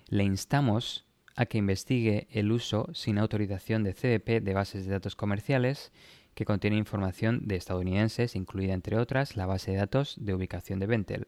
le 0.10 0.24
instamos 0.24 1.06
a 1.36 1.46
que 1.46 1.60
investigue 1.60 2.28
el 2.32 2.52
uso 2.52 2.90
sin 2.94 3.20
autorización 3.20 3.84
de 3.84 3.94
CDP 3.94 4.44
de 4.44 4.54
bases 4.54 4.86
de 4.86 4.94
datos 4.94 5.16
comerciales 5.16 5.92
que 6.34 6.46
contiene 6.46 6.78
información 6.78 7.48
de 7.48 7.56
estadounidenses, 7.56 8.36
incluida 8.36 8.74
entre 8.74 8.98
otras 8.98 9.36
la 9.36 9.46
base 9.46 9.72
de 9.72 9.78
datos 9.78 10.16
de 10.20 10.34
ubicación 10.34 10.80
de 10.80 10.88
Ventel. 10.88 11.28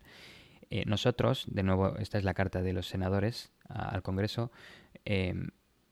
Eh, 0.71 0.83
nosotros, 0.85 1.45
de 1.47 1.63
nuevo, 1.63 1.97
esta 1.97 2.17
es 2.17 2.23
la 2.23 2.33
carta 2.33 2.61
de 2.61 2.73
los 2.73 2.87
senadores 2.87 3.51
al 3.67 4.01
Congreso, 4.01 4.51
eh, 5.05 5.35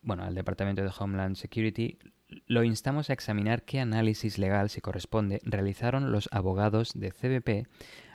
bueno, 0.02 0.24
al 0.24 0.36
Departamento 0.36 0.84
de 0.84 0.92
Homeland 0.98 1.36
Security, 1.36 1.98
lo 2.46 2.64
instamos 2.64 3.10
a 3.10 3.14
examinar 3.14 3.64
qué 3.64 3.80
análisis 3.80 4.38
legal, 4.38 4.70
si 4.70 4.82
corresponde, 4.82 5.40
realizaron 5.44 6.12
los 6.12 6.30
abogados 6.32 6.92
de 6.94 7.12
CBP 7.12 7.68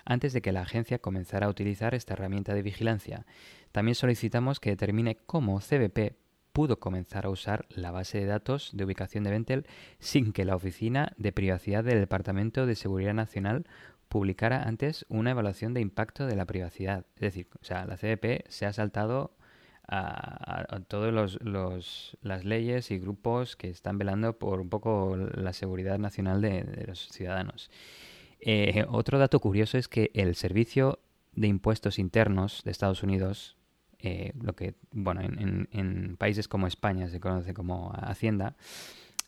antes 0.04 0.32
de 0.32 0.42
que 0.42 0.52
la 0.52 0.62
agencia 0.62 0.98
comenzara 0.98 1.46
a 1.46 1.50
utilizar 1.50 1.94
esta 1.94 2.14
herramienta 2.14 2.54
de 2.54 2.62
vigilancia. 2.62 3.26
También 3.72 3.94
solicitamos 3.94 4.60
que 4.60 4.70
determine 4.70 5.16
cómo 5.26 5.60
CBP 5.60 6.16
pudo 6.52 6.78
comenzar 6.78 7.24
a 7.24 7.30
usar 7.30 7.66
la 7.70 7.90
base 7.90 8.18
de 8.18 8.26
datos 8.26 8.70
de 8.74 8.84
ubicación 8.84 9.24
de 9.24 9.30
Ventel 9.30 9.66
sin 9.98 10.32
que 10.32 10.44
la 10.44 10.56
Oficina 10.56 11.12
de 11.16 11.32
Privacidad 11.32 11.82
del 11.82 12.00
Departamento 12.00 12.66
de 12.66 12.74
Seguridad 12.74 13.14
Nacional 13.14 13.66
publicara 14.08 14.64
antes 14.64 15.06
una 15.08 15.30
evaluación 15.30 15.72
de 15.72 15.80
impacto 15.80 16.26
de 16.26 16.36
la 16.36 16.44
privacidad. 16.44 17.06
Es 17.14 17.22
decir, 17.22 17.48
o 17.60 17.64
sea, 17.64 17.86
la 17.86 17.96
CDP 17.96 18.44
se 18.48 18.66
ha 18.66 18.72
saltado 18.74 19.34
a, 19.88 20.74
a, 20.74 20.80
todas 20.80 21.12
los, 21.12 22.16
las 22.22 22.44
leyes 22.44 22.90
y 22.90 22.98
grupos 22.98 23.56
que 23.56 23.68
están 23.68 23.98
velando 23.98 24.38
por 24.38 24.60
un 24.60 24.68
poco 24.68 25.16
la 25.16 25.52
seguridad 25.52 25.98
nacional 25.98 26.40
de, 26.40 26.84
los 26.86 27.08
ciudadanos. 27.08 27.70
Eh, 28.40 28.84
otro 28.88 29.18
dato 29.18 29.40
curioso 29.40 29.78
es 29.78 29.88
que 29.88 30.10
el 30.14 30.34
Servicio 30.34 31.00
de 31.32 31.48
Impuestos 31.48 31.98
Internos 31.98 32.62
de 32.64 32.70
Estados 32.70 33.02
Unidos, 33.02 33.56
eh, 33.98 34.32
lo 34.40 34.54
que, 34.54 34.74
bueno, 34.90 35.20
en, 35.22 36.16
países 36.16 36.48
como 36.48 36.66
España 36.66 37.08
se 37.08 37.20
conoce 37.20 37.54
como 37.54 37.92
Hacienda, 37.94 38.56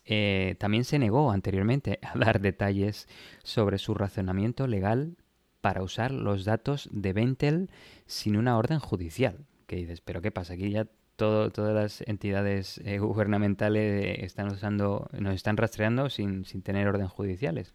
eh, 0.07 0.57
también 0.59 0.85
se 0.85 0.99
negó 0.99 1.31
anteriormente 1.31 1.99
a 2.03 2.19
dar 2.19 2.41
detalles 2.41 3.09
sobre 3.43 3.79
su 3.79 3.95
razonamiento 3.95 4.67
legal 4.67 5.17
para 5.61 5.83
usar 5.83 6.11
los 6.11 6.45
datos 6.45 6.89
de 6.93 7.13
Ventel 7.13 7.71
sin 8.07 8.37
una 8.37 8.59
orden 8.59 8.79
judicial. 8.79 9.47
Que 9.67 9.77
dices, 9.77 10.01
pero 10.01 10.21
¿qué 10.21 10.31
pasa? 10.31 10.55
Aquí 10.55 10.71
ya 10.71 10.87
todo, 11.17 11.51
todas 11.51 11.75
las 11.75 12.01
entidades 12.09 12.81
eh, 12.85 12.99
gubernamentales 12.99 14.19
están 14.21 14.49
usando, 14.49 15.09
nos 15.13 15.35
están 15.35 15.57
rastreando 15.57 16.11
sin, 16.11 16.45
sin 16.45 16.63
tener 16.63 16.89
orden 16.89 17.09
judiciales. 17.09 17.75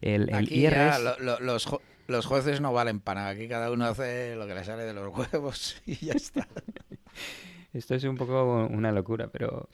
El, 0.00 0.28
IRS... 0.50 1.00
los, 1.40 1.68
los 2.06 2.26
jueces 2.26 2.60
no 2.60 2.72
valen 2.72 3.00
para 3.00 3.22
nada. 3.22 3.32
Aquí 3.32 3.48
cada 3.48 3.70
uno 3.70 3.86
hace 3.86 4.36
lo 4.36 4.46
que 4.46 4.54
le 4.54 4.64
sale 4.64 4.84
de 4.84 4.92
los 4.92 5.16
huevos 5.16 5.80
y 5.86 5.96
ya 5.96 6.12
está. 6.12 6.46
Esto 7.72 7.94
es 7.94 8.04
un 8.04 8.16
poco 8.16 8.66
una 8.70 8.92
locura, 8.92 9.28
pero 9.28 9.68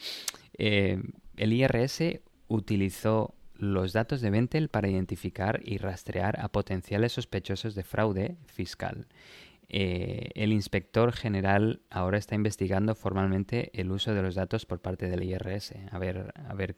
eh, 0.57 1.03
el 1.37 1.53
IRS 1.53 2.21
utilizó 2.49 3.35
los 3.55 3.93
datos 3.93 4.23
de 4.23 4.31
Ventel 4.31 4.69
para 4.71 4.89
identificar 4.89 5.61
y 5.63 5.77
rastrear 5.77 6.41
a 6.41 6.49
potenciales 6.49 7.13
sospechosos 7.13 7.75
de 7.75 7.83
fraude 7.83 8.37
fiscal. 8.47 9.07
Eh, 9.73 10.31
el 10.35 10.53
inspector 10.53 11.13
general 11.13 11.81
ahora 11.91 12.19
está 12.19 12.35
investigando 12.35 12.97
formalmente 12.97 13.71
el 13.81 13.93
uso 13.93 14.13
de 14.13 14.21
los 14.21 14.35
datos 14.35 14.67
por 14.67 14.81
parte 14.81 15.09
del 15.09 15.23
IRS, 15.23 15.75
a 15.93 15.99
ver, 16.01 16.33
a 16.35 16.55
ver 16.55 16.77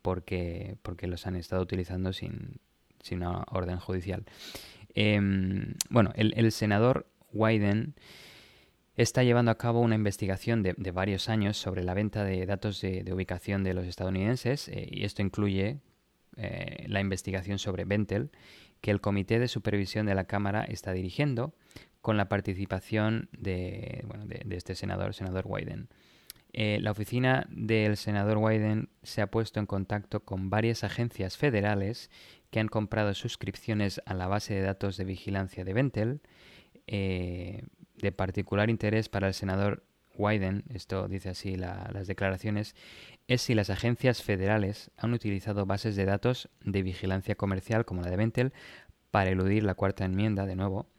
por, 0.00 0.24
qué, 0.24 0.78
por 0.80 0.96
qué 0.96 1.06
los 1.06 1.26
han 1.26 1.36
estado 1.36 1.60
utilizando 1.60 2.14
sin, 2.14 2.58
sin 3.02 3.18
una 3.18 3.44
orden 3.50 3.78
judicial. 3.78 4.24
Em, 4.94 5.74
bueno, 5.90 6.12
el, 6.14 6.52
senador 6.52 7.06
Wyden 7.34 7.94
está 8.96 9.22
llevando 9.24 9.50
a 9.50 9.58
cabo 9.58 9.80
una 9.80 9.94
investigación 9.94 10.62
de, 10.62 10.90
varios 10.90 11.28
años 11.28 11.58
sobre 11.58 11.82
la 11.82 11.92
venta 11.92 12.24
de 12.24 12.46
datos 12.46 12.80
de, 12.80 13.12
ubicación 13.12 13.62
de 13.62 13.74
los 13.74 13.86
estadounidenses 13.86 14.68
eh, 14.68 14.88
y 14.90 15.04
esto 15.04 15.20
incluye 15.20 15.80
eh, 16.38 16.86
la 16.88 17.00
investigación 17.00 17.58
sobre 17.58 17.84
Ventel 17.84 18.30
que 18.80 18.90
el 18.90 19.02
Comité 19.02 19.38
de 19.38 19.48
Supervisión 19.48 20.06
de 20.06 20.14
la 20.14 20.24
Cámara 20.24 20.64
está 20.64 20.92
dirigiendo 20.92 21.54
con 22.02 22.16
la 22.16 22.28
participación 22.28 23.28
de, 23.32 24.04
este 24.50 24.74
senador, 24.74 25.14
senador 25.14 25.44
Wyden. 25.46 25.88
Eh, 26.52 26.78
la 26.82 26.90
oficina 26.90 27.46
del 27.48 27.96
senador 27.96 28.36
Wyden 28.36 28.90
se 29.02 29.22
ha 29.22 29.28
puesto 29.28 29.58
en 29.58 29.66
contacto 29.66 30.20
con 30.20 30.50
varias 30.50 30.84
agencias 30.84 31.38
federales 31.38 32.10
que 32.50 32.60
han 32.60 32.68
comprado 32.68 33.14
suscripciones 33.14 34.02
a 34.04 34.12
la 34.12 34.26
base 34.26 34.52
de 34.52 34.60
datos 34.60 34.98
de 34.98 35.04
vigilancia 35.04 35.64
de 35.64 35.72
Ventel. 35.72 36.20
Eh, 36.86 37.62
de 37.96 38.12
particular 38.12 38.68
interés 38.68 39.08
para 39.08 39.28
el 39.28 39.34
senador 39.34 39.84
Wyden, 40.18 40.64
esto 40.74 41.08
dice 41.08 41.30
así 41.30 41.56
las 41.56 42.06
declaraciones, 42.06 42.74
es 43.28 43.42
si 43.42 43.54
las 43.54 43.70
agencias 43.70 44.22
federales 44.22 44.90
han 44.96 45.14
utilizado 45.14 45.64
bases 45.64 45.96
de 45.96 46.04
datos 46.04 46.50
de 46.64 46.82
vigilancia 46.82 47.34
comercial 47.34 47.84
como 47.84 48.02
la 48.02 48.10
de 48.10 48.16
Ventel 48.16 48.52
para 49.10 49.30
eludir 49.30 49.62
la 49.62 49.74
cuarta 49.74 50.04
enmienda 50.04 50.44
de 50.46 50.56
nuevo. 50.56 50.91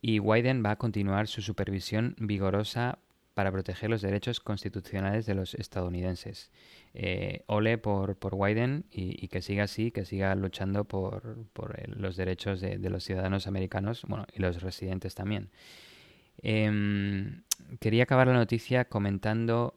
Y 0.00 0.18
Wyden 0.18 0.64
va 0.64 0.72
a 0.72 0.76
continuar 0.76 1.28
su 1.28 1.42
supervisión 1.42 2.16
vigorosa 2.18 2.98
para 3.34 3.50
proteger 3.50 3.88
los 3.88 4.02
derechos 4.02 4.40
constitucionales 4.40 5.26
de 5.26 5.34
los 5.34 5.54
estadounidenses. 5.54 6.50
Eh, 6.94 7.42
ole 7.46 7.78
por, 7.78 8.16
por 8.16 8.34
Wyden 8.34 8.84
y, 8.90 9.28
que 9.28 9.40
siga 9.40 9.64
así, 9.64 9.90
que 9.90 10.04
siga 10.04 10.34
luchando 10.34 10.84
por, 10.84 11.38
los 11.86 12.16
derechos 12.16 12.60
de, 12.60 12.78
los 12.90 13.04
ciudadanos 13.04 13.46
americanos 13.46 14.04
bueno, 14.06 14.26
y 14.34 14.40
los 14.40 14.60
residentes 14.62 15.14
también. 15.14 15.50
Em, 16.42 17.42
quería 17.80 18.02
acabar 18.02 18.26
la 18.26 18.34
noticia 18.34 18.84
comentando 18.86 19.74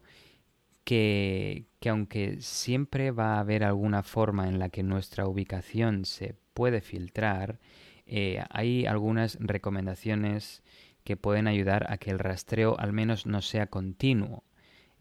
que, 0.83 1.65
que, 1.79 1.89
aunque 1.89 2.41
siempre 2.41 3.11
va 3.11 3.35
a 3.35 3.39
haber 3.39 3.63
alguna 3.63 4.03
forma 4.03 4.47
en 4.47 4.59
la 4.59 4.69
que 4.69 4.83
nuestra 4.83 5.27
ubicación 5.27 6.05
se 6.05 6.35
puede 6.53 6.81
filtrar, 6.81 7.59
eh, 8.05 8.43
hay 8.49 8.85
algunas 8.85 9.37
recomendaciones 9.39 10.63
que 11.03 11.17
pueden 11.17 11.47
ayudar 11.47 11.91
a 11.91 11.97
que 11.97 12.11
el 12.11 12.19
rastreo 12.19 12.77
al 12.79 12.93
menos 12.93 13.25
no 13.25 13.41
sea 13.41 13.67
continuo. 13.67 14.43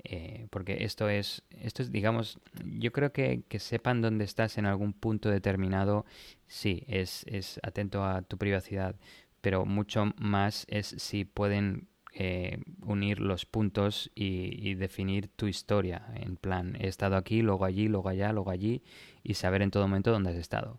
Eh, 0.07 0.49
porque 0.51 0.85
esto 0.85 1.09
es, 1.09 1.45
esto 1.51 1.83
es, 1.83 1.91
digamos, 1.91 2.39
yo 2.65 2.93
creo 2.93 3.13
que, 3.13 3.43
que 3.49 3.59
sepan 3.59 4.03
dónde 4.03 4.25
estás 4.25 4.59
en 4.59 4.67
algún 4.67 4.93
punto 4.93 5.31
determinado, 5.31 6.05
sí, 6.47 6.85
es, 6.89 7.25
es 7.27 7.59
atento 7.63 8.05
a 8.05 8.21
tu 8.21 8.37
privacidad, 8.37 8.97
pero 9.41 9.65
mucho 9.65 10.13
más 10.19 10.67
es 10.69 10.87
si 10.99 11.25
pueden 11.25 11.89
eh, 12.17 12.59
unir 12.83 13.19
los 13.19 13.45
puntos 13.45 14.09
y, 14.15 14.75
definir 14.75 15.29
tu 15.29 15.49
historia. 15.49 16.07
En 16.15 16.37
plan, 16.37 16.77
he 16.79 16.87
estado 16.87 17.17
aquí, 17.17 17.43
luego 17.43 17.65
allí, 17.65 17.89
luego 17.89 18.09
allá, 18.09 18.33
luego 18.33 18.53
allí, 18.53 18.83
y 19.25 19.35
saber 19.35 19.63
en 19.63 19.73
todo 19.73 19.83
momento 19.89 20.13
dónde 20.13 20.31
has 20.31 20.37
estado. 20.37 20.79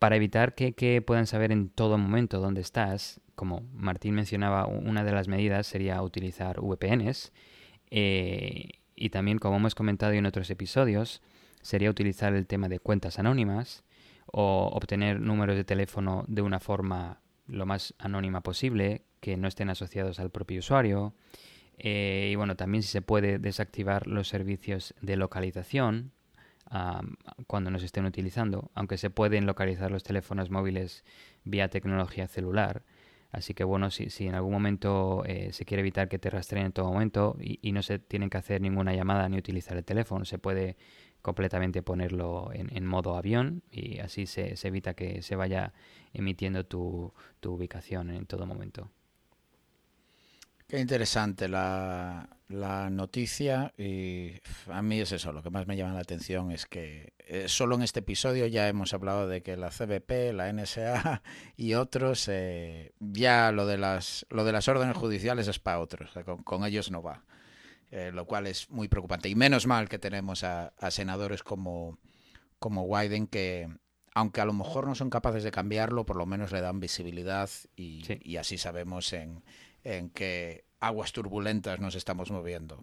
Para 0.00 0.16
evitar 0.16 0.54
que, 0.54 1.02
puedan 1.06 1.26
saber 1.26 1.52
en 1.52 1.68
todo 1.68 1.98
momento 1.98 2.40
dónde 2.40 2.62
estás, 2.62 3.20
como 3.34 3.68
Martín 3.74 4.14
mencionaba, 4.14 4.66
una 4.66 5.04
de 5.04 5.12
las 5.12 5.28
medidas 5.28 5.66
sería 5.66 6.00
utilizar 6.00 6.58
VPNs. 6.62 7.34
Eh, 7.90 8.80
y 8.96 9.10
también, 9.10 9.38
como 9.38 9.58
hemos 9.58 9.74
comentado 9.74 10.12
en 10.12 10.24
otros 10.24 10.48
episodios, 10.48 11.20
sería 11.60 11.90
utilizar 11.90 12.34
el 12.34 12.46
tema 12.46 12.70
de 12.70 12.78
cuentas 12.78 13.18
anónimas 13.18 13.84
o 14.24 14.70
obtener 14.72 15.20
números 15.20 15.56
de 15.56 15.64
teléfono 15.64 16.24
de 16.28 16.40
una 16.40 16.60
forma 16.60 17.20
lo 17.46 17.66
más 17.66 17.92
anónima 17.98 18.42
posible, 18.42 19.02
que 19.20 19.36
no 19.36 19.48
estén 19.48 19.68
asociados 19.68 20.18
al 20.18 20.30
propio 20.30 20.60
usuario. 20.60 21.12
Eh, 21.76 22.30
y 22.32 22.36
bueno, 22.36 22.56
también 22.56 22.82
si 22.82 22.88
se 22.88 23.02
puede 23.02 23.38
desactivar 23.38 24.06
los 24.06 24.28
servicios 24.28 24.94
de 25.02 25.16
localización 25.16 26.12
cuando 27.46 27.70
nos 27.70 27.82
estén 27.82 28.04
utilizando, 28.04 28.70
aunque 28.74 28.96
se 28.96 29.10
pueden 29.10 29.46
localizar 29.46 29.90
los 29.90 30.04
teléfonos 30.04 30.50
móviles 30.50 31.04
vía 31.44 31.68
tecnología 31.68 32.28
celular. 32.28 32.84
Así 33.32 33.54
que 33.54 33.64
bueno, 33.64 33.90
si, 33.90 34.08
en 34.26 34.34
algún 34.34 34.52
momento 34.52 35.22
eh, 35.24 35.52
se 35.52 35.64
quiere 35.64 35.80
evitar 35.80 36.08
que 36.08 36.18
te 36.18 36.30
rastreen 36.30 36.66
en 36.66 36.72
todo 36.72 36.92
momento 36.92 37.36
y, 37.40 37.72
no 37.72 37.82
se 37.82 37.98
tienen 37.98 38.30
que 38.30 38.38
hacer 38.38 38.60
ninguna 38.60 38.94
llamada 38.94 39.28
ni 39.28 39.38
utilizar 39.38 39.76
el 39.76 39.84
teléfono, 39.84 40.24
se 40.24 40.38
puede 40.38 40.76
completamente 41.22 41.82
ponerlo 41.82 42.50
en, 42.52 42.86
modo 42.86 43.16
avión 43.16 43.62
y 43.70 43.98
así 43.98 44.26
se, 44.26 44.54
evita 44.62 44.94
que 44.94 45.22
se 45.22 45.36
vaya 45.36 45.72
emitiendo 46.12 46.64
tu 46.64 47.12
ubicación 47.44 48.10
en 48.10 48.26
todo 48.26 48.46
momento. 48.46 48.90
Qué 50.66 50.78
interesante 50.78 51.48
la, 51.48 52.28
la, 52.50 52.90
noticia 52.90 53.72
y 53.78 54.32
a 54.68 54.82
mí 54.82 55.00
es 55.00 55.12
eso, 55.12 55.32
lo 55.32 55.42
que 55.42 55.50
más 55.50 55.66
me 55.66 55.76
llama 55.76 55.94
la 55.94 56.00
atención 56.00 56.50
es 56.50 56.66
que 56.66 57.14
eh, 57.18 57.48
solo 57.48 57.76
en 57.76 57.82
este 57.82 58.00
episodio 58.00 58.46
ya 58.46 58.68
hemos 58.68 58.92
hablado 58.92 59.28
de 59.28 59.42
que 59.42 59.56
la 59.56 59.70
CBP, 59.70 60.32
la 60.34 60.52
NSA 60.52 61.22
y 61.56 61.74
otros, 61.74 62.28
eh, 62.28 62.92
ya 62.98 63.52
lo 63.52 63.66
de, 63.66 63.78
las, 63.78 64.26
lo 64.30 64.44
de 64.44 64.52
las 64.52 64.68
órdenes 64.68 64.96
judiciales 64.96 65.48
es 65.48 65.58
para 65.58 65.80
otros, 65.80 66.10
con, 66.44 66.64
ellos 66.64 66.90
no 66.90 67.02
va, 67.02 67.24
eh, 67.90 68.10
lo 68.12 68.26
cual 68.26 68.46
es 68.46 68.68
muy 68.70 68.88
preocupante. 68.88 69.28
Y 69.28 69.34
menos 69.34 69.66
mal 69.66 69.88
que 69.88 69.98
tenemos 69.98 70.44
a, 70.44 70.72
senadores 70.90 71.42
como, 71.42 71.98
como 72.58 72.82
Wyden 72.82 73.26
que, 73.26 73.68
aunque 74.14 74.40
a 74.40 74.44
lo 74.44 74.52
mejor 74.52 74.86
no 74.86 74.94
son 74.94 75.10
capaces 75.10 75.44
de 75.44 75.50
cambiarlo, 75.50 76.04
por 76.04 76.16
lo 76.16 76.26
menos 76.26 76.52
le 76.52 76.60
dan 76.60 76.80
visibilidad 76.80 77.48
y, 77.76 78.04
y 78.22 78.36
así 78.36 78.58
sabemos 78.58 79.12
en 79.12 79.42
en 79.84 80.10
qué 80.10 80.64
aguas 80.80 81.12
turbulentas 81.12 81.80
nos 81.80 81.94
estamos 81.94 82.30
moviendo. 82.30 82.82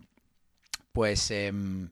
Pues 0.92 1.30
em, 1.32 1.90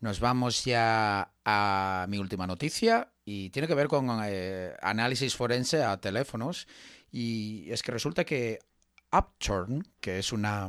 nos 0.00 0.20
vamos 0.20 0.64
ya 0.64 1.32
a 1.44 2.06
mi 2.08 2.18
última 2.18 2.46
noticia 2.46 3.12
y 3.24 3.50
tiene 3.50 3.68
que 3.68 3.74
ver 3.74 3.88
con 3.88 4.08
eh, 4.24 4.74
análisis 4.82 5.34
forense 5.34 5.82
a 5.82 5.96
teléfonos 6.00 6.68
y 7.10 7.70
es 7.70 7.82
que 7.82 7.92
resulta 7.92 8.24
que 8.24 8.58
Upturn, 9.12 9.86
que 10.00 10.18
es 10.18 10.32
una 10.32 10.68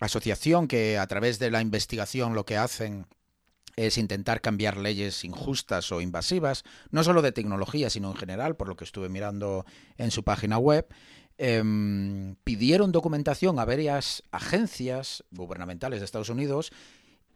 asociación 0.00 0.68
que 0.68 0.98
a 0.98 1.06
través 1.06 1.38
de 1.38 1.50
la 1.50 1.60
investigación 1.60 2.34
lo 2.34 2.44
que 2.44 2.56
hacen 2.56 3.06
es 3.76 3.98
intentar 3.98 4.40
cambiar 4.40 4.78
leyes 4.78 5.22
injustas 5.24 5.92
o 5.92 6.00
invasivas, 6.00 6.64
no 6.90 7.04
solo 7.04 7.20
de 7.20 7.32
tecnología, 7.32 7.90
sino 7.90 8.10
en 8.10 8.16
general, 8.16 8.56
por 8.56 8.68
lo 8.68 8.76
que 8.76 8.84
estuve 8.84 9.10
mirando 9.10 9.66
en 9.98 10.10
su 10.10 10.24
página 10.24 10.58
web, 10.58 10.86
Em, 11.38 12.36
pidieron 12.44 12.92
documentación 12.92 13.58
a 13.58 13.66
varias 13.66 14.22
agencias 14.30 15.22
gubernamentales 15.30 16.00
de 16.00 16.06
Estados 16.06 16.30
Unidos 16.30 16.72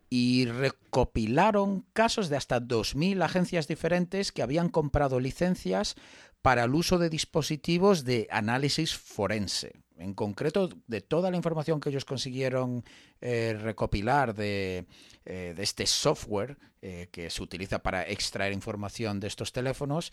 y 0.09 0.47
recopilaron 0.47 1.85
casos 1.93 2.31
de 2.31 2.37
hasta 2.37 2.61
2.000 2.61 3.23
agencias 3.23 3.69
diferentes 3.69 4.33
que 4.33 4.43
habían 4.43 4.71
comprado 4.71 5.21
licencias 5.21 5.97
para 6.43 6.65
el 6.65 6.75
uso 6.75 6.99
de 6.99 7.11
dispositivos 7.11 8.05
de 8.05 8.27
análisis 8.31 8.97
forense. 8.97 9.83
En 10.01 10.15
concreto, 10.15 10.71
de 10.87 11.03
toda 11.03 11.31
la 11.31 11.37
información 11.37 11.79
que 11.79 11.91
ellos 11.91 12.07
consiguieron 12.07 12.85
eh, 13.21 13.57
recopilar 13.61 14.35
de, 14.35 14.87
eh, 15.27 15.53
de, 15.55 15.63
este 15.63 15.87
software 15.87 16.57
eh, 16.81 17.09
que 17.13 17.29
se 17.29 17.43
utiliza 17.43 17.81
para 17.83 18.09
extraer 18.09 18.53
información 18.55 19.21
de 19.21 19.29
estos 19.29 19.53
teléfonos, 19.53 20.13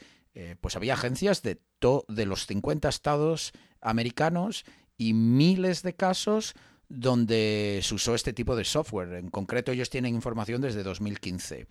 pues 0.62 0.76
había 0.76 0.94
agencias 0.94 1.42
de, 1.42 1.60
de 2.08 2.26
los 2.28 2.46
50 2.46 2.90
estados 2.90 3.54
americanos 3.82 4.66
y 4.96 5.14
miles 5.14 5.82
de 5.82 5.96
casos 5.96 6.54
donde 6.90 7.80
se 7.82 7.96
usó 7.96 8.14
este 8.14 8.34
tipo 8.34 8.56
de 8.56 8.64
software. 8.64 9.14
En 9.14 9.32
concreto, 9.32 9.72
ellos 9.72 9.90
tienen 9.90 10.14
información 10.14 10.62
desde 10.62 10.84
2015. 10.84 11.66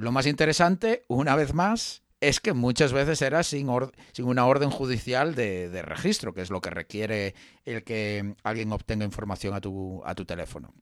lo 0.00 0.12
más 0.12 0.26
interesante, 0.26 1.06
una 1.08 1.34
vez 1.34 1.54
más, 1.54 2.02
es 2.20 2.40
que 2.40 2.52
muchas 2.52 2.92
veces 2.92 3.22
era 3.22 3.42
sin, 3.42 3.68
sin 4.12 4.24
una 4.24 4.46
orden 4.46 4.70
judicial 4.70 5.34
de, 5.34 5.68
de, 5.68 5.82
registro, 5.82 6.34
que 6.34 6.42
es 6.42 6.50
lo 6.50 6.60
que 6.60 6.70
requiere 6.70 7.34
el 7.64 7.84
que 7.84 8.34
alguien 8.42 8.72
obtenga 8.72 9.04
información 9.04 9.54
a 9.54 9.60
tu, 9.60 10.02
a 10.04 10.14
tu 10.14 10.24
teléfono 10.24 10.74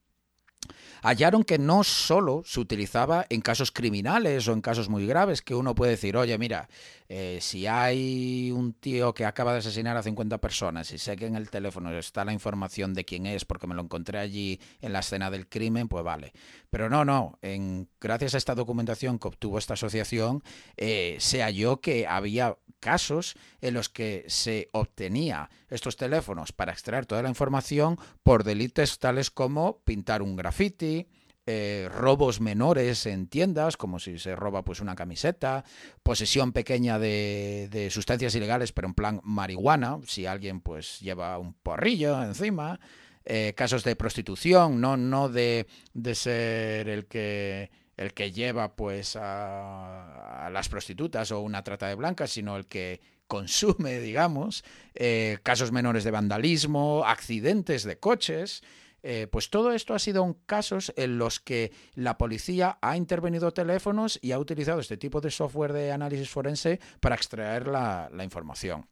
hallaron 1.03 1.45
que 1.45 1.59
no 1.59 1.85
solo 1.85 2.43
se 2.45 2.61
utilizaba 2.61 3.27
en 3.29 3.41
casos 3.41 3.71
criminales 3.71 4.49
o 4.49 4.53
en 4.53 4.61
casos 4.61 4.89
muy 4.89 5.07
graves, 5.07 5.43
que 5.43 5.55
uno 5.55 5.75
puede 5.75 5.93
decir, 5.93 6.17
oye, 6.17 6.37
mira, 6.39 6.69
eh, 7.09 7.39
si 7.41 7.67
hay 7.67 8.51
un 8.51 8.73
tío 8.73 9.15
que 9.15 9.25
acaba 9.25 9.53
de 9.53 9.61
asesinar 9.61 9.97
a 9.97 10.03
50 10.03 10.39
personas 10.39 10.91
y 10.93 10.99
sé 10.99 11.17
que 11.17 11.27
en 11.27 11.37
el 11.37 11.51
teléfono 11.51 11.97
está 11.97 12.25
la 12.25 12.33
información 12.33 12.95
de 12.95 13.05
quién 13.05 13.27
es 13.27 13.45
porque 13.45 13.67
me 13.67 13.75
lo 13.75 13.83
encontré 13.83 14.19
allí 14.19 14.61
en 14.81 14.93
la 14.93 15.01
escena 15.01 15.31
del 15.31 15.49
crimen, 15.49 15.89
pues 15.89 16.05
vale. 16.05 16.33
Pero 16.77 16.91
no, 16.91 17.07
no, 17.07 17.39
en, 17.41 17.89
gracias 17.99 18.35
a 18.35 18.37
esta 18.37 18.55
documentación 18.55 19.19
que 19.19 19.29
obtuvo 19.29 19.57
esta 19.57 19.73
asociación, 19.73 20.43
eh, 20.77 21.17
se 21.21 21.41
halló 21.41 21.81
que 21.81 22.07
había 22.07 22.59
casos 22.81 23.35
en 23.63 23.73
los 23.73 23.89
que 23.89 24.27
se 24.29 24.69
obtenía 24.73 25.49
estos 25.71 25.97
teléfonos 25.97 26.53
para 26.53 26.73
extraer 26.73 27.07
toda 27.07 27.23
la 27.23 27.31
información 27.31 27.97
por 28.23 28.45
delitos 28.45 28.99
tales 28.99 29.31
como 29.31 29.79
pintar 29.85 30.21
un 30.21 30.37
graffiti, 30.37 31.09
eh, 31.47 31.89
robos 31.91 32.43
menores 32.43 33.07
en 33.07 33.27
tiendas, 33.27 33.79
como 33.79 33.99
si 33.99 34.19
se 34.19 34.37
roba 34.37 34.63
pues 34.63 34.81
una 34.81 34.97
camiseta, 34.97 35.65
posesión 36.03 36.53
pequeña 36.53 36.99
de, 36.99 37.69
de, 37.71 37.89
sustancias 37.89 38.35
ilegales, 38.35 38.73
pero 38.73 38.89
en 38.89 38.95
plan 38.95 39.23
marihuana, 39.25 39.99
si 40.07 40.27
alguien 40.27 40.61
pues 40.61 41.01
lleva 41.01 41.39
un 41.39 41.55
porrillo 41.55 42.23
encima, 42.23 42.79
eh, 43.27 43.55
casos 43.57 43.85
de 43.85 43.97
prostitución, 43.97 44.81
no, 44.81 44.97
no 44.97 45.29
de, 45.29 45.67
de 45.93 46.15
ser 46.15 46.89
el 46.89 47.07
que 47.07 47.71
el 47.97 48.13
que 48.13 48.31
lleva 48.31 48.77
pues 48.77 49.17
a, 49.17 50.47
a, 50.47 50.51
las 50.51 50.69
prostitutas 50.69 51.33
o 51.33 51.41
una 51.41 51.65
trata 51.65 51.89
de 51.89 51.95
blancas, 51.95 52.31
sino 52.31 52.57
el 52.57 52.67
que 52.67 53.01
consume, 53.27 54.01
digamos, 54.01 54.65
eh, 54.95 55.39
casos 55.43 55.73
menores 55.73 56.05
de 56.05 56.11
vandalismo, 56.11 57.05
accidentes 57.05 57.85
de 57.85 57.99
coches. 57.99 58.63
Eh, 59.03 59.29
pues 59.31 59.51
todo 59.51 59.73
esto 59.73 59.95
ha 59.95 59.99
sido 59.99 60.37
casos 60.47 60.93
en 60.97 61.19
los 61.19 61.39
que 61.39 61.73
la 61.95 62.19
policía 62.19 62.79
ha 62.81 62.97
intervenido 62.97 63.53
teléfonos 63.53 64.19
y 64.21 64.33
ha 64.33 64.39
utilizado 64.39 64.81
este 64.81 64.97
tipo 64.97 65.21
de 65.21 65.31
software 65.31 65.73
de 65.73 65.93
análisis 65.93 66.29
forense 66.29 66.81
para 67.01 67.15
extraer 67.15 67.69
la, 67.69 68.09
la 68.13 68.25
información. 68.25 68.89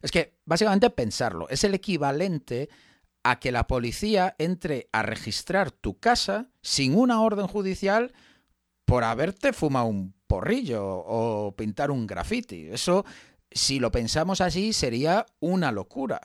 Es 0.00 0.10
que, 0.10 0.38
básicamente, 0.46 0.90
pensarlo, 0.90 1.48
es 1.48 1.64
el 1.64 1.74
equivalente 1.74 2.70
a 3.22 3.38
que 3.38 3.52
la 3.52 3.66
policía 3.66 4.34
entre 4.38 4.88
a 4.92 5.02
registrar 5.02 5.70
tu 5.70 5.98
casa 5.98 6.50
sin 6.62 6.94
una 6.94 7.20
orden 7.20 7.46
judicial 7.46 8.12
por 8.84 9.04
haberte 9.04 9.52
fumado 9.52 9.86
un 9.86 10.14
porrillo 10.26 10.84
o 10.84 11.54
pintar 11.56 11.90
un 11.90 12.06
graffiti. 12.06 12.68
Eso, 12.70 13.04
si 13.50 13.78
lo 13.78 13.90
pensamos 13.90 14.40
así, 14.40 14.72
sería 14.72 15.26
una 15.40 15.72
locura. 15.72 16.20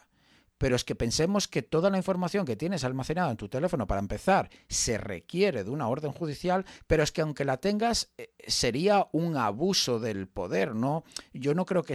Pero 0.58 0.76
es 0.76 0.86
que 0.86 0.96
pensemos 0.96 1.48
que 1.48 1.62
toda 1.62 1.90
la 1.90 1.98
información 1.98 2.46
que 2.46 2.56
tienes 2.56 2.84
almacenada 2.84 3.30
en 3.30 3.38
tu 3.38 3.50
teléfono 3.50 3.88
para 3.88 4.00
empezar 4.00 4.50
se 4.70 4.98
requiere 4.98 5.64
de 5.64 5.70
una 5.70 5.90
orden 5.90 6.14
judicial, 6.14 6.66
pero 6.88 7.04
es 7.04 7.12
que 7.12 7.22
aunque 7.22 7.44
la 7.44 7.58
tengas 7.58 8.14
eh, 8.18 8.34
sería 8.48 9.08
un 9.12 9.36
abuso 9.36 10.00
del 10.00 10.28
poder, 10.28 10.74
¿no? 10.74 11.04
Yo 11.34 11.54
no 11.54 11.66
creo 11.66 11.84
que 11.84 11.94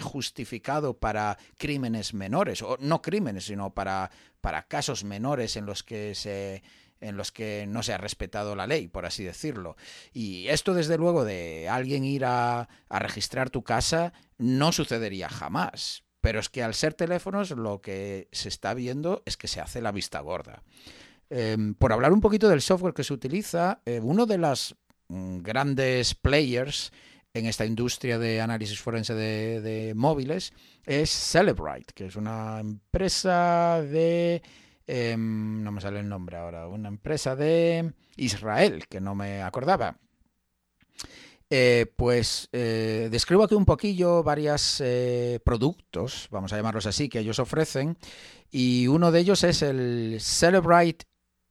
justificado 0.00 0.98
para 0.98 1.38
crímenes 1.56 2.14
menores, 2.14 2.62
o 2.62 2.76
no 2.80 3.02
crímenes, 3.02 3.46
sino 3.46 3.74
para, 3.74 4.10
para 4.40 4.66
casos 4.66 5.04
menores 5.04 5.56
en 5.56 5.66
los 5.66 5.82
que 5.82 6.14
se 6.14 6.62
en 6.98 7.18
los 7.18 7.30
que 7.30 7.66
no 7.68 7.82
se 7.82 7.92
ha 7.92 7.98
respetado 7.98 8.56
la 8.56 8.66
ley, 8.66 8.88
por 8.88 9.04
así 9.04 9.22
decirlo. 9.22 9.76
Y 10.14 10.48
esto, 10.48 10.72
desde 10.72 10.96
luego, 10.96 11.26
de 11.26 11.68
alguien 11.68 12.04
ir 12.04 12.24
a, 12.24 12.70
a 12.88 12.98
registrar 12.98 13.50
tu 13.50 13.62
casa, 13.62 14.14
no 14.38 14.72
sucedería 14.72 15.28
jamás. 15.28 16.04
Pero 16.22 16.40
es 16.40 16.48
que 16.48 16.62
al 16.62 16.74
ser 16.74 16.94
teléfonos, 16.94 17.50
lo 17.50 17.82
que 17.82 18.28
se 18.32 18.48
está 18.48 18.72
viendo 18.72 19.22
es 19.26 19.36
que 19.36 19.46
se 19.46 19.60
hace 19.60 19.82
la 19.82 19.92
vista 19.92 20.20
gorda. 20.20 20.62
Eh, 21.30 21.56
por 21.78 21.92
hablar 21.92 22.12
un 22.12 22.20
poquito 22.20 22.48
del 22.48 22.62
software 22.62 22.94
que 22.94 23.04
se 23.04 23.14
utiliza, 23.14 23.80
eh, 23.84 24.00
uno 24.02 24.26
de 24.26 24.38
las 24.38 24.74
mm, 25.08 25.38
grandes 25.38 26.14
players 26.14 26.92
en 27.38 27.46
esta 27.46 27.66
industria 27.66 28.18
de 28.18 28.40
análisis 28.40 28.80
forense 28.80 29.14
de, 29.14 29.92
móviles 29.94 30.52
es 30.84 31.10
Celebrite, 31.10 31.92
que 31.94 32.06
es 32.06 32.16
una 32.16 32.60
empresa 32.60 33.82
de... 33.82 34.42
Eh, 34.86 35.16
no 35.18 35.72
me 35.72 35.80
sale 35.80 36.00
el 36.00 36.08
nombre 36.08 36.36
ahora, 36.36 36.68
una 36.68 36.88
empresa 36.88 37.34
de 37.34 37.92
Israel, 38.16 38.86
que 38.88 39.00
no 39.00 39.14
me 39.14 39.42
acordaba. 39.42 39.98
Eh, 41.50 41.86
pues 41.94 42.48
eh, 42.52 43.08
describo 43.10 43.44
aquí 43.44 43.54
un 43.54 43.66
poquillo 43.66 44.22
varios 44.22 44.80
eh, 44.80 45.38
productos, 45.44 46.28
vamos 46.30 46.52
a 46.52 46.56
llamarlos 46.56 46.86
así, 46.86 47.08
que 47.08 47.20
ellos 47.20 47.38
ofrecen, 47.38 47.98
y 48.50 48.86
uno 48.88 49.12
de 49.12 49.20
ellos 49.20 49.44
es 49.44 49.62
el 49.62 50.18
Celebrite 50.20 51.06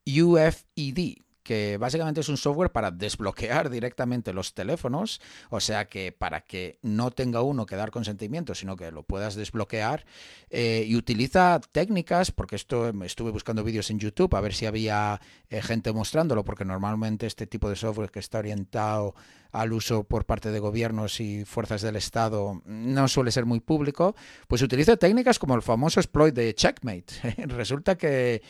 UFED, 0.06 1.25
que 1.46 1.78
básicamente 1.78 2.22
es 2.22 2.28
un 2.28 2.38
software 2.38 2.72
para 2.72 2.90
desbloquear 2.90 3.70
directamente 3.70 4.34
los 4.34 4.56
teléfonos, 4.56 5.22
o 5.52 5.60
sea 5.60 5.86
que 5.86 6.12
para 6.12 6.42
que 6.42 6.80
no 6.82 7.12
tenga 7.12 7.44
uno 7.44 7.68
que 7.68 7.76
dar 7.76 7.92
consentimiento, 7.92 8.56
sino 8.56 8.76
que 8.76 8.92
lo 8.92 9.04
puedas 9.04 9.36
desbloquear, 9.36 10.06
eh, 10.50 10.86
y 10.88 10.96
utiliza 10.96 11.62
técnicas, 11.72 12.32
porque 12.32 12.56
esto 12.56 12.90
estuve 13.04 13.30
buscando 13.30 13.64
vídeos 13.64 13.92
en 13.92 14.00
YouTube 14.00 14.36
a 14.36 14.42
ver 14.42 14.56
si 14.56 14.66
había 14.66 15.22
eh, 15.50 15.62
gente 15.62 15.94
mostrándolo, 15.94 16.44
porque 16.44 16.66
normalmente 16.66 17.28
este 17.28 17.46
tipo 17.46 17.70
de 17.70 17.76
software 17.76 18.10
que 18.10 18.20
está 18.20 18.40
orientado 18.40 19.14
al 19.52 19.72
uso 19.72 20.04
por 20.04 20.26
parte 20.26 20.52
de 20.52 20.60
gobiernos 20.60 21.20
y 21.22 21.46
fuerzas 21.46 21.82
del 21.82 21.96
Estado 21.96 22.62
no 22.66 23.08
suele 23.08 23.32
ser 23.32 23.46
muy 23.46 23.62
público, 23.62 24.16
pues 24.48 24.62
utiliza 24.62 24.98
técnicas 24.98 25.40
como 25.40 25.56
el 25.56 25.62
famoso 25.62 26.00
exploit 26.00 26.36
de 26.36 26.54
Checkmate. 26.54 27.06
Resulta 27.48 27.98
que 27.98 28.42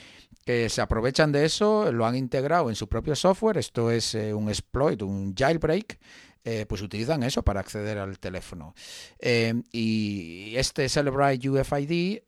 que 0.46 0.70
se 0.70 0.82
aprovechan 0.82 1.32
de 1.32 1.44
eso, 1.44 1.92
lo 1.92 2.06
han 2.06 2.16
integrado 2.16 2.70
en 2.70 2.76
su 2.76 2.88
propio 2.88 3.16
software, 3.16 3.58
esto 3.58 3.90
es 3.90 4.14
eh, 4.14 4.34
un 4.34 4.48
exploit, 4.48 5.02
un 5.02 5.34
jailbreak, 5.34 6.00
eh, 6.44 6.68
pues 6.70 6.84
utilizan 6.84 7.24
eso 7.24 7.42
para 7.44 7.60
acceder 7.60 7.98
al 7.98 8.20
teléfono. 8.20 8.76
Eh, 9.18 9.56
y 9.72 10.54
este 10.56 10.88
Celebrite 10.88 11.50
UFID 11.50 12.20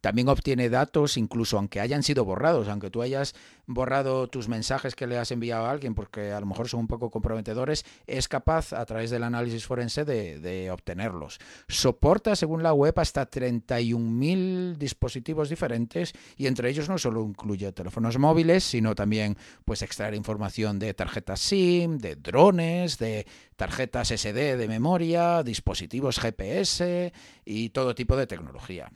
también 0.00 0.28
obtiene 0.28 0.68
datos, 0.68 1.16
incluso 1.16 1.58
aunque 1.58 1.80
hayan 1.80 2.02
sido 2.02 2.24
borrados, 2.24 2.68
aunque 2.68 2.90
tú 2.90 3.02
hayas 3.02 3.34
borrado 3.66 4.28
tus 4.28 4.48
mensajes 4.48 4.94
que 4.94 5.06
le 5.06 5.18
has 5.18 5.30
enviado 5.30 5.66
a 5.66 5.70
alguien 5.70 5.94
porque 5.94 6.32
a 6.32 6.40
lo 6.40 6.46
mejor 6.46 6.68
son 6.68 6.80
un 6.80 6.86
poco 6.88 7.10
comprometedores, 7.10 7.84
es 8.06 8.28
capaz 8.28 8.72
a 8.72 8.84
través 8.84 9.10
del 9.10 9.22
análisis 9.22 9.66
forense 9.66 10.04
de, 10.04 10.70
obtenerlos. 10.70 11.38
Soporta, 11.68 12.36
según 12.36 12.62
la 12.62 12.72
web, 12.72 12.94
hasta 12.98 13.28
31.000 13.28 14.76
dispositivos 14.76 15.48
diferentes 15.48 16.12
y 16.36 16.46
entre 16.46 16.70
ellos 16.70 16.88
no 16.88 16.98
solo 16.98 17.22
incluye 17.22 17.72
teléfonos 17.72 18.18
móviles, 18.18 18.64
sino 18.64 18.94
también 18.94 19.36
pues 19.64 19.82
extraer 19.82 20.14
información 20.14 20.78
de 20.78 20.94
tarjetas 20.94 21.40
SIM, 21.40 21.98
de 21.98 22.16
drones, 22.16 22.98
de 22.98 23.26
tarjetas 23.56 24.08
SD 24.08 24.56
de 24.56 24.68
memoria, 24.68 25.42
dispositivos 25.42 26.18
GPS 26.18 27.12
y 27.44 27.70
todo 27.70 27.94
tipo 27.94 28.16
de 28.16 28.26
tecnología. 28.26 28.90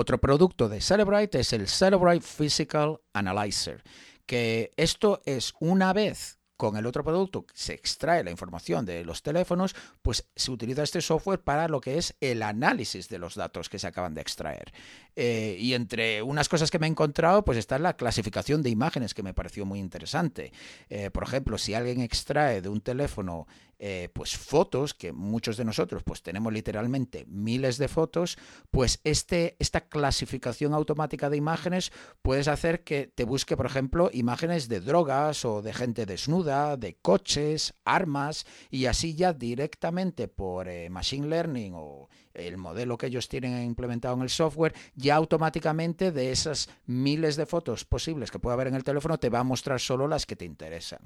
Otro 0.00 0.20
producto 0.20 0.68
de 0.68 0.80
Celebrite 0.80 1.40
es 1.40 1.52
el 1.52 1.66
Celebrite 1.66 2.24
Physical 2.24 3.00
Analyzer, 3.14 3.82
que 4.26 4.70
esto 4.76 5.20
es 5.24 5.54
una 5.58 5.92
vez 5.92 6.38
con 6.56 6.76
el 6.76 6.86
otro 6.86 7.04
producto 7.04 7.46
se 7.54 7.72
extrae 7.72 8.24
la 8.24 8.32
información 8.32 8.84
de 8.84 9.04
los 9.04 9.22
teléfonos, 9.22 9.76
pues 10.02 10.28
se 10.34 10.50
utiliza 10.50 10.82
este 10.82 11.00
software 11.00 11.40
para 11.40 11.68
lo 11.68 11.80
que 11.80 11.98
es 11.98 12.16
el 12.20 12.42
análisis 12.42 13.08
de 13.08 13.20
los 13.20 13.36
datos 13.36 13.68
que 13.68 13.78
se 13.78 13.86
acaban 13.86 14.12
de 14.14 14.20
extraer. 14.20 14.72
Eh, 15.14 15.56
y 15.58 15.74
entre 15.74 16.20
unas 16.20 16.48
cosas 16.48 16.72
que 16.72 16.80
me 16.80 16.88
he 16.88 16.90
encontrado, 16.90 17.44
pues 17.44 17.58
está 17.58 17.78
la 17.78 17.96
clasificación 17.96 18.62
de 18.62 18.70
imágenes, 18.70 19.14
que 19.14 19.22
me 19.22 19.34
pareció 19.34 19.66
muy 19.66 19.78
interesante. 19.78 20.52
Eh, 20.90 21.10
por 21.10 21.22
ejemplo, 21.22 21.58
si 21.58 21.74
alguien 21.74 22.00
extrae 22.00 22.60
de 22.60 22.68
un 22.68 22.80
teléfono 22.80 23.46
eh, 23.78 24.08
pues 24.12 24.36
fotos, 24.36 24.92
que 24.92 25.12
muchos 25.12 25.56
de 25.56 25.64
nosotros 25.64 26.02
pues 26.02 26.22
tenemos 26.22 26.52
literalmente 26.52 27.24
miles 27.28 27.78
de 27.78 27.88
fotos, 27.88 28.36
pues 28.70 29.00
este, 29.04 29.56
esta 29.58 29.82
clasificación 29.82 30.74
automática 30.74 31.30
de 31.30 31.36
imágenes 31.36 31.92
puedes 32.22 32.48
hacer 32.48 32.82
que 32.82 33.06
te 33.06 33.24
busque, 33.24 33.56
por 33.56 33.66
ejemplo, 33.66 34.10
imágenes 34.12 34.68
de 34.68 34.80
drogas 34.80 35.44
o 35.44 35.62
de 35.62 35.72
gente 35.72 36.06
desnuda, 36.06 36.76
de 36.76 36.96
coches, 36.96 37.74
armas, 37.84 38.46
y 38.70 38.86
así 38.86 39.14
ya 39.14 39.32
directamente 39.32 40.28
por 40.28 40.68
eh, 40.68 40.90
Machine 40.90 41.28
Learning 41.28 41.74
o 41.76 42.08
el 42.34 42.56
modelo 42.56 42.96
que 42.96 43.06
ellos 43.06 43.28
tienen 43.28 43.64
implementado 43.64 44.14
en 44.14 44.22
el 44.22 44.30
software, 44.30 44.74
ya 44.94 45.16
automáticamente 45.16 46.12
de 46.12 46.30
esas 46.30 46.68
miles 46.86 47.36
de 47.36 47.46
fotos 47.46 47.84
posibles 47.84 48.30
que 48.30 48.38
puede 48.38 48.54
haber 48.54 48.68
en 48.68 48.74
el 48.74 48.84
teléfono, 48.84 49.18
te 49.18 49.28
va 49.28 49.40
a 49.40 49.44
mostrar 49.44 49.80
solo 49.80 50.08
las 50.08 50.26
que 50.26 50.36
te 50.36 50.44
interesan. 50.44 51.00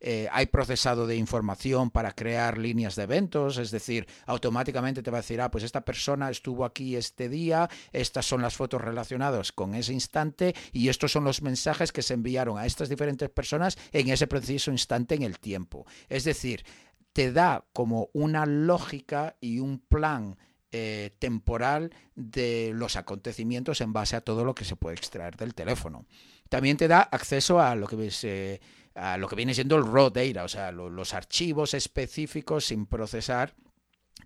Eh, 0.00 0.28
hay 0.32 0.46
procesado 0.46 1.06
de 1.06 1.16
información 1.16 1.90
para 1.90 2.12
crear 2.12 2.56
líneas 2.56 2.96
de 2.96 3.02
eventos, 3.02 3.58
es 3.58 3.70
decir, 3.70 4.06
automáticamente 4.26 5.02
te 5.02 5.10
va 5.10 5.18
a 5.18 5.20
decir, 5.20 5.40
ah, 5.42 5.50
pues 5.50 5.62
esta 5.62 5.84
persona 5.84 6.30
estuvo 6.30 6.64
aquí 6.64 6.96
este 6.96 7.28
día, 7.28 7.68
estas 7.92 8.26
son 8.26 8.40
las 8.40 8.56
fotos 8.56 8.80
relacionadas 8.80 9.52
con 9.52 9.74
ese 9.74 9.92
instante 9.92 10.54
y 10.72 10.88
estos 10.88 11.12
son 11.12 11.24
los 11.24 11.42
mensajes 11.42 11.92
que 11.92 12.02
se 12.02 12.14
enviaron 12.14 12.56
a 12.56 12.64
estas 12.64 12.88
diferentes 12.88 13.28
personas 13.28 13.76
en 13.92 14.08
ese 14.08 14.26
preciso 14.26 14.70
instante 14.70 15.14
en 15.14 15.22
el 15.22 15.38
tiempo. 15.38 15.86
Es 16.08 16.24
decir, 16.24 16.64
te 17.12 17.32
da 17.32 17.66
como 17.72 18.08
una 18.14 18.46
lógica 18.46 19.36
y 19.40 19.58
un 19.58 19.80
plan 19.80 20.38
eh, 20.72 21.10
temporal 21.18 21.92
de 22.14 22.70
los 22.74 22.94
acontecimientos 22.96 23.80
en 23.80 23.92
base 23.92 24.14
a 24.14 24.20
todo 24.20 24.44
lo 24.44 24.54
que 24.54 24.64
se 24.64 24.76
puede 24.76 24.94
extraer 24.94 25.36
del 25.36 25.52
teléfono. 25.52 26.06
También 26.48 26.76
te 26.76 26.88
da 26.88 27.00
acceso 27.00 27.60
a 27.60 27.74
lo 27.74 27.86
que 27.86 28.10
eh, 28.22 28.60
a 28.94 29.16
lo 29.16 29.28
que 29.28 29.36
viene 29.36 29.54
siendo 29.54 29.76
el 29.76 29.84
raw 29.84 30.10
data, 30.10 30.44
o 30.44 30.48
sea, 30.48 30.72
los 30.72 31.14
archivos 31.14 31.74
específicos 31.74 32.66
sin 32.66 32.86
procesar 32.86 33.54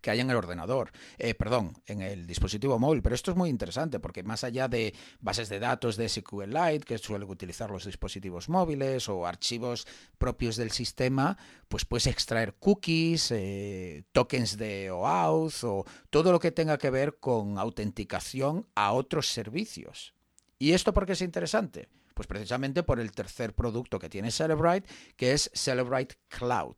que 0.00 0.10
hay 0.10 0.20
en 0.20 0.30
el 0.30 0.36
ordenador, 0.36 0.92
eh, 1.18 1.34
perdón, 1.34 1.72
en 1.86 2.02
el 2.02 2.26
dispositivo 2.26 2.78
móvil. 2.78 3.02
Pero 3.02 3.14
esto 3.14 3.30
es 3.30 3.36
muy 3.36 3.48
interesante 3.48 4.00
porque 4.00 4.22
más 4.22 4.44
allá 4.44 4.68
de 4.68 4.94
bases 5.20 5.48
de 5.48 5.58
datos 5.58 5.96
de 5.96 6.08
SQLite 6.08 6.84
que 6.84 6.98
suelen 6.98 7.28
utilizar 7.28 7.70
los 7.70 7.86
dispositivos 7.86 8.48
móviles 8.48 9.08
o 9.08 9.26
archivos 9.26 9.86
propios 10.18 10.56
del 10.56 10.72
sistema, 10.72 11.38
pues 11.68 11.84
puedes 11.84 12.06
extraer 12.06 12.54
cookies, 12.54 13.30
eh, 13.30 14.04
tokens 14.12 14.58
de 14.58 14.90
OAuth 14.90 15.64
o 15.64 15.84
todo 16.10 16.32
lo 16.32 16.38
que 16.38 16.52
tenga 16.52 16.76
que 16.76 16.90
ver 16.90 17.18
con 17.18 17.58
autenticación 17.58 18.66
a 18.74 18.92
otros 18.92 19.28
servicios. 19.28 20.14
¿Y 20.58 20.72
esto 20.72 20.92
por 20.92 21.06
qué 21.06 21.12
es 21.12 21.22
interesante? 21.22 21.88
Pues 22.14 22.26
precisamente 22.28 22.82
por 22.82 23.00
el 23.00 23.12
tercer 23.12 23.54
producto 23.54 23.98
que 23.98 24.08
tiene 24.08 24.30
Celebrite, 24.30 24.88
que 25.16 25.32
es 25.32 25.50
Celebrite 25.52 26.16
Cloud. 26.28 26.76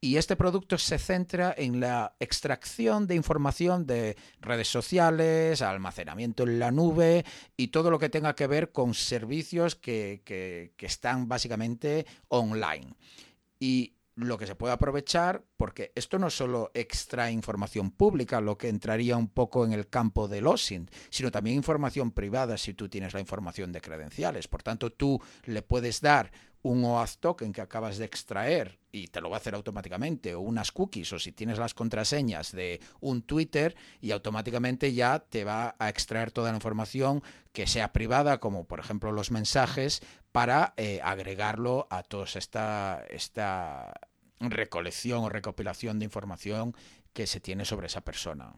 Y 0.00 0.18
este 0.18 0.36
producto 0.36 0.76
se 0.76 0.98
centra 0.98 1.54
en 1.56 1.80
la 1.80 2.14
extracción 2.20 3.06
de 3.06 3.14
información 3.14 3.86
de 3.86 4.16
redes 4.40 4.68
sociales, 4.68 5.62
almacenamiento 5.62 6.42
en 6.42 6.58
la 6.58 6.70
nube 6.70 7.24
y 7.56 7.68
todo 7.68 7.90
lo 7.90 7.98
que 7.98 8.10
tenga 8.10 8.34
que 8.34 8.46
ver 8.46 8.72
con 8.72 8.92
servicios 8.92 9.74
que, 9.74 10.20
que, 10.24 10.74
que 10.76 10.86
están 10.86 11.28
básicamente 11.28 12.06
online. 12.28 12.94
Lo 14.16 14.38
que 14.38 14.46
se 14.46 14.54
puede 14.54 14.72
aprovechar, 14.72 15.44
porque 15.56 15.92
esto 15.94 16.18
no 16.18 16.30
solo 16.30 16.70
extrae 16.74 17.32
información 17.32 17.90
pública, 17.90 18.40
lo 18.40 18.56
que 18.56 18.68
entraría 18.68 19.16
un 19.16 19.28
poco 19.28 19.64
en 19.64 19.72
el 19.72 19.88
campo 19.88 20.26
del 20.26 20.46
OSINT, 20.46 20.90
sino 21.10 21.30
también 21.30 21.56
información 21.56 22.10
privada 22.10 22.56
si 22.56 22.72
tú 22.72 22.88
tienes 22.88 23.12
la 23.12 23.20
información 23.20 23.72
de 23.72 23.82
credenciales. 23.82 24.48
Por 24.48 24.62
tanto, 24.62 24.90
tú 24.90 25.20
le 25.44 25.62
puedes 25.62 26.00
dar 26.00 26.32
un 26.66 26.84
OAuth 26.84 27.16
token 27.20 27.52
que 27.52 27.60
acabas 27.60 27.98
de 27.98 28.04
extraer 28.04 28.78
y 28.92 29.08
te 29.08 29.20
lo 29.20 29.30
va 29.30 29.36
a 29.36 29.40
hacer 29.40 29.54
automáticamente, 29.54 30.34
o 30.34 30.40
unas 30.40 30.72
cookies, 30.72 31.12
o 31.12 31.18
si 31.18 31.32
tienes 31.32 31.58
las 31.58 31.74
contraseñas 31.74 32.52
de 32.52 32.80
un 33.00 33.22
Twitter 33.22 33.76
y 34.00 34.10
automáticamente 34.10 34.92
ya 34.94 35.18
te 35.20 35.44
va 35.44 35.76
a 35.78 35.88
extraer 35.88 36.30
toda 36.30 36.50
la 36.50 36.56
información 36.56 37.22
que 37.52 37.66
sea 37.66 37.92
privada, 37.92 38.38
como 38.40 38.64
por 38.66 38.80
ejemplo 38.80 39.12
los 39.12 39.30
mensajes, 39.30 40.00
para 40.32 40.74
eh, 40.76 41.00
agregarlo 41.02 41.86
a 41.90 42.02
toda 42.02 42.24
esta, 42.24 43.04
esta 43.10 43.92
recolección 44.40 45.24
o 45.24 45.28
recopilación 45.28 45.98
de 45.98 46.06
información 46.06 46.74
que 47.12 47.26
se 47.26 47.40
tiene 47.40 47.64
sobre 47.64 47.86
esa 47.86 48.02
persona. 48.02 48.54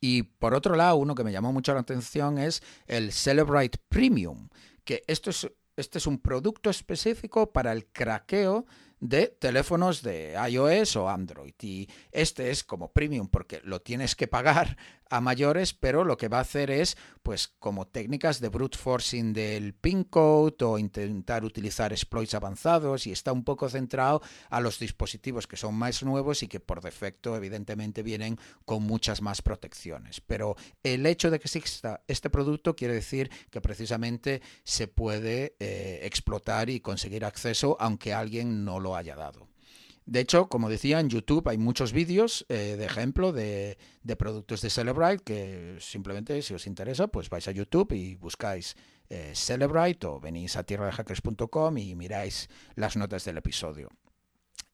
Y 0.00 0.24
por 0.24 0.54
otro 0.54 0.74
lado, 0.74 0.96
uno 0.96 1.14
que 1.14 1.24
me 1.24 1.32
llamó 1.32 1.52
mucho 1.52 1.72
la 1.74 1.80
atención 1.80 2.38
es 2.38 2.62
el 2.86 3.12
Celebrite 3.12 3.78
Premium, 3.88 4.48
que 4.84 5.04
esto 5.06 5.30
es 5.30 5.48
este 5.76 5.98
es 5.98 6.06
un 6.06 6.18
producto 6.18 6.70
específico 6.70 7.52
para 7.52 7.72
el 7.72 7.86
craqueo 7.86 8.66
de 9.00 9.26
teléfonos 9.26 10.02
de 10.02 10.36
iOS 10.48 10.96
o 10.96 11.08
Android. 11.08 11.54
Y 11.60 11.88
este 12.12 12.50
es 12.50 12.62
como 12.62 12.92
premium 12.92 13.28
porque 13.28 13.60
lo 13.64 13.80
tienes 13.80 14.14
que 14.14 14.28
pagar 14.28 14.76
a 15.12 15.20
mayores, 15.20 15.74
pero 15.74 16.04
lo 16.04 16.16
que 16.16 16.28
va 16.28 16.38
a 16.38 16.40
hacer 16.40 16.70
es, 16.70 16.96
pues, 17.22 17.48
como 17.58 17.86
técnicas 17.86 18.40
de 18.40 18.48
brute 18.48 18.78
forcing 18.78 19.34
del 19.34 19.74
pin 19.74 20.04
code 20.04 20.64
o 20.64 20.78
intentar 20.78 21.44
utilizar 21.44 21.92
exploits 21.92 22.32
avanzados 22.32 23.06
y 23.06 23.12
está 23.12 23.30
un 23.30 23.44
poco 23.44 23.68
centrado 23.68 24.22
a 24.48 24.60
los 24.60 24.78
dispositivos 24.78 25.46
que 25.46 25.58
son 25.58 25.74
más 25.74 26.02
nuevos 26.02 26.42
y 26.42 26.48
que 26.48 26.60
por 26.60 26.80
defecto, 26.80 27.36
evidentemente, 27.36 28.02
vienen 28.02 28.38
con 28.64 28.84
muchas 28.84 29.20
más 29.20 29.42
protecciones. 29.42 30.22
Pero 30.22 30.56
el 30.82 31.04
hecho 31.04 31.30
de 31.30 31.38
que 31.38 31.44
exista 31.44 32.02
este 32.08 32.30
producto 32.30 32.74
quiere 32.74 32.94
decir 32.94 33.30
que 33.50 33.60
precisamente 33.60 34.40
se 34.64 34.88
puede 34.88 35.56
eh, 35.60 36.00
explotar 36.04 36.70
y 36.70 36.80
conseguir 36.80 37.26
acceso 37.26 37.76
aunque 37.78 38.14
alguien 38.14 38.64
no 38.64 38.80
lo 38.80 38.96
haya 38.96 39.14
dado. 39.14 39.51
De 40.04 40.20
hecho, 40.20 40.48
como 40.48 40.68
decía, 40.68 40.98
en 41.00 41.08
YouTube 41.08 41.48
hay 41.48 41.58
muchos 41.58 41.92
vídeos 41.92 42.44
eh, 42.48 42.76
de 42.76 42.84
ejemplo 42.84 43.32
de, 43.32 43.78
productos 44.18 44.60
de 44.60 44.70
Celebrite 44.70 45.22
que 45.22 45.76
simplemente, 45.80 46.42
si 46.42 46.54
os 46.54 46.66
interesa, 46.66 47.06
pues 47.06 47.30
vais 47.30 47.46
a 47.46 47.52
YouTube 47.52 47.92
y 47.92 48.16
buscáis 48.16 48.76
eh, 49.08 49.32
Celebrite 49.34 50.06
o 50.06 50.20
venís 50.20 50.56
a 50.56 50.64
tierradehackers.com 50.64 51.78
y 51.78 51.94
miráis 51.94 52.48
las 52.74 52.96
notas 52.96 53.24
del 53.24 53.38
episodio. 53.38 53.90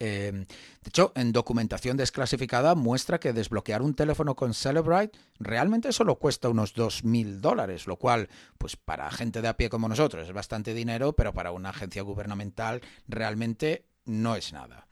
Em, 0.01 0.45
de 0.47 0.89
hecho, 0.89 1.13
en 1.17 1.33
documentación 1.33 1.97
desclasificada 1.97 2.77
muestra 2.77 3.19
que 3.19 3.33
desbloquear 3.33 3.83
un 3.83 3.95
teléfono 3.95 4.37
con 4.37 4.55
Celebrite 4.55 5.19
realmente 5.41 5.93
solo 5.93 6.17
cuesta 6.17 6.49
unos 6.49 6.75
2.000 6.75 7.41
dólares, 7.41 7.87
lo 7.87 7.97
cual, 7.97 8.29
pues 8.59 8.77
para 8.77 9.11
gente 9.11 9.43
de 9.43 9.49
a 9.49 9.57
pie 9.57 9.69
como 9.69 9.89
nosotros 9.89 10.27
es 10.29 10.33
bastante 10.33 10.73
dinero, 10.73 11.15
pero 11.15 11.35
para 11.35 11.51
una 11.51 11.71
agencia 11.71 12.03
gubernamental 12.03 12.81
realmente 13.09 13.87
no 14.09 14.35
es 14.35 14.53
nada. 14.53 14.87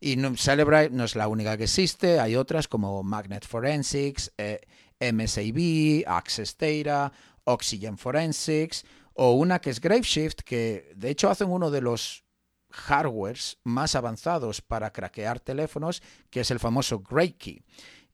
Y 0.00 0.16
Celebrite 0.36 0.90
no 0.90 1.04
es 1.04 1.14
la 1.14 1.28
única 1.28 1.56
que 1.56 1.64
existe, 1.64 2.18
hay 2.18 2.34
otras 2.34 2.66
como 2.66 3.02
Magnet 3.04 3.46
Forensics, 3.46 4.32
eh, 4.36 4.60
MSAB, 5.00 6.04
Access 6.06 6.56
Data, 6.56 7.12
Oxygen 7.44 7.98
Forensics, 7.98 8.84
o 9.14 9.32
una 9.32 9.60
que 9.60 9.70
es 9.70 9.80
Graveshift, 9.80 10.40
que 10.40 10.92
de 10.96 11.10
hecho 11.10 11.30
hacen 11.30 11.50
uno 11.50 11.70
de 11.70 11.82
los 11.82 12.24
hardwares 12.70 13.58
más 13.64 13.94
avanzados 13.94 14.60
para 14.60 14.92
craquear 14.92 15.40
teléfonos, 15.40 16.02
que 16.30 16.40
es 16.40 16.50
el 16.50 16.58
famoso 16.58 17.02
Key. 17.02 17.62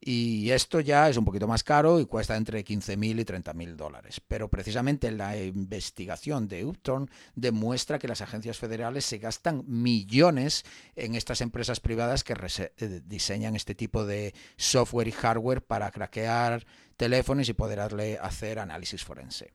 Y 0.00 0.50
esto 0.50 0.78
ya 0.78 1.08
es 1.08 1.16
un 1.16 1.24
poquito 1.24 1.48
más 1.48 1.64
caro 1.64 1.98
y 1.98 2.06
cuesta 2.06 2.36
entre 2.36 2.64
15.000 2.64 3.20
y 3.20 3.24
30.000 3.24 3.74
dólares. 3.74 4.20
Pero 4.26 4.48
precisamente 4.48 5.10
la 5.10 5.36
investigación 5.36 6.46
de 6.46 6.64
Upton 6.64 7.10
demuestra 7.34 7.98
que 7.98 8.06
las 8.06 8.20
agencias 8.20 8.58
federales 8.58 9.04
se 9.04 9.18
gastan 9.18 9.64
millones 9.66 10.64
en 10.94 11.16
estas 11.16 11.40
empresas 11.40 11.80
privadas 11.80 12.22
que 12.22 12.34
eh, 12.34 13.00
diseñan 13.06 13.56
este 13.56 13.74
tipo 13.74 14.06
de 14.06 14.34
software 14.56 15.08
y 15.08 15.12
hardware 15.12 15.62
para 15.62 15.90
craquear 15.90 16.64
teléfonos 16.96 17.48
y 17.48 17.54
poder 17.54 17.80
hacer 17.80 18.60
análisis 18.60 19.04
forense. 19.04 19.52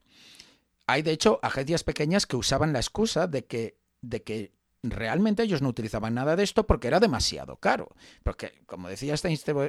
Hay 0.86 1.00
de 1.00 1.12
hecho 1.12 1.40
agencias 1.42 1.84
pequeñas 1.84 2.26
que 2.26 2.36
usaban 2.36 2.74
la 2.74 2.80
excusa 2.80 3.26
de 3.26 3.46
que, 3.46 3.78
de 4.02 4.22
que 4.22 4.52
realmente 4.90 5.42
ellos 5.42 5.62
no 5.62 5.68
utilizaban 5.68 6.14
nada 6.14 6.36
de 6.36 6.42
esto 6.42 6.66
porque 6.66 6.88
era 6.88 7.00
demasiado 7.00 7.56
caro. 7.56 7.88
Porque, 8.22 8.52
como 8.66 8.88
decía, 8.88 9.14
esta 9.14 9.28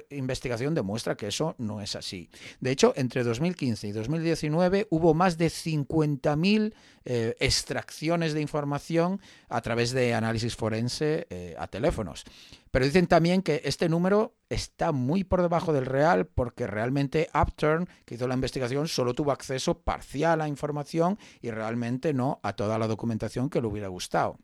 investigación 0.09 0.75
demuestra 0.75 1.15
que 1.15 1.27
eso 1.27 1.55
no 1.57 1.81
es 1.81 1.95
así. 1.95 2.29
De 2.59 2.71
hecho, 2.71 2.93
entre 2.95 3.23
2015 3.23 3.87
y 3.87 3.91
2019 3.91 4.87
hubo 4.89 5.13
más 5.13 5.37
de 5.37 5.47
50.000 5.47 6.73
eh, 7.05 7.35
extracciones 7.39 8.33
de 8.33 8.41
información 8.41 9.21
a 9.49 9.61
través 9.61 9.91
de 9.91 10.13
análisis 10.13 10.55
forense 10.55 11.27
eh, 11.29 11.55
a 11.57 11.67
teléfonos. 11.67 12.23
Pero 12.71 12.85
dicen 12.85 13.07
también 13.07 13.41
que 13.41 13.61
este 13.63 13.87
número 13.87 14.35
está 14.49 14.91
muy 14.91 15.23
por 15.23 15.41
debajo 15.41 15.71
del 15.71 15.85
real 15.85 16.25
porque 16.25 16.67
realmente 16.67 17.29
Upturn, 17.33 17.87
que 18.05 18.15
hizo 18.15 18.27
la 18.27 18.33
investigación, 18.33 18.87
solo 18.87 19.13
tuvo 19.13 19.31
acceso 19.31 19.79
parcial 19.79 20.41
a 20.41 20.47
información 20.47 21.17
y 21.41 21.51
realmente 21.51 22.13
no 22.13 22.39
a 22.43 22.53
toda 22.53 22.77
la 22.77 22.87
documentación 22.87 23.49
que 23.49 23.61
le 23.61 23.67
hubiera 23.67 23.87
gustado. 23.87 24.39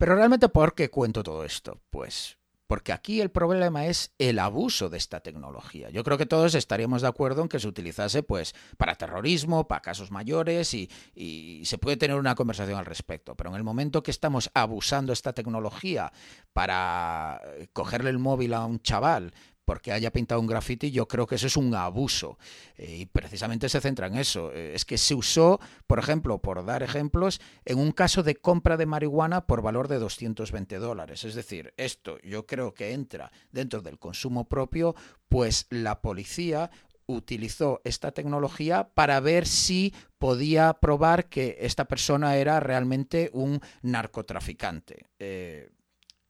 Pero 0.00 0.14
realmente, 0.14 0.48
¿por 0.48 0.74
qué 0.74 0.88
cuento 0.88 1.22
todo 1.22 1.44
esto? 1.44 1.78
Pues 1.90 2.38
porque 2.66 2.92
aquí 2.92 3.20
el 3.20 3.30
problema 3.30 3.84
es 3.84 4.14
el 4.16 4.38
abuso 4.38 4.88
de 4.88 4.96
esta 4.96 5.20
tecnología. 5.20 5.90
Yo 5.90 6.04
creo 6.04 6.16
que 6.16 6.24
todos 6.24 6.54
estaríamos 6.54 7.02
de 7.02 7.08
acuerdo 7.08 7.42
en 7.42 7.48
que 7.50 7.58
se 7.58 7.68
utilizase 7.68 8.22
pues 8.22 8.54
para 8.78 8.94
terrorismo, 8.94 9.68
para 9.68 9.82
casos 9.82 10.10
mayores 10.10 10.72
y, 10.72 10.88
y 11.14 11.62
se 11.66 11.76
puede 11.76 11.98
tener 11.98 12.16
una 12.16 12.34
conversación 12.34 12.78
al 12.78 12.86
respecto, 12.86 13.34
pero 13.34 13.50
en 13.50 13.56
el 13.56 13.64
momento 13.64 14.02
que 14.02 14.10
estamos 14.10 14.50
abusando 14.54 15.12
esta 15.12 15.34
tecnología 15.34 16.12
para 16.54 17.42
cogerle 17.74 18.08
el 18.08 18.18
móvil 18.18 18.54
a 18.54 18.64
un 18.64 18.80
chaval, 18.80 19.34
porque 19.70 19.92
haya 19.92 20.10
pintado 20.10 20.40
un 20.40 20.48
graffiti, 20.48 20.90
yo 20.90 21.06
creo 21.06 21.28
que 21.28 21.36
eso 21.36 21.46
es 21.46 21.56
un 21.56 21.72
abuso. 21.76 22.38
Eh, 22.76 22.96
y 23.02 23.06
precisamente 23.06 23.68
se 23.68 23.80
centra 23.80 24.08
en 24.08 24.16
eso. 24.16 24.50
Eh, 24.52 24.72
es 24.74 24.84
que 24.84 24.98
se 24.98 25.14
usó, 25.14 25.60
por 25.86 26.00
ejemplo, 26.00 26.38
por 26.38 26.64
dar 26.64 26.82
ejemplos, 26.82 27.40
en 27.64 27.78
un 27.78 27.92
caso 27.92 28.24
de 28.24 28.34
compra 28.34 28.76
de 28.76 28.86
marihuana 28.86 29.46
por 29.46 29.62
valor 29.62 29.86
de 29.86 30.00
220 30.00 30.76
dólares. 30.80 31.22
Es 31.22 31.36
decir, 31.36 31.72
esto 31.76 32.18
yo 32.22 32.46
creo 32.46 32.74
que 32.74 32.94
entra 32.94 33.30
dentro 33.52 33.80
del 33.80 34.00
consumo 34.00 34.48
propio, 34.48 34.96
pues 35.28 35.68
la 35.70 36.00
policía 36.02 36.72
utilizó 37.06 37.80
esta 37.84 38.10
tecnología 38.10 38.88
para 38.92 39.20
ver 39.20 39.46
si 39.46 39.94
podía 40.18 40.72
probar 40.80 41.28
que 41.28 41.58
esta 41.60 41.84
persona 41.84 42.38
era 42.38 42.58
realmente 42.58 43.30
un 43.32 43.60
narcotraficante. 43.82 45.06
Eh, 45.20 45.70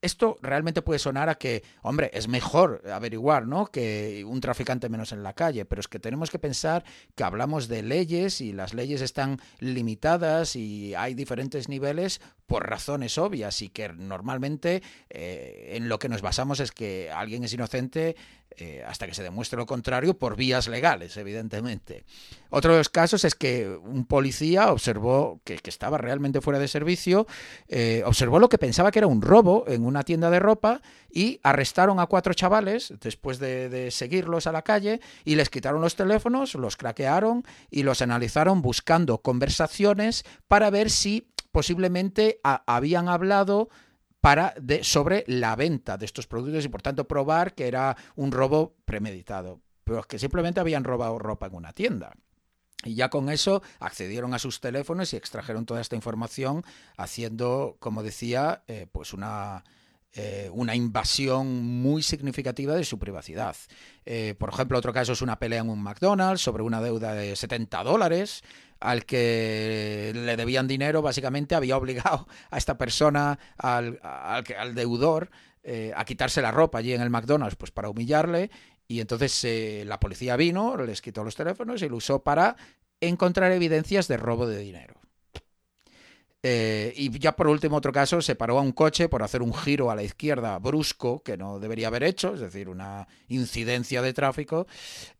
esto 0.01 0.37
realmente 0.41 0.81
puede 0.81 0.99
sonar 0.99 1.29
a 1.29 1.35
que, 1.35 1.63
hombre, 1.81 2.09
es 2.13 2.27
mejor 2.27 2.81
averiguar, 2.91 3.47
¿no? 3.47 3.67
Que 3.67 4.23
un 4.27 4.41
traficante 4.41 4.89
menos 4.89 5.11
en 5.11 5.23
la 5.23 5.33
calle, 5.33 5.65
pero 5.65 5.79
es 5.79 5.87
que 5.87 5.99
tenemos 5.99 6.31
que 6.31 6.39
pensar 6.39 6.83
que 7.15 7.23
hablamos 7.23 7.67
de 7.67 7.83
leyes 7.83 8.41
y 8.41 8.51
las 8.53 8.73
leyes 8.73 9.01
están 9.01 9.39
limitadas 9.59 10.55
y 10.55 10.95
hay 10.95 11.13
diferentes 11.13 11.69
niveles 11.69 12.21
por 12.51 12.69
razones 12.69 13.17
obvias 13.17 13.61
y 13.61 13.69
que 13.69 13.87
normalmente 13.87 14.83
eh, 15.09 15.71
en 15.77 15.87
lo 15.87 15.99
que 15.99 16.09
nos 16.09 16.21
basamos 16.21 16.59
es 16.59 16.73
que 16.73 17.09
alguien 17.09 17.45
es 17.45 17.53
inocente 17.53 18.17
eh, 18.57 18.83
hasta 18.85 19.07
que 19.07 19.13
se 19.13 19.23
demuestre 19.23 19.57
lo 19.57 19.65
contrario 19.65 20.15
por 20.17 20.35
vías 20.35 20.67
legales, 20.67 21.15
evidentemente. 21.15 22.03
Otro 22.49 22.73
de 22.73 22.79
los 22.79 22.89
casos 22.89 23.23
es 23.23 23.35
que 23.35 23.69
un 23.69 24.05
policía 24.05 24.73
observó 24.73 25.39
que, 25.45 25.61
estaba 25.63 25.97
realmente 25.97 26.41
fuera 26.41 26.59
de 26.59 26.67
servicio, 26.67 27.25
eh, 27.69 28.03
observó 28.05 28.39
lo 28.39 28.49
que 28.49 28.57
pensaba 28.57 28.91
que 28.91 28.99
era 28.99 29.07
un 29.07 29.21
robo 29.21 29.63
en 29.67 29.85
una 29.85 30.03
tienda 30.03 30.29
de 30.29 30.39
ropa 30.39 30.81
y 31.09 31.39
arrestaron 31.43 32.01
a 32.01 32.07
cuatro 32.07 32.33
chavales 32.33 32.93
después 32.99 33.39
de, 33.39 33.69
de 33.69 33.89
seguirlos 33.91 34.45
a 34.45 34.51
la 34.51 34.63
calle 34.63 34.99
y 35.23 35.35
les 35.35 35.49
quitaron 35.49 35.79
los 35.79 35.95
teléfonos, 35.95 36.55
los 36.55 36.75
craquearon 36.75 37.45
y 37.69 37.83
los 37.83 38.01
analizaron 38.01 38.61
buscando 38.61 39.19
conversaciones 39.19 40.25
para 40.49 40.69
ver 40.69 40.89
si 40.89 41.30
posiblemente 41.51 42.39
habían 42.43 43.09
hablado 43.09 43.69
sobre 44.83 45.23
la 45.27 45.55
venta 45.55 45.97
de 45.97 46.05
estos 46.05 46.27
productos 46.27 46.65
y 46.65 46.69
por 46.69 46.81
tanto 46.81 47.07
probar 47.07 47.55
que 47.55 47.67
era 47.67 47.97
un 48.15 48.31
robo 48.31 48.75
premeditado, 48.85 49.61
pero 49.83 50.03
que 50.03 50.19
simplemente 50.19 50.59
habían 50.59 50.83
robado 50.83 51.17
ropa 51.17 51.47
en 51.47 51.55
una 51.55 51.73
tienda. 51.73 52.13
Y 52.83 52.95
ya 52.95 53.09
con 53.09 53.29
eso 53.29 53.61
accedieron 53.79 54.33
a 54.33 54.39
sus 54.39 54.59
teléfonos 54.59 55.13
y 55.13 55.15
extrajeron 55.15 55.65
toda 55.65 55.81
esta 55.81 55.95
información, 55.95 56.63
haciendo, 56.97 57.77
como 57.79 58.01
decía, 58.01 58.63
eh, 58.67 58.87
pues 58.91 59.13
una, 59.13 59.63
eh, 60.13 60.49
una 60.51 60.75
invasión 60.75 61.63
muy 61.63 62.01
significativa 62.01 62.75
de 62.75 62.83
su 62.83 62.97
privacidad. 62.97 63.55
Eh, 64.05 64.35
por 64.37 64.49
ejemplo, 64.49 64.77
otro 64.77 64.93
caso 64.93 65.13
es 65.13 65.21
una 65.21 65.37
pelea 65.37 65.61
en 65.61 65.69
un 65.69 65.81
McDonald's 65.81 66.41
sobre 66.41 66.63
una 66.63 66.81
deuda 66.81 67.13
de 67.13 67.35
70 67.35 67.83
dólares 67.83 68.43
al 68.81 69.05
que 69.05 70.11
le 70.13 70.35
debían 70.35 70.67
dinero, 70.67 71.01
básicamente 71.01 71.55
había 71.55 71.77
obligado 71.77 72.27
a 72.49 72.57
esta 72.57 72.77
persona, 72.77 73.39
al, 73.57 73.99
al, 74.03 74.75
deudor, 74.75 75.29
eh, 75.63 75.93
a 75.95 76.03
quitarse 76.03 76.41
la 76.41 76.51
ropa 76.51 76.79
allí 76.79 76.91
en 76.93 77.01
el 77.01 77.11
McDonald's, 77.11 77.55
pues 77.55 77.71
para 77.71 77.89
humillarle. 77.89 78.49
Y 78.87 78.99
entonces 78.99 79.43
eh, 79.45 79.83
la 79.85 79.99
policía 79.99 80.35
vino, 80.35 80.75
les 80.77 81.01
quitó 81.01 81.23
los 81.23 81.35
teléfonos 81.35 81.81
y 81.81 81.87
lo 81.87 81.97
usó 81.97 82.23
para 82.23 82.57
encontrar 82.99 83.51
evidencias 83.51 84.07
de 84.07 84.17
robo 84.17 84.47
de 84.47 84.57
dinero. 84.57 84.95
Eh, 86.43 86.91
y 86.95 87.19
ya 87.19 87.35
por 87.35 87.47
último, 87.47 87.77
otro 87.77 87.91
caso, 87.91 88.19
se 88.19 88.33
paró 88.33 88.57
a 88.57 88.63
un 88.63 88.71
coche 88.71 89.07
por 89.07 89.21
hacer 89.21 89.43
un 89.43 89.53
giro 89.53 89.91
a 89.91 89.95
la 89.95 90.01
izquierda 90.01 90.57
brusco 90.57 91.21
que 91.21 91.37
no 91.37 91.59
debería 91.59 91.87
haber 91.87 92.01
hecho, 92.01 92.33
es 92.33 92.39
decir, 92.39 92.67
una 92.67 93.07
incidencia 93.27 94.01
de 94.01 94.13
tráfico, 94.13 94.65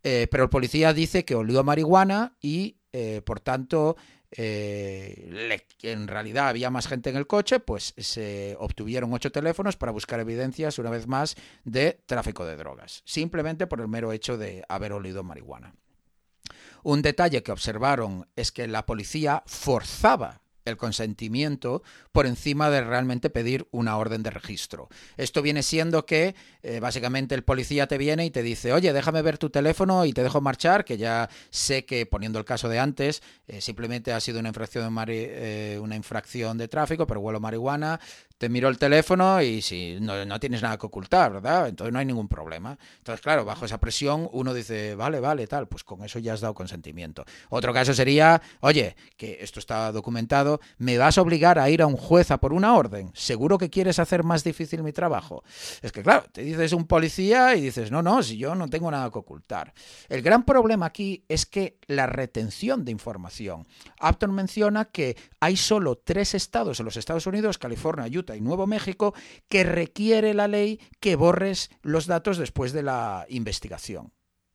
pero 0.02 0.44
el 0.44 0.50
policía 0.50 0.94
dice 0.94 1.24
que 1.24 1.36
olió 1.36 1.64
marihuana 1.64 2.36
y 2.42 2.81
eh, 2.94 3.22
por 3.24 3.40
tanto, 3.40 3.96
eh, 4.32 5.60
en 5.82 6.08
realidad 6.08 6.50
había 6.50 6.70
más 6.70 6.88
gente 6.88 7.10
en 7.10 7.18
el 7.18 7.28
coche, 7.28 7.60
pues 7.60 7.94
se 7.98 8.56
obtuvieron 8.60 9.14
ocho 9.14 9.32
teléfonos 9.32 9.78
para 9.78 9.92
buscar 9.92 10.20
evidencias, 10.20 10.80
una 10.80 10.90
vez 10.90 11.08
más, 11.08 11.36
de 11.64 12.02
tráfico 12.06 12.46
de 12.46 12.56
drogas, 12.56 13.02
simplemente 13.06 13.68
por 13.68 13.82
el 13.82 13.88
mero 13.88 14.12
hecho 14.12 14.38
de 14.38 14.64
haber 14.70 14.94
olido 14.94 15.24
marihuana. 15.24 15.74
Un 16.84 17.02
detalle 17.02 17.44
que 17.44 17.52
observaron 17.52 18.28
es 18.36 18.52
que 18.52 18.68
la 18.68 18.86
policía 18.86 19.44
forzaba 19.46 20.41
el 20.66 20.78
consentimiento 20.78 21.84
por 22.12 22.28
encima 22.28 22.70
de 22.70 22.82
realmente 22.82 23.30
pedir 23.30 23.68
una 23.72 23.98
orden 23.98 24.24
de 24.24 24.30
registro. 24.30 24.90
Esto 25.18 25.42
viene 25.42 25.64
siendo 25.64 26.06
que 26.06 26.36
eh, 26.64 26.80
básicamente 26.80 27.36
el 27.36 27.44
policía 27.44 27.88
te 27.88 27.98
viene 27.98 28.26
y 28.26 28.32
te 28.32 28.44
dice, 28.44 28.74
oye, 28.74 28.94
déjame 28.94 29.22
ver 29.22 29.38
tu 29.38 29.50
teléfono 29.50 30.06
y 30.06 30.14
te 30.14 30.24
dejo 30.24 30.42
marchar, 30.42 30.86
que 30.86 30.98
ya 30.98 31.30
sé 31.50 31.86
que, 31.86 32.06
poniendo 32.06 32.40
el 32.40 32.46
caso 32.46 32.70
de 32.70 32.80
antes, 32.80 33.22
eh, 33.48 33.62
simplemente 33.62 34.14
ha 34.14 34.20
sido 34.20 34.40
una 34.40 34.50
infracción, 34.50 34.94
de 34.96 35.74
eh, 35.76 35.80
una 35.80 35.96
infracción 35.96 36.58
de 36.58 36.68
tráfico, 36.68 37.08
pero 37.08 37.20
huelo 37.20 37.40
marihuana, 37.40 38.00
te 38.42 38.50
miro 38.50 38.70
el 38.70 38.80
teléfono 38.80 39.40
y 39.40 39.62
si 39.62 40.00
no, 40.02 40.26
no, 40.26 40.40
tienes 40.40 40.64
nada 40.64 40.76
que 40.76 40.88
ocultar, 40.88 41.32
¿verdad? 41.32 41.68
Entonces 41.68 41.94
no 41.94 42.00
hay 42.00 42.08
ningún 42.08 42.28
problema. 42.28 42.76
Entonces, 42.98 43.22
claro, 43.22 43.46
bajo 43.46 43.66
esa 43.66 43.80
presión 43.80 44.28
uno 44.32 44.52
dice, 44.52 44.96
vale, 44.96 45.20
vale, 45.20 45.46
tal, 45.46 45.68
pues 45.68 45.84
con 45.84 46.04
eso 46.04 46.18
ya 46.18 46.34
has 46.34 46.42
dado 46.42 46.56
consentimiento. 46.56 47.24
Otro 47.52 47.72
caso 47.72 47.94
sería, 47.94 48.42
oye, 48.62 48.96
que 49.16 49.38
esto 49.42 49.60
está 49.60 49.92
documentado, 49.92 50.60
me 50.80 50.98
vas 50.98 51.20
a 51.20 51.22
obligar 51.22 51.60
a 51.60 51.70
ir 51.70 51.84
a 51.84 51.86
un 51.86 51.96
juez 51.96 52.32
a 52.32 52.40
por 52.40 52.52
una 52.52 52.74
orden. 52.74 53.12
¿Seguro 53.14 53.60
que 53.60 53.70
quieres 53.70 54.00
hacer 54.00 54.24
más 54.24 54.44
difícil 54.44 54.82
mi 54.82 54.92
trabajo? 54.92 55.44
Es 55.84 55.92
que, 55.92 56.02
claro, 56.02 56.26
te 56.32 56.42
dices 56.42 56.74
un 56.74 56.88
policía 56.88 57.56
y 57.56 57.62
dices, 57.62 57.92
no, 57.92 58.02
no, 58.02 58.24
si 58.24 58.38
yo 58.38 58.56
no 58.56 58.72
tengo 58.72 58.90
nada 58.90 59.12
que 59.12 59.20
ocultar. 59.20 59.72
El 60.10 60.24
gran 60.24 60.46
problema 60.46 60.88
aquí 60.88 61.24
es 61.30 61.46
que 61.46 61.78
la 61.86 62.08
retención 62.08 62.86
de 62.86 62.92
información. 62.92 63.68
Upton 64.02 64.34
menciona 64.34 64.86
que 64.86 65.16
hay 65.40 65.58
solo 65.58 66.00
tres 66.04 66.34
estados 66.34 66.80
en 66.80 66.86
los 66.86 66.98
Estados 66.98 67.28
Unidos, 67.28 67.60
California, 67.60 68.08
Utah 68.08 68.31
y 68.36 68.42
Nuevo 68.42 68.68
México, 68.68 69.14
que 69.48 69.64
requiere 69.64 70.34
la 70.34 70.48
ley 70.48 70.80
que 71.00 71.16
borres 71.16 71.70
los 71.82 72.08
datos 72.08 72.38
después 72.38 72.74
de 72.74 72.84
la 72.84 73.26
investigación 73.30 74.12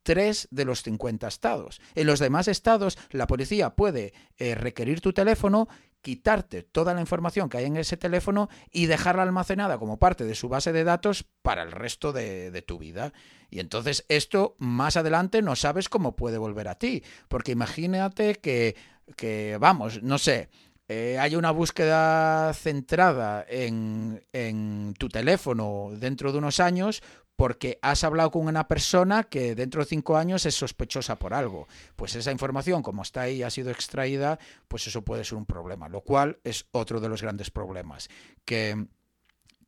tres 0.06 0.46
de 0.52 0.64
los 0.64 0.84
50 0.84 1.26
estados. 1.26 1.80
En 1.96 2.06
los 2.06 2.20
demás 2.20 2.46
estados, 2.46 2.96
la 3.10 3.26
policía 3.26 3.70
puede 3.70 4.14
eh, 4.38 4.54
requerir 4.54 5.00
tu 5.00 5.12
teléfono, 5.12 5.68
quitarte 6.00 6.62
toda 6.62 6.94
la 6.94 7.00
información 7.00 7.48
que 7.48 7.58
hay 7.58 7.64
en 7.64 7.76
ese 7.76 7.96
teléfono 7.96 8.48
y 8.70 8.86
dejarla 8.86 9.24
almacenada 9.24 9.76
como 9.78 9.98
parte 9.98 10.24
de 10.24 10.36
su 10.36 10.48
base 10.48 10.72
de 10.72 10.84
datos 10.84 11.26
para 11.42 11.64
el 11.64 11.72
resto 11.72 12.12
de, 12.12 12.62
tu 12.64 12.78
vida. 12.78 13.12
Y 13.50 13.58
entonces 13.58 14.06
esto 14.08 14.54
más 14.58 14.96
adelante 14.96 15.42
no 15.42 15.56
sabes 15.56 15.88
cómo 15.88 16.14
puede 16.14 16.38
volver 16.38 16.68
a 16.68 16.78
ti, 16.78 17.02
porque 17.26 17.50
imagínate 17.50 18.36
que, 18.36 18.76
que 19.16 19.58
vamos, 19.60 20.00
no 20.04 20.18
sé, 20.18 20.48
eh, 20.88 21.18
hay 21.18 21.34
una 21.34 21.50
búsqueda 21.50 22.52
centrada 22.54 23.44
en, 23.48 24.94
tu 24.98 25.08
teléfono 25.08 25.90
dentro 25.96 26.32
de 26.32 26.38
unos 26.38 26.60
años, 26.60 27.02
porque 27.34 27.78
has 27.82 28.04
hablado 28.04 28.30
con 28.30 28.46
una 28.46 28.66
persona 28.66 29.24
que 29.24 29.54
dentro 29.54 29.82
de 29.82 29.88
cinco 29.88 30.16
años 30.16 30.46
es 30.46 30.54
sospechosa 30.54 31.18
por 31.18 31.34
algo. 31.34 31.66
Pues 31.96 32.14
esa 32.14 32.32
información, 32.32 32.82
como 32.82 33.02
está 33.02 33.22
ahí, 33.22 33.42
ha 33.42 33.50
sido 33.50 33.70
extraída, 33.70 34.38
pues 34.68 34.86
eso 34.86 35.02
puede 35.02 35.24
ser 35.24 35.36
un 35.36 35.46
problema, 35.46 35.88
lo 35.88 36.00
cual 36.02 36.38
es 36.44 36.66
otro 36.70 37.00
de 37.00 37.08
los 37.08 37.20
grandes 37.20 37.50
problemas, 37.50 38.08
que 38.44 38.86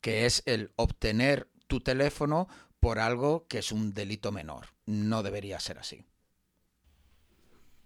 es 0.03 0.43
el 0.47 0.73
obtener 0.77 1.49
tu 1.67 1.81
teléfono 1.81 2.49
por 2.81 2.99
algo 2.99 3.47
que 3.49 3.59
es 3.59 3.73
un 3.73 3.93
delito 3.93 4.33
menor. 4.33 4.69
No 4.87 5.23
debería 5.23 5.61
ser 5.61 5.79
así. 5.79 6.05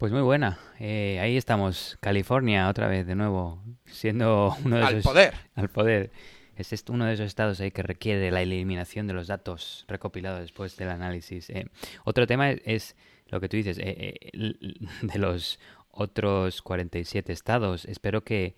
Pues 0.03 0.11
muy 0.11 0.23
buena. 0.23 0.59
Eh, 0.81 1.21
ahí 1.21 1.37
estamos, 1.37 1.97
California, 2.01 2.69
otra 2.69 2.89
vez, 2.89 3.07
de 3.07 3.15
nuevo, 3.15 3.63
siendo 3.85 4.53
uno 4.65 4.79
de 4.79 4.83
al 4.83 5.01
poder. 5.01 5.33
Al 5.55 5.69
poder 5.69 6.11
es 6.57 6.85
uno 6.89 7.07
de 7.07 7.15
esos 7.15 7.27
estados 7.27 7.61
ahí 7.61 7.71
que 7.71 7.85
requiere 7.85 8.33
la 8.33 8.43
eliminación 8.43 9.07
de 9.07 9.15
los 9.15 9.29
datos 9.29 9.85
recopilados 9.87 10.41
después 10.41 10.77
del 10.77 10.91
análisis. 10.91 11.51
Eh, 11.51 11.67
otro 12.03 12.27
tema 12.27 12.51
es, 12.51 12.97
lo 13.29 13.41
que 13.41 13.49
tú 13.49 13.57
dices, 13.57 13.79
eh, 13.79 14.17
eh, 14.21 14.65
de 15.03 15.19
los 15.21 15.61
otros 15.93 16.63
47 16.63 17.33
estados. 17.33 17.85
Espero 17.85 18.25
que, 18.25 18.57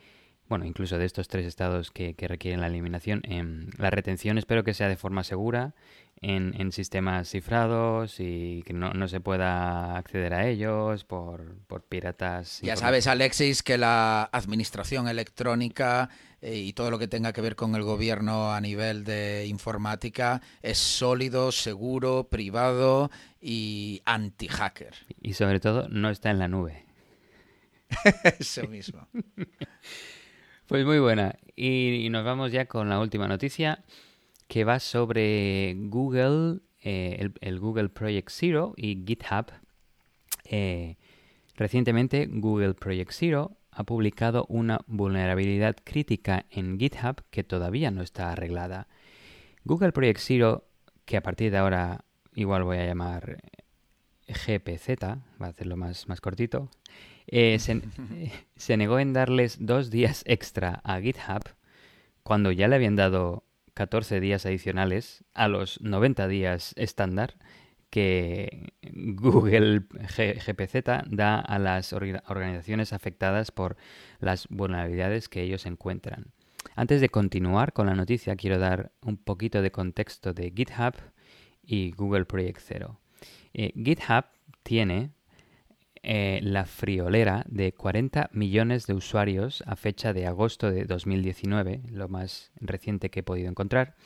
bueno, 0.49 0.67
incluso 0.67 0.99
de 0.99 1.07
estos 1.07 1.29
tres 1.29 1.47
estados 1.47 1.91
que, 1.91 2.15
requieren 2.19 2.61
la 2.61 2.67
eliminación, 2.67 3.23
em, 3.25 3.69
la 3.79 3.91
retención 3.91 4.39
espero 4.39 4.65
que 4.65 4.75
sea 4.75 4.89
de 4.89 4.97
forma 4.97 5.25
segura 5.25 5.75
en, 6.21 6.73
sistemas 6.73 7.29
cifrados 7.29 8.17
y 8.19 8.63
que 8.65 8.73
no, 8.73 9.09
se 9.09 9.21
pueda 9.21 9.97
acceder 9.97 10.33
a 10.35 10.47
ellos 10.47 11.05
por, 11.05 11.57
por 11.67 11.83
piratas. 11.83 12.61
Ya 12.63 12.77
sabes, 12.77 13.07
Alexis, 13.07 13.63
que 13.63 13.77
la 13.77 14.25
administración 14.33 15.09
electrónica 15.09 16.09
eh, 16.41 16.57
y 16.57 16.73
todo 16.73 16.91
lo 16.91 16.99
que 16.99 17.09
tenga 17.09 17.33
que 17.33 17.41
ver 17.41 17.57
con 17.57 17.75
el 17.75 17.83
gobierno 17.83 18.53
a 18.53 18.61
nivel 18.61 19.05
de 19.05 19.47
informática 19.47 20.41
es 20.63 20.79
sólido, 20.79 21.53
seguro, 21.53 22.29
privado 22.29 23.11
y 23.41 24.03
anti-hacker. 24.05 24.95
Y 25.21 25.35
sobre 25.35 25.61
todo 25.61 25.89
no 25.89 26.11
está 26.11 26.31
en 26.31 26.39
la 26.39 26.49
nube. 26.49 26.85
Eso 28.39 28.67
mismo. 28.67 29.07
Pues 30.67 30.87
muy 30.87 30.99
buena. 30.99 31.37
Y, 31.57 32.09
nos 32.11 32.25
vamos 32.25 32.51
ya 32.51 32.65
con 32.65 32.89
la 32.89 32.99
última 32.99 33.29
noticia 33.29 33.85
que 34.49 34.65
va 34.65 34.81
sobre 34.81 35.75
Google, 35.77 36.61
eh, 36.81 37.29
el, 37.43 37.61
Google 37.61 37.91
Project 37.91 38.31
Zero 38.31 38.73
y 38.79 39.05
GitHub. 39.07 39.53
Eh, 40.47 40.97
recientemente 41.55 42.27
Google 42.31 42.73
Project 42.73 43.13
Zero 43.13 43.59
ha 43.73 43.85
publicado 43.85 44.47
una 44.49 44.81
vulnerabilidad 44.87 45.77
crítica 45.85 46.47
en 46.51 46.79
GitHub 46.79 47.23
que 47.31 47.45
todavía 47.45 47.91
no 47.91 48.01
está 48.01 48.33
arreglada. 48.33 48.89
Google 49.65 49.93
Project 49.93 50.21
Zero, 50.21 50.65
que 51.05 51.19
a 51.19 51.23
partir 51.23 51.51
de 51.51 51.59
ahora 51.59 52.07
igual 52.35 52.65
voy 52.65 52.79
a 52.79 52.87
llamar 52.87 53.43
GPZ, 54.29 55.03
va 55.03 55.47
a 55.47 55.51
hacerlo 55.51 55.77
más, 55.77 56.09
más 56.09 56.23
cortito, 56.23 56.71
eh, 57.27 57.59
se, 57.59 58.77
negó 58.77 58.99
en 58.99 59.13
darles 59.13 59.57
dos 59.61 59.91
días 59.91 60.23
extra 60.27 60.81
a 60.85 61.01
GitHub 61.01 61.43
cuando 62.23 62.53
ya 62.53 62.69
le 62.69 62.77
habían 62.77 62.97
dado 62.97 63.45
14 63.75 64.21
días 64.21 64.47
adicionales 64.47 65.25
a 65.35 65.49
los 65.49 65.81
90 65.81 66.29
días 66.29 66.75
estándar 66.77 67.35
que 67.91 68.73
Google 68.93 69.85
GPZ 69.91 71.07
da 71.07 71.39
a 71.39 71.59
las 71.59 71.93
organizaciones 71.93 72.93
afectadas 72.93 73.53
por 73.53 73.77
las 74.19 74.49
vulnerabilidades 74.49 75.29
que 75.29 75.43
ellos 75.43 75.65
encuentran. 75.65 76.33
Antes 76.75 77.01
de 77.01 77.09
continuar 77.09 77.73
con 77.73 77.87
la 77.87 77.95
noticia, 77.95 78.37
quiero 78.37 78.59
dar 78.59 78.91
un 79.01 79.17
poquito 79.17 79.63
de 79.63 79.71
contexto 79.71 80.33
de 80.33 80.53
GitHub 80.55 80.95
y 81.63 81.93
Google 81.93 82.25
Project 82.25 82.61
Zero. 82.61 83.01
Eh, 83.53 83.73
GitHub 83.77 84.25
tiene 84.65 85.11
eh, 86.07 86.41
la 86.43 86.67
friolera 86.67 87.47
de 87.49 87.73
40 87.73 88.29
millones 88.35 88.87
de 88.87 88.93
usuarios 88.93 89.65
a 89.67 89.75
fecha 89.75 90.13
de 90.13 90.27
agosto 90.27 90.71
de 90.71 90.85
2019, 90.85 91.81
lo 91.91 92.09
más 92.09 92.53
reciente 92.61 93.09
que 93.09 93.21
he 93.21 93.23
podido 93.23 93.49
encontrar. 93.49 93.97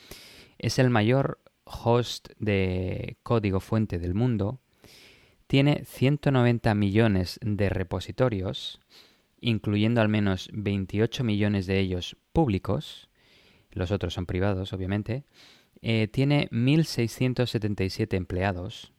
Es 0.57 0.79
el 0.79 0.89
mayor 0.89 1.41
host 1.65 2.29
de 2.39 3.17
código 3.21 3.59
fuente 3.59 3.99
del 3.99 4.13
mundo. 4.13 4.61
Tiene 5.47 5.83
190 5.83 6.73
millones 6.73 7.37
de 7.41 7.67
repositorios, 7.67 8.79
incluyendo 9.41 9.99
al 9.99 10.07
menos 10.07 10.49
28 10.53 11.25
millones 11.25 11.67
de 11.67 11.79
ellos 11.79 12.15
públicos. 12.31 13.09
Los 13.71 13.91
otros 13.91 14.13
son 14.13 14.25
privados, 14.25 14.71
obviamente. 14.71 15.25
Eh, 15.81 16.07
tiene 16.07 16.47
1.677 16.51 18.15
empleados. 18.15 18.93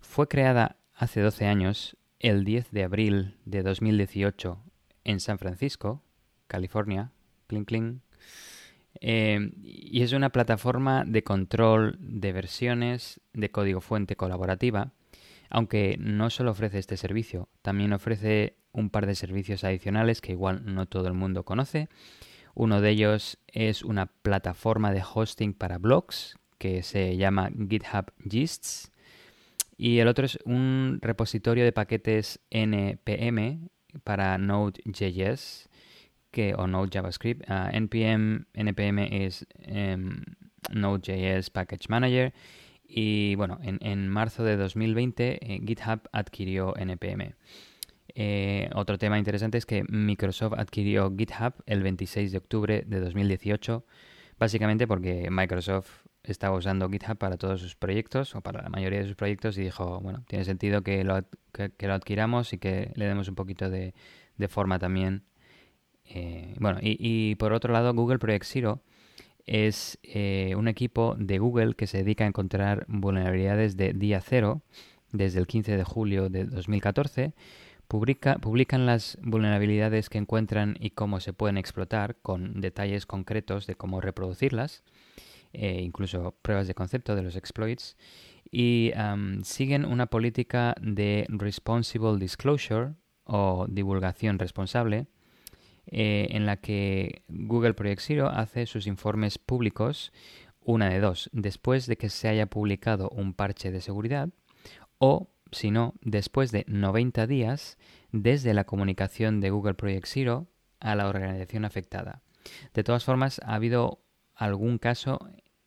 Fue 0.00 0.26
creada 0.26 0.78
hace 0.94 1.20
12 1.20 1.46
años 1.46 1.96
el 2.24 2.42
10 2.44 2.70
de 2.70 2.84
abril 2.84 3.36
de 3.44 3.62
2018 3.62 4.58
en 5.04 5.20
San 5.20 5.38
Francisco, 5.38 6.02
California, 6.46 7.12
clink 7.48 7.68
clink, 7.68 7.98
eh, 9.02 9.52
y 9.62 10.00
es 10.00 10.14
una 10.14 10.30
plataforma 10.30 11.04
de 11.04 11.22
control 11.22 11.98
de 12.00 12.32
versiones 12.32 13.20
de 13.34 13.50
código 13.50 13.82
fuente 13.82 14.16
colaborativa, 14.16 14.94
aunque 15.50 15.98
no 16.00 16.30
solo 16.30 16.52
ofrece 16.52 16.78
este 16.78 16.96
servicio, 16.96 17.50
también 17.60 17.92
ofrece 17.92 18.56
un 18.72 18.88
par 18.88 19.04
de 19.04 19.16
servicios 19.16 19.62
adicionales 19.62 20.22
que 20.22 20.32
igual 20.32 20.62
no 20.64 20.86
todo 20.86 21.08
el 21.08 21.14
mundo 21.14 21.44
conoce. 21.44 21.90
Uno 22.54 22.80
de 22.80 22.88
ellos 22.88 23.38
es 23.48 23.82
una 23.82 24.06
plataforma 24.06 24.92
de 24.92 25.02
hosting 25.02 25.52
para 25.52 25.76
blogs 25.76 26.38
que 26.56 26.82
se 26.82 27.18
llama 27.18 27.50
GitHub 27.50 28.14
Gists 28.26 28.93
y 29.76 29.98
el 29.98 30.08
otro 30.08 30.24
es 30.24 30.38
un 30.44 30.98
repositorio 31.02 31.64
de 31.64 31.72
paquetes 31.72 32.40
NPM 32.50 33.68
para 34.02 34.38
Node.js 34.38 35.68
o 36.56 36.66
Node 36.66 36.90
JavaScript. 36.92 37.44
Ah, 37.48 37.70
NPM, 37.72 38.46
NPM 38.54 39.24
es 39.24 39.46
em, 39.58 40.22
Node.js 40.72 41.50
Package 41.50 41.88
Manager. 41.88 42.32
Y 42.86 43.34
bueno, 43.36 43.58
en, 43.62 44.08
marzo 44.08 44.44
de 44.44 44.56
2020 44.56 45.38
eh, 45.40 45.60
GitHub 45.66 46.08
adquirió 46.12 46.76
NPM. 46.76 47.34
Eh, 48.14 48.70
otro 48.74 48.98
tema 48.98 49.18
interesante 49.18 49.58
es 49.58 49.66
que 49.66 49.84
Microsoft 49.88 50.54
adquirió 50.58 51.12
GitHub 51.16 51.54
el 51.66 51.82
26 51.82 52.30
de 52.32 52.38
octubre 52.38 52.84
de 52.86 53.00
2018, 53.00 53.84
básicamente 54.38 54.86
porque 54.86 55.28
Microsoft 55.30 56.03
estaba 56.24 56.56
usando 56.56 56.88
GitHub 56.88 57.16
para 57.16 57.36
todos 57.36 57.60
sus 57.60 57.76
proyectos 57.76 58.34
o 58.34 58.40
para 58.40 58.62
la 58.62 58.68
mayoría 58.70 59.00
de 59.00 59.06
sus 59.06 59.14
proyectos 59.14 59.58
y 59.58 59.62
dijo, 59.62 60.00
bueno, 60.00 60.24
tiene 60.26 60.44
sentido 60.44 60.82
que 60.82 61.04
lo, 61.04 61.22
que, 61.52 61.86
lo 61.86 61.94
adquiramos 61.94 62.52
y 62.52 62.58
que 62.58 62.92
le 62.94 63.06
demos 63.06 63.28
un 63.28 63.34
poquito 63.34 63.68
de, 63.68 63.94
forma 64.48 64.78
también. 64.78 65.24
Eh, 66.06 66.54
bueno, 66.58 66.78
y, 66.82 67.34
por 67.36 67.52
otro 67.52 67.72
lado, 67.72 67.94
Google 67.94 68.18
Project 68.18 68.44
Zero 68.46 68.80
es 69.46 69.98
eh, 70.02 70.54
un 70.56 70.68
equipo 70.68 71.14
de 71.18 71.38
Google 71.38 71.74
que 71.74 71.86
se 71.86 71.98
dedica 71.98 72.24
a 72.24 72.28
encontrar 72.28 72.86
vulnerabilidades 72.88 73.76
de 73.76 73.92
día 73.92 74.20
cero 74.20 74.62
desde 75.12 75.38
el 75.38 75.46
15 75.46 75.76
de 75.76 75.84
julio 75.84 76.30
de 76.30 76.44
2014. 76.44 77.34
Publica, 77.86 78.38
publican 78.38 78.86
las 78.86 79.18
vulnerabilidades 79.22 80.08
que 80.08 80.16
encuentran 80.16 80.76
y 80.80 80.90
cómo 80.90 81.20
se 81.20 81.34
pueden 81.34 81.58
explotar 81.58 82.16
con 82.16 82.62
detalles 82.62 83.04
concretos 83.04 83.66
de 83.66 83.74
cómo 83.74 84.00
reproducirlas 84.00 84.82
eh, 85.54 85.80
incluso 85.82 86.36
pruebas 86.42 86.66
de 86.66 86.74
concepto 86.74 87.16
de 87.16 87.22
los 87.22 87.36
exploits, 87.36 87.96
y 88.50 88.92
siguen 89.42 89.84
una 89.84 90.06
política 90.06 90.76
de 90.80 91.26
responsible 91.28 92.18
disclosure 92.18 92.92
o 93.24 93.66
divulgación 93.68 94.38
responsable, 94.38 95.08
eh, 95.86 96.28
en 96.30 96.46
la 96.46 96.56
que 96.56 97.24
Google 97.28 97.74
Project 97.74 98.00
Zero 98.00 98.28
hace 98.28 98.66
sus 98.66 98.86
informes 98.86 99.38
públicos 99.38 100.12
una 100.60 100.88
de 100.88 100.98
dos, 100.98 101.28
después 101.32 101.86
de 101.86 101.96
que 101.96 102.08
se 102.08 102.28
haya 102.28 102.46
publicado 102.46 103.10
un 103.10 103.34
parche 103.34 103.70
de 103.70 103.82
seguridad 103.82 104.30
o, 104.98 105.28
si 105.52 105.70
no, 105.70 105.94
después 106.00 106.52
de 106.52 106.64
90 106.68 107.26
días 107.26 107.76
desde 108.12 108.54
la 108.54 108.64
comunicación 108.64 109.40
de 109.40 109.50
Google 109.50 109.74
Project 109.74 110.06
Zero 110.06 110.46
a 110.80 110.94
la 110.94 111.06
organización 111.06 111.66
afectada. 111.66 112.22
De 112.72 112.82
todas 112.82 113.04
formas, 113.04 113.40
ha 113.44 113.54
habido 113.54 114.02
algún 114.34 114.78
caso 114.78 115.18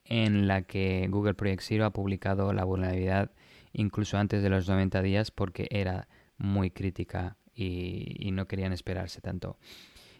en 0.09 0.47
la 0.47 0.63
que 0.63 1.07
Google 1.09 1.33
Project 1.33 1.61
Zero 1.61 1.85
ha 1.85 1.91
publicado 1.91 2.53
la 2.53 2.63
vulnerabilidad 2.63 3.31
incluso 3.73 4.17
antes 4.17 4.41
de 4.41 4.49
los 4.49 4.67
90 4.67 5.01
días 5.01 5.31
porque 5.31 5.67
era 5.69 6.07
muy 6.37 6.71
crítica 6.71 7.37
y, 7.53 8.29
no 8.31 8.47
querían 8.47 8.73
esperarse 8.73 9.21
tanto. 9.21 9.57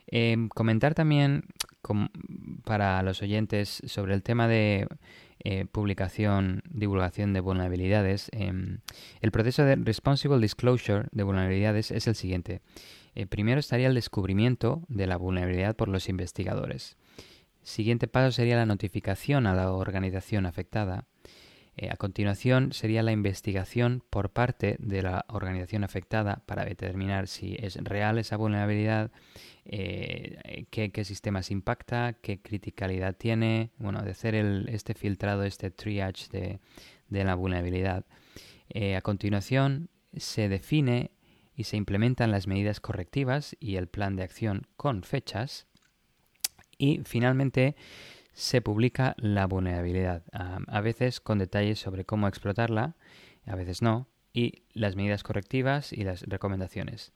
Em, 0.07 0.49
comentar 0.49 0.95
también 0.95 1.43
para 2.64 3.01
los 3.03 3.22
oyentes 3.22 3.81
sobre 3.85 4.14
el 4.14 4.23
tema 4.23 4.47
de 4.47 4.88
eh, 5.43 5.65
publicación, 5.65 6.64
divulgación 6.69 7.34
de 7.34 7.41
vulnerabilidades. 7.41 8.30
Em, 8.31 8.80
el 9.22 9.31
proceso 9.31 9.64
de 9.64 9.76
Responsible 9.76 10.39
Disclosure 10.39 11.05
de 11.11 11.23
vulnerabilidades 11.23 11.91
es 11.91 12.07
el 12.07 12.15
siguiente. 12.15 12.61
Eh, 13.15 13.27
primero 13.27 13.59
estaría 13.59 13.88
el 13.88 13.95
descubrimiento 13.95 14.84
de 14.88 15.07
la 15.07 15.18
vulnerabilidad 15.18 15.76
por 15.76 15.89
los 15.89 16.09
investigadores. 16.09 16.97
Siguiente 17.68 18.07
paso 18.07 18.31
sería 18.31 18.56
la 18.56 18.65
notificación 18.65 19.45
a 19.45 19.53
la 19.53 19.73
organización 19.73 20.45
afectada. 20.45 21.06
Eh, 21.76 21.89
a 21.91 21.98
continuación 21.98 22.72
sería 22.72 23.03
la 23.03 23.11
investigación 23.11 24.02
por 24.10 24.30
parte 24.30 24.77
de 24.80 25.02
la 25.02 25.26
organización 25.27 25.84
afectada 25.84 26.44
para 26.45 26.64
determinar 26.64 27.27
si 27.27 27.57
es 27.60 27.76
real 27.84 28.19
esa 28.19 28.38
vulnerabilidad, 28.38 29.11
eh, 29.65 30.65
qué, 30.69 31.03
sistemas 31.03 31.52
impacta, 31.52 32.14
qué 32.22 32.41
criticalidad 32.41 33.18
tiene, 33.18 33.72
bueno, 33.80 34.02
de 34.02 34.11
hacer 34.11 34.34
este 34.69 34.94
filtrado, 34.94 35.44
este 35.44 35.69
triage 35.69 36.60
de, 37.10 37.23
la 37.26 37.35
vulnerabilidad. 37.35 38.06
Eh, 38.69 38.95
a 38.95 39.02
continuación 39.02 39.89
se 40.15 40.48
define 40.48 41.11
y 41.53 41.65
se 41.65 41.76
implementan 41.76 42.31
las 42.31 42.48
medidas 42.48 42.80
correctivas 42.80 43.57
y 43.60 43.76
el 43.76 43.88
plan 43.88 44.15
de 44.15 44.23
acción 44.23 44.68
con 44.77 45.03
fechas 45.03 45.66
y 46.78 47.02
finalmente 47.04 47.76
se 48.34 48.62
publica 48.62 49.16
la 49.18 49.48
vulnerabilidad, 49.48 50.24
a 50.32 50.82
veces 50.82 51.20
con 51.20 51.40
detalles 51.40 51.80
sobre 51.80 52.06
cómo 52.06 52.28
explotarla, 52.28 52.95
a 53.48 53.56
veces 53.56 53.82
no, 53.82 54.08
y 54.32 54.62
las 54.74 54.95
medidas 54.95 55.24
correctivas 55.24 55.91
y 55.91 56.04
las 56.04 56.22
recomendaciones. 56.22 57.14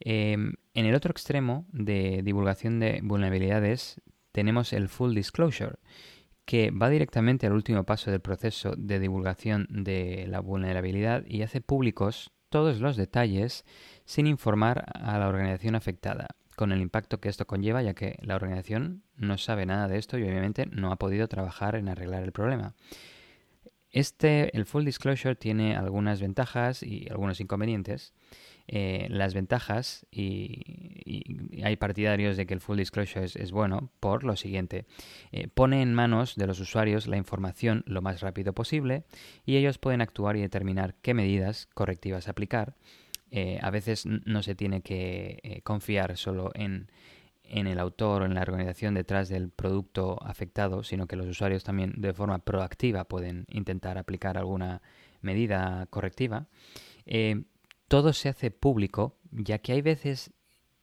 Em, 0.00 0.52
en 0.74 0.84
el 0.84 0.94
otro 0.94 1.10
extremo 1.10 1.66
de 1.72 2.20
divulgación 2.22 2.78
de 2.80 3.00
vulnerabilidades 3.02 4.02
tenemos 4.32 4.74
el 4.74 4.90
full 4.90 5.14
disclosure, 5.14 5.76
que 6.44 6.70
va 6.70 6.90
directamente 6.90 7.46
al 7.46 7.54
último 7.54 7.84
paso 7.84 8.10
del 8.10 8.20
proceso 8.20 8.74
de 8.76 9.00
divulgación 9.00 9.66
de 9.70 10.26
la 10.28 10.40
vulnerabilidad 10.40 11.24
y 11.26 11.42
hace 11.42 11.62
públicos 11.62 12.30
todos 12.50 12.80
los 12.80 12.96
detalles 12.96 13.64
sin 14.04 14.26
informar 14.26 14.84
a 14.94 15.18
la 15.18 15.28
organización 15.28 15.74
afectada 15.74 16.28
con 16.58 16.72
el 16.72 16.80
impacto 16.80 17.20
que 17.20 17.28
esto 17.28 17.46
conlleva, 17.46 17.82
ya 17.82 17.94
que 17.94 18.18
la 18.20 18.34
organización 18.34 19.04
no 19.14 19.38
sabe 19.38 19.64
nada 19.64 19.86
de 19.86 19.96
esto 19.96 20.18
y 20.18 20.24
obviamente 20.24 20.66
no 20.66 20.90
ha 20.90 20.96
podido 20.96 21.28
trabajar 21.28 21.76
en 21.76 21.88
arreglar 21.88 22.24
el 22.24 22.32
problema. 22.32 22.74
Este, 23.92 24.54
el 24.56 24.66
full 24.66 24.84
disclosure 24.84 25.36
tiene 25.36 25.76
algunas 25.76 26.20
ventajas 26.20 26.82
y 26.82 27.06
algunos 27.10 27.40
inconvenientes. 27.40 28.12
Eh, 28.66 29.06
las 29.08 29.34
ventajas, 29.34 30.04
y, 30.10 31.62
hay 31.62 31.76
partidarios 31.76 32.36
de 32.36 32.44
que 32.44 32.54
el 32.54 32.60
full 32.60 32.76
disclosure 32.76 33.24
es, 33.24 33.52
bueno, 33.52 33.92
por 34.00 34.24
lo 34.24 34.34
siguiente. 34.34 34.84
Eh, 35.30 35.46
pone 35.46 35.80
en 35.80 35.94
manos 35.94 36.34
de 36.34 36.48
los 36.48 36.58
usuarios 36.58 37.06
la 37.06 37.16
información 37.16 37.84
lo 37.86 38.02
más 38.02 38.20
rápido 38.20 38.52
posible 38.52 39.04
y 39.46 39.58
ellos 39.58 39.78
pueden 39.78 40.00
actuar 40.00 40.36
y 40.36 40.40
determinar 40.40 40.96
qué 41.02 41.14
medidas 41.14 41.68
correctivas 41.72 42.26
aplicar. 42.26 42.74
Eh, 43.30 43.58
a 43.62 43.70
veces 43.70 44.06
no 44.06 44.42
se 44.42 44.54
tiene 44.54 44.80
que 44.80 45.60
confiar 45.64 46.16
solo 46.16 46.50
en 46.54 46.88
en 47.48 47.66
el 47.66 47.78
autor 47.78 48.22
o 48.22 48.24
en 48.26 48.34
la 48.34 48.42
organización 48.42 48.94
detrás 48.94 49.28
del 49.28 49.50
producto 49.50 50.18
afectado, 50.22 50.84
sino 50.84 51.06
que 51.06 51.16
los 51.16 51.26
usuarios 51.26 51.64
también 51.64 51.94
de 51.96 52.12
forma 52.12 52.38
proactiva 52.38 53.04
pueden 53.04 53.46
intentar 53.48 53.98
aplicar 53.98 54.36
alguna 54.36 54.82
medida 55.20 55.86
correctiva. 55.90 56.46
Eh, 57.06 57.44
todo 57.88 58.12
se 58.12 58.28
hace 58.28 58.50
público, 58.50 59.16
ya 59.30 59.58
que 59.58 59.72
hay 59.72 59.82
veces 59.82 60.32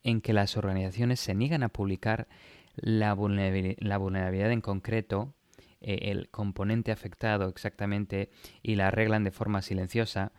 en 0.04 0.22
que 0.22 0.34
las 0.34 0.58
organizaciones 0.58 1.20
se 1.20 1.36
niegan 1.36 1.64
a 1.64 1.70
publicar 1.70 2.28
la 2.76 3.14
vulnerabilidad, 3.14 4.52
en 4.52 4.62
concreto, 4.62 5.34
eh, 5.82 6.12
el 6.12 6.30
componente 6.30 6.92
afectado 6.92 7.48
exactamente, 7.48 8.32
y 8.62 8.76
la 8.76 8.88
arreglan 8.88 9.24
de 9.24 9.32
forma 9.32 9.62
silenciosa. 9.62 10.32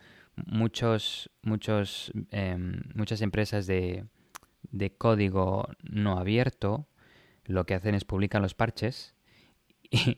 Muchos, 0.45 1.29
muchos, 1.41 2.11
em, 2.31 2.81
muchas 2.93 3.21
empresas 3.21 3.67
de, 3.67 4.05
de 4.71 4.95
código 4.95 5.69
no 5.81 6.17
abierto, 6.17 6.87
lo 7.45 7.65
que 7.65 7.73
hacen 7.73 7.95
es 7.95 8.05
publican 8.05 8.41
los 8.41 8.53
parches 8.53 9.15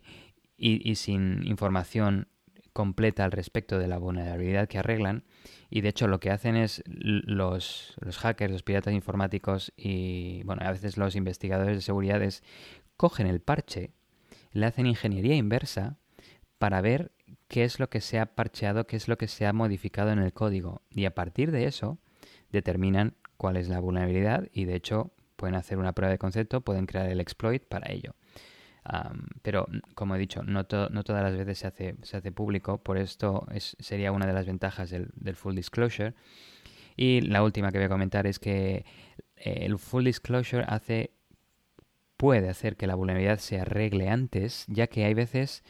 y, 0.58 0.96
sin 0.96 1.46
información 1.46 2.28
completa 2.74 3.24
al 3.24 3.32
respecto 3.32 3.78
de 3.78 3.88
la 3.88 3.98
vulnerabilidad 3.98 4.68
que 4.68 4.80
arreglan. 4.80 5.24
Y 5.70 5.82
de 5.82 5.90
hecho 5.90 6.08
lo 6.08 6.20
que 6.20 6.32
hacen 6.32 6.56
es 6.56 6.84
los, 6.86 7.96
los 8.00 8.18
hackers, 8.18 8.52
los 8.52 8.64
piratas 8.64 8.94
informáticos 8.94 9.72
y 9.78 10.44
bueno, 10.44 10.64
a 10.66 10.72
veces 10.72 10.98
los 10.98 11.16
investigadores 11.16 11.78
de 11.78 11.82
seguridad 11.82 12.22
cogen 12.98 13.28
el 13.28 13.41
parche, 13.41 13.91
le 14.52 14.66
hacen 14.66 14.88
ingeniería 14.88 15.36
inversa 15.36 15.98
para 16.58 16.82
ver 16.82 17.12
qué 17.50 17.64
es 17.64 17.80
lo 17.80 17.90
que 17.90 18.00
se 18.00 18.20
ha 18.20 18.28
parcheado, 18.28 18.88
qué 18.88 18.96
es 18.96 19.10
lo 19.10 19.18
que 19.18 19.28
se 19.28 19.46
ha 19.46 19.52
modificado 19.52 20.12
en 20.12 20.20
el 20.20 20.32
código. 20.32 20.84
Y 20.90 21.06
a 21.06 21.16
partir 21.16 21.52
de 21.52 21.66
eso 21.66 21.98
determinan 22.52 23.16
cuál 23.38 23.58
es 23.58 23.68
la 23.68 23.80
vulnerabilidad 23.80 24.48
y 24.54 24.66
de 24.66 24.76
hecho 24.76 25.12
pueden 25.36 25.56
hacer 25.56 25.78
una 25.78 25.94
prueba 25.94 26.12
de 26.12 26.20
concepto, 26.20 26.62
pueden 26.62 26.86
crear 26.86 27.10
el 27.10 27.20
exploit 27.20 27.64
para 27.64 27.92
ello. 27.92 28.16
pero, 29.42 29.68
como 29.96 30.16
he 30.16 30.20
dicho, 30.20 30.44
no, 30.44 30.66
no, 30.92 31.04
todas 31.04 31.24
las 31.24 31.36
veces 31.36 31.58
se 31.60 31.68
hace, 32.18 32.32
público, 32.32 32.78
por 32.78 32.98
esto 32.98 33.48
es, 33.52 33.76
sería 33.80 34.12
una 34.12 34.28
de 34.28 34.34
las 34.34 34.46
ventajas 34.46 34.90
del, 34.90 35.36
full 35.36 35.56
disclosure. 35.56 36.14
Y 36.96 37.22
la 37.22 37.44
última 37.44 37.72
que 37.72 37.78
voy 37.78 37.86
a 37.86 37.90
comentar 37.90 38.28
es 38.28 38.40
que 38.40 38.86
eh, 39.38 39.66
el 39.66 39.80
full 39.80 40.04
disclosure 40.04 40.66
hace, 40.68 41.12
puede 42.18 42.50
hacer 42.50 42.76
que 42.78 42.88
la 42.88 42.96
vulnerabilidad 42.96 43.40
se 43.40 43.60
arregle 43.60 44.10
antes, 44.10 44.66
ya 44.68 44.88
que 44.88 45.06
hay 45.06 45.14
veces 45.14 45.64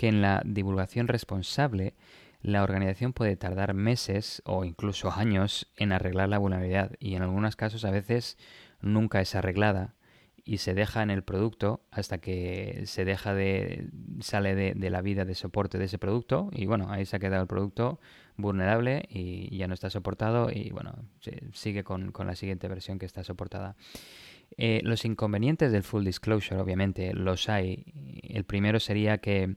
que 0.00 0.08
en 0.08 0.22
la 0.22 0.40
divulgación 0.46 1.08
responsable 1.08 1.92
la 2.40 2.62
organización 2.62 3.12
puede 3.12 3.36
tardar 3.36 3.74
meses 3.74 4.40
o 4.46 4.64
incluso 4.64 5.12
años 5.12 5.70
en 5.76 5.92
arreglar 5.92 6.30
la 6.30 6.38
vulnerabilidad. 6.38 6.92
Y 7.00 7.16
en 7.16 7.22
algunos 7.22 7.54
casos 7.54 7.84
a 7.84 7.90
veces 7.90 8.38
nunca 8.80 9.20
es 9.20 9.34
arreglada 9.34 9.96
y 10.42 10.56
se 10.56 10.72
deja 10.72 11.02
en 11.02 11.10
el 11.10 11.22
producto 11.22 11.82
hasta 11.90 12.16
que 12.16 12.84
se 12.86 13.04
deja 13.04 13.34
de 13.34 13.90
sale 14.20 14.54
de, 14.54 14.90
la 14.90 15.02
vida 15.02 15.26
de 15.26 15.34
soporte 15.34 15.76
de 15.76 15.84
ese 15.84 15.98
producto 15.98 16.48
y 16.50 16.64
bueno 16.64 16.90
ahí 16.90 17.04
se 17.04 17.16
ha 17.16 17.18
quedado 17.18 17.42
el 17.42 17.48
producto 17.48 18.00
vulnerable 18.38 19.04
y 19.10 19.54
ya 19.54 19.68
no 19.68 19.74
está 19.74 19.90
soportado 19.90 20.50
y 20.50 20.70
bueno 20.70 20.94
sigue 21.52 21.84
con, 21.84 22.10
la 22.24 22.36
siguiente 22.36 22.68
versión 22.68 22.98
que 22.98 23.04
está 23.04 23.22
soportada 23.22 23.76
eh, 24.56 24.80
los 24.82 25.04
inconvenientes 25.04 25.72
del 25.72 25.82
full 25.82 26.04
disclosure 26.04 26.60
obviamente 26.60 27.14
los 27.14 27.48
hay 27.48 27.84
el 28.22 28.44
primero 28.44 28.80
sería 28.80 29.18
que 29.18 29.56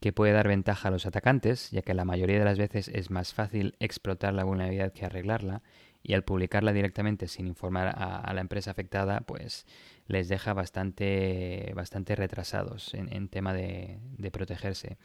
que 0.00 0.14
puede 0.14 0.32
dar 0.32 0.48
ventaja 0.48 0.88
a 0.88 0.90
los 0.90 1.06
atacantes, 1.06 1.70
ya 1.70 1.82
que 1.82 1.92
la 1.92 2.06
mayoría 2.06 2.38
de 2.38 2.44
las 2.44 2.58
veces 2.58 2.88
es 2.88 3.10
más 3.10 3.34
fácil 3.34 3.76
explotar 3.80 4.32
la 4.32 4.44
vulnerabilidad 4.44 4.92
que 4.92 5.04
arreglarla, 5.04 5.62
y 6.02 6.14
al 6.14 6.24
publicarla 6.24 6.72
directamente 6.72 7.28
sin 7.28 7.46
informar 7.46 7.94
a, 7.94 8.32
la 8.32 8.40
empresa 8.40 8.70
afectada, 8.70 9.20
pues 9.20 9.66
les 10.06 10.28
deja 10.28 10.54
bastante, 10.54 11.72
bastante 11.76 12.16
retrasados 12.16 12.94
en, 12.94 13.28
tema 13.28 13.52
de, 13.52 14.00
protegerse. 14.32 14.96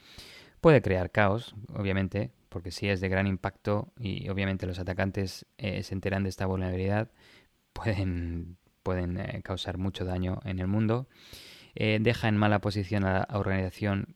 Puede 0.61 0.81
crear 0.81 1.11
caos, 1.11 1.53
obviamente, 1.73 2.31
porque 2.47 2.71
si 2.71 2.87
es 2.87 3.01
de 3.01 3.09
gran 3.09 3.27
impacto 3.27 3.91
y 3.99 4.29
obviamente 4.29 4.65
los 4.65 4.79
atacantes 4.79 5.45
eh, 5.57 5.83
se 5.83 5.93
enteran 5.93 6.23
de 6.23 6.29
esta 6.29 6.45
vulnerabilidad, 6.45 7.11
pueden, 7.73 8.57
pueden 8.85 9.17
eh, 9.17 9.41
causar 9.43 9.79
mucho 9.79 10.05
daño 10.05 10.39
en 10.45 10.59
el 10.59 10.67
mundo. 10.67 11.07
Eh, 11.73 11.97
deja 11.99 12.29
en 12.29 12.37
mala 12.37 12.61
posición 12.61 13.03
a 13.03 13.25
la 13.27 13.37
organización 13.37 14.15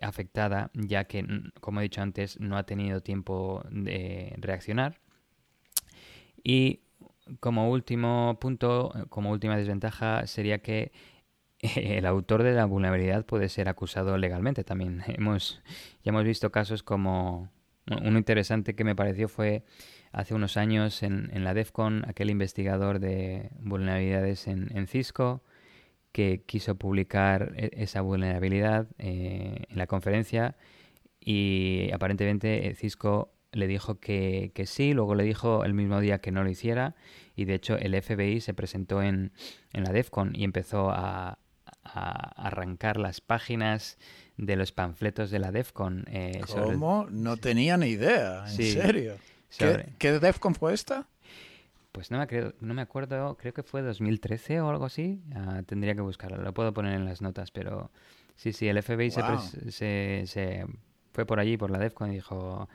afectada, 0.00 0.70
ya 0.74 1.04
que, 1.04 1.26
como 1.60 1.80
he 1.80 1.82
dicho 1.82 2.00
antes, 2.00 2.38
no 2.40 2.56
ha 2.56 2.62
tenido 2.62 3.00
tiempo 3.00 3.64
de 3.70 4.34
reaccionar. 4.38 5.00
Y 6.42 6.80
como 7.40 7.70
último 7.70 8.38
punto, 8.40 8.92
como 9.10 9.30
última 9.30 9.56
desventaja, 9.56 10.26
sería 10.26 10.60
que 10.60 10.92
el 11.76 12.06
autor 12.06 12.44
de 12.44 12.52
la 12.52 12.66
vulnerabilidad 12.66 13.26
puede 13.26 13.48
ser 13.48 13.68
acusado 13.68 14.16
legalmente 14.16 14.62
también. 14.62 15.02
Hemos, 15.06 15.60
ya 16.04 16.10
hemos 16.10 16.24
visto 16.24 16.50
casos 16.52 16.84
como 16.84 17.50
uno 17.86 18.18
interesante 18.18 18.76
que 18.76 18.84
me 18.84 18.94
pareció 18.94 19.28
fue 19.28 19.64
hace 20.12 20.34
unos 20.34 20.56
años 20.56 21.02
en, 21.02 21.30
en 21.32 21.44
la 21.44 21.54
DEFCON, 21.54 22.04
aquel 22.08 22.30
investigador 22.30 22.98
de 22.98 23.50
vulnerabilidades 23.60 24.46
en, 24.46 24.76
en 24.76 24.86
Cisco, 24.86 25.42
que 26.12 26.42
quiso 26.46 26.76
publicar 26.76 27.52
e-, 27.56 27.70
esa 27.82 28.00
vulnerabilidad 28.00 28.86
eh, 28.98 29.64
en 29.68 29.78
la 29.78 29.86
conferencia 29.86 30.56
y 31.20 31.90
aparentemente 31.92 32.68
eh, 32.68 32.74
Cisco 32.74 33.32
le 33.52 33.66
dijo 33.66 33.98
que, 33.98 34.52
sí, 34.64 34.94
luego 34.94 35.14
le 35.14 35.24
dijo 35.24 35.64
el 35.64 35.74
mismo 35.74 36.00
día 36.00 36.20
que 36.20 36.30
no 36.30 36.44
lo 36.44 36.50
hiciera 36.50 36.94
y 37.34 37.46
de 37.46 37.54
hecho 37.54 37.76
el 37.76 38.00
FBI 38.00 38.40
se 38.40 38.54
presentó 38.54 39.02
en, 39.02 39.32
en 39.72 39.84
la 39.84 39.92
DEFCON 39.92 40.32
y 40.34 40.44
empezó 40.44 40.90
a, 40.90 41.38
arrancar 41.82 42.98
las 42.98 43.20
páginas 43.20 43.98
de 44.36 44.54
los 44.54 44.70
panfletos 44.70 45.30
de 45.30 45.38
la 45.40 45.50
DEFCON. 45.50 46.04
Eh, 46.08 46.40
¿Cómo? 46.46 47.08
No 47.10 47.36
tenía 47.36 47.76
ni 47.76 47.88
idea, 47.88 48.44
en 48.46 48.52
serio. 48.52 49.16
¿Qué, 49.58 49.92
¿Qué 49.98 50.18
DEFCON 50.18 50.54
fue 50.54 50.74
esta? 50.74 51.06
Pues 51.92 52.10
no 52.10 52.18
me, 52.18 52.26
no 52.60 52.74
me 52.74 52.82
acuerdo, 52.82 53.36
creo 53.36 53.52
que 53.52 53.62
fue 53.62 53.82
2013 53.82 54.60
o 54.60 54.70
algo 54.70 54.84
así. 54.84 55.20
Ah, 55.34 55.62
tendría 55.66 55.94
que 55.94 56.00
buscarlo, 56.00 56.40
lo 56.42 56.54
puedo 56.54 56.72
poner 56.72 56.94
en 56.94 57.04
las 57.04 57.20
notas, 57.20 57.50
pero 57.50 57.90
sí, 58.36 58.52
sí, 58.52 58.68
el 58.68 58.80
FBI 58.80 59.10
se, 59.10 60.26
se, 60.26 60.66
fue 61.12 61.26
por 61.26 61.40
allí, 61.40 61.56
por 61.56 61.70
la 61.70 61.78
DEFCON, 61.78 62.12
y 62.12 62.14
dijo, 62.16 62.68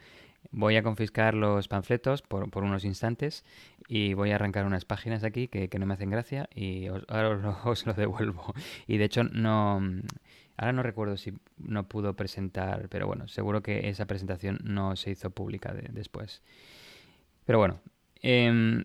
voy 0.52 0.76
a 0.76 0.84
confiscar 0.84 1.34
los 1.34 1.68
panfletos 1.68 2.22
por, 2.22 2.50
por, 2.50 2.64
unos 2.64 2.84
instantes 2.84 3.44
y 3.88 4.14
voy 4.14 4.32
a 4.32 4.36
arrancar 4.36 4.66
unas 4.66 4.86
páginas 4.86 5.24
aquí 5.24 5.48
que, 5.48 5.70
que 5.70 5.80
no 5.80 5.86
me 5.86 5.94
hacen 5.94 6.10
gracia 6.10 6.50
y 6.54 6.88
ahora 6.88 7.58
os 7.66 7.86
lo, 7.86 7.94
devuelvo. 7.94 8.54
Y 8.88 8.98
de 8.98 9.06
hecho 9.06 9.24
no... 9.24 9.82
Ahora 10.58 10.74
no 10.74 10.84
recuerdo 10.84 11.18
si 11.18 11.34
no 11.58 11.88
pudo 11.88 12.16
presentar, 12.16 12.88
pero 12.90 13.08
bueno, 13.08 13.28
seguro 13.28 13.62
que 13.62 13.90
esa 13.90 14.06
presentación 14.06 14.60
no 14.64 14.96
se 14.96 15.12
hizo 15.12 15.30
pública 15.30 15.74
después. 15.74 16.42
Pero 17.46 17.60
bueno, 17.60 17.80
eh, 18.22 18.84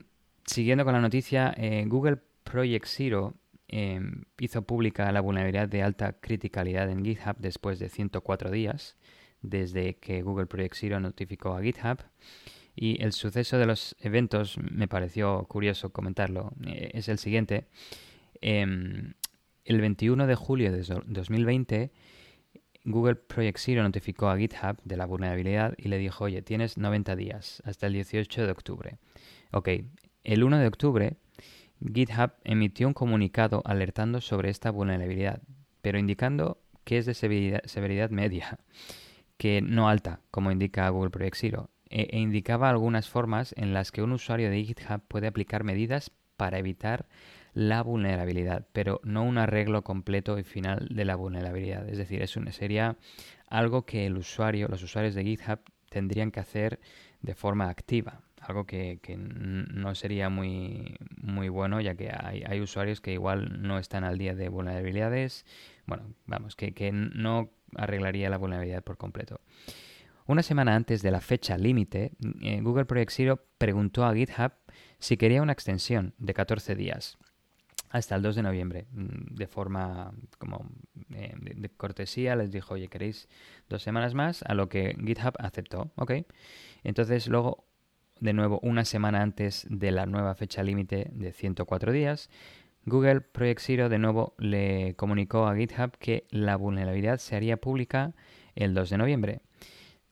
Siguiendo 0.50 0.84
con 0.84 0.94
la 0.94 1.00
noticia, 1.00 1.54
eh, 1.56 1.84
Google 1.86 2.18
Project 2.42 2.86
Zero 2.86 3.34
em, 3.68 4.24
hizo 4.36 4.62
pública 4.62 5.12
la 5.12 5.20
vulnerabilidad 5.20 5.68
de 5.68 5.80
alta 5.84 6.14
criticalidad 6.14 6.90
en 6.90 7.04
GitHub 7.04 7.36
después 7.38 7.78
de 7.78 7.88
104 7.88 8.50
días 8.50 8.96
desde 9.42 9.94
que 9.98 10.22
Google 10.22 10.46
Project 10.46 10.74
Zero 10.74 10.98
notificó 10.98 11.54
a 11.54 11.62
GitHub. 11.62 11.98
Y 12.74 13.00
el 13.00 13.12
suceso 13.12 13.58
de 13.58 13.66
los 13.66 13.94
eventos 14.00 14.58
me 14.58 14.88
pareció 14.88 15.44
curioso 15.44 15.90
comentarlo. 15.90 16.52
Eh, 16.66 16.90
es 16.94 17.08
el 17.08 17.18
siguiente. 17.18 17.66
Em, 18.40 19.12
el 19.64 19.80
21 19.80 20.26
de 20.26 20.34
julio 20.34 20.72
de 20.72 20.82
2020, 21.06 21.92
Google 22.84 23.16
Project 23.16 23.58
Zero 23.58 23.82
notificó 23.82 24.28
a 24.28 24.38
GitHub 24.38 24.80
de 24.84 24.96
la 24.96 25.06
vulnerabilidad 25.06 25.74
y 25.76 25.88
le 25.88 25.98
dijo, 25.98 26.24
oye, 26.24 26.42
tienes 26.42 26.78
90 26.78 27.14
días 27.16 27.62
hasta 27.64 27.86
el 27.86 27.92
18 27.92 28.46
de 28.46 28.52
octubre. 28.52 28.98
Ok, 29.52 29.68
el 30.24 30.44
1 30.44 30.58
de 30.58 30.66
octubre, 30.66 31.16
GitHub 31.80 32.32
emitió 32.44 32.88
un 32.88 32.94
comunicado 32.94 33.62
alertando 33.64 34.20
sobre 34.20 34.50
esta 34.50 34.70
vulnerabilidad, 34.70 35.42
pero 35.82 35.98
indicando 35.98 36.58
que 36.84 36.98
es 36.98 37.06
de 37.06 37.14
severidad, 37.14 38.10
media, 38.10 38.58
que 39.36 39.60
no 39.62 39.88
alta, 39.88 40.20
como 40.30 40.50
indica 40.50 40.88
Google 40.88 41.10
Project 41.10 41.36
Zero, 41.36 41.70
e, 41.88 42.08
e 42.10 42.18
indicaba 42.18 42.70
algunas 42.70 43.08
formas 43.08 43.54
en 43.56 43.74
las 43.74 43.92
que 43.92 44.02
un 44.02 44.12
usuario 44.12 44.50
de 44.50 44.64
GitHub 44.64 45.02
puede 45.06 45.26
aplicar 45.26 45.64
medidas 45.64 46.10
para 46.36 46.58
evitar 46.58 47.06
la 47.54 47.82
vulnerabilidad, 47.82 48.66
pero 48.72 49.00
no 49.04 49.22
un 49.24 49.38
arreglo 49.38 49.82
completo 49.82 50.38
y 50.38 50.44
final 50.44 50.88
de 50.90 51.04
la 51.04 51.16
vulnerabilidad. 51.16 51.88
Es 51.88 51.98
decir, 51.98 52.22
es 52.22 52.36
sería 52.52 52.96
algo 53.48 53.84
que 53.84 54.06
el 54.06 54.16
usuario, 54.16 54.68
los 54.68 54.82
usuarios 54.82 55.14
de 55.14 55.24
GitHub 55.24 55.60
tendrían 55.88 56.30
que 56.30 56.40
hacer 56.40 56.80
de 57.20 57.34
forma 57.34 57.68
activa. 57.68 58.20
Algo 58.40 58.64
que, 58.64 58.98
no 59.18 59.94
sería 59.94 60.30
muy, 60.30 60.96
bueno, 61.50 61.80
ya 61.80 61.94
que 61.94 62.10
hay, 62.10 62.60
usuarios 62.60 63.00
que 63.00 63.12
igual 63.12 63.60
no 63.62 63.78
están 63.78 64.04
al 64.04 64.16
día 64.16 64.34
de 64.34 64.48
vulnerabilidades. 64.48 65.44
Bueno, 65.86 66.14
vamos, 66.26 66.56
que, 66.56 66.72
que 66.72 66.90
no 66.92 67.50
arreglaría 67.76 68.30
la 68.30 68.38
vulnerabilidad 68.38 68.82
por 68.82 68.96
completo. 68.96 69.40
Una 70.26 70.42
semana 70.42 70.74
antes 70.74 71.02
de 71.02 71.10
la 71.10 71.20
fecha 71.20 71.58
límite, 71.58 72.12
eh, 72.40 72.60
Google 72.62 72.84
Project 72.86 73.10
Zero 73.10 73.44
preguntó 73.58 74.04
a 74.04 74.14
GitHub 74.14 74.52
si 74.98 75.16
quería 75.16 75.42
una 75.42 75.52
extensión 75.52 76.14
de 76.18 76.32
14 76.34 76.76
días 76.76 77.18
hasta 77.90 78.14
el 78.14 78.22
2 78.22 78.36
de 78.36 78.42
noviembre. 78.42 78.86
Mm, 78.92 79.34
de 79.34 79.46
forma 79.46 80.12
como 80.38 80.70
eh, 81.12 81.34
de, 81.38 81.68
cortesía 81.70 82.36
les 82.36 82.50
dijo, 82.50 82.74
oye, 82.74 82.88
¿queréis 82.88 83.28
dos 83.68 83.82
semanas 83.82 84.14
más? 84.14 84.42
A 84.44 84.54
lo 84.54 84.68
que 84.68 84.96
GitHub 85.04 85.34
aceptó, 85.38 85.92
¿ok? 85.96 86.12
Entonces 86.84 87.26
luego, 87.26 87.66
de 88.20 88.32
nuevo, 88.32 88.60
una 88.62 88.84
semana 88.84 89.22
antes 89.22 89.66
de 89.68 89.90
la 89.90 90.06
nueva 90.06 90.34
fecha 90.34 90.62
límite 90.62 91.10
de 91.12 91.32
104 91.32 91.92
días, 91.92 92.30
Google 92.86 93.20
Project 93.20 93.60
Zero 93.60 93.88
de 93.88 93.98
nuevo 93.98 94.34
le 94.38 94.94
comunicó 94.94 95.46
a 95.46 95.56
GitHub 95.56 95.98
que 95.98 96.26
la 96.30 96.56
vulnerabilidad 96.56 97.18
se 97.18 97.36
haría 97.36 97.58
pública 97.58 98.14
el 98.54 98.72
2 98.72 98.90
de 98.90 98.98
noviembre. 98.98 99.42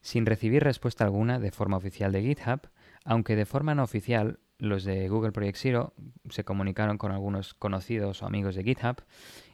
Sin 0.01 0.27
recibir 0.27 0.65
respuesta 0.65 1.05
alguna 1.05 1.39
de 1.39 1.51
forma 1.51 1.77
oficial 1.77 2.13
de 2.13 2.23
GitHub, 2.23 2.69
aunque 3.05 3.37
de 3.37 3.47
forma 3.47 3.75
no 3.75 3.85
oficial 3.85 4.39
los 4.59 4.85
de 4.85 5.09
Google 5.09 5.33
Project 5.33 5.59
Zero 5.59 5.95
se 6.31 6.45
comunicaron 6.45 6.99
con 6.99 7.13
algunos 7.13 7.55
conocidos 7.55 8.23
o 8.23 8.27
amigos 8.27 8.55
de 8.55 8.65
GitHub 8.65 9.03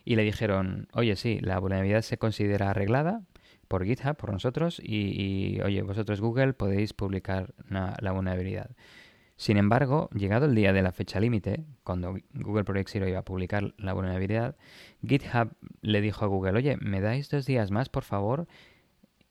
y 0.04 0.16
le 0.16 0.22
dijeron, 0.22 0.88
oye, 0.92 1.16
sí, 1.16 1.38
la 1.40 1.58
vulnerabilidad 1.58 2.02
se 2.02 2.18
considera 2.18 2.70
arreglada 2.70 3.22
por 3.68 3.84
GitHub, 3.84 4.16
por 4.16 4.32
nosotros, 4.32 4.80
y, 4.82 5.60
oye, 5.62 5.82
vosotros 5.82 6.20
Google 6.20 6.52
podéis 6.52 6.92
publicar 6.92 7.54
la 7.68 8.12
vulnerabilidad. 8.12 8.70
Sin 9.36 9.56
embargo, 9.56 10.10
llegado 10.14 10.46
el 10.46 10.54
día 10.54 10.72
de 10.72 10.82
la 10.82 10.92
fecha 10.92 11.18
límite, 11.18 11.64
cuando 11.82 12.16
Google 12.34 12.64
Project 12.64 12.88
Zero 12.90 13.08
iba 13.08 13.18
a 13.18 13.24
publicar 13.24 13.74
la 13.78 13.92
vulnerabilidad, 13.92 14.56
GitHub 15.06 15.50
le 15.80 16.00
dijo 16.00 16.24
a 16.24 16.28
Google, 16.28 16.58
oye, 16.58 16.76
¿me 16.76 17.00
dais 17.00 17.30
dos 17.30 17.44
días 17.44 17.70
más, 17.70 17.88
por 17.88 18.04
favor? 18.04 18.46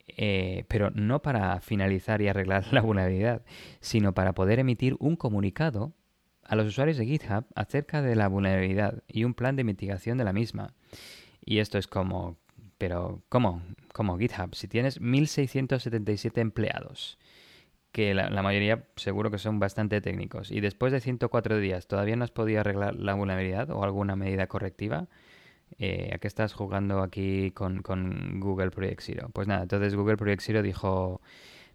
Eh, 0.07 0.65
pero 0.67 0.91
no 0.91 1.21
para 1.21 1.59
finalizar 1.61 2.21
y 2.21 2.27
arreglar 2.27 2.65
la 2.71 2.81
vulnerabilidad, 2.81 3.43
sino 3.79 4.13
para 4.13 4.33
poder 4.33 4.59
emitir 4.59 4.95
un 4.99 5.15
comunicado 5.15 5.93
a 6.43 6.55
los 6.55 6.67
usuarios 6.67 6.97
de 6.97 7.05
GitHub 7.05 7.45
acerca 7.55 8.01
de 8.01 8.15
la 8.15 8.27
vulnerabilidad 8.27 9.03
y 9.07 9.23
un 9.23 9.33
plan 9.33 9.55
de 9.55 9.63
mitigación 9.63 10.17
de 10.17 10.25
la 10.25 10.33
misma. 10.33 10.73
Y 11.45 11.59
esto 11.59 11.77
es 11.77 11.87
como, 11.87 12.37
pero 12.77 13.23
¿cómo? 13.29 13.61
¿Cómo 13.93 14.17
GitHub? 14.17 14.55
Si 14.55 14.67
tienes 14.67 14.99
1677 14.99 16.41
empleados, 16.41 17.17
que 17.91 18.13
la, 18.13 18.29
la, 18.29 18.41
mayoría 18.41 18.85
seguro 18.95 19.31
que 19.31 19.37
son 19.37 19.59
bastante 19.59 20.01
técnicos, 20.01 20.51
y 20.51 20.59
después 20.59 20.91
de 20.91 20.99
104 20.99 21.59
días 21.59 21.87
todavía 21.87 22.15
no 22.15 22.23
has 22.23 22.31
podido 22.31 22.59
arreglar 22.59 22.95
la 22.95 23.13
vulnerabilidad 23.13 23.69
o 23.69 23.83
alguna 23.83 24.15
medida 24.15 24.47
correctiva, 24.47 25.07
eh, 25.79 26.11
¿a 26.13 26.17
qué 26.17 26.27
estás 26.27 26.53
jugando 26.53 27.01
aquí 27.01 27.51
con, 27.51 27.81
Google 28.39 28.71
Project 28.71 29.01
Zero? 29.01 29.29
Pues 29.33 29.47
nada, 29.47 29.63
entonces 29.63 29.95
Google 29.95 30.17
Project 30.17 30.41
Zero 30.41 30.61
dijo, 30.61 31.21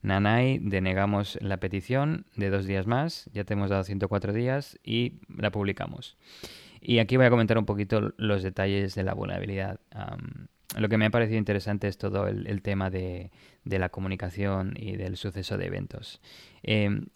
Nanai, 0.02 0.58
denegamos 0.58 1.38
la 1.40 1.58
petición 1.58 2.24
de 2.36 2.50
dos 2.50 2.66
días 2.66 2.86
más, 2.86 3.28
ya 3.32 3.44
te 3.44 3.54
hemos 3.54 3.70
dado 3.70 3.84
104 3.84 4.32
días 4.32 4.78
y 4.84 5.20
la 5.36 5.50
publicamos. 5.50 6.16
Y 6.80 7.00
aquí 7.00 7.16
voy 7.16 7.26
a 7.26 7.30
comentar 7.30 7.58
un 7.58 7.66
poquito 7.66 8.14
los 8.16 8.42
detalles 8.42 8.94
de 8.94 9.02
la 9.02 9.14
vulnerabilidad. 9.14 9.80
lo 10.76 10.88
que 10.88 10.98
me 10.98 11.06
ha 11.06 11.10
parecido 11.10 11.38
interesante 11.38 11.88
es 11.88 11.98
todo 11.98 12.28
el, 12.28 12.62
tema 12.62 12.90
de, 12.90 13.30
la 13.64 13.88
comunicación 13.88 14.74
y 14.76 14.96
del 14.96 15.16
suceso 15.16 15.58
de 15.58 15.66
eventos. 15.66 16.20
Em, 16.62 17.06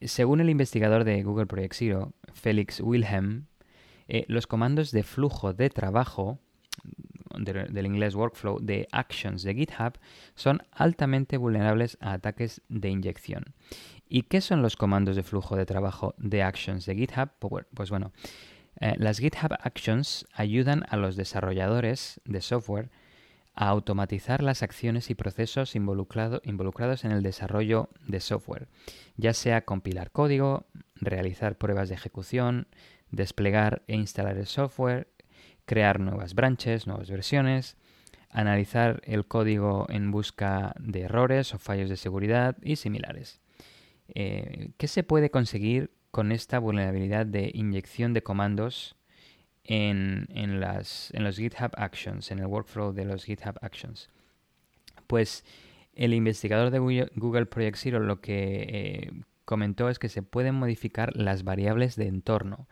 según 0.00 0.40
el 0.40 0.50
investigador 0.50 1.04
de 1.04 1.22
Google 1.22 1.46
Project 1.46 1.74
Zero, 1.74 2.12
Felix 2.32 2.80
Wilhelm, 2.80 3.46
eh, 4.14 4.26
los 4.28 4.46
comandos 4.46 4.90
de 4.90 5.04
flujo 5.04 5.54
de 5.54 5.70
trabajo 5.70 6.38
del 7.38 7.86
inglés 7.86 8.14
workflow 8.14 8.58
de 8.60 8.86
actions 8.92 9.42
de 9.42 9.54
GitHub 9.54 9.94
son 10.34 10.60
altamente 10.70 11.38
vulnerables 11.38 11.96
a 11.98 12.12
ataques 12.12 12.60
de 12.68 12.90
inyección. 12.90 13.54
¿Y 14.10 14.24
qué 14.24 14.42
son 14.42 14.60
los 14.60 14.76
comandos 14.76 15.16
de 15.16 15.22
flujo 15.22 15.56
de 15.56 15.64
trabajo 15.64 16.14
de 16.18 16.42
actions 16.42 16.84
de 16.84 16.94
GitHub? 16.94 17.30
Pues 17.72 17.88
bueno, 17.88 18.12
eh, 18.80 18.92
las 18.98 19.18
GitHub 19.18 19.54
Actions 19.58 20.26
ayudan 20.34 20.84
a 20.90 20.98
los 20.98 21.16
desarrolladores 21.16 22.20
de 22.26 22.42
software 22.42 22.90
a 23.54 23.68
automatizar 23.68 24.42
las 24.42 24.62
acciones 24.62 25.08
y 25.08 25.14
procesos 25.14 25.74
involucrados 25.74 27.04
en 27.04 27.12
el 27.12 27.22
desarrollo 27.22 27.88
de 28.06 28.20
software, 28.20 28.68
ya 29.16 29.32
sea 29.32 29.64
compilar 29.64 30.10
código, 30.10 30.66
realizar 30.96 31.56
pruebas 31.56 31.88
de 31.88 31.96
ejecución, 31.96 32.66
desplegar 33.12 33.82
e 33.86 33.94
instalar 33.94 34.36
el 34.36 34.46
software, 34.46 35.08
crear 35.64 36.00
nuevas 36.00 36.34
branches, 36.34 36.86
nuevas 36.86 37.08
versiones, 37.08 37.76
analizar 38.30 39.02
el 39.04 39.26
código 39.26 39.86
en 39.90 40.10
busca 40.10 40.74
de 40.80 41.02
errores 41.02 41.54
o 41.54 41.58
fallos 41.58 41.88
de 41.88 41.96
seguridad 41.96 42.56
y 42.62 42.76
similares. 42.76 43.40
Eh, 44.08 44.70
¿Qué 44.78 44.88
se 44.88 45.04
puede 45.04 45.30
conseguir 45.30 45.92
con 46.10 46.32
esta 46.32 46.58
vulnerabilidad 46.58 47.26
de 47.26 47.50
inyección 47.54 48.14
de 48.14 48.22
comandos 48.22 48.96
en, 49.64 50.26
las, 50.60 51.10
en 51.12 51.24
los 51.24 51.36
GitHub 51.36 51.70
Actions, 51.76 52.30
en 52.30 52.40
el 52.40 52.46
workflow 52.46 52.92
de 52.92 53.04
los 53.04 53.24
GitHub 53.24 53.58
Actions? 53.60 54.10
Pues 55.06 55.44
el 55.94 56.14
investigador 56.14 56.70
de 56.70 56.78
Google 56.78 57.46
Project 57.46 57.76
Zero 57.76 58.00
lo 58.00 58.20
que 58.20 58.66
eh, 58.68 59.10
comentó 59.44 59.90
es 59.90 59.98
que 59.98 60.08
se 60.08 60.22
pueden 60.22 60.54
modificar 60.54 61.14
las 61.14 61.44
variables 61.44 61.96
de 61.96 62.08
entorno 62.08 62.66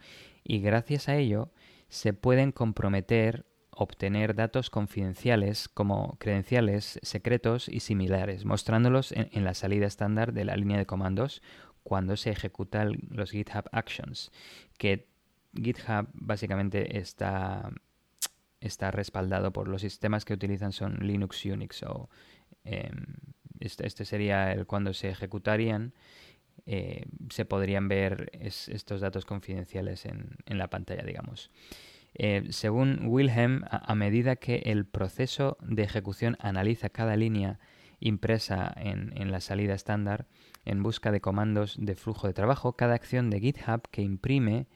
y 0.45 0.61
gracias 0.61 1.09
a 1.09 1.17
ello 1.17 1.51
se 1.89 2.12
pueden 2.12 2.53
comprometer 2.53 3.47
obtener 3.71 4.35
datos 4.35 4.69
confidenciales 4.69 5.69
como 5.69 6.19
credenciales, 6.19 7.01
secretos 7.03 7.69
y 7.69 7.81
similares, 7.81 8.45
mostrándolos 8.45 9.12
en, 9.12 9.45
la 9.45 9.55
salida 9.55 9.87
estándar 9.87 10.33
de 10.33 10.45
la 10.45 10.57
línea 10.57 10.77
de 10.77 10.87
comandos 10.87 11.43
cuando 11.83 12.17
se 12.17 12.31
ejecutan 12.31 12.93
los 13.09 13.31
GitHub 13.31 13.65
Actions, 13.73 14.31
que 14.77 15.09
GitHub 15.55 16.09
básicamente 16.12 16.99
está, 16.99 17.71
está 18.61 18.91
respaldado 18.91 19.53
por 19.53 19.67
los 19.67 19.81
sistemas 19.81 20.25
que 20.27 20.35
utilizan 20.35 20.73
son 20.73 20.99
Linux, 21.01 21.45
Unix 21.47 21.83
o 21.85 22.11
em, 22.65 23.07
este, 23.61 23.87
este, 23.87 24.05
sería 24.05 24.53
el 24.53 24.67
cuando 24.67 24.93
se 24.93 25.09
ejecutarían 25.09 25.95
eh, 26.66 27.05
se 27.31 27.45
podrían 27.45 27.89
ver 27.89 28.31
estos 28.41 29.01
datos 29.01 29.24
confidenciales 29.24 30.07
en, 30.07 30.37
la 30.47 30.69
pantalla, 30.69 31.03
digamos. 31.03 31.51
Eh, 32.15 32.49
según 32.51 33.07
Wilhelm, 33.07 33.62
a, 33.70 33.95
medida 33.95 34.37
que 34.37 34.62
el 34.66 34.85
proceso 34.85 35.57
de 35.61 35.82
ejecución 35.82 36.37
analiza 36.41 36.89
cada 36.89 37.16
línea 37.16 37.61
impresa 38.01 38.73
en, 38.77 39.31
la 39.31 39.41
salida 39.41 39.74
estándar 39.74 40.27
en 40.65 40.82
busca 40.82 41.12
de 41.12 41.20
comandos 41.20 41.77
de 41.78 41.95
flujo 41.95 42.27
de 42.27 42.32
trabajo, 42.32 42.73
cada 42.73 42.95
acción 42.95 43.31
de 43.31 43.41
GitHub 43.41 43.82
que 43.91 44.03
imprime 44.03 44.66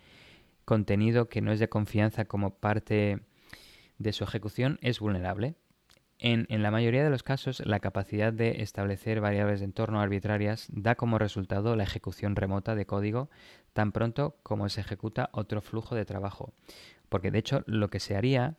contenido 0.64 1.28
que 1.28 1.40
no 1.40 1.52
es 1.52 1.58
de 1.58 1.68
confianza 1.68 2.24
como 2.24 2.54
parte 2.54 3.20
de 3.98 4.12
su 4.12 4.24
ejecución 4.24 4.78
es 4.82 5.00
vulnerable. 5.00 5.56
En, 6.26 6.46
la 6.62 6.70
mayoría 6.70 7.04
de 7.04 7.10
los 7.10 7.22
casos, 7.22 7.60
la 7.66 7.80
capacidad 7.80 8.32
de 8.32 8.62
establecer 8.62 9.20
variables 9.20 9.60
de 9.60 9.66
entorno 9.66 10.00
arbitrarias 10.00 10.68
da 10.72 10.94
como 10.94 11.18
resultado 11.18 11.76
la 11.76 11.82
ejecución 11.82 12.34
remota 12.34 12.74
de 12.74 12.86
código 12.86 13.28
tan 13.74 13.92
pronto 13.92 14.38
como 14.42 14.70
se 14.70 14.80
ejecuta 14.80 15.28
otro 15.32 15.60
flujo 15.60 15.94
de 15.94 16.06
trabajo. 16.06 16.54
Porque 17.10 17.30
de 17.30 17.40
hecho 17.40 17.62
lo 17.66 17.90
que 17.90 18.00
se 18.00 18.16
haría 18.16 18.56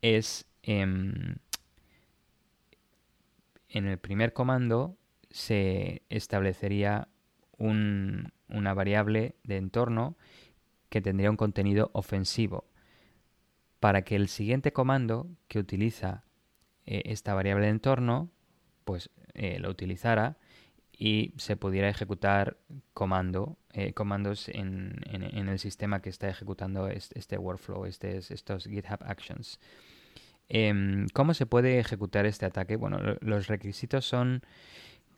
es 0.00 0.46
em, 0.62 1.34
en 3.68 3.86
el 3.86 3.98
primer 3.98 4.32
comando 4.32 4.96
se 5.30 6.00
establecería 6.08 7.08
una 7.58 8.72
variable 8.72 9.34
de 9.44 9.58
entorno 9.58 10.16
que 10.88 11.02
tendría 11.02 11.30
un 11.30 11.36
contenido 11.36 11.90
ofensivo 11.92 12.64
para 13.80 14.00
que 14.00 14.16
el 14.16 14.28
siguiente 14.28 14.72
comando 14.72 15.28
que 15.46 15.58
utiliza 15.58 16.23
eh, 16.86 17.02
esta 17.06 17.34
variable 17.34 17.66
de 17.66 17.70
entorno 17.72 18.30
pues 18.84 19.10
eh, 19.34 19.58
lo 19.58 19.70
utilizara 19.70 20.36
y 20.96 21.32
se 21.38 21.56
pudiera 21.56 21.88
ejecutar 21.88 22.56
comando, 22.92 23.56
eh, 23.72 23.92
comandos 23.94 24.48
en, 24.48 25.00
en, 25.06 25.48
el 25.48 25.58
sistema 25.58 26.00
que 26.00 26.08
está 26.08 26.28
ejecutando 26.28 26.86
este, 26.86 27.36
workflow, 27.36 27.84
este, 27.86 28.18
estos 28.18 28.66
GitHub 28.66 28.98
Actions. 29.00 29.58
Em, 30.48 31.08
¿Cómo 31.12 31.34
se 31.34 31.46
puede 31.46 31.80
ejecutar 31.80 32.26
este 32.26 32.46
ataque? 32.46 32.76
Bueno, 32.76 33.00
los 33.20 33.48
requisitos 33.48 34.06
son 34.06 34.42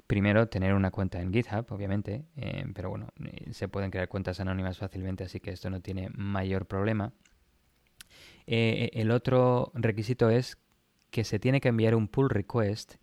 primero 0.06 0.48
tener 0.48 0.72
una 0.72 0.90
cuenta 0.90 1.20
en 1.20 1.30
GitHub, 1.30 1.66
obviamente, 1.70 2.24
eh, 2.36 2.64
pero 2.74 2.88
bueno, 2.88 3.08
se 3.50 3.68
pueden 3.68 3.90
crear 3.90 4.08
cuentas 4.08 4.40
anónimas 4.40 4.78
fácilmente, 4.78 5.24
así 5.24 5.40
que 5.40 5.50
esto 5.50 5.68
no 5.68 5.80
tiene 5.80 6.08
mayor 6.14 6.64
problema. 6.64 7.12
El 8.46 9.10
otro 9.10 9.72
requisito 9.74 10.30
es 10.30 10.56
que 11.16 11.24
se 11.24 11.38
tiene 11.38 11.62
que 11.62 11.68
enviar 11.68 11.94
un 11.94 12.08
pull 12.08 12.28
request, 12.28 12.96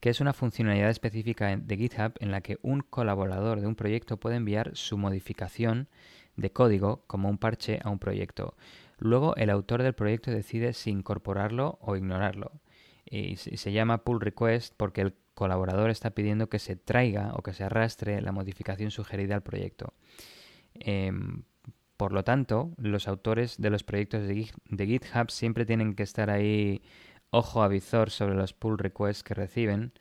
que 0.00 0.10
es 0.10 0.20
una 0.20 0.32
funcionalidad 0.32 0.90
específica 0.90 1.56
de 1.56 1.76
GitHub 1.76 2.14
en 2.18 2.32
la 2.32 2.40
que 2.40 2.58
un 2.62 2.80
colaborador 2.80 3.60
de 3.60 3.68
un 3.68 3.76
proyecto 3.76 4.16
puede 4.16 4.34
enviar 4.34 4.72
su 4.74 4.98
modificación 4.98 5.86
de 6.34 6.50
código 6.50 7.04
como 7.06 7.28
un 7.28 7.38
parche 7.38 7.78
a 7.84 7.90
un 7.90 8.00
proyecto. 8.00 8.56
Luego 8.98 9.36
el 9.36 9.50
autor 9.50 9.84
del 9.84 9.94
proyecto 9.94 10.32
decide 10.32 10.72
si 10.72 10.90
incorporarlo 10.90 11.78
o 11.80 11.94
ignorarlo. 11.94 12.50
Y 13.08 13.36
se 13.36 13.70
llama 13.70 14.02
pull 14.02 14.20
request 14.20 14.74
porque 14.76 15.02
el 15.02 15.14
colaborador 15.34 15.90
está 15.90 16.10
pidiendo 16.10 16.48
que 16.48 16.58
se 16.58 16.74
traiga 16.74 17.34
o 17.34 17.42
que 17.44 17.52
se 17.52 17.62
arrastre 17.62 18.20
la 18.20 18.32
modificación 18.32 18.90
sugerida 18.90 19.36
al 19.36 19.44
proyecto. 19.44 19.94
Em, 20.74 21.44
por 21.96 22.12
lo 22.12 22.24
tanto, 22.24 22.72
los 22.76 23.06
autores 23.06 23.58
de 23.58 23.70
los 23.70 23.84
proyectos 23.84 24.26
de, 24.26 24.86
GitHub 24.86 25.30
siempre 25.30 25.64
tienen 25.64 25.94
que 25.94 26.02
estar 26.02 26.30
ahí 26.30 26.82
ojo 27.34 27.62
a 27.62 27.68
visor 27.68 28.10
sobre 28.10 28.34
los 28.34 28.52
pull 28.52 28.78
requests 28.78 29.22
que 29.22 29.34
reciben 29.34 29.92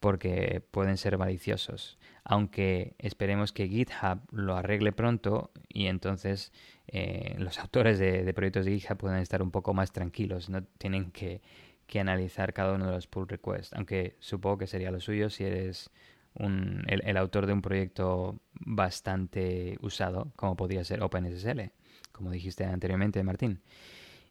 porque 0.00 0.62
pueden 0.70 0.96
ser 0.96 1.16
maliciosos. 1.16 1.98
Aunque 2.24 2.94
esperemos 2.98 3.52
que 3.52 3.68
GitHub 3.68 4.20
lo 4.32 4.56
arregle 4.56 4.92
pronto 4.92 5.52
y 5.68 5.86
entonces 5.86 6.52
eh, 6.88 7.36
los 7.38 7.58
autores 7.58 7.98
de, 7.98 8.32
proyectos 8.34 8.64
de 8.64 8.78
GitHub 8.78 8.96
puedan 8.96 9.20
estar 9.20 9.42
un 9.42 9.50
poco 9.50 9.74
más 9.74 9.92
tranquilos, 9.92 10.48
no 10.48 10.64
tienen 10.78 11.12
que 11.12 11.40
que 11.92 12.00
analizar 12.00 12.54
cada 12.54 12.72
uno 12.72 12.86
de 12.86 12.92
los 12.92 13.06
pull 13.06 13.28
requests, 13.28 13.74
aunque 13.74 14.16
supongo 14.18 14.56
que 14.56 14.66
sería 14.66 14.90
lo 14.90 14.98
suyo 14.98 15.28
si 15.28 15.44
eres 15.44 15.90
un, 16.32 16.84
el, 16.86 17.16
autor 17.18 17.44
de 17.44 17.52
un 17.52 17.60
proyecto 17.60 18.40
bastante 18.54 19.76
usado, 19.82 20.32
como 20.34 20.56
podría 20.56 20.84
ser 20.84 21.02
OpenSSL, 21.02 21.70
como 22.10 22.30
dijiste 22.30 22.64
anteriormente, 22.64 23.22
Martín. 23.22 23.60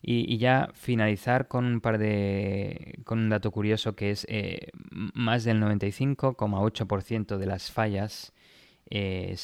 Y, 0.03 0.37
ya 0.37 0.69
finalizar 0.73 1.47
con 1.47 1.65
un 1.65 1.81
par 1.81 1.97
de. 1.99 2.99
con 3.03 3.19
un 3.19 3.29
dato 3.29 3.51
curioso 3.51 3.95
que 3.95 4.11
es 4.11 4.25
eh, 4.29 4.69
más 4.89 5.43
del 5.43 5.61
95,8% 5.61 7.37
de 7.37 7.45
las 7.45 7.71
fallas 7.71 8.33
eh, 8.93 9.37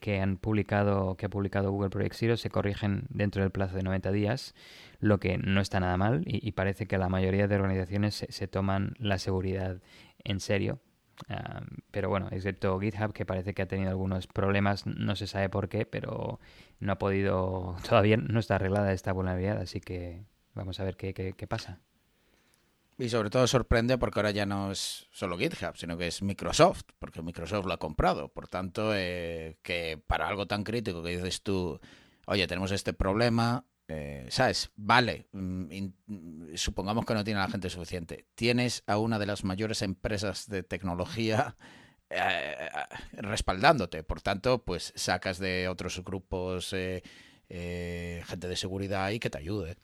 que, 0.00 0.20
han 0.20 0.38
publicado, 0.38 1.14
que 1.16 1.26
ha 1.26 1.28
publicado 1.28 1.70
Google 1.70 1.90
Project 1.90 2.14
Zero 2.14 2.36
se 2.38 2.48
corrigen 2.48 3.04
dentro 3.10 3.42
del 3.42 3.50
plazo 3.50 3.76
de 3.76 3.82
90 3.82 4.10
días, 4.12 4.54
lo 4.98 5.20
que 5.20 5.36
no 5.36 5.60
está 5.60 5.78
nada 5.78 5.98
mal 5.98 6.22
y, 6.26 6.52
parece 6.52 6.86
que 6.86 6.96
la 6.96 7.10
mayoría 7.10 7.48
de 7.48 7.56
organizaciones 7.56 8.26
se, 8.26 8.48
toman 8.48 8.94
la 8.98 9.18
seguridad 9.18 9.82
en 10.24 10.40
serio. 10.40 10.80
Ah, 11.28 11.62
pero 11.90 12.08
bueno, 12.08 12.28
excepto 12.30 12.78
GitHub, 12.78 13.12
que 13.12 13.26
parece 13.26 13.54
que 13.54 13.62
ha 13.62 13.66
tenido 13.66 13.90
algunos 13.90 14.26
problemas, 14.26 14.86
no 14.86 15.16
se 15.16 15.26
sabe 15.26 15.48
por 15.48 15.68
qué, 15.68 15.84
pero 15.86 16.40
no 16.80 16.92
ha 16.92 16.98
podido, 16.98 17.76
todavía 17.88 18.16
no 18.16 18.40
está 18.40 18.56
arreglada 18.56 18.92
esta 18.92 19.12
vulnerabilidad, 19.12 19.58
así 19.58 19.80
que 19.80 20.24
vamos 20.54 20.80
a 20.80 20.84
ver 20.84 20.96
qué, 20.96 21.12
qué 21.12 21.46
pasa. 21.46 21.80
Y 23.00 23.10
sobre 23.10 23.30
todo 23.30 23.46
sorprende 23.46 23.96
porque 23.96 24.18
ahora 24.18 24.32
ya 24.32 24.44
no 24.44 24.72
es 24.72 25.06
solo 25.12 25.38
GitHub, 25.38 25.76
sino 25.76 25.96
que 25.96 26.08
es 26.08 26.20
Microsoft, 26.20 26.82
porque 26.98 27.22
Microsoft 27.22 27.64
lo 27.64 27.72
ha 27.72 27.78
comprado. 27.78 28.28
Por 28.28 28.48
tanto, 28.48 28.90
eh, 28.92 29.56
que 29.62 30.02
para 30.04 30.26
algo 30.26 30.46
tan 30.46 30.64
crítico 30.64 31.00
que 31.04 31.10
dices 31.10 31.42
tú, 31.42 31.80
oye, 32.26 32.48
tenemos 32.48 32.72
este 32.72 32.92
problema, 32.92 33.64
eh, 33.88 34.26
¿sabes? 34.28 34.70
Vale, 34.76 35.26
mm, 35.32 36.54
supongamos 36.54 37.04
que 37.06 37.14
no 37.14 37.24
tiene 37.24 37.40
la 37.40 37.48
gente 37.48 37.70
suficiente. 37.70 38.26
Tienes 38.34 38.82
a 38.86 38.98
una 38.98 39.18
de 39.18 39.26
las 39.26 39.44
mayores 39.44 39.82
empresas 39.82 40.48
de 40.48 40.62
tecnología 40.62 41.56
eh, 42.10 42.68
respaldándote. 43.12 44.02
Por 44.02 44.20
tanto, 44.20 44.64
pues 44.64 44.92
sacas 44.94 45.38
de 45.38 45.68
otros 45.68 46.02
grupos 46.04 46.70
gente 46.70 48.46
de 48.46 48.56
seguridad 48.56 49.04
ahí 49.04 49.18
que 49.18 49.30
te 49.30 49.38
ayude. 49.38 49.78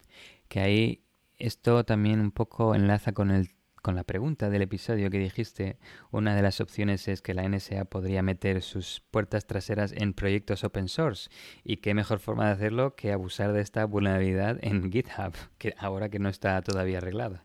Que 0.48 0.60
ahí 0.60 1.04
esto 1.38 1.84
también 1.84 2.20
un 2.20 2.30
poco 2.30 2.74
enlaza 2.74 3.12
con 3.12 3.30
el 3.30 3.50
con 3.84 3.96
la 3.96 4.04
pregunta 4.04 4.48
del 4.48 4.62
episodio 4.62 5.10
que 5.10 5.18
dijiste, 5.18 5.76
una 6.10 6.34
de 6.34 6.40
las 6.40 6.62
opciones 6.62 7.06
es 7.06 7.20
que 7.20 7.34
la 7.34 7.46
NSA 7.46 7.84
podría 7.84 8.22
meter 8.22 8.62
sus 8.62 9.02
puertas 9.10 9.46
traseras 9.46 9.92
en 9.92 10.14
proyectos 10.14 10.64
open 10.64 10.88
source. 10.88 11.28
¿Y 11.64 11.76
qué 11.76 11.92
mejor 11.92 12.18
forma 12.18 12.46
de 12.46 12.52
hacerlo 12.52 12.96
que 12.96 13.12
abusar 13.12 13.52
de 13.52 13.60
esta 13.60 13.84
vulnerabilidad 13.84 14.56
en 14.62 14.90
GitHub, 14.90 15.34
que 15.58 15.74
ahora 15.76 16.08
que 16.08 16.18
no 16.18 16.30
está 16.30 16.62
todavía 16.62 16.96
arreglada? 16.96 17.44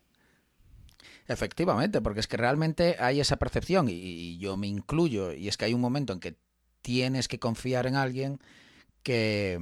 Efectivamente, 1.27 1.99
porque 1.99 2.21
es 2.21 2.27
que 2.27 2.37
realmente 2.37 2.95
hay 2.99 3.19
esa 3.19 3.35
percepción, 3.35 3.87
y 3.89 4.37
yo 4.37 4.55
me 4.55 4.67
incluyo, 4.67 5.33
y 5.33 5.49
es 5.49 5.57
que 5.57 5.65
hay 5.65 5.73
un 5.73 5.81
momento 5.81 6.13
en 6.13 6.21
que 6.21 6.37
tienes 6.81 7.27
que 7.27 7.37
confiar 7.37 7.85
en 7.85 7.97
alguien 7.97 8.39
que, 9.03 9.59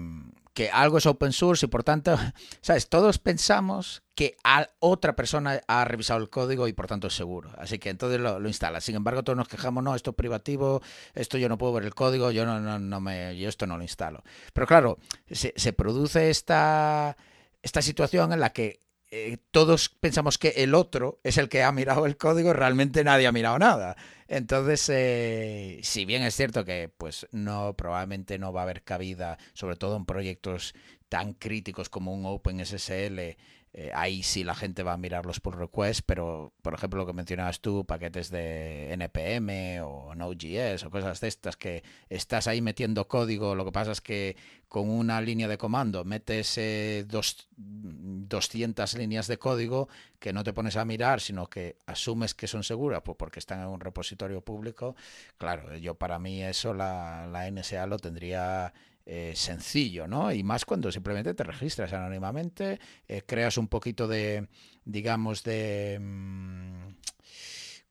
que 0.57 0.71
algo 0.71 0.97
es 0.97 1.05
open 1.05 1.33
source 1.33 1.67
y 1.67 1.69
por 1.69 1.83
tanto, 1.83 2.17
¿sabes? 2.61 2.89
Todos 2.89 3.19
pensamos 3.19 4.01
que 4.15 4.35
otra 4.79 5.15
persona 5.15 5.61
ha 5.67 5.85
revisado 5.85 6.19
el 6.19 6.31
código 6.31 6.67
y 6.67 6.73
por 6.73 6.87
tanto 6.87 7.05
es 7.05 7.13
seguro. 7.13 7.51
Así 7.59 7.77
que 7.77 7.91
entonces 7.91 8.19
lo, 8.19 8.39
lo 8.39 8.47
instala. 8.47 8.81
Sin 8.81 8.95
embargo, 8.95 9.23
todos 9.23 9.37
nos 9.37 9.47
quejamos, 9.47 9.83
no, 9.83 9.93
esto 9.93 10.09
es 10.09 10.15
privativo, 10.15 10.81
esto 11.13 11.37
yo 11.37 11.47
no 11.47 11.59
puedo 11.59 11.73
ver 11.73 11.83
el 11.83 11.93
código, 11.93 12.31
yo 12.31 12.43
no, 12.43 12.59
no, 12.59 12.79
no 12.79 12.99
me, 12.99 13.37
yo 13.37 13.47
esto 13.49 13.67
no 13.67 13.77
lo 13.77 13.83
instalo. 13.83 14.23
Pero 14.51 14.65
claro, 14.65 14.97
se, 15.29 15.53
se 15.55 15.73
produce 15.73 16.31
esta, 16.31 17.15
esta 17.61 17.83
situación 17.83 18.33
en 18.33 18.39
la 18.39 18.51
que 18.51 18.81
eh, 19.09 19.37
todos 19.51 19.89
pensamos 19.89 20.37
que 20.37 20.49
el 20.57 20.75
otro 20.75 21.19
es 21.23 21.37
el 21.37 21.47
que 21.47 21.63
ha 21.63 21.71
mirado 21.71 22.05
el 22.05 22.17
código, 22.17 22.53
realmente 22.53 23.03
nadie 23.03 23.27
ha 23.27 23.31
mirado 23.31 23.57
nada. 23.57 23.95
Entonces, 24.27 24.89
eh, 24.89 25.79
si 25.83 26.03
bien 26.05 26.23
es 26.23 26.35
cierto 26.35 26.65
que 26.65 26.91
pues 26.97 27.27
no 27.31 27.75
probablemente 27.75 28.37
no 28.37 28.51
va 28.51 28.61
a 28.61 28.63
haber 28.63 28.83
cabida, 28.83 29.37
sobre 29.53 29.77
todo 29.77 29.95
en 29.95 30.05
proyectos 30.05 30.73
tan 31.07 31.33
críticos 31.33 31.87
como 31.89 32.13
un 32.13 32.25
OpenSSL, 32.25 33.37
eh, 33.73 33.91
ahí 33.93 34.23
sí 34.23 34.43
la 34.43 34.55
gente 34.55 34.83
va 34.83 34.93
a 34.93 34.97
mirar 34.97 35.25
los 35.25 35.39
pull 35.39 35.53
requests, 35.53 36.01
pero 36.01 36.53
por 36.61 36.73
ejemplo 36.73 36.99
lo 36.99 37.05
que 37.05 37.13
mencionabas 37.13 37.59
tú, 37.59 37.85
paquetes 37.85 38.31
de 38.31 38.91
NPM 38.93 39.81
o 39.81 40.15
Node.js 40.15 40.83
o 40.83 40.89
cosas 40.89 41.19
de 41.19 41.27
estas 41.27 41.57
que 41.57 41.83
estás 42.09 42.47
ahí 42.47 42.61
metiendo 42.61 43.07
código, 43.07 43.55
lo 43.55 43.65
que 43.65 43.71
pasa 43.71 43.91
es 43.91 44.01
que 44.01 44.35
con 44.67 44.89
una 44.89 45.21
línea 45.21 45.47
de 45.47 45.57
comando 45.57 46.03
metes 46.05 46.57
eh, 46.57 47.05
dos, 47.07 47.47
200 47.55 48.95
líneas 48.95 49.27
de 49.27 49.37
código 49.37 49.89
que 50.19 50.33
no 50.33 50.43
te 50.43 50.53
pones 50.53 50.75
a 50.75 50.85
mirar, 50.85 51.21
sino 51.21 51.47
que 51.47 51.77
asumes 51.85 52.33
que 52.33 52.47
son 52.47 52.63
seguras 52.63 53.01
pues 53.03 53.17
porque 53.17 53.39
están 53.39 53.61
en 53.61 53.67
un 53.67 53.79
repositorio 53.79 54.41
público. 54.41 54.95
Claro, 55.37 55.75
yo 55.77 55.95
para 55.95 56.19
mí 56.19 56.43
eso 56.43 56.73
la, 56.73 57.27
la 57.27 57.49
NSA 57.49 57.85
lo 57.85 57.99
tendría 57.99 58.73
eh, 59.09 59.31
sencillo, 59.37 60.05
¿no? 60.05 60.33
Y 60.33 60.43
más 60.43 60.65
cuando 60.65 60.91
simplemente 60.91 61.33
te 61.33 61.45
registras 61.45 61.93
anónimamente, 61.93 62.77
eh, 63.07 63.21
creas 63.25 63.57
un 63.57 63.69
poquito 63.69 64.05
de, 64.05 64.49
digamos, 64.83 65.43
de... 65.43 65.97
Mm, 66.01 66.89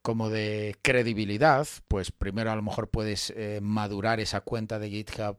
como 0.02 0.28
de 0.28 0.76
credibilidad, 0.82 1.66
pues 1.88 2.12
primero 2.12 2.52
a 2.52 2.55
lo 2.55 2.60
mejor 2.60 2.90
puedes 2.90 3.32
eh, 3.34 3.60
madurar 3.62 4.20
esa 4.20 4.43
cuenta 4.43 4.78
de 4.78 4.90
GitHub, 4.90 5.38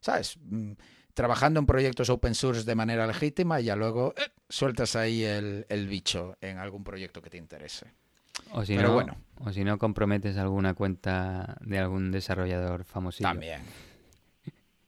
¿sabes? 0.00 0.38
Mm, 0.42 0.72
trabajando 1.14 1.60
en 1.60 1.66
proyectos 1.66 2.10
open 2.10 2.34
source 2.34 2.64
de 2.64 2.74
manera 2.74 3.06
legítima 3.06 3.58
y 3.58 3.64
ya 3.64 3.76
luego 3.76 4.14
sueltas 4.50 4.96
ahí 4.96 5.24
el, 5.24 5.88
bicho 5.88 6.36
en 6.42 6.58
algún 6.58 6.84
proyecto 6.84 7.22
que 7.22 7.30
te 7.30 7.38
interese. 7.38 7.86
O 8.52 8.64
si 8.66 8.76
no, 8.76 8.92
bueno. 8.92 9.16
O 9.40 9.50
si 9.50 9.64
no, 9.64 9.78
comprometes 9.78 10.36
alguna 10.36 10.74
cuenta 10.74 11.56
de 11.62 11.78
algún 11.78 12.12
desarrollador 12.12 12.84
famosillo. 12.84 13.28
También. 13.28 13.62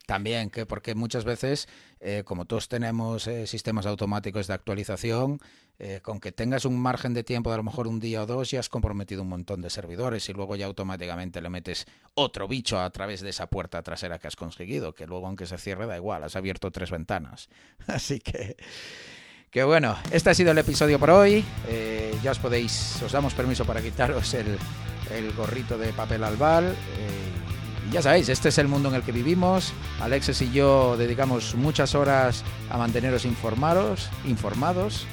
También, 0.06 0.50
que 0.50 0.66
porque 0.66 0.94
muchas 0.94 1.24
veces, 1.24 1.68
eh, 2.00 2.22
como 2.24 2.44
todos 2.44 2.68
tenemos 2.68 3.26
eh, 3.26 3.46
sistemas 3.46 3.86
automáticos 3.86 4.48
de 4.48 4.54
actualización, 4.54 5.38
eh, 5.78 6.00
con 6.02 6.20
que 6.20 6.32
tengas 6.32 6.64
un 6.64 6.78
margen 6.78 7.14
de 7.14 7.22
tiempo 7.22 7.50
de 7.50 7.54
a 7.54 7.56
lo 7.58 7.62
mejor 7.62 7.86
un 7.86 8.00
día 8.00 8.22
o 8.22 8.26
dos, 8.26 8.50
ya 8.50 8.60
has 8.60 8.68
comprometido 8.68 9.22
un 9.22 9.28
montón 9.28 9.62
de 9.62 9.70
servidores 9.70 10.28
y 10.28 10.32
luego 10.32 10.56
ya 10.56 10.66
automáticamente 10.66 11.40
le 11.40 11.50
metes 11.50 11.86
otro 12.14 12.48
bicho 12.48 12.80
a 12.80 12.90
través 12.90 13.20
de 13.20 13.30
esa 13.30 13.46
puerta 13.46 13.82
trasera 13.82 14.18
que 14.18 14.26
has 14.26 14.36
conseguido, 14.36 14.92
que 14.92 15.06
luego 15.06 15.26
aunque 15.26 15.46
se 15.46 15.56
cierre 15.56 15.86
da 15.86 15.96
igual, 15.96 16.24
has 16.24 16.36
abierto 16.36 16.70
tres 16.70 16.90
ventanas. 16.90 17.48
Así 17.86 18.18
que... 18.18 18.56
Que 19.50 19.64
bueno, 19.64 19.98
este 20.10 20.30
ha 20.30 20.34
sido 20.34 20.52
el 20.52 20.56
episodio 20.56 20.98
por 20.98 21.10
hoy. 21.10 21.44
ya 22.22 22.30
os 22.30 22.38
podéis, 22.38 23.02
os 23.02 23.12
damos 23.12 23.34
permiso 23.34 23.66
para 23.66 23.82
quitaros 23.82 24.32
el, 24.32 24.56
gorrito 25.36 25.76
de 25.76 25.92
papel 25.92 26.24
albal 26.24 26.74
ya 27.92 28.00
sabéis, 28.00 28.30
este 28.30 28.48
es 28.48 28.56
el 28.56 28.68
mundo 28.68 28.88
en 28.88 28.94
el 28.94 29.02
que 29.02 29.12
vivimos. 29.12 29.74
Alexis 30.00 30.40
y 30.40 30.50
yo 30.50 30.96
dedicamos 30.96 31.54
muchas 31.54 31.94
horas 31.94 32.42
a 32.70 32.78
manteneros 32.78 33.26
informados, 33.26 34.08
informados 34.24 35.06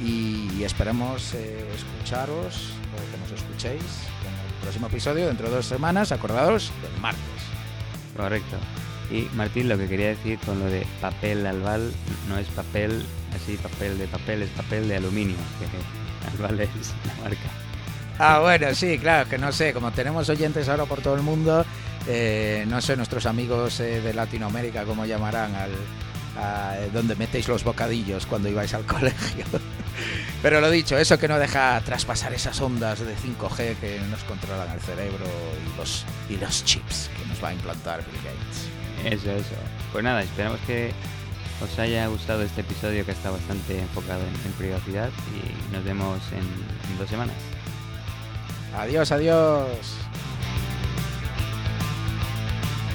y 0.00 0.62
esperamos 0.62 1.34
eh, 1.34 1.64
escucharos 1.74 2.70
o 2.92 3.10
que 3.10 3.18
nos 3.18 3.40
escuchéis 3.40 3.82
en 3.82 4.46
el 4.46 4.62
próximo 4.62 4.86
episodio 4.86 5.26
dentro 5.26 5.48
de 5.48 5.56
dos 5.56 5.66
semanas, 5.66 6.12
acordados 6.12 6.70
del 6.82 7.00
martes. 7.00 7.20
Correcto. 8.16 8.56
Y 9.10 9.28
Martín, 9.34 9.68
lo 9.68 9.76
que 9.76 9.88
quería 9.88 10.08
decir 10.08 10.38
con 10.46 10.60
lo 10.60 10.66
de 10.66 10.86
papel 11.00 11.44
albal 11.44 11.92
no 12.28 12.38
es 12.38 12.46
papel 12.48 13.04
así, 13.34 13.56
papel 13.56 13.98
de 13.98 14.06
papel, 14.06 14.42
es 14.42 14.50
papel 14.50 14.88
de 14.88 14.96
aluminio, 14.96 15.36
que 15.58 16.28
albal 16.42 16.60
es 16.60 16.94
la 17.04 17.24
marca. 17.24 17.50
ah, 18.18 18.38
bueno, 18.40 18.72
sí, 18.74 18.96
claro, 18.98 19.28
que 19.28 19.38
no 19.38 19.50
sé, 19.50 19.72
como 19.72 19.90
tenemos 19.90 20.28
oyentes 20.28 20.68
ahora 20.68 20.84
por 20.84 21.00
todo 21.02 21.16
el 21.16 21.22
mundo, 21.22 21.64
eh, 22.06 22.64
no 22.68 22.80
sé, 22.80 22.96
nuestros 22.96 23.26
amigos 23.26 23.80
eh, 23.80 24.00
de 24.00 24.14
Latinoamérica, 24.14 24.84
¿cómo 24.84 25.04
llamarán 25.04 25.54
al, 25.54 25.70
a, 26.36 26.76
donde 26.92 27.14
metéis 27.16 27.48
los 27.48 27.64
bocadillos 27.64 28.26
cuando 28.26 28.48
ibais 28.48 28.74
al 28.74 28.84
colegio? 28.86 29.44
Pero 30.42 30.60
lo 30.60 30.70
dicho, 30.70 30.98
eso 30.98 31.18
que 31.18 31.28
no 31.28 31.38
deja 31.38 31.80
traspasar 31.84 32.32
esas 32.32 32.60
ondas 32.60 33.00
de 33.00 33.14
5G 33.14 33.76
que 33.76 34.00
nos 34.10 34.24
controlan 34.24 34.70
el 34.72 34.80
cerebro 34.80 35.24
y 35.24 35.78
los, 35.78 36.04
y 36.28 36.36
los 36.36 36.64
chips 36.64 37.10
que 37.16 37.26
nos 37.26 37.42
va 37.42 37.48
a 37.48 37.52
implantar 37.54 38.04
Bill 38.04 38.20
Gates. 38.22 39.12
Eso, 39.20 39.30
eso. 39.32 39.54
Pues 39.92 40.02
nada, 40.02 40.22
esperamos 40.22 40.58
que 40.66 40.92
os 41.62 41.78
haya 41.78 42.06
gustado 42.08 42.42
este 42.42 42.62
episodio 42.62 43.04
que 43.04 43.12
está 43.12 43.30
bastante 43.30 43.80
enfocado 43.80 44.22
en, 44.22 44.52
privacidad 44.52 45.10
y 45.32 45.72
nos 45.74 45.84
vemos 45.84 46.20
en 46.32 46.98
dos 46.98 47.08
semanas. 47.08 47.36
Adiós, 48.74 49.12
adiós. 49.12 50.11